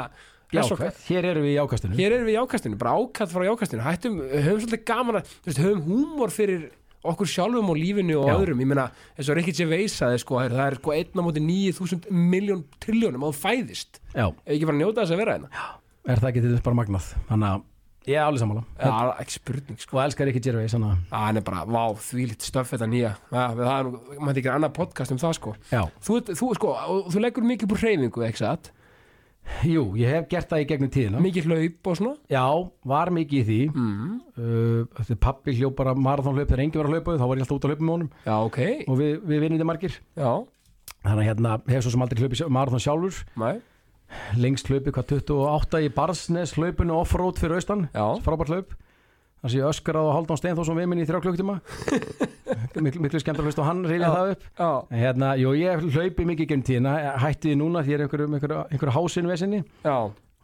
jákvæð, 0.55 1.01
hér 1.09 1.27
erum 1.33 1.43
við 1.45 1.51
í 1.51 1.57
ákastinu. 1.59 1.97
Hér 1.99 2.15
erum 2.15 2.29
við 2.29 2.37
í 2.37 2.39
ákastinu, 2.39 2.79
bara 2.79 2.93
ákast 2.95 3.35
frá 3.35 3.43
ákastinu. 3.51 3.83
Hættum, 3.85 4.15
höfum 4.31 4.61
svolítið 4.63 4.85
gaman 4.87 5.19
að 5.19 5.33
þú 5.45 5.65
höfum 5.65 5.83
húmor 5.89 6.33
fyrir 6.33 6.69
okkur 7.03 7.29
sjálfum 7.31 7.69
og 7.71 7.77
lífinu 7.79 8.17
og 8.19 8.27
Já. 8.27 8.35
öðrum, 8.35 8.59
ég 8.63 8.67
meina 8.67 8.89
eins 9.15 9.29
og 9.31 9.37
Ricky 9.39 9.53
Gervais 9.55 9.95
sagði 9.95 10.19
sko, 10.23 10.39
það 10.43 10.61
er 10.65 10.77
sko 10.81 10.93
einn 10.95 11.15
á 11.15 11.21
móti 11.23 11.43
9000 11.43 12.09
miljón 12.11 12.63
triljónum 12.83 13.23
þú 13.29 13.33
fæðist, 13.39 14.01
Já, 14.13 14.27
ef 14.27 14.53
ekki 14.57 14.67
bara 14.69 14.79
njóta 14.81 15.03
þess 15.05 15.15
að 15.15 15.21
vera 15.23 15.35
hérna. 15.37 15.51
Er 16.09 16.19
það 16.19 16.31
ekki 16.31 16.41
til 16.43 16.53
þess 16.55 16.65
bara 16.65 16.79
magnað? 16.79 17.11
Þannig 17.29 17.49
að 17.53 17.65
ég 18.09 18.15
er 18.17 18.25
alveg 18.25 18.41
sammála. 18.41 18.63
Já, 18.79 18.91
ekki 19.21 19.35
spurning 19.37 19.79
sko. 19.83 19.97
Og 19.97 20.01
elskar 20.03 20.31
ekki 20.31 20.41
Gervais 20.47 20.73
þannig 20.73 20.89
að 20.89 21.13
Að 21.13 21.23
hann 21.27 21.39
er 21.39 21.45
bara, 21.45 21.63
vá, 21.69 21.83
þvílitt 22.09 22.47
stöff 22.47 22.71
þetta 22.73 22.87
nýja. 22.89 23.13
Ja, 23.31 23.45
það 23.53 23.71
er 23.75 23.89
maður 24.23 24.41
ekki 24.41 24.51
annað 24.55 24.75
podcast 24.79 25.13
um 25.13 25.21
það 25.21 25.35
sko. 25.37 25.55
Já, 25.69 25.81
þú, 26.07 26.19
þú 26.33 26.51
sko, 26.57 26.73
og 26.95 27.09
þú 27.13 27.23
leggur 27.23 27.47
mikið 27.51 27.69
búr 27.69 27.83
hreyfingu, 27.83 28.25
ekki 28.27 28.41
satt 28.43 28.71
jú, 29.67 29.83
ég 29.99 30.11
hef 30.13 30.27
gert 30.31 30.49
það 30.51 30.63
í 30.63 30.67
gegnum 30.69 30.91
tíðina. 30.93 31.21
Mikið 31.23 31.47
hlaup 31.49 31.89
og 31.91 31.97
svona? 31.99 32.15
Já, 32.31 32.43
var 32.93 33.11
mikið 33.15 33.39
í 33.39 33.45
því. 33.49 33.59
Mm. 33.73 34.13
uh, 34.37 35.01
Þegar 35.01 35.19
pappi 35.25 35.55
hljóp 35.57 35.75
bara 35.79 35.95
marathonhlaup 35.97 36.49
þegar 36.51 36.63
enginn 36.65 36.81
var 36.81 36.89
að 36.89 36.95
hlaupa 36.97 37.17
þá 37.17 37.25
var 37.25 37.39
ég 37.41 37.45
alltaf 37.45 37.57
út 37.57 37.67
að 37.67 37.73
hlaupa 37.73 37.87
með 37.87 37.95
honum. 37.95 38.11
Já, 38.25 38.35
ok, 38.49 38.59
og 38.85 38.99
við, 39.01 39.11
við 39.31 39.43
vinnum 39.45 39.59
þetta 39.59 39.69
margir. 39.71 39.99
Já, 40.19 40.31
Þannig 40.99 41.21
að 41.23 41.27
hérna, 41.29 41.51
hef 41.71 41.83
svo 41.85 41.91
sem 41.93 42.01
aldrei 42.03 42.19
hlaupið 42.25 42.39
marathon 42.51 42.81
sjálfur. 42.83 43.19
Næ, 43.39 43.49
lengst 44.41 44.67
hlaupið 44.67 44.95
hvað 44.97 45.13
28 45.15 45.79
í 45.85 45.91
Barsnes 45.95 46.53
hlaupinu 46.57 46.97
offroad 46.99 47.39
fyrir 47.39 47.59
austan. 47.61 47.85
Já. 47.95 48.05
Frábært 48.25 48.51
hlaup 48.51 48.73
þannig 49.39 49.53
að 49.53 49.59
ég 49.59 49.69
öskarað 49.69 50.09
á 50.11 50.15
Haldón 50.17 50.39
Steinþórsson 50.39 50.79
við 50.79 50.89
minn 50.91 51.01
í 51.03 51.07
þrjá 51.07 51.21
klukktíma 51.23 51.55
miklu, 52.83 53.01
miklu 53.03 53.21
skemmt 53.21 53.39
að 53.39 53.49
hlusta 53.49 53.63
á 53.63 53.69
hann 53.69 53.83
reyna 53.87 54.11
það 54.13 54.31
upp. 54.33 54.45
Já, 54.59 54.69
en 54.89 55.01
hérna, 55.03 55.31
jú, 55.39 55.53
ég 55.59 55.85
hlaupi 55.95 56.25
mikið 56.27 56.49
genn 56.51 56.65
tíðina. 56.67 56.95
Hætti 57.23 57.51
því 57.51 57.57
núna 57.61 57.83
því 57.85 57.93
ég 57.93 57.99
er 57.99 58.05
einhverju, 58.05 58.29
einhverju, 58.35 58.61
einhverju 58.73 58.95
hásinu 58.95 59.31
vesinni. 59.31 59.63
Já, 59.85 59.97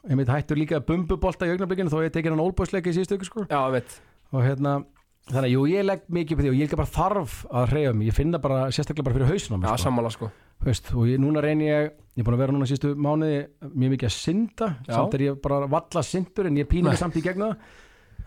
einmitt 0.10 0.32
hættur 0.32 0.60
líka 0.60 0.82
bumbubolta 0.86 1.48
í 1.48 1.56
augnablikinu 1.56 1.94
þó 1.94 2.02
ég 2.06 2.14
tekið 2.16 2.36
hann 2.36 2.44
ólbóðsleika 2.46 2.92
í 2.92 2.98
síðustu 2.98 3.18
ykkur 3.18 3.32
sko. 3.32 3.46
Já, 3.52 3.62
veit. 3.74 3.98
Og 4.34 4.46
hérna 4.46 4.80
þannig 5.26 5.48
að 5.48 5.54
jú, 5.56 5.62
ég 5.72 5.86
legg 5.86 6.04
mikið 6.14 6.36
upp 6.36 6.44
því 6.44 6.50
og 6.52 6.58
ég 6.60 6.68
líka 6.68 6.78
bara 6.80 6.94
þarf 6.94 7.38
að 7.50 7.72
hreyfa 7.72 7.94
mig, 7.98 8.10
ég 8.12 8.18
finna 8.18 8.42
bara 8.42 8.66
sérstaklega 8.70 9.08
bara 9.08 9.16
fyrir 9.18 9.32
mig 9.58 9.66
Já, 9.66 9.72
sko. 9.74 9.86
sammála 9.88 10.12
sko. 10.14 10.30
Veist, 10.66 10.92
og 10.94 11.08
ég, 11.10 11.18
núna 11.22 11.42
reyni 11.44 11.66
ég, 11.66 11.90
ég 12.14 12.22
er 12.22 12.28
búin 12.28 12.38
að 12.38 12.44
vera 12.44 12.54
núna 12.54 12.68
sístu 12.70 12.94
mánuði 12.94 13.40
mjög 13.74 13.96
mikið 13.96 14.08
að 14.12 14.14
synda. 14.16 14.70
Já. 14.86 14.94
samt 14.94 15.18
er 15.18 15.26
ég 15.26 15.42
bara 15.42 15.66
valla 15.70 16.04
syndur 16.06 16.50
en 16.52 16.62
ég 16.62 16.78
mig 16.86 17.02
samt 17.02 17.18
í 17.18 17.26
gegna 17.26 17.52
það 17.52 17.74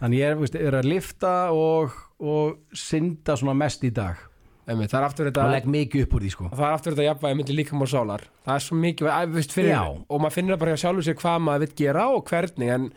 þannig 0.01 0.22
ég 0.22 0.40
veist, 0.42 0.57
er 0.59 0.78
að 0.78 0.88
lifta 0.88 1.34
og, 1.55 1.94
og 2.20 2.59
synda 2.76 3.36
svona 3.38 3.57
mest 3.59 3.84
í 3.86 3.92
dag. 3.94 4.24
Einmitt, 4.68 4.92
Það 4.92 4.99
er 5.01 5.07
aftur 5.07 5.28
og 5.28 5.30
þetta 5.32 5.44
legg 5.49 5.68
mikið 5.72 6.03
upp 6.05 6.14
úr 6.18 6.24
því 6.26 6.30
sko. 6.34 6.49
Það 6.53 6.64
er 6.66 6.74
aftur 6.76 6.92
þetta 6.94 7.07
jafnvægi 7.07 7.36
myndi 7.38 7.55
líka 7.57 7.76
múr 7.80 7.88
sálar. 7.88 8.24
Það 8.44 8.59
er 8.59 8.64
svo 8.66 8.80
mikið, 8.82 9.07
að, 9.14 9.30
veist, 9.38 9.55
fyrir, 9.57 9.78
og 10.05 10.20
maður 10.20 10.34
finnir 10.34 10.61
bara 10.61 10.74
sjálfur 10.82 11.07
sér 11.07 11.16
hvað 11.22 11.38
maður 11.46 11.64
vill 11.64 11.78
gera 11.78 12.05
og 12.12 12.28
hvernig 12.28 12.74
en 12.74 12.90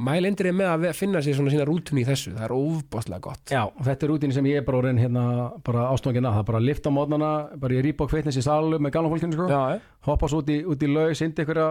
mælindir 0.00 0.48
er 0.48 0.54
með 0.56 0.70
að 0.70 0.86
finna 0.96 1.20
sér 1.24 1.36
svona 1.36 1.52
sína 1.52 1.66
rútun 1.68 2.00
í 2.00 2.06
þessu. 2.08 2.32
Það 2.38 2.46
er 2.46 2.54
óbáslega 2.56 3.24
gott. 3.26 3.52
Já, 3.52 3.62
og 3.66 3.84
þetta 3.84 4.06
er 4.06 4.12
rútinni 4.14 4.36
sem 4.38 4.48
ég 4.48 4.60
er 4.62 4.66
bara 4.66 4.80
orðin 4.80 5.00
hérna 5.02 5.24
bara 5.66 5.88
ástofangin 5.90 6.28
að, 6.30 6.36
það 6.38 6.44
er 6.44 6.48
bara 6.52 6.60
að 6.62 6.68
lifta 6.70 6.92
mótnana 6.94 7.30
bara 7.60 7.76
ég 7.76 7.84
rýpa 7.88 8.06
á 8.06 8.10
kveitnis 8.14 8.38
í 8.40 8.44
salu 8.46 8.78
með 8.80 8.94
gamla 8.96 9.10
fólkinu 9.12 9.36
sko, 9.36 9.48
Já, 9.50 9.80
hoppa 10.06 10.30
svo 10.30 10.40
út 10.44 10.52
í, 10.54 10.60
í 10.62 10.90
laug, 10.94 11.16
syndi 11.18 11.42
einhverja 11.44 11.68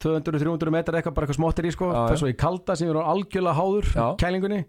200-300 0.00 0.74
metrar 0.74 0.98
eitthvað, 1.00 1.16
bara 1.16 1.26
eitthvað 1.26 1.38
smottir 1.40 1.68
í 1.68 1.72
sko 1.74 1.90
já. 1.92 2.02
svo 2.20 2.30
í 2.30 2.36
kalda 2.38 2.76
sem 2.78 2.90
er 2.90 3.00
algjörlega 3.02 3.56
háður 3.58 3.90
Já. 3.92 4.06
kælingunni, 4.22 4.62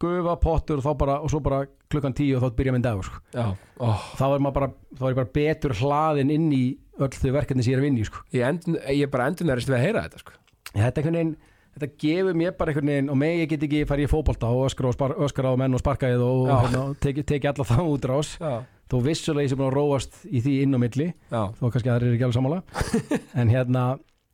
gufa, 0.00 0.36
pottur 0.40 0.80
og, 0.80 0.86
þá 0.86 0.92
bara, 1.02 1.18
og 1.20 1.32
svo 1.32 1.42
bara 1.44 1.64
klukkan 1.92 2.16
10 2.16 2.38
og 2.38 2.44
þá 2.46 2.56
byrja 2.60 2.74
minn 2.76 2.86
dagur 2.86 3.08
sko. 3.08 3.20
Oh. 3.36 4.06
þá 4.16 4.24
er 4.30 4.44
maður 4.46 4.56
bara, 4.56 4.70
þá 4.96 5.04
er 5.04 5.12
ég 5.12 5.20
bara 5.20 5.34
betur 5.36 5.76
hlaðin 5.82 6.32
inn 6.32 6.48
í 6.56 6.64
öll 7.00 7.12
þau 7.12 7.30
verkefni 7.36 7.64
sem 7.64 7.74
ég 7.74 7.78
er 7.78 7.82
að 7.82 7.88
vinna 7.88 8.02
í 8.02 8.08
sko. 8.08 8.24
ég, 8.32 8.46
endun, 8.48 8.80
ég 8.88 9.06
er 9.06 9.12
bara 9.12 9.30
endunarist 9.30 9.68
við 9.68 9.78
að 9.78 9.86
heyra 9.86 10.04
þetta 10.08 10.24
sko. 10.24 10.36
þetta 10.72 11.02
er 11.02 11.10
veginn 11.10 11.36
þetta 11.76 11.88
gefur 12.02 12.36
mér 12.38 12.56
bara 12.58 12.72
einhvern 12.72 12.90
veginn 12.90 13.12
og 13.12 13.18
með 13.20 13.36
ég 13.40 13.50
get 13.52 13.64
ekki 13.66 13.86
farið 13.88 14.08
í 14.08 14.10
fótbolta 14.10 14.50
og 14.50 14.66
og 14.66 15.14
öskra 15.26 15.52
á 15.52 15.60
menn 15.60 15.76
og 15.76 15.82
sparkaðið 15.82 16.24
og 16.26 16.42
Já. 16.48 16.56
hérna, 16.64 16.82
teki, 17.04 17.24
teki 17.30 17.50
alla 17.52 17.66
það 17.68 17.90
út 17.94 18.08
rás 18.10 18.32
Já, 18.40 18.54
þó 18.90 18.96
vissulega 19.06 19.46
ég 19.46 19.52
sem 19.52 19.60
búin 19.60 19.70
að 19.70 19.76
róast 19.78 20.20
í 20.26 20.42
því 20.42 20.54
inn 20.64 20.74
á 20.74 20.78
milli 20.82 21.08
já, 21.14 21.42
þó 21.54 21.64
kannski 21.68 21.90
að 21.90 21.92
það 21.92 22.06
er 22.08 22.16
ekki 22.16 22.26
alveg 22.26 22.38
sammála 22.38 22.60
en 23.40 23.52
hérna, 23.54 23.84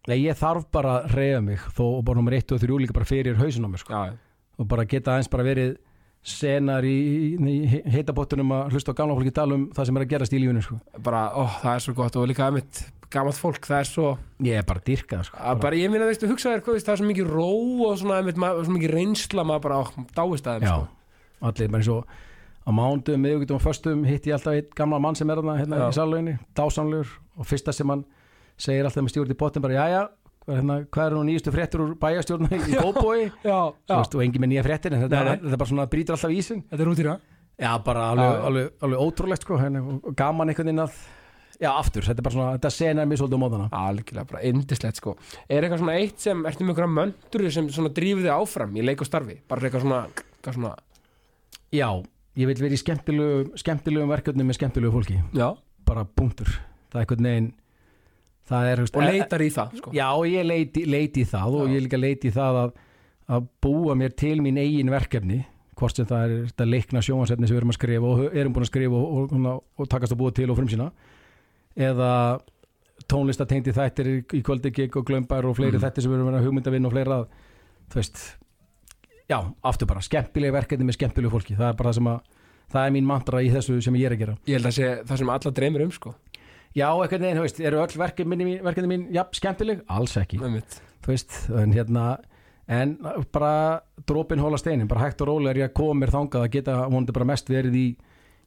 nei, 0.07 0.16
ég 0.22 0.38
þarf 0.38 0.68
bara 0.72 1.00
að 1.00 1.14
reyða 1.16 1.42
mig 1.44 1.59
þó 1.76 1.84
og 1.98 2.04
bara 2.07 2.20
nummer 2.20 2.36
1 2.36 2.54
og 2.57 2.62
3 2.62 2.78
líka 2.82 2.94
bara 2.96 3.09
fyrir 3.09 3.36
hausin 3.40 3.66
á 3.66 3.70
mér 3.70 3.82
sko. 3.82 4.02
og 4.59 4.68
bara 4.68 4.84
geta 4.88 5.12
aðeins 5.14 5.30
bara 5.32 5.44
verið 5.46 5.76
senar 6.26 6.82
í, 6.82 6.92
í, 7.36 7.36
í 7.38 7.80
heitabottunum 7.94 8.50
að 8.57 8.74
hlusta 8.74 8.90
á 8.90 8.98
gamla 8.98 9.14
fólki 9.14 9.30
tala 9.34 9.54
um 9.54 9.68
það 9.74 9.86
sem 9.86 9.96
er 9.98 10.04
að 10.07 10.11
gerast 10.11 10.34
í 10.34 10.40
lífinu 10.42 10.62
sko. 10.64 10.78
bara, 10.98 11.28
ó, 11.38 11.46
það 11.62 11.74
er 11.74 11.84
svo 11.84 11.94
gott 11.94 12.16
og 12.18 12.26
líka 12.30 12.48
mitt 12.54 12.82
gammalt 13.14 13.38
fólk, 13.38 13.62
það 13.68 13.78
er 13.78 13.88
svo 13.90 14.07
ég 14.42 14.59
er 14.59 14.66
bara 14.66 14.82
dyrkað 14.86 15.26
sko. 15.28 15.38
að 15.38 15.61
bara, 15.62 15.78
ég 15.78 15.92
minna, 15.92 16.09
veistu, 16.11 16.26
hugsa 16.30 16.50
þér, 16.57 16.64
hvað, 16.66 16.78
veist, 16.78 16.88
það 16.88 16.96
er 16.96 17.02
svo 17.02 17.11
mikið 17.12 17.30
ró 17.30 17.50
og 17.86 17.98
svona, 18.00 18.18
einmitt, 18.18 18.40
maður- 18.42 18.66
svo 18.66 18.74
mikið 18.74 18.94
reynsla 18.96 19.44
maður 19.46 19.62
bara, 19.68 19.78
ó, 19.78 19.84
dáist 20.18 20.48
að 20.50 20.59
þeim 20.59 20.66
já, 20.66 20.74
sko. 20.74 20.88
allir 21.50 21.70
bara 21.70 21.82
eins 21.84 21.92
og 21.94 22.16
á 22.66 22.70
mándum, 22.74 23.22
miðugutum 23.22 23.61
og 23.61 23.62
föstum 23.62 24.02
hitti 24.04 24.32
ég 24.32 24.40
alltaf 24.40 24.57
einn 24.59 24.74
gamla 24.74 24.98
mann 24.98 25.14
sem 25.14 25.30
er 25.30 25.38
hérna 25.38 25.78
Já. 25.78 25.86
í 25.86 25.94
salauginni, 25.94 26.38
dásamlegur 26.59 27.12
og 27.38 27.46
fyrsta 27.46 27.72
sem 27.72 27.88
hann 27.88 28.02
segir 28.57 28.86
alltaf 28.88 29.04
með 29.04 29.14
stjórn 29.14 29.34
í 29.34 29.38
bottin 29.38 29.64
bara, 29.64 29.76
hvað, 30.46 30.61
hérna, 30.61 30.76
hvað 30.94 31.07
er 31.11 31.16
nú 31.16 31.22
nýjustu 31.28 31.52
fréttur 31.54 31.84
úr 31.84 31.94
bæjastjórn 32.00 32.48
í 32.52 32.76
veist, 34.00 34.14
og 34.16 34.22
engin 34.24 34.44
með 34.44 34.52
nýja 34.54 34.66
fréttir 34.66 34.94
en 34.96 35.04
þetta, 35.07 35.22
nei. 35.26 35.38
þetta 35.42 35.57
er 35.57 35.62
bara 35.62 35.72
svona 35.72 35.88
brýtur 35.92 36.16
alltaf 36.16 36.36
ísinn. 36.36 36.62
Þetta 36.70 36.84
er 36.84 36.90
rútýra 36.90 37.16
já 37.57 37.70
bara 37.84 38.11
alveg, 38.12 38.32
Já. 38.32 38.40
alveg, 38.46 38.72
alveg 38.84 39.00
ótrúlegt 39.00 39.46
sko 39.46 39.57
henni, 39.61 39.80
og 39.80 40.16
gaman 40.16 40.52
einhvern 40.52 40.68
veginn 40.68 40.82
að 40.84 40.96
já 41.57 41.70
aftur, 41.72 42.04
þetta 42.04 42.20
er 42.20 42.26
bara 42.26 42.36
svona, 42.36 42.57
þetta 42.59 42.72
senar 42.74 43.07
mér 43.09 43.20
svolítið 43.20 43.40
á 43.40 43.42
móðana 43.42 43.68
algjörlega, 43.72 44.28
bara 44.28 44.42
indislegt 44.44 45.00
sko. 45.00 45.14
Er 45.48 45.64
eitthvað 45.64 45.80
svona 45.80 45.94
eitt 45.96 46.20
sem, 46.20 46.42
ertu 46.50 46.66
með 46.66 46.74
einhverja 46.74 46.94
möndur 46.98 47.46
sem 47.57 47.70
svona 47.72 47.92
drífið 47.96 48.26
þig 48.28 48.34
áfram 48.34 48.76
í 48.76 48.84
leik 48.84 49.00
og 49.00 49.09
starfi? 49.09 49.38
Bara 49.48 49.64
eitthvað 49.64 49.86
svona, 49.86 50.02
eitthvað 50.36 50.59
svona 50.59 50.74
já, 51.72 51.88
ég 52.36 52.50
vil 52.50 52.59
vera 52.61 52.76
í 52.76 52.82
skemmtilegu 52.84 53.62
skemmtilegum 53.64 54.12
verkefnum 54.12 54.50
með 54.52 54.61
skemmtilegu 54.61 54.92
fólki. 54.98 55.16
Já, 55.32 55.48
bara 55.88 56.04
punktur, 56.04 56.52
það 56.92 57.00
er 57.00 57.07
einhvern 57.07 57.30
veginn 57.30 57.48
það 57.57 57.65
er, 58.72 58.80
veist, 58.84 58.97
og 58.97 59.03
e- 59.03 59.12
leitar 59.12 59.42
í 59.42 59.51
það 59.51 59.76
sko. 59.80 59.90
já, 59.97 60.09
ég 60.30 60.44
leiti, 60.47 60.84
leiti 60.86 61.22
í 61.24 61.26
það 61.26 61.55
og 61.61 61.68
Já. 61.68 61.74
ég 61.74 61.82
líka 61.86 61.99
leiti 61.99 62.28
í 62.28 62.34
það 62.36 62.59
að, 62.62 62.72
að 63.36 63.47
búa 63.66 63.94
mér 63.99 64.12
til 64.16 64.36
mín 64.40 64.59
eigin 64.62 64.90
verkefni 64.90 65.44
hvort 65.76 65.97
sem 65.99 66.07
það 66.07 66.22
er 66.24 66.44
þetta 66.53 66.66
leikna 66.70 67.01
sjónvarsefni 67.03 67.47
sem 67.49 67.57
við 67.57 67.61
erum 67.61 67.72
að 67.74 67.78
skrifa 67.80 68.07
og 68.07 68.36
erum 68.38 68.53
búin 68.55 68.64
að 68.64 68.70
skrifa 68.70 68.97
og, 68.97 69.16
og, 69.16 69.32
og, 69.36 69.64
og 69.82 69.88
takast 69.92 70.12
að 70.14 70.20
búa 70.22 70.32
til 70.32 70.51
og 70.51 70.57
frumsýna 70.57 70.86
eða 71.76 72.11
tónlistatengdi 73.12 73.74
þættir 73.76 74.09
í, 74.09 74.40
kvöldegik 74.47 74.97
og 74.97 75.05
glömbar 75.11 75.44
og 75.44 75.57
fleiri 75.59 75.76
Mhm. 75.76 75.84
þættir 75.84 76.03
sem 76.07 76.11
við 76.12 76.16
erum 76.22 76.34
að 76.34 76.47
hugmynda 76.47 76.70
vinna 76.72 76.88
og 76.88 76.92
fleira 76.94 77.18
þú 77.90 77.94
veist 78.01 78.22
já, 79.28 79.38
aftur 79.62 79.86
bara, 79.90 80.01
skemmtilega 80.01 80.53
verkefni 80.57 80.86
með 80.88 80.97
skemmtilegu 80.97 81.30
fólki 81.34 81.57
það 81.59 81.68
er 81.68 81.76
bara 81.76 81.90
það 81.90 81.94
sem 82.01 82.07
að 82.07 82.20
það 82.72 82.86
er 82.86 82.90
mín 82.97 83.05
mantra 83.07 83.42
í 83.42 83.51
þessu 83.53 83.82
sem 83.82 83.94
ég 83.94 84.07
er 84.07 84.12
að 84.16 84.18
gera 84.24 84.36
ég 84.47 84.57
held 84.57 84.66
að 84.66 84.76
sé 84.78 84.88
það 85.07 85.18
sem 85.18 85.28
alla 85.36 85.51
dreymir 85.61 85.82
um 85.84 85.90
sko. 85.92 86.14
Já, 86.76 86.88
eitthvað 86.92 87.24
neginn, 87.24 87.40
þú 87.40 87.46
veist, 87.46 87.60
eru 87.70 87.82
öll 87.82 88.00
verkefni 88.04 88.40
mín, 88.40 88.54
verkefni 88.64 88.92
mín 88.92 89.06
já, 89.14 89.24
skemmtileg? 89.36 89.84
Alls 89.92 90.16
ekki. 90.20 90.40
Þú 90.42 91.12
veist, 91.12 91.38
en 91.56 91.76
hérna 91.76 92.08
en 92.66 92.96
bara 93.32 93.80
drópin 94.08 94.42
hóla 94.42 94.58
steinin 94.58 94.88
bara 94.90 95.04
hægt 95.06 95.20
og 95.22 95.30
rólega 95.30 95.52
er 95.52 95.60
ég 95.60 95.68
að 95.70 95.76
koma 95.78 96.00
mér 96.00 96.10
þangað 96.10 96.46
að 96.48 96.52
geta 96.56 96.80
vonandi 96.88 97.14
bara 97.14 97.28
mest 97.30 97.50
verið 97.50 97.76
í 97.78 97.86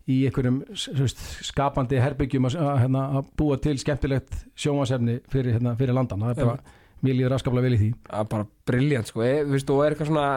í 0.09 0.17
einhverjum 0.27 0.59
veist, 0.97 1.21
skapandi 1.45 1.99
herbyggjum 2.01 2.49
að, 2.49 2.57
að, 2.63 2.75
hérna, 2.83 3.05
að 3.19 3.31
búa 3.39 3.59
til 3.61 3.75
skemmtilegt 3.81 4.43
sjónvarsefni 4.57 5.19
fyrir, 5.29 5.57
hérna, 5.57 5.75
fyrir 5.79 5.95
landan. 5.95 6.23
Það 6.25 6.41
er 6.41 6.49
bara, 6.49 6.77
mér 7.05 7.17
líður 7.17 7.33
raskaflega 7.35 7.67
vel 7.67 7.75
í 7.75 7.79
því. 7.83 7.89
Það 8.07 8.23
er 8.23 8.29
bara 8.33 8.47
briljant 8.71 9.11
sko. 9.11 9.23
E, 9.25 9.31
viðst, 9.51 9.73
og 9.73 9.83
er 9.85 9.95
eitthvað 9.95 10.09
svona, 10.09 10.27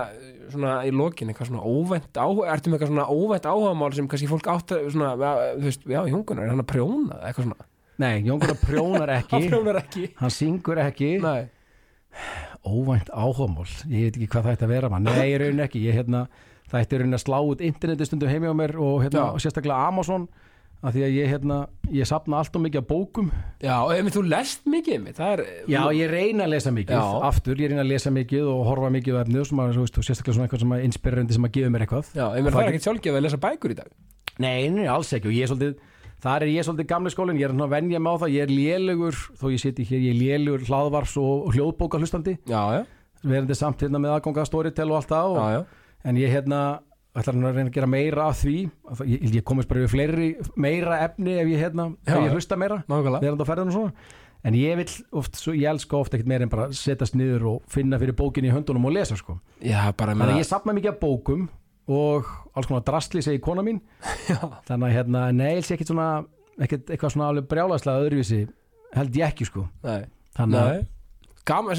svona 0.52 0.74
í 0.84 0.92
lokin 0.94 1.32
eitthvað 1.32 1.52
svona 1.52 1.64
óvænt 1.64 2.20
áhuga 2.20 2.50
ertu 2.52 2.72
með 2.72 2.78
eitthvað 2.78 2.92
svona 2.92 3.08
óvænt 3.16 3.48
áhugamál 3.48 3.92
sem 3.96 4.10
kannski 4.12 4.30
fólk 4.30 4.50
átt 4.52 4.76
að 4.76 4.90
svona, 4.92 5.14
ja, 5.16 5.32
þú 5.56 5.68
veist, 5.70 5.88
já, 5.94 6.00
Jóngunar 6.12 6.44
er 6.44 6.52
hann 6.52 6.64
að 6.64 6.70
prjóna 6.74 7.22
eitthvað 7.22 7.48
svona, 7.48 7.68
nei, 7.98 8.22
Jóngur 8.26 8.54
prjónar 8.62 9.10
hann 9.12 9.24
ekki 9.24 9.48
prjónar 9.50 9.80
ekki. 9.82 10.06
Hann 10.20 10.30
syngur 10.32 10.80
ekki. 10.84 11.10
Nei, 11.22 11.48
óvænt 12.68 13.10
áhugamál, 13.10 13.66
ég 13.90 14.06
veit 14.08 14.16
ekki 14.16 14.28
hvað 14.30 14.46
það 14.46 14.54
ætti 14.56 14.66
að 14.68 14.72
vera 14.76 14.90
maður, 14.92 15.16
nei, 15.18 15.28
ég 15.32 15.40
raun 15.42 15.62
ekki, 15.64 15.80
ég 15.82 15.96
hérna 15.98 16.26
það 16.70 16.84
ætti 16.84 17.00
raun 17.02 17.16
að 17.18 17.22
slá 17.24 17.38
út 17.42 17.64
interneti 17.64 18.06
stundum 18.08 18.30
heimi 18.30 18.48
á 18.48 18.54
mér 18.54 18.76
og 18.78 19.02
hérna, 19.02 19.24
Já. 19.32 19.42
sérstaklega 19.46 19.88
Amazon 19.88 20.28
af 20.82 20.94
því 20.96 21.02
að 21.06 21.12
ég 21.14 21.28
hérna, 21.30 21.56
ég 21.94 22.08
sapna 22.10 22.40
allt 22.42 22.56
og 22.58 22.62
mikið 22.64 22.80
af 22.80 22.86
bókum. 22.88 23.28
Já, 23.62 23.76
ef 23.94 24.08
þú 24.16 24.22
lest 24.26 24.64
mikið 24.66 24.96
einmitt, 24.96 25.18
það 25.18 25.34
er 25.36 25.42
Já, 25.70 25.80
ég 25.94 26.10
reyna 26.10 26.46
að 26.48 26.54
lesa 26.56 26.72
mikið, 26.74 26.96
Já. 26.98 27.20
aftur, 27.28 27.60
ég 27.62 27.70
reyna 27.70 27.84
að 27.84 27.92
lesa 27.92 28.10
mikið 28.10 28.48
og 28.50 28.64
horfa 28.66 28.90
mikið 28.96 29.14
á 29.14 29.22
efnið 29.22 29.46
sem 29.46 29.62
að, 29.62 29.76
þú 29.76 29.84
veist, 29.86 30.00
og 30.00 30.06
sérstaklega 30.08 30.34
svona 30.38 30.48
eitthvað 30.48 30.64
sem 30.64 30.74
að 30.74 30.86
inspirerandi 30.88 31.36
sem 31.38 31.46
að 31.46 31.54
gefa 31.54 31.70
mér 31.76 31.84
eitthvað. 31.86 32.10
já, 32.18 32.24
mér 32.34 32.56
Það 32.56 32.64
er 32.64 32.72
ekkert 32.72 32.88
sjálfgefið 32.88 33.20
að 33.20 33.26
lesa 33.28 33.40
bækur 33.46 33.74
í 33.74 33.78
dag. 33.78 33.92
Nei, 34.42 34.58
nei, 34.74 34.86
alls 34.90 35.12
ekki. 35.14 35.30
Og 35.30 35.36
ég 35.38 35.46
er 35.46 35.52
svolítið, 35.52 35.76
þar 36.22 36.46
er 36.46 36.52
ég 36.52 36.66
svolítið 36.66 36.88
gamli 36.92 37.12
skólinn, 37.12 37.40
ég 37.40 37.48
er 37.48 37.54
svona 37.54 37.66
að 37.68 37.74
venja 37.76 38.00
mig 38.02 38.14
á 38.14 38.20
það, 38.22 38.34
ég 38.36 38.46
er 38.46 38.54
lélugur, 38.54 39.18
þó 39.40 39.44
ég 39.52 39.62
siti 39.62 39.86
hér, 39.88 40.06
ég 40.06 40.14
er 40.14 40.20
lélugur 40.20 40.64
hlaðvars 40.68 41.16
og, 41.20 41.50
hljóðbóka 41.56 42.00
hlustandi, 42.00 42.36
já, 42.48 42.62
já, 42.78 42.82
verandi 43.24 43.58
samt 43.58 43.82
hérna 43.82 44.00
með 44.02 44.16
aðganga 44.16 44.46
storytel 44.48 44.88
og 44.92 45.00
allt 45.00 45.12
það, 45.12 45.34
og, 45.34 45.42
já, 45.42 45.58
já, 45.58 45.92
en 46.10 46.22
ég 46.22 46.34
hérna, 46.36 46.62
ætlar 47.12 47.36
hann 47.36 47.46
að 47.50 47.58
reyna 47.58 47.68
að 47.70 47.76
gera 47.76 47.90
meira 47.90 48.26
af 48.30 48.40
því, 48.40 48.56
ég, 49.04 49.28
ég 49.36 49.46
komist 49.46 49.70
bara 49.70 49.84
við 49.84 49.92
fleiri, 49.92 50.28
meira 50.56 51.02
efni 51.04 51.36
ef 51.42 51.50
ég 51.52 51.64
hérna, 51.66 51.90
Já. 52.06 52.14
ef 52.16 52.26
ég 52.26 52.36
hlusta 52.38 52.56
meira. 52.60 52.82
verandi 52.88 53.44
á 53.44 53.50
ferðinu 53.50 53.72
og 53.72 53.76
svona. 53.76 54.20
En 54.42 54.56
ég 54.58 54.74
vil 54.80 54.88
oft, 55.20 55.36
svo, 55.38 55.52
ég 55.54 55.68
elska 55.70 55.94
oft 55.94 56.16
ekkert 56.16 56.30
meira 56.32 56.42
en 56.42 56.50
bara 56.50 56.64
setjast 56.74 57.14
niður 57.14 57.44
og 57.52 57.66
finna 57.70 58.00
fyrir 58.00 58.16
bókinni 58.18 58.50
í 58.50 58.54
höndunum 58.54 58.88
og 58.88 58.96
lesa 58.96 59.14
sko. 59.14 59.36
Já, 59.62 59.84
bara 59.94 60.16
þannig 60.16 60.34
að 60.34 60.40
ég 60.40 60.48
sapna 60.48 60.74
mikið 60.74 60.94
af 60.94 60.98
bókum 61.04 61.44
og 61.90 62.28
alls 62.54 62.68
konar 62.68 62.84
drastli 62.86 63.22
segi 63.24 63.40
kona 63.42 63.64
mín. 63.66 63.80
Já, 64.30 64.38
þannig 64.68 64.88
að 64.88 64.96
hérna, 64.96 65.22
nei, 65.34 65.50
ég 65.58 65.66
sé 65.66 65.74
ekkert 65.76 65.90
svona 65.92 66.08
ekkert 66.62 66.90
eitthvað 66.92 67.14
svona 67.14 67.30
alveg 67.32 67.48
brjálæslega 67.50 68.04
öðruvísi 68.06 68.42
held 68.94 69.16
ég 69.16 69.30
ekki 69.32 69.48
sko. 69.48 69.66
Nei, 69.86 70.02
þannig 70.36 70.60
að, 70.60 70.82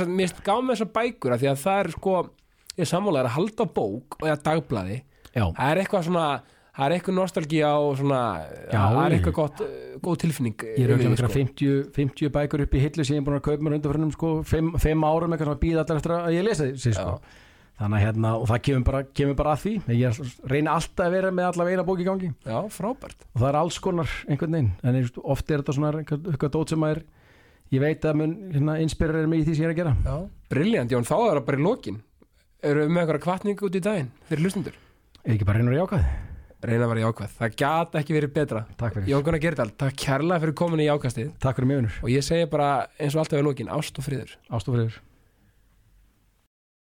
að, 0.03 0.07
með 0.17 0.33
þessar 0.73 0.89
bækur 0.97 1.35
af 1.35 1.43
því 1.43 1.51
að 1.53 1.61
það 1.63 1.83
er 1.83 1.91
sko, 1.93 2.15
ég 2.81 2.89
sammála 2.89 3.21
er 3.21 3.29
að 3.29 3.37
halda 3.37 3.69
bók 3.77 4.17
og 4.19 4.27
eða 4.27 4.41
dagblaði 4.49 4.97
já, 5.33 5.45
það 5.45 5.69
er 5.69 5.81
eitthvað 5.83 6.05
svona 6.09 6.25
það 6.73 6.85
er 6.87 6.95
eitthvað 6.95 7.17
nostalgía 7.19 7.69
og 7.77 7.91
svona 7.99 8.19
Já, 8.73 8.79
það 8.81 8.97
er 8.97 9.13
ég- 9.13 9.15
eitthvað 9.19 9.35
gott, 9.37 9.61
uh, 9.61 9.95
góð 10.01 10.19
tilfinning 10.23 10.63
ég 10.65 10.73
er 10.73 10.93
yfir 10.95 10.95
auðvitað 10.95 11.35
því, 11.35 11.43
með 11.45 11.53
50, 11.53 11.91
50 11.99 12.33
bækur 12.33 12.63
upp 12.65 12.73
í 12.73 12.81
hillu 12.81 13.05
sem 13.05 13.15
ég 13.15 13.21
er 13.21 13.27
búin 13.27 13.37
að 13.37 13.45
kaupa 13.45 13.67
mér 13.67 13.75
undanförnum 13.77 14.13
sko. 14.15 14.31
5 14.49 15.05
árum 15.05 15.35
eitthvað 15.35 15.45
sem 15.45 15.53
að 15.53 15.61
býða 15.61 15.83
allar 15.85 16.01
eftir 16.01 16.15
að 16.17 16.33
ég 16.33 16.47
lesa 16.47 16.69
þessi 16.71 16.95
sko 16.97 17.13
þannig 17.79 17.97
að 17.97 18.05
hérna, 18.05 18.35
og 18.37 18.45
það 18.51 18.61
kemur 18.67 18.85
bara, 18.89 19.01
kemur 19.19 19.37
bara 19.39 19.55
að 19.55 19.63
því. 19.63 19.73
Ég 19.97 20.21
reyna 20.51 20.77
alltaf 20.77 21.07
að 21.07 21.17
vera 21.17 21.33
með 21.33 21.49
allavega 21.49 21.79
eina 21.79 21.87
bók 21.87 22.03
í 22.03 22.07
gangi. 22.07 22.29
Já, 22.45 22.59
frábært. 22.75 23.27
Og 23.33 23.41
það 23.41 23.49
er 23.49 23.59
alls 23.63 23.81
konar 23.83 24.15
einhvern 24.27 24.57
veginn. 24.57 24.71
En 24.83 24.97
þú 24.97 25.03
veist, 25.03 25.19
oft 25.35 25.51
er 25.51 25.63
þetta 25.63 25.77
svona 25.79 25.93
eitthvað, 26.03 26.53
dót 26.53 26.73
sem 26.75 26.87
að 26.87 26.95
er 26.95 27.03
ég 27.73 27.83
veit 27.83 28.05
að 28.05 28.19
mun 28.21 28.37
hérna, 28.53 28.79
inspirar 28.83 29.27
mig 29.27 29.43
í 29.43 29.47
því 29.49 29.57
sem 29.57 29.65
ég 29.65 29.71
er 29.71 29.75
að 29.75 29.81
gera. 29.81 29.95
Já. 30.05 30.17
briljant, 30.53 30.93
Jón, 30.93 31.09
þá 31.09 31.17
er 31.17 31.37
það 31.39 31.45
bara 31.49 31.61
í 31.61 31.67
lokin. 31.67 32.01
Eru 32.63 32.85
við 32.85 32.93
með 32.95 33.05
eitthvað 33.05 33.23
kvartning 33.25 33.67
út 33.67 33.75
í 33.75 33.83
daginn 33.83 34.13
fyrir 34.29 34.45
hlustundur 34.45 34.77
er 35.23 35.37
ekki 35.37 35.47
bara 35.47 35.61
reynur 35.61 35.75
að 35.75 35.83
jákað 35.83 36.07
reyna 36.63 36.85
að 36.85 36.91
vera 36.93 37.01
jákvæð, 37.03 37.31
það 37.39 37.55
gat 37.59 37.95
ekki 37.99 38.13
verið 38.15 38.29
betra. 38.37 38.59
Takk 38.79 38.93
fyrir, 38.95 39.07
Jón 39.11 39.23
Gunnar 39.25 39.41
Gerdal, 39.43 39.71
takk 39.75 39.97
kærlega 39.99 40.43
fyrir 40.45 40.55
komin 40.55 40.79
í 40.79 40.85
jákastið. 40.87 41.33
Takk 41.43 41.57
fyrir 41.59 41.69
mjögunur 41.73 41.97
og 41.99 42.11
ég 42.13 42.23
segi 42.23 42.45
bara 42.51 42.69
eins 42.95 43.17
og 43.17 43.23
alltaf 43.23 43.41
í 43.41 43.43
lokin, 43.43 43.71
ást 43.75 43.99
og 43.99 44.05
friður. 44.05 44.31
Ástofriður 44.47 44.95